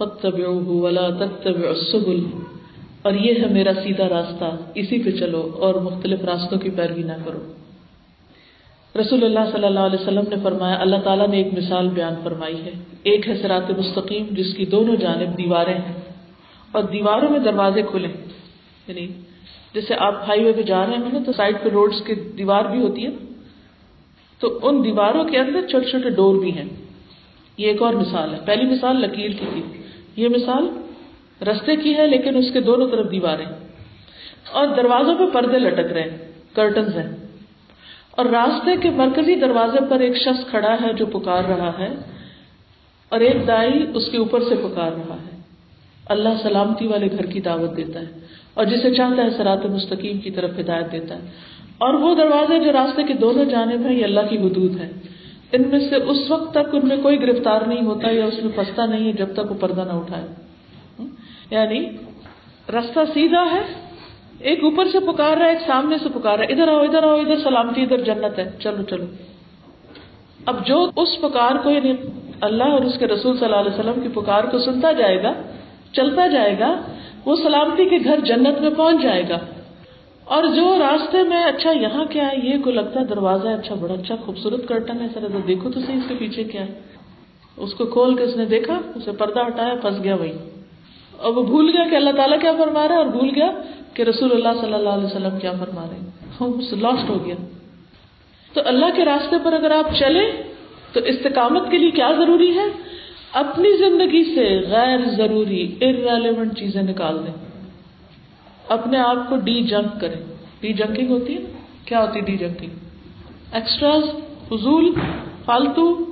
مستقیم 0.00 0.68
ولا 0.68 1.08
تتبعوا 1.08 1.68
السبل۔ 1.68 2.26
اور 3.02 3.12
یہ 3.12 3.34
ہے 3.34 3.46
میرا 3.46 3.72
سیدھا 3.82 4.08
راستہ، 4.08 4.44
اسی 4.74 5.02
پہ 5.02 5.10
چلو 5.10 5.50
اور 5.60 5.74
مختلف 5.74 6.20
راستوں 6.24 6.58
کی 6.58 6.70
پیروی 6.70 7.02
نہ 7.02 7.12
کرو۔ 7.24 7.52
رسول 9.00 9.24
اللہ 9.24 9.40
صلی 9.52 9.66
اللہ 9.66 9.80
علیہ 9.80 10.02
وسلم 10.02 10.24
نے 10.28 10.36
فرمایا، 10.42 10.76
اللہ 10.80 10.96
تعالیٰ 10.96 11.28
نے 11.28 11.36
ایک 11.36 11.54
مثال 11.54 11.88
بیان 11.88 12.14
فرمائی 12.24 12.62
ہے۔ 12.62 12.70
ایک 13.02 13.28
ہے 13.28 13.34
سرات 13.42 13.70
مستقیم، 13.70 14.26
جس 14.30 14.54
کی 14.54 14.64
دونوں 14.66 14.96
جانب 14.96 15.38
دیواریں 15.38 15.74
ہیں۔ 15.74 16.00
اور 16.72 16.82
دیواروں 16.82 17.30
میں 17.30 17.38
دروازے 17.38 17.82
کھلے 17.82 18.08
یعنی 18.86 19.06
جیسے 19.74 19.94
آپ 19.98 20.14
ہائی 20.28 20.44
وے 20.44 20.52
پہ 20.52 20.62
جا 20.62 20.86
رہے 20.86 20.92
ہیں 20.92 21.12
نا، 21.12 21.18
تو 21.26 21.32
سائڈ 21.32 21.56
پہ 21.62 21.68
روڈس 21.68 22.02
کی 22.06 22.14
دیوار 22.14 22.64
بھی 22.64 22.80
ہوتی 22.80 23.06
ہے۔ 23.06 23.10
تو 24.38 24.58
ان 24.62 24.84
دیواروں 24.84 25.24
کے 25.24 25.38
اندر 25.38 25.66
چھوٹے 25.66 25.90
چھوٹے 25.90 26.10
ڈور 26.10 26.36
بھی 26.36 26.52
ہیں۔ 26.52 26.68
یہ 27.58 27.68
ایک 27.68 27.82
اور 27.82 27.94
مثال 27.94 28.34
ہے۔ 28.34 28.38
پہلی 28.44 28.64
مثال 28.64 29.00
لکیر 29.00 29.30
کی 29.30 29.46
تھی۔ 29.52 29.62
یہ 30.16 30.28
مثال 30.28 30.68
رستے 31.48 31.76
کی 31.76 31.96
ہے 31.96 32.06
لیکن 32.06 32.36
اس 32.36 32.52
کے 32.52 32.60
دونوں 32.60 32.88
طرف 32.88 33.10
دیواریں 33.10 33.46
اور 34.52 34.66
دروازوں 34.66 35.14
پہ 35.14 35.24
پردے 35.32 35.58
لٹک 35.58 35.92
رہے 35.92 36.02
ہیں 36.02 36.18
کرٹنز 36.54 36.96
ہیں۔ 36.96 37.16
اور 38.10 38.26
راستے 38.26 38.70
کے 38.82 38.90
مرکزی 38.90 39.34
دروازے 39.34 39.78
پر 39.90 40.00
ایک 40.00 40.16
شخص 40.16 40.50
کھڑا 40.50 40.76
ہے 40.82 40.92
جو 40.92 41.06
پکار 41.06 41.44
رہا 41.44 41.72
ہے 41.78 41.94
اور 43.08 43.20
ایک 43.20 43.48
دائی 43.48 43.86
اس 43.94 44.10
کے 44.10 44.16
اوپر 44.16 44.40
سے 44.40 44.54
پکار 44.54 44.92
رہا 44.92 45.14
ہے۔ 45.14 45.40
اللہ 46.06 46.28
سلامتی 46.42 46.86
والے 46.86 47.06
گھر 47.06 47.26
کی 47.26 47.40
دعوت 47.40 47.76
دیتا 47.76 48.00
ہے 48.00 48.26
اور 48.54 48.64
جسے 48.64 48.94
چاہتا 48.94 49.22
ہے 49.22 49.30
سرات 49.30 49.66
مستقیم 49.66 50.18
کی 50.18 50.30
طرف 50.30 50.50
ہدایت 50.58 50.92
دیتا 50.92 51.14
ہے۔ 51.14 51.30
اور 51.78 51.94
وہ 51.94 52.14
دروازے 52.14 52.64
جو 52.64 52.72
راستے 52.72 53.02
کے 53.02 53.14
دونوں 53.14 53.44
جانب 53.44 53.86
ہیں، 53.86 53.98
یہ 53.98 54.04
اللہ 54.04 54.20
کی 54.30 54.38
حدود 54.38 54.80
ہے 54.80 54.92
ان 55.54 55.68
میں 55.68 55.78
سے 55.78 55.96
اس 55.96 56.30
وقت 56.30 56.50
تک 56.50 56.74
ان 56.74 56.88
میں 56.88 56.96
کوئی 56.96 57.20
گرفتار 57.20 57.62
نہیں 57.62 57.82
ہوتا 57.82 58.10
یا 58.10 58.24
اس 58.24 58.42
میں 58.42 58.52
پھنستا 58.54 58.86
نہیں 58.86 59.06
ہے 59.06 59.12
جب 59.12 59.32
تک 59.32 59.50
وہ 59.50 59.56
پردہ 59.60 59.80
نہ 59.80 59.92
اٹھائے۔ 59.92 60.26
یعنی 61.50 61.90
راستہ 62.72 63.00
سیدھا 63.14 63.44
ہے، 63.52 63.62
ایک 64.38 64.64
اوپر 64.64 64.84
سے 64.92 65.00
پکار 65.00 65.36
رہا 65.36 65.46
ہے، 65.46 65.50
ایک 65.50 65.60
سامنے 65.66 65.96
سے 66.02 66.08
پکار 66.14 66.38
رہا 66.38 66.44
ہے۔ 66.44 66.52
ادھر 66.52 66.68
آؤ 66.68 66.82
ادھر 66.82 67.02
آؤ، 67.02 67.18
ادھر 67.20 67.36
سلامتی، 67.36 67.82
ادھر 67.82 68.00
جنت 68.00 68.38
ہے۔ 68.38 68.50
چلو 68.58 68.82
چلو۔ 68.82 69.04
اب 70.46 70.66
جو 70.66 70.90
اس 70.96 71.08
پکار 71.20 71.54
کو 71.62 71.70
یعنی 71.70 71.92
اللہ 72.40 72.64
اور 72.64 72.80
اس 72.80 72.98
کے 72.98 73.06
رسول 73.06 73.36
صلی 73.36 73.46
اللہ 73.46 73.56
علیہ 73.56 73.78
وسلم 73.78 74.02
کی 74.02 74.08
پکار 74.08 74.44
کو 74.44 74.58
سنتا 74.58 74.92
جائے 74.92 75.22
گا، 75.22 75.32
چلتا 75.92 76.26
جائے 76.26 76.58
گا، 76.58 76.80
وہ 77.24 77.36
سلامتی 77.36 77.88
کے 77.88 77.98
گھر 78.04 78.20
جنت 78.20 78.60
میں 78.60 78.70
پہنچ 78.70 79.02
جائے 79.02 79.22
گا۔ 79.28 79.38
اور 80.24 80.44
جو 80.44 80.78
راستے 80.78 81.22
میں 81.22 81.44
اچھا 81.44 81.70
یہاں 81.70 82.04
کیا 82.04 82.28
ہے، 82.28 82.36
یہ 82.42 82.58
کو 82.64 82.70
لگتا 82.70 83.00
ہے 83.00 83.04
دروازہ 83.04 83.48
ہے 83.48 83.54
اچھا 83.54 83.74
بڑا 83.74 83.94
اچھا 83.94 84.16
خوبصورت 84.16 84.68
کرٹن 84.68 85.00
ہے 85.00 85.06
سر 85.14 85.26
دیکھو 85.46 85.70
تو 85.70 85.80
صحیح، 85.80 85.96
اس 85.96 86.04
کے 86.08 86.14
پیچھے 86.14 86.44
کیا 86.44 86.66
ہے؟ 86.66 86.80
اس 87.56 87.74
کو 87.74 87.86
کھول 87.86 88.14
کے 88.14 88.22
اس 88.22 88.36
نے 88.36 88.44
دیکھا، 88.44 88.80
اسے 88.94 89.12
پردہ 89.12 89.40
ہٹایا، 89.46 89.74
پھنس 89.74 90.04
گیا 90.04 90.14
وہی۔ 90.14 90.32
اور 91.16 91.36
وہ 91.36 91.42
بھول 91.42 91.70
گیا 91.76 91.84
کہ 91.90 91.94
اللہ 91.94 92.10
تعالیٰ 92.10 92.40
کیا 92.40 92.52
فرما 92.58 92.88
رہا 92.88 92.94
ہے 92.94 92.98
اور 92.98 93.06
بھول 93.06 93.30
گیا 93.34 93.50
کہ 93.94 94.02
رسول 94.02 94.32
اللہ 94.32 94.60
صلی 94.60 94.74
اللہ 94.74 94.88
علیہ 94.88 95.06
وسلم 95.06 95.38
کیا 95.38 95.52
فرما 95.52 95.86
رہے 95.90 95.96
ہیں۔ 95.96 96.10
لاسٹ 96.72 97.10
ہو 97.10 97.26
گیا۔ 97.26 97.34
تو 98.52 98.60
اللہ 98.64 98.86
کے 98.96 99.04
راستے 99.04 99.36
پر 99.44 99.52
اگر 99.52 99.70
آپ 99.70 99.94
چلے 99.94 100.42
تو 100.92 101.00
استقامت 101.00 101.70
کے 101.70 101.78
لیے 101.78 101.90
کیا 101.90 102.12
ضروری 102.16 102.58
ہے؟ 102.58 102.64
اپنی 103.32 103.76
زندگی 103.76 104.34
سے 104.34 104.60
غیر 104.70 104.98
ضروری 105.16 105.74
ارریلیونٹ 105.80 106.58
چیزیں 106.58 106.82
نکال 106.82 107.26
دیں۔ 107.26 107.53
اپنے 108.68 108.98
آپ 108.98 109.16
کو 109.28 109.36
ڈی 109.36 109.62
جنک 109.62 110.00
کریں۔ 110.00 110.34
ڈی 110.60 110.72
جنکنگ 110.72 111.08
ہوتی 111.10 111.34
ہے 111.34 111.42
کیا 111.84 112.00
ہوتی 112.00 112.20
ڈی 112.20 112.36
جنکنگ؟ 112.36 112.70
ایکسٹراز 113.52 114.02
فضول، 114.48 114.92
فالتو 115.44 116.04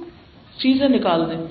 چیزیں 0.59 0.89
نکال 0.89 1.31
دیں۔ 1.31 1.47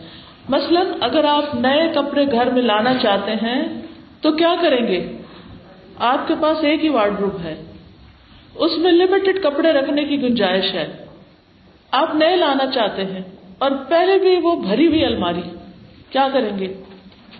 مثلاً 0.49 0.87
اگر 1.01 1.25
آپ 1.25 1.55
نئے 1.55 1.91
کپڑے 1.95 2.25
گھر 2.31 2.51
میں 2.51 2.61
لانا 2.61 2.93
چاہتے 2.97 3.31
ہیں، 3.31 3.61
تو 4.21 4.31
کیا 4.31 4.55
کریں 4.61 4.87
گے؟ 4.87 5.17
آپ 5.97 6.27
کے 6.27 6.33
پاس 6.41 6.57
ایک 6.61 6.83
ہی 6.83 6.89
وارڈ 6.89 7.19
روم 7.19 7.43
ہے۔ 7.43 7.63
اس 8.55 8.71
میں 8.77 8.91
لمیٹڈ 8.91 9.43
کپڑے 9.43 9.71
رکھنے 9.73 10.03
کی 10.03 10.21
گنجائش 10.21 10.73
ہے۔ 10.73 11.05
آپ 11.91 12.15
نئے 12.15 12.35
لانا 12.35 12.65
چاہتے 12.71 13.05
ہیں 13.05 13.21
اور 13.57 13.71
پہلے 13.89 14.17
بھی 14.17 14.35
وہ 14.43 14.55
بھری 14.55 14.87
ہوئی 14.87 15.05
الماری۔ 15.05 15.41
کیا 16.09 16.27
کریں 16.33 16.59
گے؟ 16.59 16.73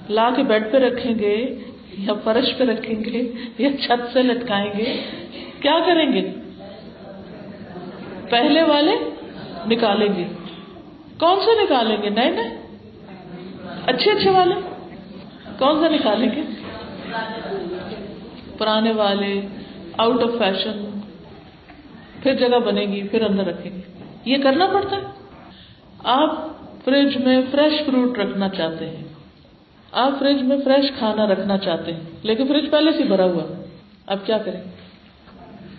لا 0.10 0.30
کے 0.30 0.44
بیڈ 0.44 0.72
پہ 0.72 0.78
رکھیں 0.78 1.20
گے۔ 1.20 1.56
یا 1.98 2.14
فرش 2.24 2.58
پہ 2.58 2.64
رکھیں 2.64 3.04
گے 3.04 3.32
یا 3.58 3.70
چھت 3.78 4.14
سے 4.14 4.22
لٹکائیں 4.22 4.72
گے، 4.78 5.02
کیا 5.62 5.80
کریں 5.86 6.14
گے؟ 6.14 6.32
پہلے 8.30 8.62
والے 8.64 8.96
نکالیں 9.68 10.16
گے۔ 10.16 10.24
کون 11.20 11.40
سے 11.40 11.64
نکالیں 11.64 11.98
گے؟ 12.04 12.10
نئے 12.10 12.32
نئے؟ 12.32 12.62
اچھے 13.86 14.12
اچھے 14.12 14.30
والے؟ 14.30 14.56
کون 15.60 15.80
سے 15.80 15.90
نکالیں 15.90 16.30
گے؟ 16.36 16.42
پرانے 18.58 18.92
والے 18.92 19.42
آؤٹ 19.98 20.24
آف 20.24 20.30
فیشن 20.38 21.00
پھر 22.24 22.34
جگہ 22.34 22.60
بنے 22.60 22.82
گی، 22.82 23.08
پھر 23.08 23.22
اندر 23.22 23.46
رکھیں 23.46 23.72
گے۔ 23.72 23.82
یہ 24.26 24.38
کرنا 24.44 24.68
پڑتا 24.68 24.96
ہے۔ 24.96 25.02
آپ 26.04 26.32
فریج 26.86 27.18
میں 27.18 27.42
فریش 27.52 27.74
فروٹ 27.86 28.18
رکھنا 28.18 28.50
چاہتے 28.50 28.90
ہیں۔ 28.90 29.11
آپ 29.92 30.20
فریج 30.20 30.42
میں 30.42 30.58
فریش 30.66 30.92
کھانا 30.98 31.28
رکھنا 31.28 31.58
چاہتے 31.58 31.94
ہیں، 31.94 32.00
لیکن 32.24 32.48
فریج 32.48 32.72
پہلے 32.72 32.92
سے 32.92 33.04
بھرا 33.04 33.26
ہوا 33.26 33.64
اب 34.08 34.18
کیا 34.26 34.38
کریں؟ 34.38 34.62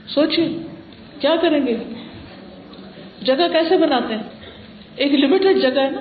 سوچیے، 0.08 0.58
کیا 1.20 1.36
کریں 1.42 1.66
گے؟ 1.66 1.76
جگہ 3.22 3.48
کیسے 3.52 3.76
بناتے 3.78 4.14
ہیں؟ 4.14 4.22
ایک 4.96 5.12
لمیٹڈ 5.12 5.62
جگہ 5.62 5.80
ہے 5.80 5.90
نا۔ 5.90 6.00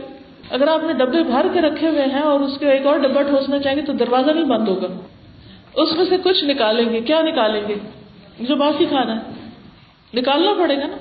اگر 0.50 0.68
آپ 0.68 0.82
نے 0.84 0.94
ڈبے 0.94 1.24
بھر 1.24 1.46
کے 1.54 1.62
رکھے 1.62 1.90
ہوئے 1.90 2.02
ہیں 2.02 2.22
اور 2.22 2.40
اس 2.40 2.58
کے 2.60 2.70
ایک 2.70 2.86
اور 2.86 3.00
ڈبا 3.00 3.22
ٹھوسنا 3.22 3.60
چاہیں 3.60 3.78
گے 3.78 3.82
تو 3.82 3.94
دروازہ 3.94 4.32
نہیں 4.32 4.44
بند 4.44 4.68
ہوگا۔ 4.68 4.88
اس 5.74 5.96
میں 5.98 6.06
سے 6.10 6.18
کچھ 6.24 6.44
نکالیں 6.44 6.90
گے۔ 6.90 7.00
کیا 7.02 7.22
نکالیں 7.22 7.62
گے؟ 7.68 7.76
جو 8.40 8.56
باسی 8.56 8.86
کھانا 8.86 9.16
ہے۔ 9.16 9.50
نکالنا 10.14 10.54
پڑے 10.60 10.78
گا 10.78 10.88
نا۔ 10.88 10.98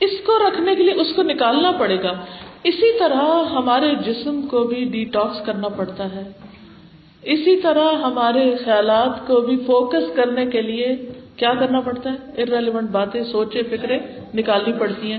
اس 0.00 0.10
کو 0.26 0.48
رکھنے 0.48 0.74
کے 0.74 0.82
لیے 0.82 0.94
اس 0.94 1.06
کو 1.16 1.22
نکالنا 1.22 1.70
پڑے 1.70 2.02
گا۔ 2.02 2.12
اسی 2.68 2.98
طرح 2.98 3.44
ہمارے 3.44 3.94
جسم 3.94 4.42
کو 4.42 4.64
بھی 4.64 4.84
ڈیٹاکس 4.84 5.46
کرنا 5.46 5.68
پڑتا 5.68 6.04
ہے۔ 6.14 6.32
اسی 7.22 7.60
طرح 7.60 7.92
ہمارے 7.92 8.56
خیالات 8.64 9.26
کو 9.26 9.40
بھی 9.40 9.56
فوکس 9.56 10.16
کرنے 10.16 10.46
کے 10.46 10.62
لیے 10.62 10.96
کیا 11.36 11.54
کرنا 11.54 11.80
پڑتا 11.80 12.12
ہے؟ 12.12 12.42
ارریلیونٹ 12.42 12.90
باتیں 12.90 13.24
سوچے 13.24 13.62
فکرے 13.62 13.98
نکالنی 14.34 14.72
پڑتی 14.72 15.12
ہیں۔ 15.12 15.18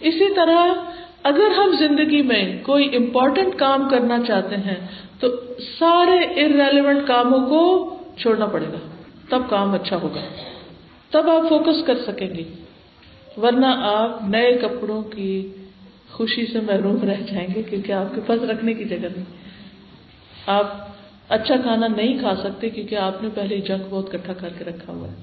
اسی 0.00 0.34
طرح 0.34 0.74
اگر 1.22 1.50
ہم 1.50 1.74
زندگی 1.78 2.22
میں 2.22 2.62
کوئی 2.62 2.96
امپورٹنٹ 2.96 3.54
کام 3.56 3.88
کرنا 3.88 4.18
چاہتے 4.26 4.56
ہیں، 4.56 4.86
تو 5.20 5.28
سارے 5.78 6.16
ارریلیونٹ 6.16 7.06
کاموں 7.06 7.46
کو 7.46 7.94
چھوڑنا 8.18 8.46
پڑے 8.46 8.66
گا۔ 8.72 8.78
تب 9.28 9.42
کام 9.50 9.74
اچھا 9.74 9.96
ہوگا۔ 9.96 10.20
تب 11.10 11.30
آپ 11.30 11.48
فوکس 11.48 11.84
کر 11.86 11.98
سکیں 11.98 12.34
گے 12.34 12.44
ورنہ 13.36 13.66
آپ 13.66 14.28
نئے 14.28 14.52
کپڑوں 14.52 15.02
کی 15.02 15.48
خوشی 16.14 16.44
سے 16.46 16.60
محروم 16.60 16.96
رہ 17.02 17.20
جائیں 17.26 17.46
گے 17.54 17.62
کیونکہ 17.62 17.92
آپ 17.92 18.14
کے 18.14 18.20
پاس 18.26 18.42
رکھنے 18.42 18.74
کی 18.74 18.84
جگہ 18.84 19.08
نہیں۔ 19.16 19.24
آپ 20.46 20.66
اچھا 21.28 21.56
کھانا 21.56 21.86
نہیں 21.86 22.18
کھا 22.18 22.34
سکتے 22.36 22.70
کیونکہ 22.70 22.94
آپ 22.96 23.22
نے 23.22 23.28
پہلے 23.34 23.60
جنگ 23.60 23.86
بہت 23.90 24.10
کٹھا 24.12 24.32
کر 24.32 24.48
کے 24.58 24.64
رکھا 24.64 24.92
ہوا 24.92 25.08
ہے۔ 25.08 25.14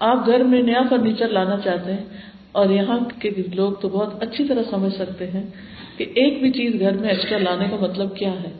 آپ 0.00 0.26
گھر 0.26 0.42
میں 0.44 0.62
نیا 0.62 0.82
فرنیچر 0.90 1.28
لانا 1.28 1.56
چاہتے 1.64 1.92
ہیں 1.92 2.04
اور 2.52 2.70
یہاں 2.70 2.98
کے 3.18 3.30
لوگ 3.54 3.72
تو 3.72 3.88
بہت 3.88 4.22
اچھی 4.22 4.44
طرح 4.48 4.62
سمجھ 4.70 4.94
سکتے 4.94 5.30
ہیں 5.30 5.42
کہ 5.96 6.04
ایک 6.14 6.40
بھی 6.42 6.50
چیز 6.50 6.80
گھر 6.80 6.96
میں 6.96 7.08
ایکسٹرا 7.08 7.38
لانے 7.38 7.68
کا 7.70 7.76
مطلب 7.80 8.16
کیا 8.16 8.32
ہے۔ 8.32 8.52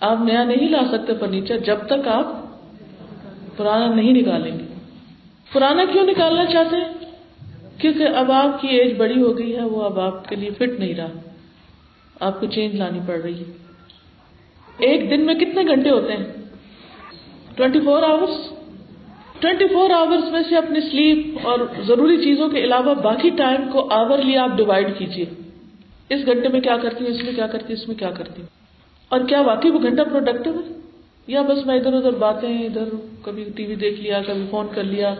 آپ 0.00 0.18
نیا 0.20 0.44
نہیں 0.44 0.68
لا 0.68 0.82
سکتے 0.92 1.12
فرنیچر 1.20 1.58
جب 1.58 1.78
تک 1.86 2.08
آپ 2.08 2.26
پرانا 3.56 3.94
نہیں 3.94 4.12
نکالیں 4.12 4.52
گے۔ 4.58 4.64
پرانا 5.52 5.84
کیوں 5.92 6.06
نکالنا 6.06 6.44
چاہتے 6.44 6.76
ہیں؟ 6.76 6.99
کیونکہ 7.80 8.02
اب 8.02 8.32
آپ 8.32 8.60
کی 8.60 8.68
ایج 8.68 8.96
بڑی 8.96 9.22
ہو 9.22 9.38
گئی 9.38 9.56
ہے، 9.56 9.62
وہ 9.62 9.82
اب 9.82 10.00
آپ 10.00 10.28
کے 10.28 10.36
لیے 10.36 10.50
فٹ 10.50 10.80
نہیں 10.80 10.94
رہا۔ 10.94 11.08
آپ 12.20 12.40
کو 12.40 12.46
چینج 12.46 12.74
لانی 12.74 13.00
پڑ 13.06 13.20
رہی 13.24 13.38
ہے۔ 13.38 13.52
ایک 14.78 15.10
دن 15.10 15.20
میں 15.20 15.34
کتنے 15.34 15.62
گھنٹے 15.62 15.90
ہوتے 15.90 16.12
ہیں؟ 16.12 16.24
Twenty 17.56 17.80
four 17.80 18.02
hours 18.02 18.52
twenty 19.40 19.64
four 19.72 19.90
hours 19.90 20.32
میں 20.32 20.42
سے 20.48 20.56
اپنی 20.56 20.80
سلیپ 20.80 21.38
اور 21.42 21.58
ضروری 21.86 22.16
چیزوں 22.16 22.48
کے 22.48 22.64
علاوہ 22.64 22.94
باقی 22.94 23.30
ٹائم 23.30 23.60
کو 23.72 23.88
آورلی 23.90 24.36
آپ 24.36 24.56
ڈیوائڈ 24.56 24.98
کیجیے 24.98 25.24
اس 26.08 26.26
گھنٹے 26.26 26.48
میں 26.48 26.60
کیا 26.60 26.76
کرتی 26.76 27.04
ہوں 27.04 27.12
اس 27.12 27.24
میں 27.24 27.32
کیا 27.32 27.46
کرتی 27.46 27.64
ہوں 27.64 27.82
اس 27.82 27.88
میں 27.88 27.96
کیا 27.96 28.10
کرتی 28.10 28.42
ہوں 28.42 28.48
اور 29.08 29.20
کیا 29.20 29.40
واقعی 29.40 29.70
وہ 29.70 29.82
گھنٹہ 29.82 30.02
پروڈکٹیو 30.02 30.52
ہے؟ 30.52 30.72
یا 31.26 31.42
بس 31.42 31.66
میں 31.66 31.76
ادھر 31.76 31.92
ادھر 31.92 32.10
باتیں، 32.10 32.62
ادھر 32.62 32.84
کبھی 33.22 33.44
ٹی 33.56 33.66
وی 33.66 33.74
دیکھ 33.74 34.00
لیا، 34.00 34.20
کبھی 34.26 34.46
فون 34.50 34.66
کر 34.74 34.82
لیا 34.82 35.14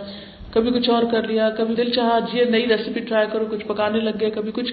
کبھی 0.51 0.71
کچھ 0.71 0.91
اور 0.91 1.03
کر 1.11 1.23
لیا، 1.23 1.51
کبھی 1.51 1.75
دل 1.75 1.91
چاہا 1.91 2.19
جی 2.19 2.45
نئی 2.45 2.69
ریسیپی 2.69 3.01
ٹرائی 3.01 3.27
کرو، 3.33 3.45
کچھ 3.51 3.67
پکانے 3.67 4.01
لگ 4.01 4.11
گئے، 4.21 4.31
کبھی 4.31 4.53
کچھ۔ 4.53 4.73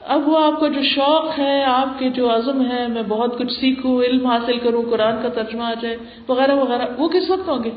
اب 0.00 0.28
وہ 0.28 0.44
آپ 0.44 0.60
کا 0.60 0.68
جو 0.68 0.82
شوق 0.82 1.38
ہے، 1.38 1.64
آپ 1.64 1.98
کے 1.98 2.08
جو 2.08 2.36
عزم 2.36 2.70
ہے، 2.70 2.86
میں 2.86 3.02
بہت 3.02 3.38
کچھ 3.38 3.52
سیکھوں، 3.52 4.02
علم 4.02 4.26
حاصل 4.26 4.58
کروں، 4.58 4.82
قرآن 4.90 5.14
کا 5.22 5.28
ترجمہ 5.28 5.62
آ 5.62 5.74
جائے، 5.80 5.96
وغیرہ 6.28 6.54
وغیرہ۔ 6.54 6.86
وہ 6.98 7.08
کس 7.08 7.30
وقت 7.30 7.48
ہوں 7.48 7.64
گے؟ 7.64 7.70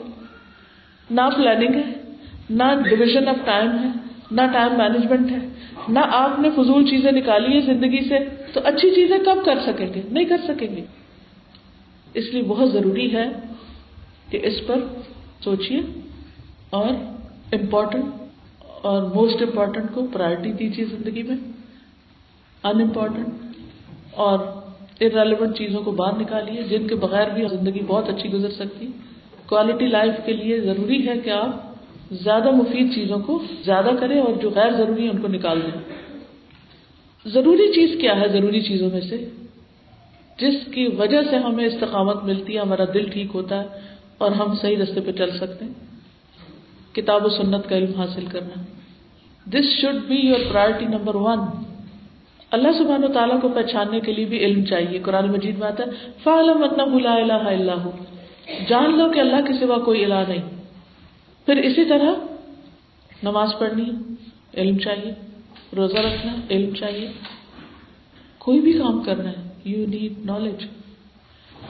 نہ 1.10 1.22
پلاننگ 1.36 1.74
ہے، 1.74 2.14
نہ 2.50 2.64
ڈویژن 2.90 3.28
آف 3.28 3.36
ٹائم 3.46 3.72
ہے، 3.72 3.90
نہ 4.32 4.42
ٹائم 4.54 4.78
مینجمنٹ 4.78 5.32
ہے، 5.32 5.48
نہ 5.90 6.00
آپ 6.12 6.40
نے 6.40 6.50
فضول 6.50 6.90
چیزیں 6.90 7.12
نکالی 7.12 7.56
ہے 7.56 7.62
زندگی 7.62 8.10
سے 8.10 8.20
تو 8.54 8.60
اچھی 8.64 8.90
چیزیں 8.96 9.18
کب 9.18 9.46
کر 9.46 9.60
سکیں 9.66 9.94
گے؟ 9.94 10.02
نہیں 10.12 10.26
کر 10.26 10.38
سکیں 10.48 10.76
گے۔ 10.76 10.86
اس 12.14 12.34
لیے 12.34 12.44
بہت 12.44 12.72
ضروری 12.72 13.14
ہے 13.14 13.30
کہ 14.30 14.40
اس 14.44 14.68
پر 14.68 14.76
سوچیے 15.44 15.80
اور 16.74 16.88
امپورٹنٹ 17.52 18.06
اور 18.82 19.02
موسٹ 19.02 19.42
امپورٹنٹ 19.42 19.86
کو 19.94 20.08
پرائرٹی 20.14 20.52
دیجیے 20.52 20.86
زندگی 20.86 21.24
میں 21.24 21.36
ان 22.64 22.82
امپورٹنٹ 22.82 23.28
اور 24.12 24.40
ارریلیونٹ 25.02 25.58
چیزوں 25.58 25.82
کو 25.82 25.92
باہر 25.92 26.20
نکالیے، 26.20 26.64
جن 26.64 26.88
کے 26.88 26.96
بغیر 26.96 27.30
بھی 27.30 27.46
زندگی 27.52 27.84
بہت 27.88 28.10
اچھی 28.10 28.34
گزر 28.34 28.50
سکتی۔ 28.50 28.88
کوالٹی 29.46 29.88
لائف 29.88 30.14
کے 30.26 30.34
لیے 30.34 30.62
ضروری 30.62 31.08
ہے 31.08 31.20
کہ 31.20 31.30
آپ 31.30 31.50
زیادہ 32.12 32.52
مفید 32.52 32.94
چیزوں 32.96 33.20
کو 33.20 33.44
زیادہ 33.66 33.92
کریں 34.00 34.20
اور 34.20 34.34
جو 34.42 34.50
غیر 34.50 34.72
ضروری 34.72 35.04
ہے 35.04 35.10
ان 35.10 35.22
کو 35.22 35.28
نکال 35.28 35.62
دیں۔ 35.62 35.82
ضروری 37.26 37.72
چیز 37.74 37.98
کیا 38.02 38.20
ہے 38.22 38.28
ضروری 38.28 38.62
چیزوں 38.62 38.90
میں 38.92 39.02
سے؟ 39.02 39.18
جس 40.40 40.56
کی 40.72 40.88
وجہ 40.88 41.22
سے 41.30 41.38
ہمیں 41.38 41.66
استقامت 41.66 42.24
ملتی 42.24 42.54
ہے، 42.56 42.60
ہمارا 42.60 42.86
دل 42.94 43.10
ٹھیک 43.10 43.28
ہوتا 43.34 43.62
ہے 43.62 43.68
اور 44.18 44.32
ہم 44.32 44.56
صحیح 44.56 44.78
رستے 44.78 45.02
پہ 45.02 45.12
چل 45.12 45.38
سکتے 45.38 45.66
ہیں۔ 45.66 45.93
کتاب 46.96 47.26
و 47.26 47.30
سنت 47.30 47.70
کا 47.70 47.78
علم 47.78 48.00
حاصل 48.00 48.26
کرنا۔ 48.26 48.62
This 49.46 49.66
should 49.82 49.96
be 50.08 50.16
your 50.16 50.40
priority 50.52 50.86
number 50.86 51.16
one 51.16 51.40
اللہ 52.52 52.68
سبحانہ 52.78 53.06
و 53.06 53.14
تعالیٰ 53.14 53.42
کو 53.42 53.50
پہچاننے 53.50 54.00
کے 54.00 54.14
لیے 54.14 54.26
بھی 54.26 54.38
علم 54.38 54.66
چاہیے۔ 54.66 55.00
قرآن 55.00 55.32
مجید 55.32 55.58
میں 55.58 55.68
آتا 55.68 55.84
ہے 55.84 55.92
فعلم 56.24 56.98
لا 57.00 57.14
الہ 57.14 57.34
الا 57.34 57.84
ہو 57.84 57.92
جان 58.70 58.98
لو 58.98 59.12
کہ 59.12 59.20
اللہ 59.20 59.46
کے 59.48 59.54
سوا 59.54 59.78
کوئی 59.80 60.06
الہ 60.06 60.22
نہیں۔ 60.28 60.42
پھر 61.46 61.58
اسی 61.58 61.86
طرح 61.86 62.12
نماز 63.24 63.50
پڑھنی 63.60 63.92
علم 64.58 64.78
چاہیے۔ 64.78 65.12
روزہ 65.76 65.98
رکھنا 65.98 66.34
علم 66.50 66.74
چاہیے۔ 66.74 67.08
کوئی 68.38 68.60
بھی 68.60 68.74
کام 68.74 69.04
کرنا 69.04 69.30
ہے 69.30 69.50
یو 69.66 69.86
نیڈ 69.88 70.26
نالج 70.26 70.66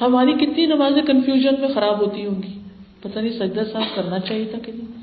ہماری 0.02 0.34
کتنی 0.34 0.66
نمازیں 0.66 1.02
کنفیوژن 1.02 1.62
میں 1.62 1.70
خراب 1.74 2.02
ہوتی 2.02 2.26
ہوں 2.26 2.44
گی۔ 2.44 2.60
پتہ 3.02 3.20
نہیں 3.20 3.40
سجدہ 3.40 3.64
صاف 3.74 3.96
کرنا 3.96 4.20
چاہیے 4.20 4.46
تھا 4.46 4.60
کہ 4.60 4.72
نہیں۔ 4.72 5.03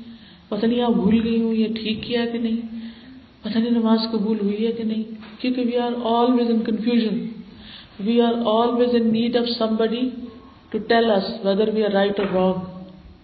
پتہ 0.51 0.65
نہیں 0.65 0.81
آپ 0.81 0.93
بھول 0.93 1.19
گئی 1.23 1.41
ہوں 1.41 1.53
یہ 1.53 1.67
ٹھیک 1.67 2.03
کیا 2.03 2.25
کہ 2.31 2.37
نہیں؟ 2.37 2.61
پتہ 3.41 3.57
نہیں 3.57 3.71
نماز 3.71 3.99
قبول 4.11 4.37
ہوئی 4.41 4.67
ہے 4.67 4.71
کہ 4.71 4.83
نہیں؟ 4.83 5.03
کیونکہ 5.41 5.61
we 5.61 5.77
are 5.77 5.91
always 6.03 6.49
in 6.49 6.59
confusion 6.59 7.27
we 7.99 8.21
are 8.21 8.33
always 8.45 8.95
in 8.95 9.07
need 9.13 9.37
of 9.37 9.49
some 9.57 9.75
buddy 9.75 10.09
to 10.69 10.77
tell 10.77 11.11
us 11.11 11.45
whether 11.45 11.69
we 11.73 11.83
are 11.83 11.91
right 11.91 12.19
اور 12.19 12.27
wrong 12.33 12.59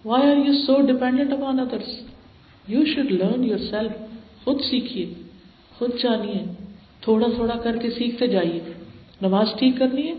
why 0.06 0.30
are 0.30 0.36
you 0.36 0.52
so 0.66 0.80
dependent 0.86 1.32
upon 1.32 1.60
others 1.60 1.90
you 2.68 2.84
should 2.84 3.12
learn 3.12 3.44
yourself 3.58 3.92
خود 4.44 4.60
سیکھیے، 4.60 5.06
خود 5.78 5.90
جانیے، 6.02 6.42
تھوڑا 7.00 7.26
تھوڑا 7.34 7.56
کر 7.56 7.76
کے 7.76 7.90
سیکھتے 7.90 8.26
جائیے۔ 8.26 8.60
نماز 9.22 9.48
ٹھیک 9.58 9.74
کرنی 9.78 10.06
ہے، 10.08 10.14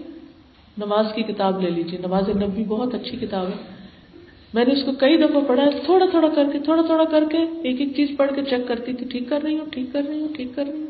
نماز 0.78 1.06
کی 1.16 1.22
کتاب 1.24 1.62
لے 1.62 1.70
لیجیے۔ 1.70 2.00
نماز 2.00 2.30
نبی 2.30 2.64
بہت 2.68 2.96
اچھی 2.96 3.18
کتاب 3.18 3.48
ہے۔ 3.48 3.79
میں 4.54 4.66
نے 4.66 4.74
اس 4.74 4.84
کو 4.86 4.92
کئی 4.92 5.18
دفعہ 5.18 5.42
پڑھا 5.48 5.64
ہے 5.64 5.70
تھوڑا 5.86 6.06
تھوڑا 6.12 6.30
کر 6.30 6.44
کے، 6.54 6.60
تھوڑا 6.60 6.82
تھوڑا 6.82 7.06
کر 7.06 7.24
کے، 7.32 7.38
ایک 7.38 7.82
ایک 7.82 7.96
چیز 7.96 8.10
پڑھ 8.18 8.32
کے 8.36 8.42
چیک 8.44 8.68
کرتی 8.68 8.94
تھی، 8.94 9.06
ٹھیک 9.06 9.30
کر 9.30 9.42
رہی 9.44 9.58
ہوں، 9.58 9.66
ٹھیک 9.72 9.86
کر 9.94 10.02
رہی 10.08 10.20
ہوں، 10.20 10.28
ٹھیک 10.36 10.48
کر 10.56 10.66
رہی 10.66 10.80
ہوں۔ 10.80 10.88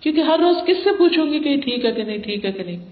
کیونکہ 0.00 0.20
ہر 0.20 0.38
روز 0.38 0.56
کس 0.66 0.76
سے 0.84 0.90
پوچھوں 0.98 1.26
گی 1.26 1.38
کہ 1.38 1.48
یہ 1.48 1.60
ٹھیک 1.60 1.84
ہے 1.84 1.92
کہ 1.92 2.02
نہیں، 2.02 2.18
ٹھیک 2.18 2.44
ہے 2.44 2.52
کہ 2.52 2.62
نہیں؟ 2.62 2.84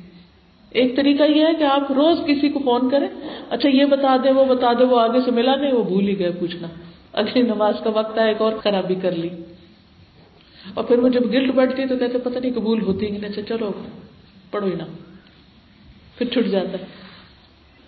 ایک 0.70 0.96
طریقہ 0.96 1.22
یہ 1.22 1.46
ہے 1.46 1.54
کہ 1.58 1.64
آپ 1.64 1.92
روز 1.92 2.18
کسی 2.26 2.48
کو 2.48 2.58
فون 2.58 2.90
کریں 2.90 3.08
اچھا 3.50 3.68
یہ 3.68 3.84
بتا 3.84 4.16
دیں 4.24 4.32
وہ 4.32 4.44
بتا 4.44 4.72
دیں 4.72 4.86
وہ 4.86 5.00
آگے 5.00 5.20
سے 5.24 5.30
ملا 5.30 5.56
نہیں، 5.56 5.72
وہ 5.72 5.84
بھول 5.84 6.08
ہی 6.08 6.18
گئے 6.18 6.30
پوچھنا۔ 6.30 6.68
اگلی 7.12 7.42
نماز 7.42 7.74
کا 7.84 7.90
وقت 7.90 8.18
ہے 8.18 8.28
ایک 8.28 8.40
اور 8.40 8.52
خرابی 8.52 8.94
کر 8.94 9.12
لی۔ 9.12 9.28
اور 10.74 10.84
پھر 10.84 10.98
وہ 10.98 11.08
جب 11.08 11.32
گلٹ 11.32 11.54
بیٹھتی 11.54 11.86
تو 11.86 11.96
کہتے، 11.96 12.18
پتہ 12.18 12.38
نہیں، 12.38 12.52
قبول 12.54 12.80
ہوتی 12.80 13.10
نہیں 13.10 13.30
اچھا 13.30 13.42
چلو، 13.42 13.72
پڑھو 14.50 14.66
ہی 14.66 14.74
نا 14.74 14.84
پھر 16.18 16.26
چھٹ 16.26 16.46
جاتا۔ 16.46 16.78
ہے 16.78 17.03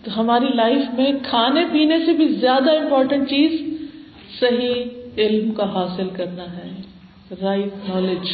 تو 0.06 0.20
ہماری 0.20 0.46
لائف 0.54 0.98
میں 0.98 1.12
کھانے 1.30 1.64
پینے 1.72 1.98
سے 2.06 2.12
بھی 2.12 2.28
زیادہ 2.28 2.70
امپورٹینٹ 2.70 3.30
چیز 3.30 3.80
صحیح 4.40 4.84
علم 5.18 5.52
کا 5.52 5.74
حاصل 5.74 6.08
کرنا 6.12 6.56
ہے۔ 6.56 6.70
رائٹ 7.42 7.88
نالج 7.88 8.28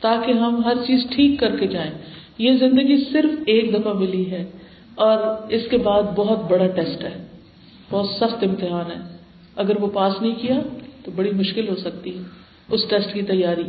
تاکہ 0.00 0.32
ہم 0.32 0.64
ہر 0.64 0.74
چیز 0.86 1.06
ٹھیک 1.10 1.40
کر 1.40 1.56
کے 1.56 1.66
جائیں۔ 1.66 1.90
یہ 2.38 2.52
زندگی 2.52 3.04
صرف 3.12 3.30
ایک 3.46 3.74
دفعہ 3.74 3.92
ملی 3.92 4.30
ہے 4.30 4.50
اور 4.94 5.18
اس 5.52 5.62
کے 5.70 5.78
بعد 5.78 6.02
بہت 6.16 6.50
بڑا 6.50 6.66
ٹیسٹ 6.66 7.04
ہے۔ 7.04 7.26
بہت 7.90 8.06
سخت 8.06 8.44
امتحان 8.44 8.90
ہے۔ 8.90 9.16
اگر 9.56 9.82
وہ 9.82 9.86
پاس 9.86 10.22
نہیں 10.22 10.34
کیا 10.34 10.60
تو 11.04 11.10
بڑی 11.16 11.30
مشکل 11.30 11.68
ہو 11.68 11.76
سکتی 11.76 12.18
ہے۔ 12.18 12.22
اس 12.70 12.80
ٹیسٹ 12.88 13.14
کی 13.14 13.22
تیاری۔ 13.22 13.64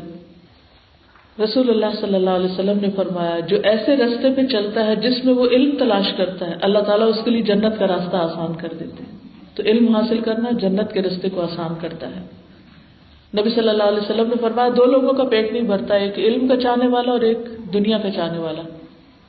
رسول 1.43 1.69
اللہ 1.69 1.85
صلی 2.01 2.15
اللہ 2.15 2.29
علیہ 2.29 2.51
وسلم 2.51 2.77
نے 2.81 2.87
فرمایا، 2.95 3.39
جو 3.39 3.57
ایسے 3.63 3.95
رستے 3.95 4.27
پہ 4.35 4.45
چلتا 4.45 4.85
ہے 4.87 4.95
جس 4.95 5.25
میں 5.25 5.33
وہ 5.33 5.45
علم 5.45 5.75
تلاش 5.79 6.13
کرتا 6.17 6.47
ہے، 6.47 6.55
اللہ 6.61 6.79
تعالیٰ 6.79 7.07
اس 7.07 7.19
کے 7.25 7.31
لیے 7.31 7.41
جنت 7.41 7.79
کا 7.79 7.87
راستہ 7.87 8.15
آسان 8.15 8.53
کر 8.53 8.67
دیتے 8.79 9.03
ہیں۔ 9.03 9.19
تو 9.55 9.63
علم 9.63 9.95
حاصل 9.95 10.19
کرنا 10.19 10.49
جنت 10.51 10.93
کے 10.93 11.01
رستے 11.01 11.29
کو 11.29 11.41
آسان 11.41 11.73
کرتا 11.81 12.07
ہے۔ 12.07 12.21
نبی 13.39 13.49
صلی 13.49 13.69
اللہ 13.69 13.83
علیہ 13.83 13.97
وسلم 13.97 14.27
نے 14.27 14.35
فرمایا، 14.41 14.69
دو 14.77 14.85
لوگوں 14.85 15.13
کا 15.13 15.23
پیٹ 15.23 15.51
نہیں 15.51 15.61
بھرتا، 15.61 15.95
ایک 15.95 16.17
علم 16.17 16.47
کا 16.47 16.55
چاہنے 16.57 16.87
والا 16.87 17.11
اور 17.11 17.21
ایک 17.21 17.37
دنیا 17.73 17.97
کا 17.97 18.11
چاہنے 18.11 18.39
والا۔ 18.39 18.61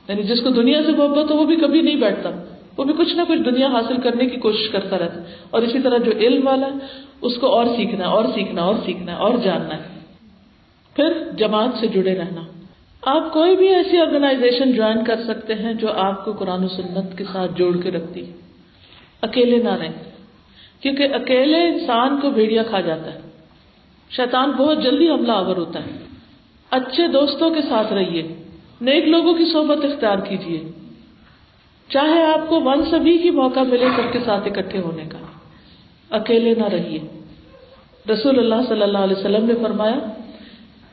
یعنی 0.07 0.23
جس 0.23 0.41
کو 0.41 0.49
دنیا 0.49 0.81
سے 0.85 0.91
محبت 0.91 1.31
ہو، 1.31 1.37
وہ 1.37 1.45
بھی 1.45 1.55
کبھی 1.55 1.81
نہیں 1.81 1.95
بیٹھتا۔ 1.95 2.29
وہ 2.77 2.83
بھی 2.83 2.93
کچھ 2.97 3.15
نہ 3.15 3.21
کچھ 3.27 3.39
دنیا 3.39 3.67
حاصل 3.67 4.01
کرنے 4.01 4.25
کی 4.25 4.37
کوشش 4.37 4.69
کرتا 4.69 4.99
رہتا 4.99 5.21
اور 5.49 5.61
اسی 5.61 5.79
طرح 5.79 5.97
جو 5.97 6.11
علم 6.19 6.47
والا 6.47 6.67
ہے، 6.67 6.71
اس 7.21 7.37
کو 7.37 7.47
اور 7.47 7.65
سیکھنا 7.75 8.05
اور 8.05 8.25
سیکھنا 8.33 8.61
اور 8.61 8.75
سیکھنا، 8.85 9.15
اور 9.15 9.33
جاننا 9.43 9.77
ہے۔ 9.77 9.90
پھر 10.95 11.29
جماعت 11.37 11.69
سے 11.79 11.87
جڑے 11.87 12.15
رہنا۔ 12.15 12.41
آپ 13.01 13.33
کوئی 13.33 13.55
بھی 13.55 13.75
ایسی 13.75 14.01
آرگنائزیشن 14.01 14.71
جوائن 14.71 15.03
کر 15.03 15.23
سکتے 15.23 15.55
ہیں 15.55 15.73
جو 15.73 15.91
آپ 15.93 16.25
کو 16.25 16.33
قرآن 16.33 16.63
و 16.63 16.67
سنت 16.67 17.17
کے 17.17 17.23
ساتھ 17.33 17.51
جوڑ 17.55 17.77
کے 17.77 17.91
رکھتی۔ 17.91 18.25
اکیلے 19.21 19.57
نہ 19.57 19.69
رہیں، 19.69 19.91
کیونکہ 20.81 21.07
اکیلے 21.13 21.67
انسان 21.67 22.19
کو 22.19 22.29
بھیڑیا 22.29 22.63
کھا 22.63 22.81
جاتا 22.81 23.13
ہے۔ 23.13 23.19
شیطان 24.09 24.51
بہت 24.51 24.83
جلدی 24.83 25.09
حملہ 25.09 25.31
آور 25.31 25.57
ہوتا 25.57 25.79
ہے۔ 25.79 25.91
اچھے 26.71 27.07
دوستوں 27.07 27.49
کے 27.49 27.61
ساتھ 27.61 27.93
رہیے، 27.93 28.27
نیک 28.81 29.05
لوگوں 29.05 29.33
کی 29.33 29.45
صحبت 29.53 29.85
اختیار 29.85 30.17
کیجیے۔ 30.17 30.71
چاہے 31.89 32.23
آپ 32.23 32.49
کو 32.49 32.61
ون 32.61 32.83
سبھی 32.91 33.17
کی 33.17 33.31
موقع 33.31 33.59
ملے 33.59 33.87
سب 33.95 34.13
کے 34.13 34.19
ساتھ 34.25 34.47
اکٹھے 34.47 34.79
ہونے 34.79 35.03
کا۔ 35.03 35.17
اکیلے 36.09 36.53
نہ 36.53 36.65
رہیے۔ 36.65 36.99
رسول 38.11 38.39
اللہ 38.39 38.67
صلی 38.67 38.81
اللہ 38.81 38.97
علیہ 38.97 39.17
وسلم 39.17 39.45
نے 39.45 39.53
فرمایا 39.61 39.99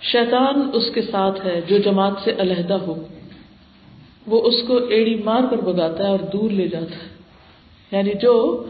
شیطان 0.03 0.71
اس 0.73 0.85
کے 0.95 1.03
ساتھ 1.03 1.47
ہے 1.47 1.61
جو 1.67 1.79
جماعت 1.79 2.13
سے 2.25 2.33
علیحدہ 2.39 2.75
ہو۔ 2.75 3.07
وہ 4.27 4.43
اس 4.43 4.55
کو 4.67 4.77
ایڑی 4.77 5.15
مار 5.15 5.41
کر 5.51 5.57
بگاتا 5.57 6.05
ہے 6.05 6.09
اور 6.09 6.19
دور 6.19 6.51
لے 6.51 6.69
جاتا 6.69 6.97
ہے۔ 6.97 7.09
یعنی 7.93 8.11
جو 8.23 8.65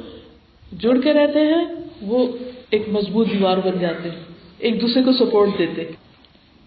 جڑ 0.79 1.01
کے 1.01 1.12
رہتے 1.12 1.41
ہیں، 1.41 1.64
وہ 2.03 2.26
ایک 2.70 2.89
مضبوط 2.89 3.26
دیوار 3.33 3.57
بن 3.57 3.79
جاتے 3.81 4.11
ہیں، 4.11 4.20
ایک 4.59 4.81
دوسرے 4.81 5.03
کو 5.03 5.12
سپورٹ 5.12 5.51
دیتے 5.59 5.85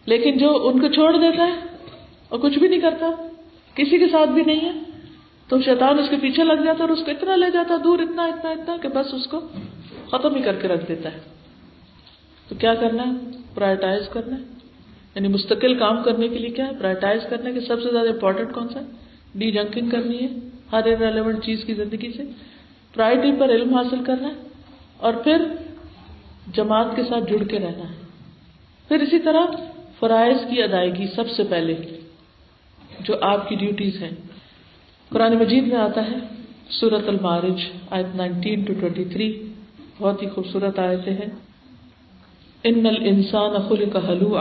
لیکن 0.05 0.37
جو 0.37 0.67
ان 0.67 0.79
کو 0.79 0.87
چھوڑ 0.87 1.17
دیتا 1.17 1.47
ہے 1.47 1.53
اور 2.29 2.39
کچھ 2.39 2.59
بھی 2.59 2.67
نہیں 2.67 2.81
کرتا، 2.81 3.11
کسی 3.75 3.97
کے 3.97 4.07
ساتھ 4.07 4.29
بھی 4.29 4.41
نہیں 4.45 4.65
ہے، 4.65 4.71
تو 5.47 5.61
شیطان 5.61 5.99
اس 5.99 6.09
کے 6.09 6.15
پیچھے 6.21 6.43
لگ 6.43 6.53
جاتا 6.53 6.83
اور 6.83 6.89
اس 6.89 6.99
کو 7.05 7.11
اتنا 7.11 7.35
لے 7.35 7.51
جاتا 7.53 7.75
دور 7.83 7.99
اتنا 7.99 8.25
اتنا 8.25 8.49
اتنا 8.49 8.77
کہ 8.81 8.89
بس 8.89 9.13
اس 9.13 9.27
کو 9.27 9.39
ختم 10.11 10.35
ہی 10.35 10.41
کر 10.41 10.55
کے 10.55 10.67
رکھ 10.67 10.85
دیتا 10.87 11.11
ہے۔ 11.11 11.40
تو 12.51 12.55
کیا 12.59 12.73
کرنا 12.73 13.03
ہے؟ 13.03 13.37
پرائرٹائز 13.53 14.09
کرنا 14.09 14.35
ہے۔ 14.35 14.43
یعنی 15.15 15.27
مستقل 15.27 15.79
کام 15.79 16.03
کرنے 16.03 16.27
کے 16.27 16.37
لیے 16.37 16.49
کیا 16.49 16.67
ہے؟ 16.67 16.71
پرائرٹائز 16.79 17.21
کرنا 17.29 17.51
کہ 17.51 17.59
سب 17.59 17.83
سے 17.83 17.91
زیادہ 17.91 18.09
امپورٹنٹ 18.09 18.53
کون 18.53 18.69
سا 18.69 18.79
ہے؟ 18.79 18.85
ڈی 19.35 19.51
جنکنگ 19.51 19.89
کرنی 19.89 20.21
ہے 20.21 20.27
ہر 20.71 20.83
ریلیونٹ 20.83 21.45
چیز 21.45 21.63
کی 21.63 21.73
زندگی 21.73 22.11
سے۔ 22.17 22.23
پرائرٹی 22.93 23.31
پر 23.39 23.49
علم 23.49 23.73
حاصل 23.75 24.03
کرنا 24.03 24.27
ہے 24.27 24.33
اور 24.97 25.13
پھر 25.13 25.45
جماعت 26.53 26.85
کے 26.95 27.03
ساتھ 27.03 27.31
جڑ 27.31 27.43
کے 27.43 27.59
رہنا 27.59 27.89
ہے۔ 27.89 27.95
پھر 28.87 29.01
اسی 29.01 29.19
طرح 29.19 29.45
فرائض 29.99 30.37
کی 30.49 30.63
ادائیگی 30.63 31.07
سب 31.15 31.29
سے 31.29 31.43
پہلے 31.43 31.75
جو 32.99 33.13
آپ 33.21 33.49
کی 33.49 33.55
ڈیوٹیز 33.55 34.03
ہیں۔ 34.03 34.15
قرآن 35.09 35.37
مجید 35.37 35.67
میں 35.67 35.77
آتا 35.77 36.11
ہے 36.11 36.17
سورت 36.69 37.07
المارج 37.07 37.61
آیت 37.89 38.15
نائنٹین 38.15 38.63
ٹو 38.63 38.73
ٹوینٹی 38.79 39.05
تھری 39.05 39.47
بہت 39.97 40.23
ہی 40.23 40.29
خوبصورت 40.29 40.79
آیتیں 40.79 41.13
ہیں۔ 41.13 41.50
ان 42.63 42.85
انسان 42.85 43.55
اخل 43.55 43.89
کا 43.93 44.07
حلو 44.07 44.35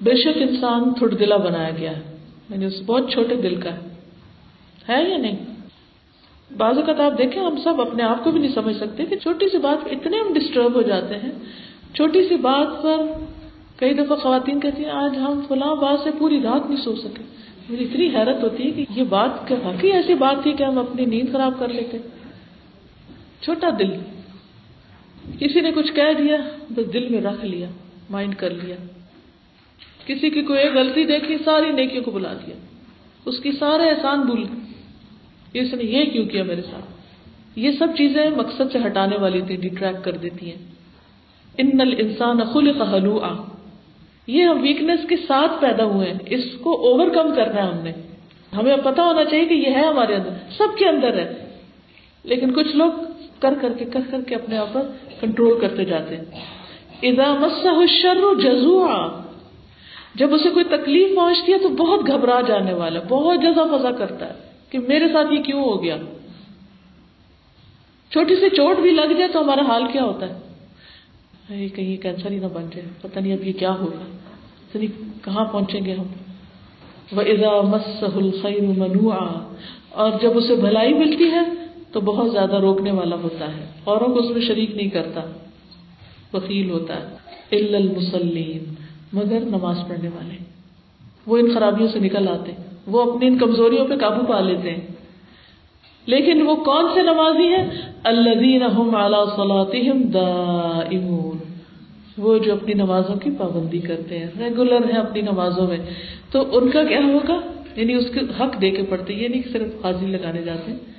بے 0.00 0.16
شک 0.16 0.36
انسان 0.36 0.94
تھوڑ 0.94 1.14
دلا 1.14 1.36
بنایا 1.36 1.70
گیا 1.70 1.96
ہے۔ 1.96 2.16
یعنی 2.50 2.64
اس 2.64 2.82
بہت 2.86 3.10
چھوٹے 3.10 3.34
دل 3.34 3.54
کا 3.54 3.70
ہے۔ 4.88 5.10
یا 5.10 5.16
نہیں؟ 5.16 5.36
بعض 6.56 6.78
اوقات 6.78 7.00
آپ 7.00 7.18
دیکھیں، 7.18 7.42
ہم 7.42 7.56
سب 7.64 7.80
اپنے 7.80 8.02
آپ 8.02 8.24
کو 8.24 8.30
بھی 8.30 8.40
نہیں 8.40 8.54
سمجھ 8.54 8.76
سکتے 8.76 9.04
کہ 9.04 9.16
چھوٹی 9.16 9.48
سی 9.48 9.58
بات 9.58 9.88
اتنے 9.90 10.16
ہم 10.16 10.32
ڈسٹرب 10.34 10.74
ہو 10.74 10.82
جاتے 10.82 11.14
ہیں۔ 11.14 11.32
چھوٹی 11.94 12.28
سی 12.28 12.36
بات 12.36 12.82
پر 12.82 12.96
کئی 13.76 13.94
دفعہ 13.94 14.16
خواتین 14.16 14.60
کہتی 14.60 14.84
ہیں، 14.84 14.90
آج 14.90 15.16
ہم 15.16 15.40
فلاں 15.48 15.74
بات 15.74 16.00
سے 16.00 16.10
پوری 16.18 16.42
رات 16.42 16.70
نہیں 16.70 16.82
سو 16.84 16.96
سکے۔ 16.96 17.22
میری 17.68 17.84
اتنی 17.84 18.08
حیرت 18.14 18.42
ہوتی 18.42 18.66
ہے 18.66 18.70
کہ 18.70 18.84
یہ 18.90 19.02
بات 19.02 19.52
واقعی 19.62 19.90
ایسی 19.90 20.14
بات 20.14 20.42
تھی 20.42 20.52
کہ 20.52 20.62
ہم 20.62 20.78
اپنی 20.78 21.04
نیند 21.04 21.32
خراب 21.32 21.52
کر 21.58 21.68
لیتے۔ 21.68 21.98
چھوٹا 23.40 23.68
دل۔ 23.78 23.90
کسی 25.38 25.60
نے 25.60 25.72
کچھ 25.74 25.92
کہہ 25.92 26.12
دیا 26.18 26.36
بس 26.70 26.92
دل 26.92 27.08
میں 27.08 27.20
رکھ 27.20 27.44
لیا 27.44 27.66
مائنڈ 28.10 28.34
کر 28.34 28.50
لیا۔ 28.50 28.76
کسی 30.06 30.30
کی 30.30 30.42
کوئی 30.42 30.68
غلطی 30.74 31.04
دیکھی، 31.04 31.36
ساری 31.44 31.72
نیکیوں 31.72 32.04
کو 32.04 32.10
بلا 32.10 32.32
دیا۔ 32.32 32.56
اس 33.24 33.38
کی 33.38 33.52
سارے 33.52 33.90
احسان 33.90 34.20
بھول 34.20 34.44
اس 35.52 35.74
نے 35.74 35.84
یہ 35.84 36.04
کیوں 36.04 36.26
کیا 36.26 36.42
میرے 36.42 36.62
ساتھ؟ 36.62 36.84
یہ 37.58 37.70
سب 37.70 37.88
چیزیں 37.96 38.30
مقصد 38.30 38.72
سے 38.72 38.78
ہٹانے 38.86 39.16
والی 39.16 39.40
تھی 39.40 39.56
ڈیٹریکٹ 39.56 40.04
کر 40.04 40.12
دیتی 40.12 40.50
ہیں۔ 40.50 40.58
ان 41.58 41.70
نل 41.74 41.94
انسان 41.98 42.40
خل 42.52 42.72
قلو 42.72 43.18
آ 43.18 43.32
یہ 44.26 44.44
ہم 44.44 44.62
ویکنیس 44.62 45.08
کے 45.08 45.16
ساتھ 45.16 45.52
پیدا 45.60 45.84
ہوئے 45.84 46.12
ہیں۔ 46.12 46.18
اس 46.26 46.44
کو 46.60 46.76
اوور 46.76 47.10
کم 47.10 47.34
کرنا 47.34 47.66
ہے 47.66 47.72
ہم 47.72 47.84
نے۔ 47.84 47.92
ہمیں 48.56 48.76
پتا 48.84 49.02
ہونا 49.04 49.24
چاہیے 49.24 49.44
کہ 49.44 49.54
یہ 49.54 49.66
ہے 49.66 49.86
ہمارے 49.86 50.14
اندر۔ 50.14 50.30
سب 50.58 50.78
کے 50.78 50.88
اندر 50.88 51.18
ہے۔ 51.18 51.56
لیکن 52.24 52.52
کچھ 52.52 52.76
لوگ 52.76 52.92
کر 53.40 53.54
کر 53.60 53.72
کے 53.72 53.84
کر 53.84 54.00
کر 54.10 54.20
کے 54.20 54.34
اپنے 54.34 54.58
آپ 54.58 54.68
پر 54.72 54.82
کنٹرول 55.20 55.60
کرتے 55.60 55.84
جاتے 55.84 56.16
ہیں۔ 56.16 56.24
ادا 57.02 57.34
مسر 57.34 57.86
جزوا 58.42 59.22
جب 60.14 60.34
اسے 60.34 60.48
کوئی 60.48 60.64
تکلیف 60.64 61.16
پہنچتی 61.16 61.52
ہے 61.52 61.58
تو 61.58 61.68
بہت 61.68 62.06
گھبرا 62.06 62.40
جانے 62.40 62.72
والا، 62.72 63.00
بہت 63.08 63.42
جزا 63.42 63.76
فضا 63.76 63.90
کرتا 63.90 64.26
ہے 64.26 64.34
کہ 64.70 64.78
میرے 64.78 65.08
ساتھ 65.12 65.32
یہ 65.32 65.42
کیوں 65.42 65.64
ہو 65.64 65.82
گیا؟ 65.82 65.96
چھوٹی 68.10 68.36
سی 68.36 68.48
چوٹ 68.48 68.78
بھی 68.78 68.90
لگ 68.90 69.12
جائے 69.12 69.32
تو 69.32 69.40
ہمارا 69.40 69.62
حال 69.62 69.82
کیا 69.92 70.04
ہوتا 70.04 70.26
ہے؟ 70.26 70.38
کہیں 71.68 71.96
کینسر 71.96 72.30
ہی 72.30 72.38
نہ 72.38 72.46
بن 72.46 72.62
جائے، 72.62 72.88
پتہ 73.00 73.18
نہیں 73.18 73.32
اب 73.32 73.44
یہ 73.44 73.52
کیا 73.52 73.74
ہوگا۔ 73.74 74.78
کہاں 75.24 75.44
پہنچیں 75.44 75.84
گے 75.84 75.92
ہم۔ 75.92 76.06
وہ 77.12 77.20
ادا 77.20 77.60
مسل 77.60 78.30
خیر 78.42 78.60
منوع 78.60 79.14
اور 79.90 80.10
جب 80.22 80.30
اسے 80.38 80.54
بھلائی 80.54 80.94
ملتی 80.94 81.30
ہے 81.30 81.40
تو 81.92 82.00
بہت 82.00 82.32
زیادہ 82.32 82.56
روکنے 82.56 82.90
والا 82.90 83.16
ہوتا 83.16 83.56
ہے۔ 83.56 83.66
اوروں 83.84 84.06
کو 84.06 84.14
اس 84.14 84.30
میں 84.30 84.40
شریک 84.40 84.76
نہیں 84.76 84.88
کرتا۔ 84.88 85.20
وکیل 86.32 86.70
ہوتا 86.70 86.94
ہے۔ 86.94 87.18
المسلین 87.76 88.74
مگر 89.12 89.40
نماز 89.40 89.76
پڑھنے 89.88 90.08
والے۔ 90.08 90.44
وہ 91.26 91.38
ان 91.38 91.54
خرابیوں 91.54 91.88
سے 91.88 91.98
نکل 91.98 92.28
آتے 92.28 92.52
ہیں۔ 92.52 92.64
وہ 92.86 93.12
اپنی 93.12 93.26
ان 93.26 93.38
کمزوریوں 93.38 93.88
پہ 93.88 93.96
قابو 93.96 94.26
پا 94.26 94.40
لیتے 94.40 94.70
ہیں۔ 94.70 94.80
لیکن 96.06 96.42
وہ 96.42 96.56
کون 96.56 96.84
سے 96.94 97.02
نمازی 97.02 97.48
ہیں؟ 97.48 97.70
وہ 102.18 102.38
جو 102.38 102.52
اپنی 102.52 102.74
نمازوں 102.74 103.16
کی 103.16 103.30
پابندی 103.30 103.78
کرتے 103.78 104.18
ہیں۔ 104.18 104.26
ریگولر 104.38 104.90
ہیں 104.90 105.00
اپنی 105.00 105.20
نمازوں 105.20 105.66
میں۔ 105.66 105.78
تو 106.30 106.58
ان 106.58 106.70
کا 106.70 106.84
کیا 106.84 107.00
ہوگا؟ 107.00 107.40
یعنی 107.76 107.94
اس 107.94 108.06
کے 108.14 108.20
حق 108.20 108.60
دے 108.60 108.70
کے 108.70 108.82
پڑتے 108.82 109.14
یہ 109.14 109.28
نہیں 109.28 109.42
صرف 109.52 109.86
حاضری 109.86 110.06
لگانے 110.06 110.42
جاتے 110.42 110.72
ہیں۔ 110.72 110.97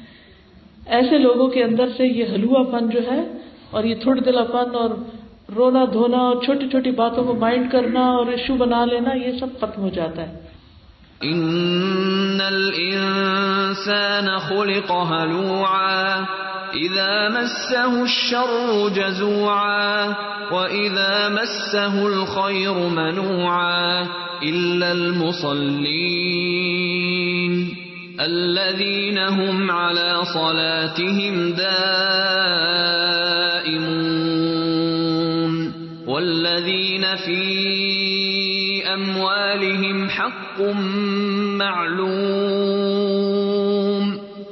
ایسے 0.89 1.17
لوگوں 1.17 1.47
کے 1.47 1.63
اندر 1.63 1.87
سے 1.97 2.05
یہ 2.05 2.25
حلوا 2.33 2.63
پن 2.63 2.89
جو 2.89 3.11
ہے 3.11 3.23
اور 3.71 3.83
یہ 3.83 3.95
تھوڑ 3.95 4.19
دلا 4.19 4.43
پن 4.43 4.75
اور 4.75 4.89
رونا 5.55 5.85
دھونا 5.93 6.17
اور 6.17 6.43
چھوٹی 6.43 6.69
چھوٹی 6.69 6.91
باتوں 6.91 7.23
کو 7.23 7.33
مائنڈ 7.33 7.71
کرنا 7.71 7.99
اور 7.99 8.27
ایشو 8.27 8.55
بنا 8.55 8.85
لینا، 8.85 9.15
یہ 9.15 9.39
سب 9.39 9.47
ختم 9.57 9.81
ہو 9.81 9.89
جاتا 9.89 10.21
ہے۔ 10.21 10.39
ان 11.21 12.41
الانسان 12.45 14.37
خلق 14.37 14.91
هلوعا 14.91 16.23
اذا 16.73 17.29
مسه 17.29 18.01
الشر 18.01 18.87
جزوعا 18.95 20.11
واذا 20.51 21.29
مسه 21.29 22.05
الخير 22.05 22.89
منوعا 22.89 24.03
الا 24.41 24.89
المصلين۔ 24.89 27.88
الذين 28.19 29.17
هم 29.17 29.71
على 29.71 30.21
صلاتهم 30.33 31.53
دائمون 31.53 31.79
والذين 36.07 37.15
في 37.15 38.83
أموالهم 38.93 40.09
حق 40.09 40.61
معلوم 41.59 42.59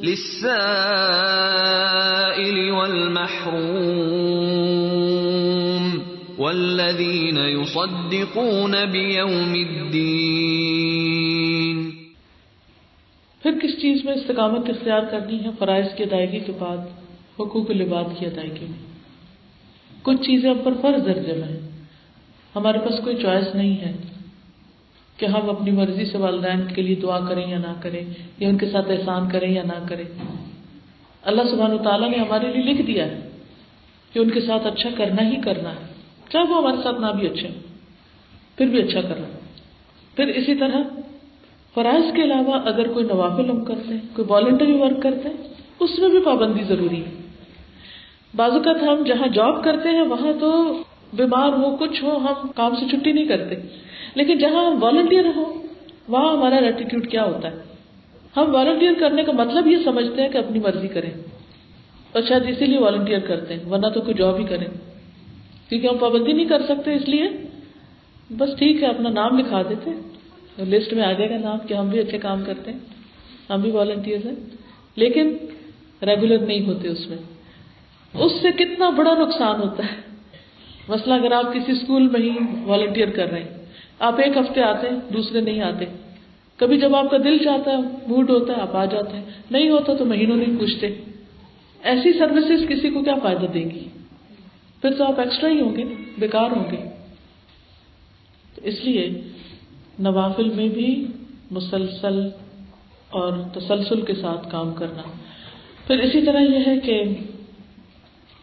للسائل 0.02 1.38
والمحروم 2.72 4.08
والذين 6.38 7.38
يصدقون 7.38 8.86
بيوم 8.86 9.56
الدين 9.56 10.77
پھر 13.44 13.60
کس 13.60 13.82
چیز 13.82 14.06
میں 14.06 14.14
استقامت 14.14 14.70
اختیار 14.70 15.00
کرنی 15.12 15.44
ہے؟ 15.44 15.50
فرائض 15.60 15.86
کی 15.96 16.04
ادائیگی 16.04 16.40
کے 16.40 16.52
بعد، 16.60 16.78
حقوق 17.40 17.72
لباد 17.72 18.04
کی 18.20 18.26
ادائیگی 18.26 18.66
میں۔ 18.66 18.88
کچھ 20.02 20.22
چیزیں 20.22 20.50
اب 20.50 20.58
پر 20.64 20.72
فرض 20.82 21.06
درجے 21.06 21.34
میں 21.34 21.60
ہمارے 22.56 22.78
پاس 22.78 23.00
کوئی 23.04 23.16
چوائس 23.16 23.56
نہیں 23.56 23.78
ہے 23.78 23.92
کہ 25.18 25.26
ہم 25.26 25.50
اپنی 25.50 25.72
مرضی 25.72 26.06
سے 26.06 26.18
والدین 26.18 26.74
کے 26.76 26.82
لیے 26.82 26.96
دعا 26.96 27.20
کریں 27.20 27.48
یا 27.48 27.58
نہ 27.58 27.74
کریں، 27.82 28.06
یا 28.40 28.50
ان 28.50 28.58
کے 28.58 28.70
ساتھ 28.70 28.90
احسان 28.90 29.30
کریں 29.30 29.52
یا 29.52 29.64
نہ 29.64 29.86
کریں۔ 29.90 30.06
اللہ 31.22 31.42
سبحان 31.52 31.78
تعالیٰ 31.84 32.10
نے 32.10 32.18
ہمارے 32.18 32.54
لیے 32.54 32.74
لکھ 32.74 32.82
دیا 32.82 33.06
ہے 33.06 33.20
کہ 34.14 34.20
ان 34.20 34.30
کے 34.30 34.42
ساتھ 34.42 34.68
اچھا 34.68 34.90
کرنا 34.98 35.30
ہی 35.30 35.42
کرنا 35.42 35.70
ہے۔ 35.70 35.86
چاہے 36.30 36.44
وہ 36.44 36.58
ہمارے 36.58 36.78
ساتھ 36.84 37.02
نہ 37.02 37.06
بھی 37.20 37.28
اچھے 37.28 37.48
پھر 38.56 38.66
بھی 38.66 38.82
اچھا 38.82 39.02
کرنا۔ 39.02 39.28
پھر 40.16 40.28
اسی 40.28 40.56
طرح 40.56 40.78
فرائض 41.78 42.14
کے 42.16 42.24
علاوہ 42.24 42.54
اگر 42.66 42.88
کوئی 42.88 43.06
نوافل 43.06 43.50
ہم 43.50 43.66
کرتے 43.66 43.94
ہیں، 43.94 44.02
کوئی 44.16 44.28
والنٹری 44.32 44.74
ورک 44.74 45.04
کرتے 45.04 45.30
ہیں، 45.30 45.38
اس 45.80 46.00
میں 46.00 46.10
بھی 46.10 46.20
پابندی 46.20 46.64
ضروری 46.64 47.06
ہے۔ 47.06 47.12
بعض 48.36 48.52
اوقات 48.52 48.84
ہم 48.84 49.04
جہاں 49.04 49.28
جاب 49.28 49.64
کرتے 49.64 49.90
ہیں، 49.90 50.02
وہاں 50.02 50.32
تو 50.40 50.78
بیمار 51.14 51.50
ہو، 51.50 51.76
کچھ 51.76 52.04
ہو، 52.04 52.18
ہم 52.18 52.48
کام 52.56 52.76
سے 52.76 52.86
چھٹی 52.90 53.12
نہیں 53.12 53.26
کرتے۔ 53.26 53.56
لیکن 54.16 54.38
جہاں 54.38 54.72
ہم 54.72 54.84
والنٹیئر 54.84 55.26
ہوں 55.26 55.64
وہاں 56.08 56.34
ہمارا 56.34 56.56
ایٹیٹیوڈ 56.56 57.08
کیا 57.08 57.24
ہوتا 57.24 57.52
ہے؟ 57.52 57.56
ہم 58.38 58.56
والنٹیئر 58.56 58.92
کرنے 59.00 59.24
کا 59.24 59.32
مطلب 59.32 59.68
یہ 59.68 59.78
سمجھتے 59.86 60.22
ہیں 60.22 60.30
کہ 60.30 60.38
اپنی 60.38 60.60
مرضی 60.60 60.88
کریں۔ 60.88 61.12
اور 62.12 62.22
شاید 62.28 62.44
اسی 62.48 62.66
لیے 62.66 62.80
والنٹیئر 62.80 63.20
کرتے 63.20 63.54
ہیں، 63.54 63.70
ورنہ 63.70 63.88
تو 63.88 64.02
کوئی 64.02 64.14
جاب 64.14 64.38
ہی 64.40 64.44
کریں۔ 64.44 64.68
کیونکہ 65.70 65.88
ہم 65.88 65.98
پابندی 65.98 66.34
نہیں 66.34 66.46
کر 66.46 66.62
سکتے، 66.62 66.94
اس 66.94 67.10
لیے 67.10 67.24
بس 68.38 68.50
ٹھیک 68.58 68.84
ہے، 68.84 68.88
اپنا 68.88 69.10
نام 69.10 69.40
لکھا 69.40 69.62
دیتے 69.62 69.90
لسٹ 70.64 70.94
میں 70.94 71.04
آ 71.04 71.12
جائے 71.12 71.30
گا 71.30 71.38
نام 71.38 71.68
کہ 71.68 71.74
ہم 71.74 71.90
بھی 71.90 72.00
اچھے 72.00 72.18
کام 72.18 72.44
کرتے 72.46 72.72
ہیں، 72.72 72.80
ہم 73.50 73.62
بھی 73.62 73.72
والنٹیئر 73.72 74.18
ہیں، 74.26 74.36
لیکن 74.96 75.38
ریگولر 76.02 76.38
نہیں 76.38 76.66
ہوتے 76.66 76.88
اس 76.88 77.08
میں۔ 77.08 77.18
اس 78.14 78.32
سے 78.42 78.48
کتنا 78.52 78.90
بڑا 78.90 79.14
نقصان 79.14 79.62
ہوتا 79.62 79.84
ہے۔ 79.84 79.96
مسئلہ 80.88 81.14
اگر 81.14 81.32
آپ 81.32 81.54
کسی 81.54 81.72
اسکول 81.72 82.08
میں 82.08 82.22
ہی 82.22 82.30
والنٹیئر 82.64 83.10
کر 83.10 83.32
رہے 83.32 83.44
ہیں، 83.44 83.50
آپ 84.00 84.20
ایک 84.20 84.38
ہفتے 84.38 84.62
آتے 84.62 84.90
ہیں، 84.90 85.14
دوسرے 85.14 85.42
نہیں 85.42 85.62
آتے۔ 85.62 85.86
کبھی 86.58 86.78
جب 86.78 86.96
آپ 86.96 87.12
کا 87.12 87.18
دل 87.18 87.38
چاہتا 87.38 87.72
ہے 87.72 87.78
موڈ 88.08 88.30
ہوتا 88.30 88.54
ہے، 88.54 88.62
آپ 88.62 88.76
آ 88.76 88.86
جاتے 88.86 89.18
ہیں۔ 89.18 89.26
نہیں 89.52 89.70
ہوتا 89.70 89.94
تو 89.94 90.06
مہینوں 90.06 90.38
نہیں 90.38 90.60
پوچھتے۔ 90.60 90.88
ایسی 91.84 92.14
سروسز 92.14 92.68
کسی 92.70 92.90
کو 92.90 93.04
کیا 93.04 93.16
فائدہ 93.24 93.46
دیں 93.46 93.70
گی؟ 93.70 93.88
پھر 94.82 94.94
تو 94.94 95.04
آپ 95.04 95.20
ایکسٹرا 95.20 95.50
ہی 95.50 95.62
ہوں 95.62 95.76
گے، 95.76 95.84
بیکار 96.18 96.52
ہوں 96.52 96.72
گے۔ 96.72 96.78
تو 98.56 98.62
اس 98.64 98.84
لیے 98.84 99.22
نوافل 100.00 100.50
میں 100.50 100.68
بھی 100.68 101.08
مسلسل 101.52 102.30
اور 103.10 103.34
تسلسل 103.54 104.02
کے 104.02 104.14
ساتھ 104.14 104.52
کام 104.52 104.74
کرنا۔ 104.74 105.02
پھر 105.88 106.00
اسی 106.00 106.22
طرح 106.22 106.40
یہ 106.40 106.60
ہے 106.68 106.78
کہ 106.80 107.04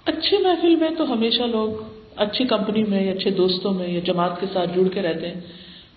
اچھی 0.05 0.39
محفل 0.39 0.76
میں 0.76 0.89
تو 0.98 1.12
ہمیشہ 1.12 1.43
لوگ 1.43 1.82
اچھی 2.16 2.44
کمپنی 2.44 2.85
میں 2.85 3.02
یا 3.02 3.12
اچھے 3.12 3.31
دوستوں 3.31 3.74
میں 3.74 3.89
یا 3.89 4.01
جماعت 4.05 4.40
کے 4.40 4.47
ساتھ 4.52 4.70
جڑ 4.76 4.89
کے 4.89 5.02
رہتے 5.02 5.28
ہیں، 5.28 5.40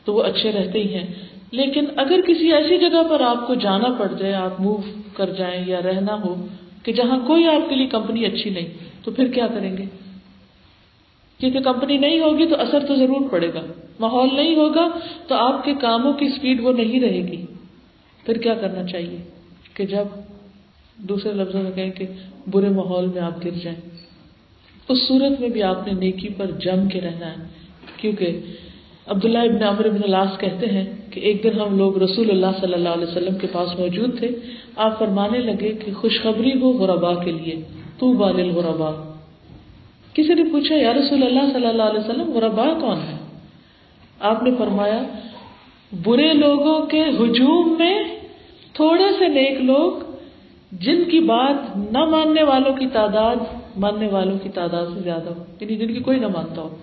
تو 0.05 0.13
وہ 0.13 0.23
اچھے 0.23 0.51
رہتے 0.51 0.79
ہی 0.79 0.95
ہیں۔ 0.95 1.07
لیکن 1.51 1.85
اگر 1.95 2.19
کسی 2.27 2.53
ایسی 2.53 2.77
جگہ 2.77 3.03
پر 3.09 3.21
آپ 3.21 3.47
کو 3.47 3.55
جانا 3.55 3.93
پڑ 3.99 4.07
جائے، 4.19 4.33
آپ 4.33 4.61
موو 4.61 4.77
کر 5.13 5.29
جائیں 5.29 5.63
یا 5.67 5.81
رہنا 5.81 6.23
ہو 6.25 6.47
کہ 6.83 6.93
جہاں 6.93 7.27
کوئی 7.27 7.47
آپ 7.47 7.69
کے 7.69 7.75
لیے 7.75 7.87
کمپنی 7.87 8.25
اچھی 8.25 8.49
نہیں، 8.49 8.67
تو 9.03 9.11
پھر 9.11 9.27
کیا 9.27 9.47
کریں 9.47 9.77
گے؟ 9.77 9.85
کیونکہ 11.37 11.59
کمپنی 11.59 11.97
نہیں 11.97 12.19
ہوگی 12.19 12.45
تو 12.45 12.55
اثر 12.59 12.85
تو 12.85 12.95
ضرور 12.95 13.29
پڑے 13.29 13.53
گا۔ 13.53 13.61
ماحول 13.99 14.29
نہیں 14.33 14.55
ہوگا 14.55 14.87
تو 15.27 15.35
آپ 15.35 15.65
کے 15.65 15.73
کاموں 15.73 16.13
کی 16.13 16.25
اسپیڈ 16.25 16.61
وہ 16.61 16.73
نہیں 16.73 16.99
رہے 16.99 17.27
گی۔ 17.27 17.45
پھر 18.25 18.37
کیا 18.37 18.53
کرنا 18.53 18.83
چاہیے 18.83 19.17
کہ 19.73 19.85
جب 19.85 20.05
دوسرے 20.97 21.33
لفظوں 21.33 21.63
میں 21.63 21.71
کہیں 21.71 21.91
کہ 21.91 22.05
برے 22.51 22.69
ماحول 22.69 23.07
میں 23.07 23.21
آپ 23.21 23.45
گر 23.45 23.49
جائیں۔ 23.63 23.79
اس 24.89 25.07
صورت 25.07 25.41
میں 25.41 25.49
بھی 25.49 25.63
آپ 25.63 25.87
نے 25.87 25.93
نیکی 25.93 26.29
پر 26.29 26.45
جم 26.45 26.87
کے 26.87 27.01
رہنا 27.01 27.31
ہے۔ 27.31 27.47
کیونکہ 27.97 28.39
عبداللہ 29.07 29.37
ابن 29.37 29.63
عمر 29.63 29.85
ابن 29.85 29.97
العاص 30.03 30.39
کہتے 30.39 30.65
ہیں 30.65 30.85
کہ 31.11 31.19
ایک 31.19 31.43
دن 31.43 31.61
ہم 31.61 31.77
لوگ 31.77 31.97
رسول 31.97 32.29
اللہ 32.29 32.59
صلی 32.61 32.73
اللہ 32.73 32.89
علیہ 32.89 33.07
وسلم 33.07 33.35
کے 33.35 33.47
پاس 33.51 33.79
موجود 33.79 34.19
تھے۔ 34.19 34.27
آپ 34.75 34.99
فرمانے 34.99 35.39
لگے 35.39 35.71
کہ 35.71 35.93
خوشخبری 35.93 36.59
ہو 36.61 36.71
غربا 36.71 37.23
کے 37.23 37.31
لیے۔ 37.31 37.55
تو 37.99 38.13
بال 38.13 38.49
غربا 38.49 39.13
کسی 40.13 40.33
نے 40.33 40.43
پوچھا، 40.51 40.75
یا 40.75 40.93
رسول 40.93 41.23
اللہ 41.23 41.53
صلی 41.53 41.67
اللہ 41.67 41.83
علیہ 41.83 41.99
وسلم 41.99 42.31
غربا 42.31 42.65
کون 42.81 42.97
ہے 42.97 43.26
آپ 44.19 44.43
نے 44.43 44.51
فرمایا، 44.57 45.03
برے 46.05 46.33
لوگوں 46.33 46.85
کے 46.85 47.03
ہجوم 47.03 47.75
میں 47.79 48.03
تھوڑے 48.73 49.03
سے 49.19 49.27
نیک 49.27 49.61
لوگ 49.61 49.91
جن 50.71 51.03
کی 51.03 51.19
بات 51.19 51.77
نہ 51.91 52.05
ماننے 52.05 52.43
والوں 52.43 52.73
کی 52.73 52.87
تعداد 52.87 53.35
ماننے 53.77 54.07
والوں 54.07 54.37
کی 54.43 54.49
تعداد 54.49 54.85
سے 54.93 54.99
زیادہ 54.99 55.29
ہو 55.29 55.43
یعنی 55.59 55.75
جن 55.75 55.93
کی 55.93 55.99
کوئی 55.99 56.19
نہ 56.19 56.27
مانتا 56.27 56.61
ہو۔ 56.61 56.75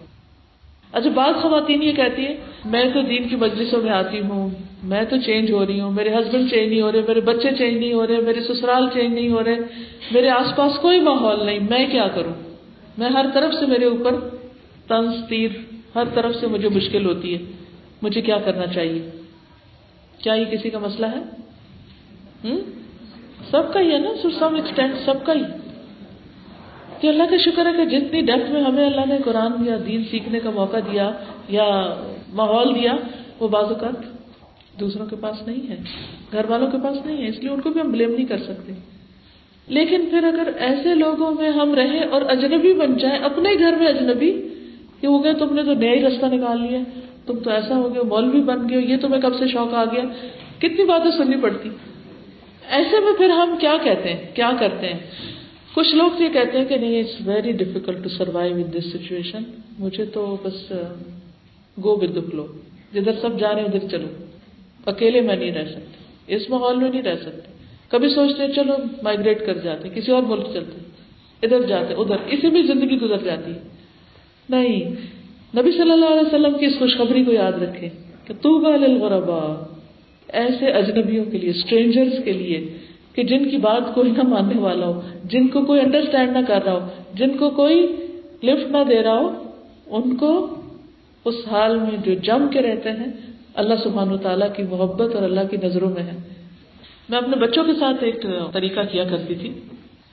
اچھا 0.93 1.11
بعض 1.15 1.43
خواتین 1.43 1.83
یہ 1.83 1.93
کہتی 1.93 2.27
ہیں، 2.27 2.35
میں 2.65 2.85
تو 2.95 3.03
دین 3.03 3.29
کی 3.29 3.37
مجلسوں 3.37 3.83
میں 3.83 3.93
آتی 3.93 4.21
ہوں، 4.21 4.51
میں 4.83 5.05
تو 5.05 5.17
چینج 5.17 5.53
ہو 5.53 5.67
رہی 5.67 5.81
ہوں، 5.81 5.91
میرے 5.91 6.15
ہسبینڈ 6.15 6.51
چینج 6.51 6.69
نہیں 6.69 6.81
ہو 6.81 6.93
رہے، 6.93 7.01
میرے 7.09 7.21
بچے 7.21 7.51
چینج 7.59 7.79
نہیں 7.79 7.93
ہو 7.93 8.07
رہے، 8.07 8.21
میرے 8.21 8.41
سسرال 8.41 8.89
چینج 8.95 9.15
نہیں 9.15 9.29
ہو 9.29 9.45
رہے، 9.45 9.57
میرے 10.11 10.29
آس 10.29 10.57
پاس 10.57 10.73
کوئی 10.79 11.01
ماحول 11.01 11.47
نہیں، 11.47 11.59
میں 11.71 11.87
کیا 11.93 12.09
کروں؟ 12.15 12.33
میں 12.99 13.09
ہر 13.09 13.27
طرف 13.35 13.55
سے 13.55 13.67
میرے 13.67 13.85
اوپر 13.85 14.15
تنز 14.89 15.15
تیر 15.29 15.51
ہر 15.95 16.05
طرف 16.15 16.37
سے 16.41 16.47
مجھے 16.47 16.69
مشکل 16.69 17.07
ہوتی 17.07 17.35
ہے۔ 17.35 17.39
مجھے 18.03 18.21
کیا 18.21 18.39
کرنا 18.39 18.67
چاہیے؟ 18.67 19.11
کیا 20.19 20.35
یہ 20.35 20.45
کسی 20.45 20.71
کا 20.71 20.79
مسئلہ 20.79 21.07
ہے؟ 21.07 21.23
سب 23.51 23.73
کا 23.73 23.81
ہی 23.81 23.93
ہے 23.93 23.99
نا؟ 23.99 24.29
سم 24.39 24.55
ایکسٹینٹ 24.55 24.95
سب 25.05 25.27
کا 25.27 25.33
ہی۔ 25.33 25.43
کہ 27.01 27.07
اللہ 27.07 27.23
کا 27.31 27.37
شکر 27.37 27.67
ہے 27.67 27.73
کہ 27.73 27.85
جتنی 27.85 28.21
ڈیپتھ 28.21 28.51
میں 28.51 28.63
ہمیں 28.63 28.87
اللہ 28.87 29.01
نے 29.09 29.19
قرآن 29.25 29.53
یا 29.67 29.77
دین 29.87 30.03
سیکھنے 30.11 30.41
کا 30.41 30.51
موقع 30.51 30.77
دیا 30.77 31.11
یا 31.49 31.95
ماحول 32.33 32.75
دیا، 32.75 32.93
وہ 33.41 33.49
بعض 33.49 33.65
اوقات 33.65 34.05
دوسروں 34.81 35.07
کے 35.07 35.17
پاس 35.17 35.47
نہیں 35.47 35.69
ہے، 35.69 35.77
گھر 36.33 36.51
والوں 36.51 36.71
کے 36.71 36.77
پاس 36.83 37.07
نہیں 37.07 37.23
ہے، 37.23 37.29
اس 37.29 37.39
لیے 37.39 37.51
ان 37.51 37.61
کو 37.61 37.71
بھی 37.71 37.81
ہم 37.81 37.93
بلیم 37.93 38.15
نہیں 38.15 38.27
کر 38.27 38.39
سکتے۔ 38.39 38.73
لیکن 39.69 40.07
پھر 40.11 40.25
اگر 40.25 40.51
ایسے 40.57 40.95
لوگوں 40.95 41.31
میں 41.31 41.51
ہم 41.51 41.75
رہیں 41.75 42.01
اور 42.01 42.23
اجنبی 42.23 42.73
بن 42.73 42.97
جائیں، 42.97 43.19
اپنے 43.19 43.51
گھر 43.59 43.73
میں 43.79 43.87
اجنبی 43.87 44.54
کہ 45.05 45.09
وہ 45.09 45.25
گئے 45.25 45.33
تم 45.33 45.55
نے 45.55 45.63
تو 45.63 45.75
نیا 45.75 45.93
ہی 45.93 46.01
رستہ 46.01 46.27
نکال 46.27 46.63
لیا 46.63 46.81
تم 47.27 47.39
تو 47.39 47.51
ایسا 47.51 47.77
ہو 47.77 47.95
گیا 47.95 48.03
مول 48.03 48.31
بھی 48.31 48.41
بن 48.41 48.69
گئے 48.69 48.83
یہ 48.83 48.97
تمہیں 48.97 49.23
کب 49.23 49.39
سے 49.39 49.49
شوق 49.49 49.75
آ 49.75 49.85
گیا۔ 49.85 50.03
کتنی 50.59 50.85
باتیں 50.85 51.11
سننی 51.11 51.37
پڑتی۔ 51.43 51.69
ایسے 52.71 53.01
میں 53.01 53.13
پھر 53.19 53.31
ہم 53.31 53.57
کیا 53.61 53.77
کہتے 53.85 54.13
ہیں؟ 54.13 54.27
کیا 54.35 54.51
کرتے 54.61 54.87
ہیں؟ 54.87 54.99
کچھ 55.75 55.95
لوگ 55.95 56.23
یہ 56.23 56.29
کہتے 56.33 56.59
ہیں 56.59 56.65
کہ 56.65 56.77
نہیں 56.77 57.01
it's 57.01 57.29
very 57.29 57.53
difficult 57.53 58.03
to 58.03 58.09
survive 58.09 58.55
in 58.55 58.63
this 58.63 58.85
situation 58.93 59.43
مجھے 59.79 60.05
تو 60.05 60.37
بس 60.43 60.73
گو 61.85 61.97
ود 61.97 62.31
فلو 62.31 62.47
جدھر 62.95 63.13
سب 63.23 63.41
جا 63.41 63.55
رہے 63.55 63.61
ہیں، 63.61 63.69
ادھر 63.69 63.89
چلو۔ 63.89 64.09
اکیلے 64.87 65.21
میں 65.21 65.37
نہیں 65.37 65.53
رہ 65.53 65.65
سکتے۔ 65.65 66.35
اس 66.35 66.51
ماحول 66.51 66.77
میں 66.77 66.91
نہیں 66.91 67.03
رہ 67.03 67.17
سکتے۔ 67.17 67.53
کبھی 67.89 68.09
سوچتے 68.09 68.47
ہیں، 68.47 68.53
چلو 68.53 68.73
مائگریٹ 69.03 69.47
کر 69.47 69.59
جاتے 69.59 69.89
کسی 69.95 70.13
اور 70.13 70.23
ملک 70.23 70.47
چلتے 70.55 70.79
ادھر 71.43 71.63
جاتے 71.63 71.95
ادھر۔ 71.95 72.17
اسی 72.27 72.51
میں 72.51 72.63
زندگی 72.63 73.01
گزر 73.01 73.19
جاتی 73.25 73.51
ہے۔ 73.51 73.74
نہیں۔ 74.49 74.81
نبی 75.57 75.71
صلی 75.71 75.91
اللہ 75.91 76.11
علیہ 76.13 76.27
وسلم 76.27 76.59
کی 76.59 76.67
اس 76.67 76.79
خوشخبری 76.79 77.25
کو 77.25 77.33
یاد 77.33 77.63
رکھے 77.63 77.89
کہ 78.27 78.35
تو 78.43 78.51
غربا 78.59 79.41
ایسے 80.29 80.71
اجنبیوں 80.73 81.25
کے 81.25 81.39
لیے 81.39 81.51
اسٹرینجرس 81.51 82.25
کے 82.25 82.33
لیے، 82.33 82.59
کہ 83.15 83.23
جن 83.23 83.49
کی 83.49 83.57
بات 83.57 83.95
کوئی 83.95 84.11
نہ 84.11 84.23
ماننے 84.29 84.61
والا 84.61 84.87
ہو، 84.87 85.01
جن 85.25 85.49
کو 85.49 85.65
کوئی 85.65 85.81
انڈرسٹینڈ 85.81 86.33
نہ 86.33 86.43
کر 86.47 86.65
رہا 86.65 86.73
ہو، 86.73 86.89
جن 87.15 87.37
کو 87.39 87.51
کوئی 87.51 87.77
لفٹ 88.45 88.71
نہ 88.71 88.83
دے 88.89 89.03
رہا 89.03 89.19
ہو، 89.19 89.29
ان 89.97 90.17
کو 90.17 90.31
اس 91.27 91.35
حال 91.51 91.79
میں 91.79 91.97
جو 92.05 92.15
جم 92.23 92.47
کے 92.53 92.63
رہتے 92.63 92.91
ہیں، 92.91 93.11
اللہ 93.55 93.75
سبحان 93.83 94.13
و 94.13 94.17
تعالیٰ 94.17 94.49
کی 94.57 94.63
محبت 94.71 95.15
اور 95.15 95.23
اللہ 95.23 95.45
کی 95.51 95.57
نظروں 95.63 95.91
میں 95.91 96.03
ہے 96.03 96.17
میں 97.09 97.19
اپنے 97.19 97.37
بچوں 97.37 97.65
کے 97.65 97.73
ساتھ 97.79 98.05
ایک 98.05 98.27
طریقہ 98.53 98.81
کیا 98.93 99.05
کرتی 99.05 99.35
تھی۔ 99.35 99.51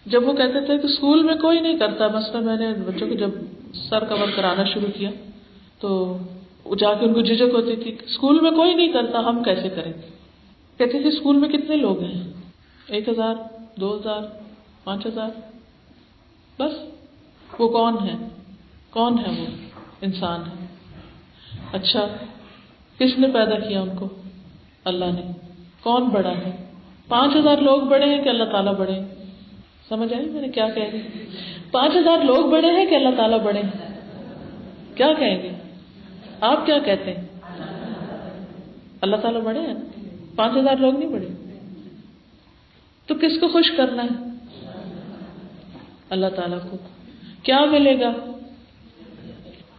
جب 0.05 0.27
وہ 0.27 0.33
کہتے 0.33 0.59
تھے 0.65 0.77
کہ 0.77 0.87
اسکول 0.87 1.23
میں 1.23 1.35
کوئی 1.41 1.59
نہیں 1.59 1.77
کرتا 1.77 2.07
مسئلہ 2.07 2.39
میں 2.45 2.57
نے 2.57 2.67
بچوں 2.87 3.07
کو 3.07 3.13
جب 3.13 3.31
سر 3.73 4.03
کور 4.03 4.27
کرانا 4.35 4.63
شروع 4.63 4.87
کیا۔ 4.95 5.09
تو 5.79 6.17
جا 6.79 6.93
کے 6.93 7.05
ان 7.05 7.13
کو 7.13 7.21
جھجک 7.21 7.53
ہوتی 7.53 7.75
تھی، 7.75 7.97
اسکول 8.05 8.39
میں 8.39 8.51
کوئی 8.51 8.75
نہیں 8.75 8.91
کرتا، 8.91 9.19
ہم 9.19 9.43
کیسے 9.43 9.69
کریں؟ 9.69 9.93
کہتے 10.77 11.01
تھے، 11.01 11.07
اسکول 11.07 11.37
میں 11.37 11.49
کتنے 11.49 11.75
لوگ 11.75 11.99
ہیں؟ 11.99 12.23
ایک 12.87 13.09
ہزار، 13.09 13.35
دو 13.75 13.95
ہزار، 13.95 14.21
پانچ 14.83 15.05
ہزار۔ 15.05 15.29
بس، 16.59 16.71
وہ 17.59 17.69
کون 17.69 17.95
ہے؟ 18.09 18.27
کون 18.89 19.19
ہے 19.19 19.41
وہ 19.41 19.45
انسان 20.01 20.41
ہے؟ 20.41 20.65
اچھا 21.73 22.07
کس 22.97 23.19
نے 23.19 23.27
پیدا 23.27 23.59
کیا 23.59 23.81
ان 23.81 23.89
کو؟ 23.99 24.09
اللہ 24.85 25.05
نے۔ 25.05 25.31
کون 25.83 26.03
بڑا 26.03 26.31
ہے؟ 26.31 26.71
پانچ 27.07 27.35
ہزار 27.35 27.57
لوگ 27.57 27.81
بڑے 27.81 28.15
ہیں 28.15 28.23
کہ 28.23 28.29
اللہ 28.29 28.43
تعالیٰ 28.43 28.75
بڑے 28.75 29.10
سمجھ 29.89 30.13
آئی 30.13 30.25
میں 30.25 30.41
نے 30.41 30.47
کیا 30.47 30.69
کہہ 30.69 30.83
رہی 30.83 31.01
پانچ 31.71 31.95
ہزار 31.95 32.17
لوگ 32.25 32.51
بڑے 32.51 32.71
ہیں 32.71 32.85
کہ 32.85 32.95
اللہ 32.95 33.09
تعالیٰ 33.17 33.39
بڑے 33.39 33.61
ہیں؟ 33.61 33.99
کیا 34.95 35.13
کہیں 35.13 35.43
گے؟ 35.43 35.51
آپ 36.41 36.65
کیا 36.65 36.79
کہتے 36.79 37.13
ہیں؟ 37.13 37.23
اللہ 39.01 39.15
تعالیٰ 39.15 39.41
بڑے 39.41 39.59
ہیں؟ 39.59 39.73
پانچ 40.35 40.57
ہزار 40.57 40.75
لوگ 40.77 40.99
نہیں 40.99 41.09
بڑے؟ 41.09 41.27
تو 43.07 43.15
کس 43.15 43.39
کو 43.39 43.47
خوش 43.47 43.71
کرنا 43.71 44.03
ہے؟ 44.03 44.29
اللہ 46.09 46.27
تعالی 46.27 46.55
کو۔ 46.71 46.77
کیا 47.43 47.65
ملے 47.65 47.99
گا؟ 47.99 48.11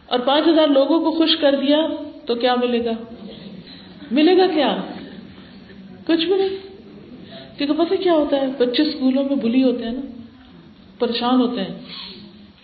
اور 0.05 0.19
پانچ 0.19 0.47
ہزار 0.47 0.67
لوگوں 0.67 0.99
کو 0.99 1.11
خوش 1.11 1.37
کر 1.41 1.55
دیا 1.55 1.77
تو 2.25 2.35
کیا 2.35 2.55
ملے 2.55 2.85
گا؟ 2.85 2.91
ملے 4.11 4.37
گا 4.37 4.47
کیا؟ 4.53 4.77
کچھ 6.07 6.25
بھی 6.25 6.35
نہیں۔ 6.35 6.62
کیونکہ 7.57 7.83
پتہ 7.83 8.03
کیا 8.03 8.13
ہوتا 8.13 8.41
ہے؟ 8.41 8.47
بچے 8.57 8.83
اسکولوں 8.83 9.23
میں 9.23 9.35
بلی 9.35 9.63
ہوتے 9.63 9.83
ہیں 9.83 9.91
نا، 9.91 10.01
پریشان 10.99 11.41
ہوتے 11.41 11.61
ہیں۔ 11.61 11.79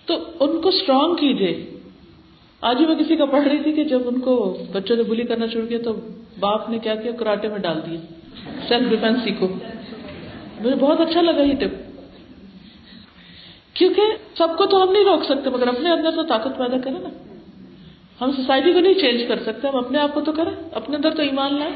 تو 0.06 0.16
ان 0.40 0.62
کو 0.62 0.70
اسٹرانگ 0.70 1.16
کیجیے۔ 1.16 1.70
آج 2.62 2.78
ہی 2.80 2.86
میں 2.86 2.96
کسی 2.96 3.16
کا 3.16 3.26
پڑھ 3.26 3.48
رہی 3.48 3.64
تھی 3.64 3.74
کہ 3.74 3.84
جب 3.84 4.02
ان 4.06 4.20
کو 4.20 4.58
بچوں 4.72 4.96
نے 4.96 5.04
بلی 5.04 5.24
کرنا 5.24 5.46
شروع 5.48 5.68
کیا 5.68 5.78
تو 5.84 5.96
باپ 6.40 6.70
نے 6.70 6.80
کیا 6.80 6.96
کیا؟ 6.96 7.12
کراٹے 7.12 7.48
میں 7.48 7.58
ڈال 7.58 7.80
دیا۔ 7.90 8.00
سیلف 8.68 8.90
ڈیفینس 8.90 9.24
سیکھو۔ 9.24 9.48
مجھے 10.62 10.76
بہت 10.80 11.00
اچھا 11.00 11.22
لگا 11.22 11.42
یہ 11.42 11.54
ٹپ 11.54 11.90
کیونکہ 13.74 14.02
سب 14.38 14.48
کو 14.58 14.66
تو 14.66 14.84
ہم 14.84 14.92
نہیں 14.92 15.06
روک 15.06 15.24
سکتے، 15.24 15.50
مگر 15.50 15.68
اپنے 15.68 15.90
اندر 15.90 16.12
تو 16.12 16.24
طاقت 16.24 16.58
پیدا 16.58 16.78
کریں 16.78 17.00
نا۔ 17.00 17.10
ہم 18.22 18.32
سوسائٹی 18.32 18.74
کو 18.74 18.80
نہیں 18.80 18.94
چینج 18.94 19.22
کر 19.28 19.40
سکتے، 19.44 19.68
ہم 19.68 19.76
اپنے 19.76 20.00
آپ 20.00 20.14
کو 20.14 20.22
تو 20.22 20.32
کریں، 20.32 20.70
اپنے 20.72 20.96
اندر 20.96 21.16
تو 21.16 21.22
ایمان 21.22 21.60
لائیں۔ 21.60 21.76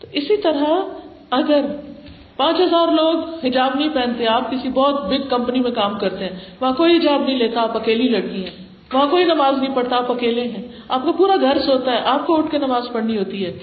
تو 0.00 0.06
اسی 0.12 0.36
طرح 0.36 0.64
اگر 1.30 1.60
پانچ 2.36 2.60
ہزار 2.60 2.88
لوگ 2.88 3.46
حجاب 3.46 3.70
نہیں 3.74 3.88
پہنتے، 3.88 4.26
آپ 4.26 4.50
کسی 4.50 4.68
بہت 4.68 5.06
بگ 5.06 5.28
کمپنی 5.28 5.60
میں 5.60 5.70
کام 5.70 5.98
کرتے 5.98 6.24
ہیں، 6.24 6.38
وہاں 6.60 6.72
کوئی 6.72 6.96
حجاب 6.96 7.22
نہیں 7.22 7.38
لیتا، 7.38 7.60
آپ 7.60 7.76
اکیلی 7.76 8.08
لڑکی 8.08 8.44
ہیں۔ 8.44 8.66
وہاں 8.92 9.06
کوئی 9.08 9.24
نماز 9.24 9.58
نہیں 9.58 9.74
پڑھتا، 9.74 9.96
آپ 9.96 10.10
اکیلے 10.12 10.42
ہیں۔ 10.42 10.62
آپ 10.88 11.04
کا 11.04 11.12
پورا 11.12 11.36
گھر 11.40 11.58
سوتا 11.66 11.92
ہے، 11.92 11.98
آپ 11.98 12.26
کو 12.26 12.38
اٹھ 12.38 12.50
کے 12.50 12.58
نماز 12.58 12.82
پڑھنی 12.92 13.18
ہوتی 13.18 13.46
ہے۔ 13.46 13.58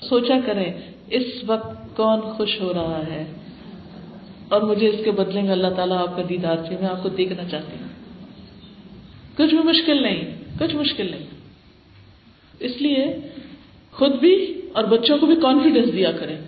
سوچا 0.00 0.34
کریں، 0.46 0.72
اس 1.10 1.22
وقت 1.46 1.96
کون 1.96 2.20
خوش 2.20 2.60
ہو 2.60 2.74
رہا 2.74 3.02
ہے؟ 3.06 3.32
اور 4.48 4.60
مجھے 4.60 4.88
اس 4.88 5.04
کے 5.04 5.10
بدلے 5.10 5.42
میں 5.42 5.52
اللہ 5.52 5.68
تعالیٰ 5.76 5.98
آپ 5.98 6.16
کا 6.16 6.22
دیدار 6.28 6.56
چاہیے، 6.56 6.78
میں 6.80 6.88
آپ 6.88 7.02
کو 7.02 7.08
دیکھنا 7.08 7.44
چاہتی 7.44 7.76
ہوں۔ 7.80 7.88
کچھ 9.36 9.54
بھی 9.54 9.64
مشکل 9.64 10.02
نہیں، 10.02 10.20
کچھ 10.58 10.76
مشکل 10.76 11.10
نہیں۔ 11.10 11.26
اس 12.60 12.82
لیے 12.82 13.16
خود 13.92 14.12
بھی 14.14 14.60
اور 14.72 14.84
بچوں 14.84 15.18
کو 15.18 15.26
بھی 15.26 15.36
کانفیڈینس 15.36 15.92
دیا 15.92 16.12
کریں۔ 16.12 16.38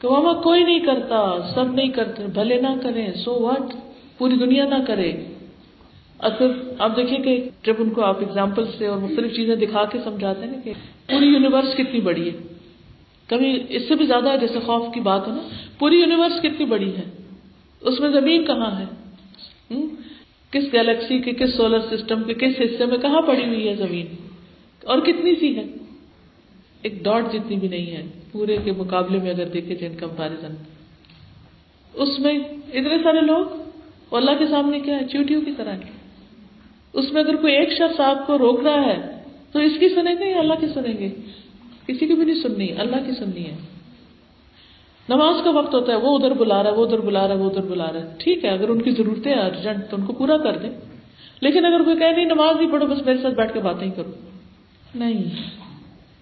کہ 0.00 0.08
ماما 0.08 0.32
کوئی 0.32 0.64
نہیں 0.64 0.78
کرتا، 0.78 1.50
سب 1.54 1.74
نہیں 1.74 1.88
کرتے، 1.88 2.22
بھلے 2.26 2.60
نہ 2.60 2.68
کریں 2.82 3.12
سو 3.14 3.40
واٹ 3.40 3.74
پوری 4.18 4.36
دنیا 4.36 4.64
نہ 4.64 4.74
کرے۔ 4.86 5.12
اور 6.16 6.30
پھر 6.30 6.46
آپ 6.78 6.96
دیکھیں 6.96 7.18
کہ 7.18 7.48
جب 7.64 7.74
ان 7.78 7.90
کو 7.90 8.02
آپ 8.02 8.20
اگزامپل 8.20 8.64
سے 8.78 8.86
اور 8.86 8.98
مختلف 8.98 9.36
چیزیں 9.36 9.56
دکھا 9.56 9.84
کے 9.84 9.98
سمجھاتے 10.04 10.40
ہیں 10.40 10.52
نا 10.52 10.58
کہ 10.64 10.72
پوری 11.08 11.26
یونیورس 11.26 11.74
کتنی 11.74 12.00
بڑی 12.00 12.30
ہے۔ 12.30 12.36
کبھی 13.26 13.62
اس 13.68 13.88
سے 13.88 13.94
بھی 13.94 14.06
زیادہ 14.06 14.36
جیسے 14.40 14.58
خوف 14.60 14.94
کی 14.94 15.00
بات 15.00 15.28
ہو 15.28 15.32
نا، 15.32 15.48
پوری 15.78 16.00
یونیورس 16.00 16.42
کتنی 16.42 16.64
بڑی 16.64 16.96
ہے۔ 16.96 17.02
اس 17.80 18.00
میں 18.00 18.10
زمین 18.10 18.44
کہاں 18.44 18.80
ہے؟ 18.80 18.84
کس 20.50 20.72
گیلیکسی 20.72 21.18
کے، 21.18 21.30
کس 21.30 21.54
سولر 21.54 21.96
سسٹم 21.96 22.22
کے، 22.22 22.34
کس 22.34 22.60
حصے 22.60 22.86
میں 22.86 22.98
کہاں 22.98 23.20
پڑی 23.20 23.44
ہوئی 23.44 23.68
ہے 23.68 23.74
زمین؟ 23.74 24.06
اور 24.84 24.98
کتنی 24.98 25.34
سی 25.34 25.56
ہے؟ 25.56 25.64
ایک 26.82 27.04
ڈاٹ 27.04 27.32
جتنی 27.32 27.56
بھی 27.56 27.68
نہیں 27.68 27.90
ہے۔ 27.90 28.02
پورے 28.32 28.56
کے 28.64 28.72
مقابلے 28.72 29.18
میں 29.18 29.30
اگر 29.30 29.44
دیکھے 29.44 29.74
جائے 29.74 29.94
کمپیرزن 29.94 30.54
اس 31.94 32.18
میں 32.18 32.38
اتنے 32.72 32.98
سارے 33.02 33.20
لوگ 33.20 33.46
اللہ 34.14 34.30
کے 34.38 34.46
سامنے 34.46 34.80
کیا 34.80 35.00
ہے؟ 35.00 35.06
چیوٹیوں 35.06 35.42
کی 35.42 35.52
طرح 35.56 35.74
اس 36.92 37.12
میں 37.12 37.22
اگر 37.22 37.36
کوئی 37.36 37.54
ایک 37.54 37.72
شخص 37.72 38.00
آپ 38.00 38.26
کو 38.26 38.38
روک 38.38 38.60
رہا 38.60 38.86
ہے، 38.86 39.22
تو 39.52 39.58
اس 39.58 39.72
کی 39.80 39.88
سنیں 39.88 40.14
گے 40.18 40.30
یا 40.30 40.38
اللہ 40.38 40.54
کی 40.60 40.66
سنیں 40.74 40.98
گے؟ 40.98 41.08
کسی 41.86 42.06
کی 42.06 42.14
بھی 42.14 42.24
نہیں 42.24 42.42
سننی، 42.42 42.72
اللہ 42.72 42.96
کی 42.96 43.12
سننی 43.12 43.46
ہے۔ 43.46 43.56
نماز 45.08 45.34
کا 45.44 45.50
وقت 45.50 45.74
ہوتا 45.74 45.92
ہے، 45.92 45.96
وہ 45.96 46.18
ادھر 46.18 46.32
بلا 46.32 46.62
رہا 46.62 46.70
ہے، 46.70 46.74
وہ 46.74 46.86
ادھر 46.86 46.98
بلا 46.98 47.28
رہا 47.28 47.34
ہے، 47.34 47.40
وہ 47.40 47.50
ادھر 47.50 47.60
بلا 47.60 47.92
رہا 47.92 48.00
ہے۔ 48.00 48.14
ٹھیک 48.18 48.44
ہے، 48.44 48.50
اگر 48.50 48.68
ان 48.68 48.82
کی 48.82 48.90
ضرورتیں 48.90 49.34
ارجنٹ 49.34 49.90
تو 49.90 49.96
ان 49.96 50.06
کو 50.06 50.12
پورا 50.12 50.36
کر 50.36 50.58
دیں۔ 50.58 50.70
لیکن 51.40 51.64
اگر 51.64 51.82
کوئی 51.82 51.98
کہ 51.98 52.12
نہیں، 52.12 52.24
نماز 52.24 52.56
نہیں 52.60 52.72
پڑھو، 52.72 52.86
بس 52.86 53.06
میرے 53.06 53.18
ساتھ 53.22 53.34
بیٹھ 53.34 53.52
کے 53.52 53.60
باتیں 53.60 53.90
کرو۔ 53.90 54.10
نہیں، 54.94 55.24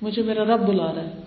مجھے 0.03 0.23
میرا 0.23 0.45
رب 0.45 0.69
بلا 0.69 0.93
رہا 0.95 1.05
ہے۔ 1.05 1.26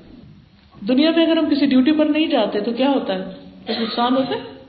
دنیا 0.87 1.11
میں 1.15 1.25
اگر 1.25 1.37
ہم 1.37 1.49
کسی 1.49 1.65
ڈیوٹی 1.65 1.91
پر 1.91 2.05
نہیں 2.05 2.27
جاتے 2.27 2.59
تو 2.59 2.71
کیا 2.71 2.89
ہوتا 2.89 3.13
ہے؟ 3.13 3.23
کچھ 3.67 3.81
نقصان 3.81 4.17
ہوتا 4.17 4.35
ہے؟ 4.35 4.59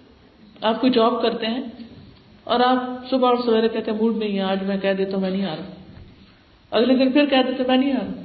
آپ 0.60 0.80
کوئی 0.80 0.92
جاب 0.92 1.22
کرتے 1.22 1.46
ہیں 1.46 1.62
اور 2.44 2.60
آپ 2.60 3.10
صبح 3.10 3.28
اور 3.28 3.36
سویرے 3.44 3.68
کہتے 3.68 3.90
ہیں، 3.90 3.98
موڈ 3.98 4.16
نہیں 4.16 4.36
ہے، 4.36 4.42
آج 4.42 4.62
میں 4.62 4.76
کہہ 4.76 4.92
دیتا 4.92 5.14
ہوں، 5.14 5.20
میں 5.20 5.30
نہیں 5.30 5.44
آ 5.44 5.56
رہا۔ 5.56 5.74
اگلے 6.70 6.94
دن 6.94 7.12
پھر 7.12 7.26
کہہ 7.26 7.42
دیتے 7.46 7.62
میں 7.68 7.76
نہیں 7.76 7.92
آ 7.92 7.98
رہا 7.98 8.22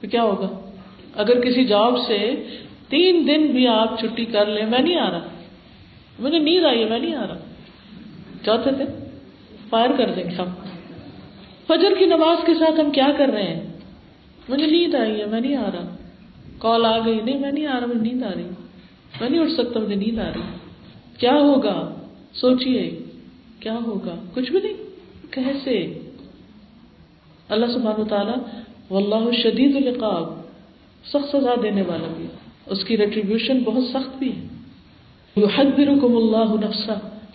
تو 0.00 0.08
کیا 0.08 0.22
ہوگا؟ 0.22 0.70
اگر 1.14 1.40
کسی 1.40 1.64
جاب 1.64 1.94
سے 2.06 2.46
تین 2.88 3.28
دن 3.28 3.46
بھی 3.46 3.68
آپ 3.68 4.00
چھٹی 4.00 4.24
کر 4.24 4.46
لیں، 4.46 4.66
میں 4.66 4.78
نہیں 4.78 4.98
آ 4.98 5.10
رہا 5.10 5.26
مجھے 6.18 6.38
نیند 6.38 6.64
آئی 6.64 6.84
ہے، 6.84 6.88
میں 6.88 6.98
نہیں 6.98 7.14
آ 7.14 7.26
رہا۔ 7.26 7.38
چوتھے 8.44 8.70
دن 8.70 8.84
فائر 9.70 9.90
کر 9.98 10.10
دیں 10.10 10.24
گے 10.24 10.34
ہم۔ 10.34 10.46
فجر 11.66 11.94
کی 11.98 12.06
نماز 12.06 12.46
کے 12.46 12.54
ساتھ 12.54 12.80
ہم 12.80 12.90
کیا 12.90 13.08
کر 13.18 13.26
رہے 13.26 13.42
ہیں؟ 13.42 13.66
مجھے 14.48 14.66
نیند 14.66 14.94
آئی 14.94 15.20
ہے، 15.20 15.26
میں 15.26 15.40
نہیں 15.40 15.56
آ 15.56 15.70
رہا۔ 15.74 15.95
کال 16.58 16.84
آ 16.84 16.98
گئی، 17.06 17.20
نہیں، 17.20 17.40
میں 17.40 17.52
نہیں 17.52 17.66
آ 17.66 17.80
رہا 17.80 17.86
مجھے 17.86 18.00
نیند 18.00 18.22
آ 18.22 18.30
رہی 18.36 18.42
میں 19.20 19.28
نہیں 19.30 19.40
اٹھ 19.40 19.52
سکتا، 19.52 19.80
مجھے 19.80 19.94
نیند 19.94 20.18
آ 20.18 20.28
رہی 20.34 20.40
کیا 21.18 21.34
ہوگا؟ 21.34 21.94
سوچیے 22.32 22.98
کیا 23.60 23.78
ہوگا؟ 23.86 24.14
کچھ 24.34 24.52
بھی 24.52 24.60
نہیں، 24.62 24.74
کیسے؟ 25.30 25.98
اللہ 27.48 27.66
سبحانہ 27.66 28.04
تعالیٰ 28.04 28.34
واللہ 28.90 29.30
شدید 29.32 29.76
العقاب، 29.76 30.24
سخت 31.04 31.36
سزا 31.36 31.54
دینے 31.62 31.82
والا 31.82 32.06
بھی 32.16 32.26
اس 32.66 32.84
کی 32.84 32.96
ریٹریبیوشن 32.96 33.58
بہت 33.58 33.84
سخت 33.84 34.18
بھی 34.18 34.32
ہے۔ 34.32 34.46
یحذرکم 35.36 36.16
اللہ 36.16 36.66
نفسا، 36.66 36.94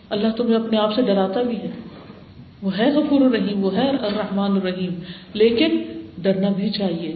اللہ 0.10 0.27
تمہیں 0.38 0.56
اپنے 0.56 0.77
آپ 0.77 0.95
سے 0.95 1.02
ڈراتا 1.02 1.41
بھی 1.41 1.56
ہے۔ 1.56 1.72
وہ 2.61 2.77
ہے 2.77 2.91
غفور 2.91 3.22
الرحیم، 3.22 3.65
وہ 3.65 3.76
ہے 3.76 3.89
الرحمن 3.89 4.52
الرحیم، 4.52 4.93
لیکن 5.34 5.81
ڈرنا 6.18 6.49
بھی 6.49 6.69
چاہیے۔ 6.69 7.15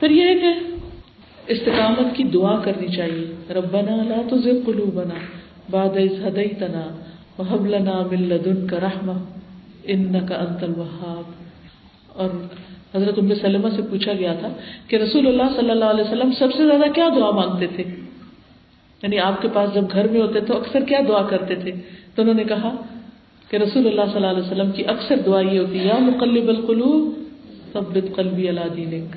پھر 0.00 0.10
یہ 0.10 0.40
کہ 0.40 0.54
استقامت 1.46 2.16
کی 2.16 2.24
دعا 2.24 2.60
کرنی 2.64 2.88
چاہیے۔ 2.88 3.52
ربنا 3.54 3.96
لا 3.96 4.22
تزغ 4.30 4.50
قلوبنا 4.66 5.14
بعد 5.70 5.96
اذ 5.96 6.26
هديتنا 6.28 6.84
وهب 7.38 7.66
لنا 7.66 8.02
من 8.10 8.22
لدنك 8.28 8.72
رحمة 8.72 9.16
انك 9.84 10.32
انت 10.32 10.62
الوهاب۔ 10.62 11.22
اور 12.08 12.30
حضرت 12.94 13.18
ام 13.18 13.34
سلمہ 13.34 13.68
سے 13.76 13.82
پوچھا 13.82 14.12
گیا 14.12 14.34
تھا 14.34 14.48
کہ 14.86 14.96
رسول 14.96 15.26
اللہ 15.26 15.42
صلی 15.56 15.70
اللہ 15.70 15.84
علیہ 15.84 16.04
وسلم 16.04 16.30
سب 16.38 16.48
سے 16.56 16.66
زیادہ 16.66 16.92
کیا 16.94 17.08
دعا 17.16 17.30
مانگتے 17.30 17.66
تھے؟ 17.66 17.84
یعنی 19.02 19.18
آپ 19.18 19.42
کے 19.42 19.48
پاس 19.52 19.74
جب 19.74 19.82
گھر 19.92 20.08
میں 20.08 20.20
ہوتے 20.20 20.40
تو 20.40 20.56
اکثر 20.56 20.84
کیا 20.84 20.98
دعا 21.08 21.22
کرتے 21.22 21.54
تھے؟ 21.54 21.72
تو 22.14 22.22
انہوں 22.22 22.34
نے 22.34 22.44
کہا 22.44 22.76
کہ 23.48 23.56
رسول 23.56 23.86
اللہ 23.86 24.02
صلی 24.02 24.14
اللہ 24.14 24.26
علیہ 24.26 24.46
وسلم 24.46 24.70
کی 24.70 24.86
اکثر 24.86 25.16
دعا 25.26 25.40
یہ 25.40 25.58
ہوتی 25.58 25.78
یا 25.78 25.98
مقلب 25.98 26.48
القلوب 26.48 27.14
ثبت 27.72 28.16
قلبی 28.16 28.48
اللہ 28.48 28.68
دینک 28.76 29.16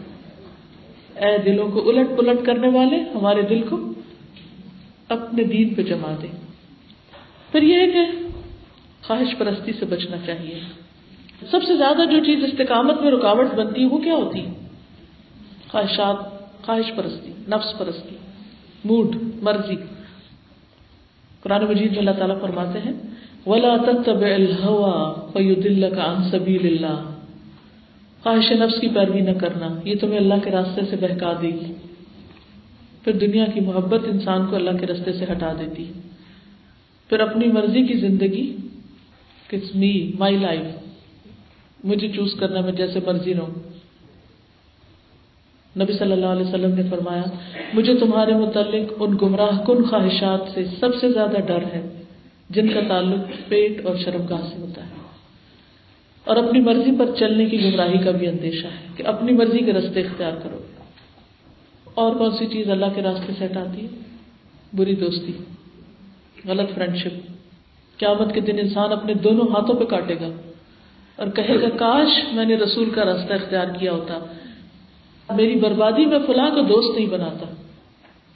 اے 1.21 1.37
دلوں 1.37 1.71
کو 1.71 1.89
الٹ 1.89 2.07
پلٹ 2.17 2.45
کرنے 2.45 2.67
والے، 2.67 2.95
ہمارے 3.15 3.41
دل 3.41 3.61
کو 3.69 3.93
اپنے 5.09 5.43
دین 5.43 5.73
پہ 5.73 5.81
جما 5.81 6.15
دے۔ 6.21 6.27
پھر 7.51 7.63
یہ 7.63 7.75
ہے 7.75 7.87
کہ 7.87 8.05
خواہش 9.03 9.37
پرستی 9.37 9.73
سے 9.73 9.85
بچنا 9.85 10.17
چاہیے۔ 10.25 10.59
سب 11.51 11.63
سے 11.67 11.77
زیادہ 11.77 12.05
جو 12.11 12.23
چیز 12.25 12.43
استقامت 12.43 13.01
میں 13.01 13.11
رکاوٹ 13.11 13.53
بنتی 13.55 13.81
ہے، 13.81 13.85
وہ 13.85 13.97
کیا 13.97 14.15
ہوتی 14.15 14.45
خواہشات، 15.71 16.15
خواہش 16.65 16.91
پرستی، 16.95 17.31
نفس 17.47 17.77
پرستی، 17.77 18.15
موڈ، 18.85 19.15
مرضی۔ 19.41 19.75
قرآن 21.43 21.65
مجید 21.65 21.89
میں 21.91 21.99
اللہ 21.99 22.11
تعالیٰ 22.11 22.41
فرماتے 22.41 22.79
ہیں، 22.79 22.93
ولا 23.45 23.77
تتبع 23.77 24.33
الهوى 24.33 25.13
فيضلك 25.33 25.97
عن 25.97 26.23
سبيل 26.31 26.65
الله۔ 26.65 27.10
خواہش 28.23 28.51
نفس 28.51 28.81
کی 28.81 28.87
پیروی 28.87 29.21
نہ 29.21 29.31
کرنا، 29.31 29.67
یہ 29.83 29.95
تمہیں 30.01 30.17
اللہ 30.17 30.33
کے 30.43 30.51
راستے 30.51 30.81
سے 30.89 30.95
بہکا 30.95 31.33
دے 31.41 31.47
گی 31.47 31.73
پھر 33.03 33.11
دنیا 33.11 33.45
کی 33.53 33.59
محبت 33.59 34.01
انسان 34.05 34.45
کو 34.45 34.55
اللہ 34.55 34.77
کے 34.79 34.85
راستے 34.85 35.13
سے 35.13 35.25
ہٹا 35.31 35.53
دیتی۔ 35.59 35.85
پھر 37.09 37.19
اپنی 37.19 37.47
مرضی 37.47 37.83
کی 37.83 37.93
زندگی 37.93 38.55
می 39.75 40.11
مائی 40.19 40.37
لائف 40.37 40.65
مجھے 41.83 42.07
چوز 42.07 42.33
کرنا، 42.39 42.61
میں 42.61 42.71
جیسے 42.71 42.99
مرضی 43.07 43.33
رہوں۔ 43.33 43.53
نبی 45.75 45.93
صلی 45.93 46.11
اللہ 46.11 46.25
علیہ 46.25 46.45
وسلم 46.45 46.73
نے 46.75 46.83
فرمایا، 46.89 47.23
مجھے 47.73 47.97
تمہارے 47.97 48.33
متعلق 48.33 48.93
ان 48.99 49.17
گمراہ 49.21 49.63
کن 49.65 49.83
خواہشات 49.83 50.41
سے 50.53 50.65
سب 50.79 50.95
سے 51.01 51.11
زیادہ 51.11 51.37
ڈر 51.47 51.63
ہے، 51.73 51.81
جن 52.49 52.67
کا 52.67 52.79
تعلق 52.87 53.49
پیٹ 53.49 53.85
اور 53.85 53.95
شرمگاہ 53.95 54.41
سے 54.49 54.61
ہوتا 54.61 54.81
ہے۔ 54.87 55.00
اور 56.23 56.35
اپنی 56.37 56.59
مرضی 56.59 56.91
پر 56.99 57.05
چلنے 57.19 57.45
کی 57.45 57.63
گمراہی 57.63 57.97
کا 57.97 58.11
بھی 58.11 58.27
اندیشہ 58.27 58.67
ہے 58.67 58.87
کہ 58.95 59.07
اپنی 59.07 59.31
مرضی 59.31 59.57
کے 59.57 59.73
راستے 59.73 59.99
اختیار 59.99 60.31
کرو۔ 60.43 60.57
اور 61.93 62.15
کون 62.15 62.31
سی 62.31 62.45
چیز 62.45 62.69
اللہ 62.69 62.85
کے 62.95 63.01
راستے 63.01 63.33
سے 63.39 63.45
ہٹاتی 63.45 63.83
ہے؟ 63.83 63.87
بری 64.73 64.95
دوستی، 64.95 65.31
غلط 66.45 66.75
فرینڈ 66.75 66.97
شپ 66.97 67.31
قیامت 67.97 68.33
کے 68.33 68.41
دن 68.41 68.59
انسان 68.59 68.91
اپنے 68.91 69.13
دونوں 69.13 69.47
ہاتھوں 69.47 69.79
پہ 69.79 69.83
کاٹے 69.83 70.15
گا 70.15 70.29
اور 71.15 71.27
کہے 71.27 71.61
گا، 71.61 71.69
کاش 71.69 72.07
میں 72.33 72.45
نے 72.45 72.55
رسول 72.55 72.89
کا 72.89 73.05
راستہ 73.05 73.33
اختیار 73.33 73.67
کیا 73.79 73.91
ہوتا۔ 73.91 74.19
میری 75.35 75.55
بربادی 75.55 76.05
میں 76.05 76.19
فلاں 76.27 76.49
کو 76.49 76.61
دوست 76.61 76.97
نہیں 76.97 77.09
بناتا۔ 77.09 77.53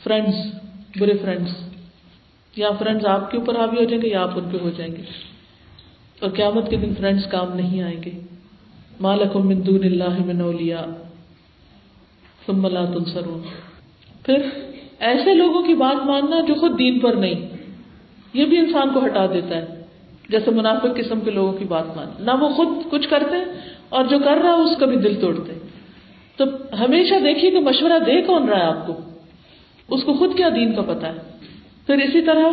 فرینڈس 0.03 0.35
برے 0.99 1.17
فرینڈس 1.21 1.51
یا 2.55 2.69
فرینڈس 2.79 3.05
آپ 3.05 3.31
کے 3.31 3.37
اوپر 3.37 3.59
حاوی 3.59 3.77
ہو 3.79 3.83
جائیں 3.83 4.01
گے 4.01 4.07
یا 4.07 4.23
آپ 4.23 4.31
ان 4.35 4.49
پہ 4.51 4.57
ہو 4.61 4.69
جائیں 4.69 4.95
گے۔ 4.95 5.01
اور 6.25 6.33
قیامت 6.33 6.69
کے 6.69 6.75
دن 6.75 6.93
فرینڈس 6.99 7.25
کام 7.25 7.55
نہیں 7.55 7.81
آئیں 7.81 8.03
گے۔ 8.03 8.11
مالکم 8.99 9.47
من 9.47 9.65
دون 9.65 9.83
اللہ 9.83 10.25
من 10.25 10.41
اولیاء 10.41 10.85
ثم 12.45 12.67
لا 12.67 12.85
تنصرون۔ 12.85 13.41
پھر 14.23 14.35
ایسے 14.99 15.33
لوگوں 15.33 15.63
کی 15.63 15.73
بات 15.73 16.05
ماننا 16.05 16.39
جو 16.47 16.53
خود 16.53 16.79
دین 16.79 16.99
پر 16.99 17.13
نہیں، 17.13 17.49
یہ 18.33 18.45
بھی 18.45 18.57
انسان 18.57 18.89
کو 18.93 19.05
ہٹا 19.05 19.25
دیتا 19.25 19.57
ہے۔ 19.57 19.65
جیسے 20.29 20.51
منافق 20.51 20.97
قسم 20.97 21.19
کے 21.19 21.31
لوگوں 21.31 21.53
کی 21.53 21.65
بات 21.65 21.97
مان 21.97 22.07
نہ 22.19 22.31
وہ 22.31 22.49
خود 22.49 22.67
کچھ 22.89 23.09
کرتے 23.09 23.35
اور 23.89 24.05
جو 24.05 24.19
کر 24.19 24.37
رہا 24.43 24.49
ہے 24.49 24.61
اس 24.61 24.77
کا 24.79 24.85
بھی 24.85 24.97
دل 24.97 25.21
توڑتے۔ 25.21 25.53
تو 26.37 26.45
ہمیشہ 26.79 27.13
دیکھیے 27.23 27.51
کہ 27.51 27.59
مشورہ 27.59 27.99
دے 28.05 28.21
کون 28.21 28.49
رہا 28.49 28.57
ہے 28.57 28.63
آپ 28.63 28.87
کو؟ 28.87 28.93
اس 29.89 30.03
کو 30.03 30.13
خود 30.13 30.37
کیا 30.37 30.49
دین 30.55 30.75
کا 30.75 30.81
پتا 30.81 31.07
ہے؟ 31.07 31.19
پھر 31.85 31.95
اسی 31.95 32.21
طرح 32.21 32.45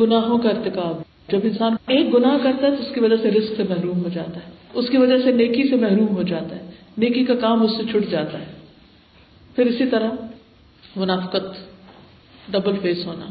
گناہوں 0.00 0.38
کا 0.38 0.48
ارتکاب۔ 0.48 1.13
جب 1.28 1.38
انسان 1.42 1.76
ایک 1.86 2.14
گناہ 2.14 2.36
کرتا 2.42 2.66
ہے 2.66 2.76
تو 2.76 2.82
اس 2.82 2.94
کی 2.94 3.00
وجہ 3.00 3.16
سے 3.22 3.30
رزق 3.30 3.56
سے 3.56 3.62
محروم 3.62 4.04
ہو 4.04 4.08
جاتا 4.08 4.36
ہے۔ 4.36 4.50
اس 4.74 4.90
کی 4.90 4.96
وجہ 4.96 5.18
سے 5.24 5.32
نیکی 5.32 5.68
سے 5.68 5.76
محروم 5.76 6.16
ہو 6.16 6.22
جاتا 6.22 6.56
ہے۔ 6.56 6.70
نیکی 6.98 7.24
کا 7.24 7.34
کام 7.34 7.62
اس 7.62 7.70
سے 7.76 7.82
چھٹ 7.92 8.10
جاتا 8.10 8.38
ہے۔ 8.40 8.44
پھر 9.56 9.66
اسی 9.66 9.86
طرح 9.86 10.10
منافقت 10.96 11.56
ڈبل 12.48 12.76
فیس 12.82 13.06
ہونا۔ 13.06 13.26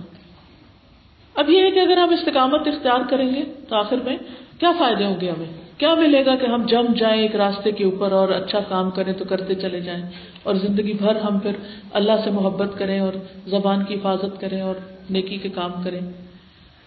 اب 1.35 1.49
یہ 1.49 1.63
ہے 1.63 1.71
کہ 1.71 1.79
اگر 1.79 1.97
ہم 1.97 2.09
استقامت 2.09 2.67
اختیار 2.67 2.99
کریں 3.09 3.35
گے 3.35 3.43
تو 3.69 3.75
آخر 3.75 3.95
میں 4.03 4.17
کیا 4.59 4.71
فائدے 4.79 5.05
ہوں 5.05 5.21
گے 5.21 5.29
ہمیں؟ 5.29 5.63
کیا 5.77 5.95
ملے 5.95 6.25
گا 6.25 6.35
کہ 6.35 6.45
ہم 6.45 6.65
جم 6.65 6.93
جائیں 6.97 7.21
ایک 7.21 7.35
راستے 7.35 7.71
کے 7.71 7.83
اوپر 7.83 8.11
اور 8.11 8.29
اچھا 8.29 8.59
کام 8.59 8.91
کریں 8.91 9.13
تو 9.13 9.25
کرتے 9.25 9.55
چلے 9.55 9.79
جائیں 9.79 10.03
اور 10.43 10.55
زندگی 10.55 10.93
بھر 10.93 11.15
ہم 11.15 11.39
پھر 11.39 11.51
اللہ 11.93 12.11
سے 12.23 12.31
محبت 12.31 12.69
کریں 12.77 12.99
اور 12.99 13.13
زبان 13.47 13.83
کی 13.83 13.93
حفاظت 13.95 14.41
کریں 14.41 14.61
اور 14.61 14.75
نیکی 15.09 15.37
کے 15.37 15.49
کام 15.49 15.71
کریں؟ 15.83 15.99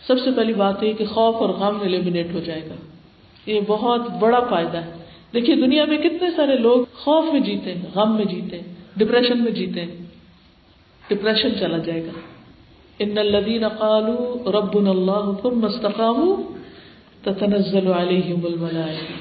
سب 0.07 0.19
سے 0.24 0.31
پہلی 0.37 0.55
بات 0.55 0.83
یہ 0.83 0.93
کہ 0.93 1.05
خوف 1.05 1.35
اور 1.35 1.49
غم 1.49 1.81
ایلیمنیٹ 1.83 2.27
ہو 2.35 2.41
جائے 2.41 2.62
گا۔ 2.70 2.74
یہ 3.51 3.61
بہت 3.66 4.01
بڑا 4.20 4.41
فائدہ 4.51 4.78
ہے۔ 4.78 4.91
دیکھیے 5.35 5.57
دنیا 5.57 5.85
میں 5.85 5.99
کتنے 5.99 6.31
سارے 6.37 6.59
لوگ 6.59 6.85
خوف 6.95 7.33
میں 7.33 7.41
جیتے 7.41 7.74
ہیں، 7.74 7.83
غم 7.95 8.16
میں 8.16 8.24
جیتے 8.24 8.57
ہیں 8.57 8.74
ڈپریشن 8.97 9.43
میں 9.43 9.53
جیتے 9.53 9.81
ہیں۔ 9.81 9.97
ڈپریشن 11.09 11.49
چلا 11.61 11.78
جائے 11.78 12.07
گا۔ 12.07 12.11
ان 12.99 13.19
الذين 13.19 13.69
قالوا 13.69 14.51
ربنا 14.51 14.91
الله 14.91 15.33
ثم 15.43 15.65
استقاموا 15.65 16.37
تتنزل 17.23 17.93
عليهم 17.93 18.45
الملائكه 18.45 19.15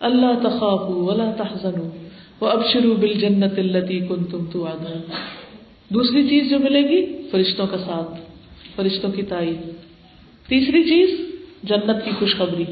الا 0.00 0.48
تخافوا 0.48 1.12
ولا 1.12 1.30
تحزنوا 1.36 1.88
وابشروا 2.40 2.94
بالجنه 3.00 3.56
التي 3.56 3.98
كنتم 3.98 4.44
توعدون۔ 4.52 5.00
دوسری 5.88 6.28
چیز 6.28 6.50
جو 6.50 6.58
ملے 6.58 6.88
گی، 6.88 7.28
فرشتوں 7.30 7.66
کا 7.66 7.78
ساتھ، 7.78 8.20
فرشتوں 8.76 9.12
کی 9.12 9.22
تائید۔ 9.22 9.93
تیسری 10.48 10.84
چیز، 10.84 11.20
جنت 11.62 12.04
کی 12.04 12.10
خوشخبری۔ 12.18 12.64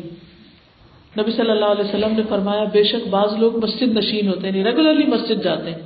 نبی 1.18 1.32
صلی 1.32 1.50
اللہ 1.50 1.64
علیہ 1.64 1.84
وسلم 1.84 2.16
نے 2.16 2.22
فرمایا، 2.28 2.64
بے 2.64 2.84
شک 2.84 3.08
بعض 3.08 3.32
لوگ 3.38 3.64
مسجد 3.64 3.96
نشین 3.96 4.28
ہوتے 4.28 4.50
ہیں 4.50 4.58
یعنی 4.58 4.70
ریگولرلی 4.70 5.06
مسجد 5.06 5.44
جاتے 5.44 5.70
ہیں۔ 5.70 5.78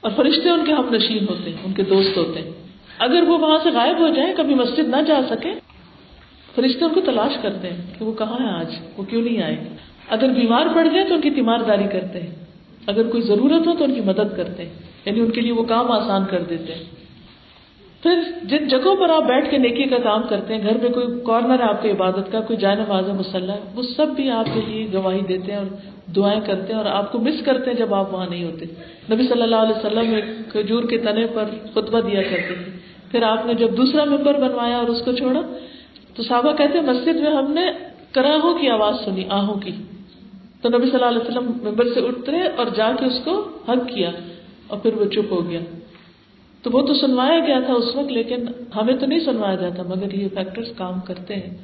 اور 0.00 0.10
فرشتے 0.16 0.48
ان 0.48 0.64
کے 0.64 0.72
ہم 0.72 0.94
نشین 0.94 1.26
ہوتے 1.28 1.50
ہیں، 1.50 1.56
ان 1.64 1.72
کے 1.72 1.82
دوست 1.82 2.16
ہوتے 2.16 2.40
ہیں۔ 2.40 2.50
اگر 2.98 3.22
وہ 3.22 3.38
وہاں 3.38 3.58
سے 3.62 3.70
غائب 3.70 3.98
ہو 4.00 4.08
جائیں 4.08 4.34
کبھی 4.36 4.54
مسجد 4.54 4.88
نہ 4.88 5.02
جا 5.06 5.20
سکے، 5.30 5.52
فرشتے 6.54 6.84
ان 6.84 6.94
کو 6.94 7.00
تلاش 7.00 7.32
کرتے 7.42 7.68
ہیں 7.68 7.76
کہ 7.98 8.04
وہ 8.04 8.12
کہاں 8.12 8.38
ہے 8.40 8.60
آج؟ 8.60 8.74
وہ 8.96 9.02
کیوں 9.02 9.22
نہیں 9.22 9.42
آئے؟ 9.42 9.56
اگر 10.08 10.28
بیمار 10.28 10.66
پڑ 10.74 10.84
جائے 10.84 11.06
تو 11.08 11.14
ان 11.14 11.20
کی 11.20 11.30
تیمارداری 11.30 11.84
کرتے 11.92 12.20
ہیں۔ 12.20 12.34
اگر 12.86 13.08
کوئی 13.08 13.22
ضرورت 13.22 13.66
ہو 13.66 13.76
تو 13.76 13.84
ان 13.84 13.94
کی 13.94 14.00
مدد 14.00 14.36
کرتے 14.36 14.64
ہیں۔ 14.64 14.72
یعنی 15.04 15.20
ان 15.20 15.30
کے 15.30 15.40
لیے 15.40 15.52
وہ 15.52 15.62
کام 15.62 15.90
آسان 15.90 16.22
کر 16.30 16.42
دیتے 16.42 16.74
ہیں۔ 16.74 16.84
پھر 18.02 18.18
جن 18.42 18.68
جگہوں 18.68 18.96
پر 18.96 19.10
آپ 19.10 19.22
بیٹھ 19.22 19.50
کے 19.50 19.58
نیکی 19.58 19.84
کا 19.84 19.96
کام 19.98 20.22
کرتے 20.28 20.54
ہیں، 20.54 20.62
گھر 20.62 20.78
میں 20.82 20.90
کوئی 20.90 21.06
کارنر 21.26 21.58
ہے 21.58 21.64
آپ 21.64 21.82
کی 21.82 21.90
عبادت 21.90 22.32
کا، 22.32 22.40
کوئی 22.40 22.56
جائے 22.56 22.76
نماز 22.76 23.08
مسلح 23.08 23.52
ہے 23.52 23.60
وہ 23.74 23.82
سب 23.82 24.06
بھی 24.16 24.30
آپ 24.30 24.44
کے 24.54 24.60
لیے 24.68 24.86
گواہی 24.92 25.20
دیتے 25.20 25.52
ہیں 25.52 25.58
اور 25.58 25.66
دعائیں 26.16 26.40
کرتے 26.40 26.72
ہیں 26.72 26.80
اور 26.80 26.84
آپ 26.84 27.12
کو 27.12 27.18
مس 27.18 27.42
کرتے 27.44 27.70
ہیں 27.70 27.78
جب 27.78 27.94
آپ 27.94 28.14
وہاں 28.14 28.26
نہیں 28.30 28.44
ہوتے۔ 28.44 28.64
نبی 29.12 29.28
صلی 29.28 29.42
اللہ 29.42 29.56
علیہ 29.56 29.76
وسلم 29.76 30.14
ایک 30.14 30.52
کھجور 30.52 30.82
کے 30.82 30.98
تنے 30.98 31.26
پر 31.34 31.44
خطبہ 31.74 32.00
دیا 32.00 32.22
کرتے 32.22 32.54
تھے۔ 32.54 32.70
پھر 33.10 33.22
آپ 33.22 33.46
نے 33.46 33.54
جب 33.54 33.76
دوسرا 33.76 34.04
ممبر 34.04 34.34
بنوایا 34.34 34.76
اور 34.76 34.88
اس 34.88 35.02
کو 35.04 35.12
چھوڑا، 35.12 35.40
تو 36.14 36.22
صحابہ 36.22 36.52
کہتے 36.52 36.78
ہیں، 36.78 36.86
مسجد 36.86 37.20
میں 37.20 37.32
ہم 37.32 37.52
نے 37.52 37.60
کراہوں 38.12 38.58
کی 38.58 38.68
آواز 38.68 38.94
سنی، 39.04 39.24
آہوں 39.28 39.54
کی۔ 39.54 39.70
تو 40.62 40.68
نبی 40.68 40.90
صلی 40.90 41.04
اللہ 41.04 41.06
علیہ 41.06 41.18
وسلم 41.18 41.68
ممبر 41.68 41.84
سے 41.94 42.00
اٹھتے 42.00 42.32
اور 42.56 42.66
جا 42.76 42.92
کے 43.00 43.06
اس 43.06 43.20
کو 43.24 43.48
حق 43.68 43.88
کیا 43.88 44.10
اور 44.66 44.78
پھر 44.78 44.94
وہ 44.94 45.04
چپ 45.04 45.32
ہو 45.32 45.50
گیا۔ 45.50 45.60
تو 46.62 46.70
وہ 46.70 46.86
تو 46.86 46.94
سنوایا 46.94 47.38
گیا 47.38 47.60
تھا 47.60 47.72
اس 47.72 47.96
وقت، 47.96 48.12
لیکن 48.12 48.46
ہمیں 48.76 48.94
تو 48.94 49.06
نہیں 49.06 49.20
سنوایا 49.20 49.54
جاتا 49.54 49.82
مگر 49.82 50.14
یہ 50.14 50.28
فیکٹرز 50.34 50.68
کام 50.76 51.00
کرتے 51.00 51.34
ہیں۔ 51.34 51.56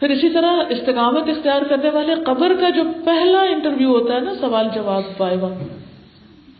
پھر 0.00 0.10
اسی 0.10 0.28
طرح 0.30 0.52
استقامت 0.68 1.28
اختیار 1.28 1.62
کرنے 1.62 1.90
والے 1.90 2.14
قبر 2.26 2.54
کا 2.60 2.68
جو 2.68 2.82
پہلا 3.04 3.40
انٹرویو 3.40 3.88
ہوتا 3.88 4.14
ہے 4.14 4.20
نا، 4.20 4.34
سوال 4.40 4.68
جواب 4.74 5.02
پائے 5.16 5.36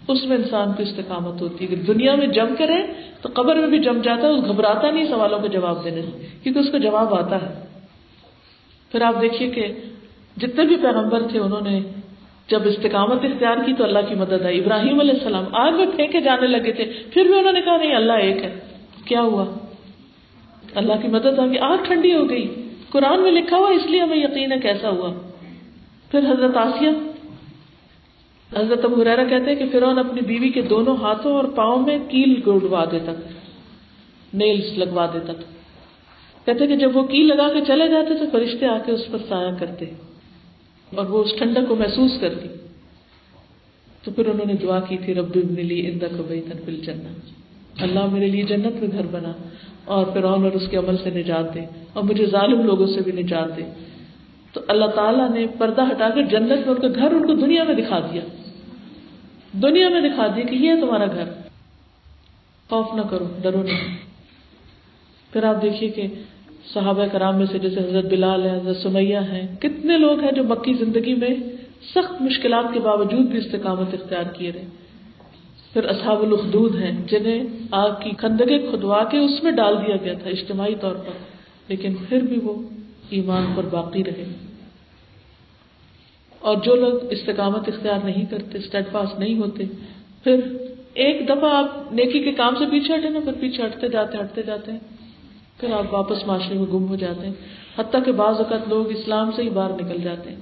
اس 0.09 0.25
میں 0.25 0.37
انسان 0.37 0.73
کی 0.77 0.83
استقامت 0.83 1.41
ہوتی 1.41 1.71
ہے۔ 1.71 1.77
دنیا 1.77 2.15
میں 2.15 2.27
جم 2.27 2.55
کے 2.59 2.67
رہے 2.67 2.87
تو 3.21 3.29
قبر 3.33 3.57
میں 3.57 3.69
بھی 3.69 3.79
جم 3.79 4.01
جاتا 4.03 4.27
ہے 4.27 4.33
گھبراتا 4.33 4.91
نہیں 4.91 5.07
سوالوں 5.07 5.39
کا 5.39 5.47
جواب 5.47 5.85
دینے 5.85 6.03
سے، 6.03 6.27
کیونکہ 6.43 6.59
اس 6.59 6.71
کا 6.73 6.79
جواب 6.79 7.15
آتا 7.15 7.37
ہے۔ 7.37 7.67
پھر 8.93 9.03
آپ 9.03 9.21
دیکھیے 9.21 9.51
کہ 9.51 9.73
جتنے 10.37 10.65
بھی 10.65 10.77
پیغمبر 10.77 11.23
تھے، 11.23 11.39
انہوں 11.39 11.61
نے 11.61 11.81
جب 12.51 12.61
استقامت 12.65 13.25
اختیار 13.25 13.57
کی 13.67 13.73
تو 13.73 13.85
اللہ 13.85 13.99
کی 14.09 14.15
مدد 14.15 14.43
آئی۔ 14.45 14.59
ابراہیم 14.59 15.01
علیہ 15.01 15.13
السلام 15.13 15.45
آگ 15.53 15.73
میں 15.73 15.87
پھینکے 15.97 16.21
جانے 16.21 16.47
لگے 16.47 16.73
تھے۔ 16.73 16.85
پھر 16.85 17.25
بھی 17.25 17.39
انہوں 17.39 17.53
نے 17.53 17.61
کہا، 17.61 17.77
نہیں، 17.77 17.95
اللہ 17.95 18.13
ایک 18.13 18.37
ہے۔ 18.37 18.59
کیا 19.05 19.21
ہوا؟ 19.21 19.45
اللہ 20.75 20.93
کی 21.03 21.09
مدد 21.09 21.39
آ 21.39 21.47
گئی۔ 21.47 21.59
آگ 21.59 21.77
ٹھنڈی 21.83 22.15
ہو 22.15 22.31
گئی۔ 22.31 22.69
قرآن 22.89 23.21
میں 23.21 23.33
لکھا 23.33 23.57
ہوا، 23.57 23.71
اس 23.71 23.87
لیے 23.87 24.01
ہمیں 24.01 24.17
یقین 24.17 24.53
ہے 24.53 24.59
کیسا 24.59 24.91
ہوا۔ 24.91 25.13
پھر 26.11 26.19
حضرت 26.19 26.57
آسیہ، 26.57 26.89
حضرت 28.57 28.85
ابو 28.85 29.03
حریرہ 29.03 29.25
کہتے 29.25 29.51
ہیں 29.51 29.55
کہ 29.55 29.65
فرعون 29.73 29.99
اپنی 29.99 30.21
بیوی 30.21 30.49
کے 30.49 30.63
دونوں 30.63 30.97
ہاتھوں 30.97 31.33
اور 31.33 31.45
پاؤں 31.45 31.87
میں 31.87 31.99
کیل 32.09 32.41
گڑوا 32.47 32.85
دیتا، 32.85 33.13
نیلز 34.35 34.79
لگوا 34.79 35.07
دیتا 35.07 35.33
تھا۔ 35.33 35.53
کہتے 36.45 36.67
کہ 36.67 36.77
جب 36.77 36.97
وہ 36.97 37.07
کیل 37.07 37.29
لگا 37.29 37.53
کے 37.53 37.61
چلے 37.67 37.89
جاتے 37.89 38.15
تو 38.15 38.25
فرشتے 38.33 38.67
آ 38.67 38.79
کے 38.79 38.93
اس 38.93 39.13
پر 39.13 39.19
سایہ 39.29 39.51
کرتے۔ 39.59 40.08
اور 40.95 41.07
وہ 41.07 41.25
اس 41.25 41.31
ٹھنڈک 41.39 41.69
کو 41.69 41.77
محسوس 41.77 42.11
کرتی۔ 42.21 42.49
تو 44.05 44.11
پھر 44.11 44.27
انہوں 44.27 44.47
نے 44.47 44.55
دعا 44.55 44.81
کی 44.81 44.97
تھی، 45.05 45.15
رب 45.15 45.33
ابن 45.37 45.67
لی 45.67 45.87
اندا 45.87 46.07
کو 46.17 46.23
بیتن 46.23 46.59
فل 46.65 46.77
جنت 46.77 47.39
اللہ 47.83 48.07
میرے 48.07 48.27
لیے 48.27 48.43
جنت 48.43 48.75
میں 48.75 48.89
گھر 48.93 49.07
بنا 49.11 49.33
اور 49.85 50.07
فرعون 50.15 50.45
اور 50.45 50.53
اس 50.53 50.69
کے 50.71 50.77
عمل 50.77 50.97
سے 50.97 51.11
نجات 51.11 51.55
دے 51.55 51.61
اور 51.93 52.03
مجھے 52.03 52.27
ظالم 52.27 52.63
لوگوں 52.63 52.87
سے 52.87 53.01
بھی 53.01 53.13
نجات 53.13 53.57
دے۔ 53.57 53.63
تو 54.53 54.61
اللہ 54.69 54.85
تعالیٰ 54.85 55.31
نے 55.31 55.47
پردہ 55.59 55.83
ہٹا 55.83 56.09
کر 56.15 56.23
جنت 56.23 56.49
میں 56.49 56.65
ان 56.67 56.81
کا 56.81 56.89
گھر 56.95 57.13
ان 57.13 57.27
کو 57.27 57.35
دنیا 57.35 57.65
میں 57.65 57.75
دکھا 57.75 58.01
دیا۔ 58.01 58.23
دنیا 59.53 59.89
میں 59.89 60.01
دکھا 60.01 60.27
دیا 60.27 60.45
کہ 60.45 60.55
یہ 60.55 60.71
ہے 60.71 60.81
تمہارا 60.81 61.07
گھر۔ 61.07 61.25
خوف 62.69 62.95
نہ 62.95 63.01
کرو، 63.11 63.29
ڈرو 63.43 63.63
نہیں۔ 63.63 63.99
پھر 65.33 65.45
آپ 65.45 65.63
دیکھیے 65.63 65.91
کہ 65.91 66.07
صحابہ 66.75 67.07
کرام 67.13 67.37
میں 67.37 67.47
سے 67.53 67.59
جیسے 67.59 67.81
حضرت 67.81 68.05
بلال 68.05 68.47
ہے 68.47 68.57
حضرت 68.57 68.77
سمیہ 68.77 69.19
ہیں، 69.19 69.57
کتنے 69.61 69.99
لوگ 69.99 70.21
ہیں 70.21 70.33
جو 70.33 70.45
مکی 70.45 70.73
زندگی 70.73 71.15
میں 71.15 71.35
سخت 71.95 72.23
مشکلات 72.23 72.65
کے 72.73 72.81
باوجود 72.81 73.27
بھی 73.27 73.39
استقامت 73.39 73.95
اختیار 73.95 74.25
کیے 74.33 74.53
رہے۔ 74.55 74.65
پھر 75.73 75.85
اصحاب 75.85 76.23
الخدود 76.23 76.75
ہیں، 76.75 77.07
جنہیں 77.07 77.45
آگ 77.71 77.91
کی 78.03 78.11
کندگے 78.19 78.59
کھدوا 78.59 79.05
کے 79.05 79.19
اس 79.19 79.43
میں 79.43 79.53
ڈال 79.53 79.77
دیا 79.77 79.97
گیا 79.97 80.13
تھا 80.13 80.31
اجتماعی 80.31 80.75
طور 80.81 80.95
پر، 80.95 81.13
لیکن 81.69 81.95
پھر 82.09 82.21
بھی 82.21 82.41
وہ 82.43 82.63
ایمان 83.11 83.47
پر 83.57 83.63
باقی 83.71 84.05
رہے۔ 84.05 84.25
اور 86.39 86.57
جو 86.65 86.75
لوگ 86.75 86.95
استقامت 87.11 87.69
اختیار 87.69 88.05
نہیں 88.05 88.25
کرتے 88.31 88.59
اسٹیٹ 88.59 88.85
پاس 88.93 89.19
نہیں 89.19 89.39
ہوتے، 89.39 89.65
پھر 90.25 90.37
ایک 90.95 91.29
دفعہ 91.29 91.55
آپ 91.55 91.93
نیکی 91.93 92.21
کے 92.21 92.33
کام 92.33 92.55
سے 92.55 92.65
پیچھے 92.71 92.95
ہٹے 92.95 93.09
نا، 93.09 93.21
پھر 93.25 93.33
پیچھے 93.41 93.67
ہٹتے 93.67 93.89
جاتے 93.89 94.19
ہٹتے 94.19 94.43
جاتے۔ 94.43 94.73
ہیں 94.73 94.98
پھر 95.59 95.73
آپ 95.73 95.95
واپس 95.95 96.27
معاشرے 96.27 96.59
میں 96.59 96.67
گم 96.67 96.89
ہو 96.89 96.97
جاتے 96.97 97.27
ہیں۔ 97.27 97.35
حتیٰ 97.79 98.05
کہ 98.05 98.13
بعض 98.13 98.37
اوقات 98.37 98.69
لوگ 98.69 98.91
اسلام 98.91 99.31
سے 99.37 99.43
ہی 99.43 99.51
باہر 99.51 99.71
نکل 99.71 100.03
جاتے 100.03 100.31
ہیں۔ 100.31 100.37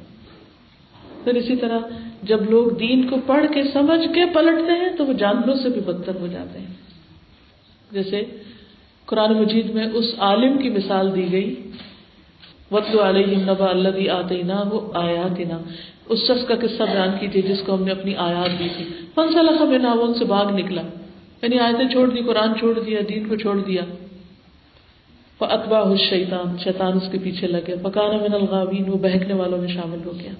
پھر 1.25 1.35
اسی 1.35 1.57
طرح 1.57 1.79
جب 2.23 2.51
لوگ 2.51 2.67
دین 2.67 3.09
کو 3.09 3.17
پڑھ 3.27 3.47
کے 3.55 3.63
سمجھ 3.63 4.15
کے 4.15 4.21
پلٹتے 4.35 4.73
ہیں 4.73 4.89
تو 4.99 5.07
وہ 5.07 5.13
جانوروں 5.13 5.55
سے 5.55 5.69
بھی 5.69 5.81
بدتر 5.81 6.15
ہو 6.21 6.27
جاتے 6.27 6.59
ہیں۔ 6.59 6.75
جیسے 7.93 8.25
قرآن 9.07 9.33
مجید 9.33 9.71
میں 9.71 9.87
اس 9.95 10.05
عالم 10.19 10.59
کی 10.59 10.71
مثال 10.71 11.17
دی 11.17 11.33
گئی۔ 11.33 11.71
وقت 12.71 12.97
علیہ 12.97 13.37
نبا 13.37 13.71
اللہ 13.71 14.11
آتے 14.11 14.43
نہ 14.43 14.69
وہ 14.71 14.93
آیات 14.95 15.41
نہ 15.41 15.55
اس 16.09 16.19
شخص 16.19 16.47
کا 16.47 16.55
قصہ 16.55 16.83
بیان 16.83 17.09
کیجیے 17.21 17.43
جس 17.43 17.63
کو 17.67 17.75
ہم 17.75 17.83
نے 17.83 17.91
اپنی 17.91 18.15
آیات 18.17 18.59
دی 18.59 18.69
تھی۔ 18.77 18.85
پن 19.15 19.33
سال 19.33 19.49
خبر 19.59 19.85
ان 19.85 20.15
سے 20.15 20.25
باغ 20.25 20.57
نکلا۔ 20.57 20.83
یعنی 21.43 21.59
آیتیں 21.59 21.89
چھوڑ 21.89 22.11
دی، 22.11 22.21
قرآن 22.21 22.59
چھوڑ 22.59 22.79
دیا، 22.79 23.01
دین 23.09 23.29
کو 23.29 23.37
چھوڑ 23.37 23.57
دیا۔ 23.57 23.83
اتبا 25.45 25.83
ہو 25.83 25.97
شیطان 25.97 26.59
شیطان 26.59 26.93
اس 26.97 27.13
کے 27.13 27.19
پیچھے 27.23 27.47
لگے۔ 27.47 27.75
پکانا 27.83 28.17
من 28.17 28.35
الغابین 28.35 28.89
وہ 28.89 28.97
بہکنے 28.97 29.35
والوں 29.35 29.59
میں 29.59 29.69
شامل 29.69 29.99
ہو 30.07 30.13
گیا۔ 30.21 30.33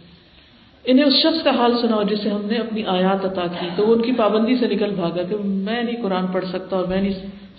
انہیں 0.85 1.05
اس 1.05 1.13
شخص 1.13 1.45
کا 1.45 1.51
حال 1.51 1.79
سناؤ 1.81 2.03
جسے 2.03 2.29
ہم 2.29 2.41
نے 2.45 2.57
اپنی 2.57 2.83
آیات 2.87 3.25
عطا 3.25 3.47
کی، 3.61 3.67
تو 3.77 3.87
وہ 3.87 3.95
ان 3.95 4.03
کی 4.03 4.13
پابندی 4.13 4.57
سے 4.57 4.67
نکل 4.67 4.91
بھاگا 4.91 5.23
کہ 5.23 5.37
میں 5.45 5.83
نہیں 5.83 6.03
قرآن 6.03 6.27
پڑھ 6.27 6.45
سکتا 6.53 6.77
اور 6.77 6.85
میں 6.85 7.03
نہیں 7.03 7.13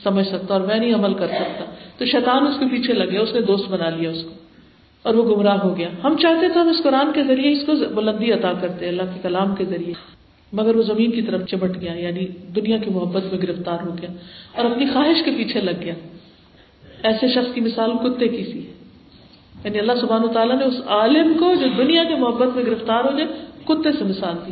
سمجھ 0.04 0.28
سکتا 0.28 0.54
اور 0.54 0.62
میں 0.62 0.80
نہیں 0.80 0.94
عمل 0.94 1.14
کر 1.14 1.28
سکتا۔ 1.28 1.66
تو 1.98 2.06
شیطان 2.06 2.48
اس 2.48 2.56
کے 2.60 2.66
پیچھے 2.72 2.94
لگے، 2.94 3.18
اس 3.18 3.34
نے 3.34 3.42
دوست 3.42 3.72
بنا 3.72 3.90
لیا 3.90 4.10
اس 4.10 4.24
کو۔ 4.24 4.45
اور 5.06 5.16
وہ 5.16 5.36
گمراہ 5.36 5.58
ہو 5.58 5.78
گیا۔ 5.78 5.90
ہم 6.04 6.18
چاہتے 6.18 6.50
تو 6.54 6.62
ہم 6.62 6.68
اس 6.68 6.84
قرآن 6.84 7.12
کے 7.14 7.24
ذریعے 7.24 7.52
اس 7.52 7.66
کو 7.66 7.72
بلندی 7.96 8.32
عطا 8.32 8.54
کرتے، 8.62 8.88
اللہ 8.88 9.02
کے 9.02 9.20
کلام 9.24 9.56
کے 9.56 9.66
ذریعے۔ 9.66 9.94
مگر 10.54 10.76
وہ 10.76 10.82
زمین 10.82 11.12
کی 11.12 11.22
طرف 11.22 11.48
چمٹ 11.48 11.82
گیا 11.82 11.94
یعنی 11.94 12.28
دنیا 12.56 12.78
کی 12.78 12.90
محبت 12.90 13.24
میں 13.34 13.42
گرفتار 13.42 13.78
ہو 13.86 13.96
گیا 14.02 14.10
اور 14.56 14.72
اپنی 14.72 14.86
خواہش 14.94 15.24
کے 15.26 15.32
پیچھے 15.38 15.62
لگ 15.62 15.72
گیا۔ 15.82 15.94
ایسے 17.04 17.28
شخص 17.28 17.54
کی 17.54 17.62
مثال 17.62 17.92
کتے 17.92 18.28
کی 18.28 18.44
سی۔ 18.44 18.60
یعنی 19.64 19.80
اللہ 19.80 19.92
سبحان 20.02 20.22
تعالیٰ 20.34 20.56
نے 20.56 20.66
اس 20.66 20.76
عالم 20.88 21.34
کو 21.40 21.54
جو 21.62 21.68
دنیا 21.78 22.04
کی 22.04 22.16
محبت 22.16 22.56
میں 22.56 22.66
گرفتار 22.66 23.04
ہو 23.06 23.20
جائے 23.20 23.26
کتے 23.66 23.92
سے 23.92 24.04
مثال 24.04 24.36
دی۔ 24.48 24.52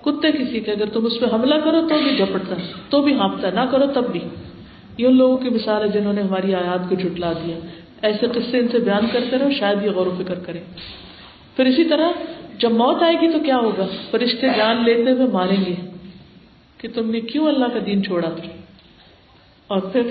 کتے 0.00 0.32
کسی 0.32 0.60
کے 0.60 0.72
اگر 0.72 0.86
تم 0.86 1.06
اس 1.06 1.12
پہ 1.20 1.34
حملہ 1.34 1.54
کرو 1.54 1.88
تو 1.88 1.94
بھی 2.04 2.16
جھپٹتا، 2.16 2.54
تو 2.90 3.02
بھی 3.02 3.14
ہانپتا، 3.14 3.50
نہ 3.50 3.60
کرو 3.70 3.86
تب 3.94 4.12
بھی۔ 4.12 4.20
یہ 4.98 5.06
ان 5.06 5.16
لوگوں 5.16 5.36
کی 5.36 5.48
مثال 5.48 5.82
ہے 5.82 5.88
جنہوں 5.88 6.12
نے 6.12 6.22
ہماری 6.22 6.54
آیات 6.54 6.88
کو 6.88 6.94
جھٹلا 6.94 7.32
دیا۔ 7.32 7.58
ایسے 8.04 8.26
قصے 8.34 8.58
ان 8.58 8.68
سے 8.68 8.78
بیان 8.78 9.06
کرتے 9.12 9.38
رہو، 9.38 9.50
شاید 9.50 9.84
یہ 9.84 9.90
غور 9.90 10.06
و 10.06 10.22
فکر 10.24 10.34
کریں۔ 10.34 10.60
پھر 11.56 11.64
اسی 11.64 11.84
طرح 11.84 12.08
جب 12.58 12.70
موت 12.70 13.02
آئے 13.02 13.14
گی 13.20 13.32
تو 13.32 13.38
کیا 13.38 13.56
ہوگا؟ 13.56 13.86
فرشتے 14.10 14.46
جان 14.56 14.84
لیتے 14.84 15.10
ہوئے 15.10 15.26
ماریں 15.26 15.64
گے 15.66 15.74
کہ 16.78 16.88
تم 16.94 17.10
نے 17.10 17.20
کیوں 17.20 17.46
اللہ 17.46 17.64
کا 17.64 17.78
دین 17.86 18.04
چھوڑا؟ 18.04 18.30
اور 19.66 19.80
پھر 19.80 20.02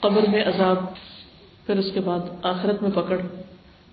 قبر 0.00 0.22
میں 0.28 0.44
عذاب، 0.44 0.76
پھر 1.66 1.78
اس 1.78 1.90
کے 1.94 2.00
بعد 2.00 2.18
آخرت 2.42 2.82
میں 2.82 2.90
پکڑ۔ 2.94 3.16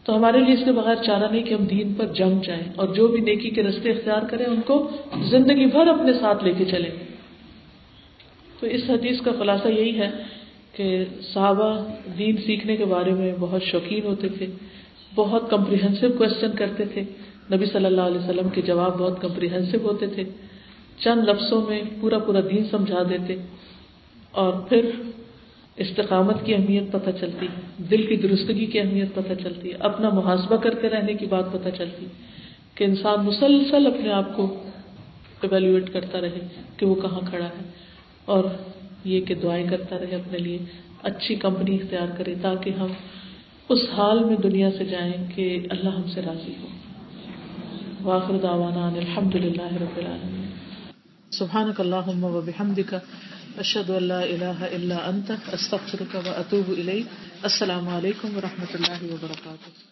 تو 0.03 0.15
ہمارے 0.15 0.39
لیے 0.39 0.53
اس 0.53 0.61
کے 0.65 0.71
بغیر 0.71 0.95
چارہ 0.95 1.31
نہیں 1.31 1.43
کہ 1.43 1.53
ہم 1.53 1.65
دین 1.65 1.93
پر 1.93 2.05
جم 2.05 2.39
جائیں 2.43 2.63
اور 2.75 2.87
جو 2.87 3.07
بھی 3.07 3.21
نیکی 3.21 3.49
کے 3.49 3.63
رستے 3.63 3.91
اختیار 3.91 4.21
کریں، 4.29 4.45
ان 4.45 4.61
کو 4.61 4.89
زندگی 5.23 5.65
بھر 5.65 5.87
اپنے 5.87 6.13
ساتھ 6.13 6.43
لے 6.43 6.53
کے 6.57 6.65
چلیں۔ 6.65 6.91
تو 8.59 8.67
اس 8.67 8.81
حدیث 8.89 9.21
کا 9.21 9.31
خلاصہ 9.39 9.67
یہی 9.67 9.99
ہے 9.99 10.11
کہ 10.73 11.05
صحابہ 11.33 11.85
دین 12.17 12.37
سیکھنے 12.37 12.75
کے 12.75 12.85
بارے 12.85 13.13
میں 13.13 13.33
بہت 13.39 13.63
شوقین 13.63 14.05
ہوتے 14.05 14.29
تھے، 14.29 14.45
بہت 15.15 15.49
کمپریہنسو 15.49 16.07
کوشچن 16.17 16.51
کرتے 16.55 16.85
تھے۔ 16.85 17.01
نبی 17.53 17.65
صلی 17.65 17.85
اللہ 17.85 18.01
علیہ 18.01 18.17
وسلم 18.17 18.49
کے 18.49 18.61
جواب 18.61 18.99
بہت 18.99 19.21
کمپریہنسو 19.21 19.77
ہوتے 19.83 20.07
تھے۔ 20.07 20.23
چند 20.99 21.27
لفظوں 21.27 21.61
میں 21.69 21.81
پورا 22.01 22.19
پورا 22.19 22.39
دین 22.39 22.63
سمجھا 22.71 23.03
دیتے 23.09 23.35
اور 24.31 24.53
پھر 24.53 24.89
استقامت 25.75 26.45
کی 26.45 26.55
اہمیت 26.55 26.91
پتہ 26.91 27.09
چلتی، 27.19 27.47
دل 27.77 28.07
کی 28.07 28.15
درستگی 28.15 28.65
کی 28.65 28.79
اہمیت 28.79 29.15
پتہ 29.15 29.33
چلتی، 29.43 29.71
اپنا 29.79 30.09
محاسبہ 30.09 30.55
کرتے 30.55 30.89
رہنے 30.89 31.13
کی 31.13 31.25
بات 31.25 31.51
پتہ 31.51 31.69
چلتی 31.77 32.05
کہ 32.75 32.83
انسان 32.83 33.25
مسلسل 33.25 33.87
اپنے 33.87 34.11
آپ 34.11 34.35
کو 34.35 34.63
ایویلویٹ 35.41 35.93
کرتا 35.93 36.21
رہے 36.21 36.47
کہ 36.77 36.85
وہ 36.85 36.95
کہاں 36.95 37.19
کھڑا 37.29 37.45
ہے۔ 37.45 37.69
اور 38.25 38.43
یہ 39.03 39.21
کہ 39.21 39.35
دعائیں 39.35 39.67
کرتا 39.69 39.97
رہے 39.99 40.15
اپنے 40.15 40.37
لیے، 40.37 40.57
اچھی 41.03 41.35
کمپنی 41.35 41.75
اختیار 41.75 42.07
کرے 42.17 42.35
تاکہ 42.41 42.69
ہم 42.69 42.87
اس 43.69 43.79
حال 43.97 44.23
میں 44.23 44.37
دنیا 44.37 44.69
سے 44.77 44.85
جائیں 44.85 45.13
کہ 45.35 45.67
اللہ 45.69 45.89
ہم 45.89 46.09
سے 46.09 46.21
راضی 46.21 46.53
ہو۔ 46.61 46.67
واخر 48.01 48.37
دعوانا 48.37 48.87
ان 48.87 48.95
الحمد 48.95 49.35
للہ 49.35 49.73
رب 49.81 49.97
العالمین۔ 49.97 50.45
سبحانک 51.31 51.79
اللہم 51.79 52.23
و 52.23 52.41
بحمدک، 52.41 52.95
اشہد 53.57 53.89
ان 53.89 54.03
لا 54.03 54.19
الہ 54.19 54.63
الا 54.71 54.95
انت، 54.95 55.31
استغفرک 55.53 56.15
و 56.15 56.19
اتوب 56.25 56.69
الیک۔ 56.77 57.05
السلام 57.43 57.87
علیکم 57.87 58.37
و 58.37 58.41
رحمۃ 58.41 58.73
اللہ 58.73 59.13
وبرکاتہ۔ 59.13 59.90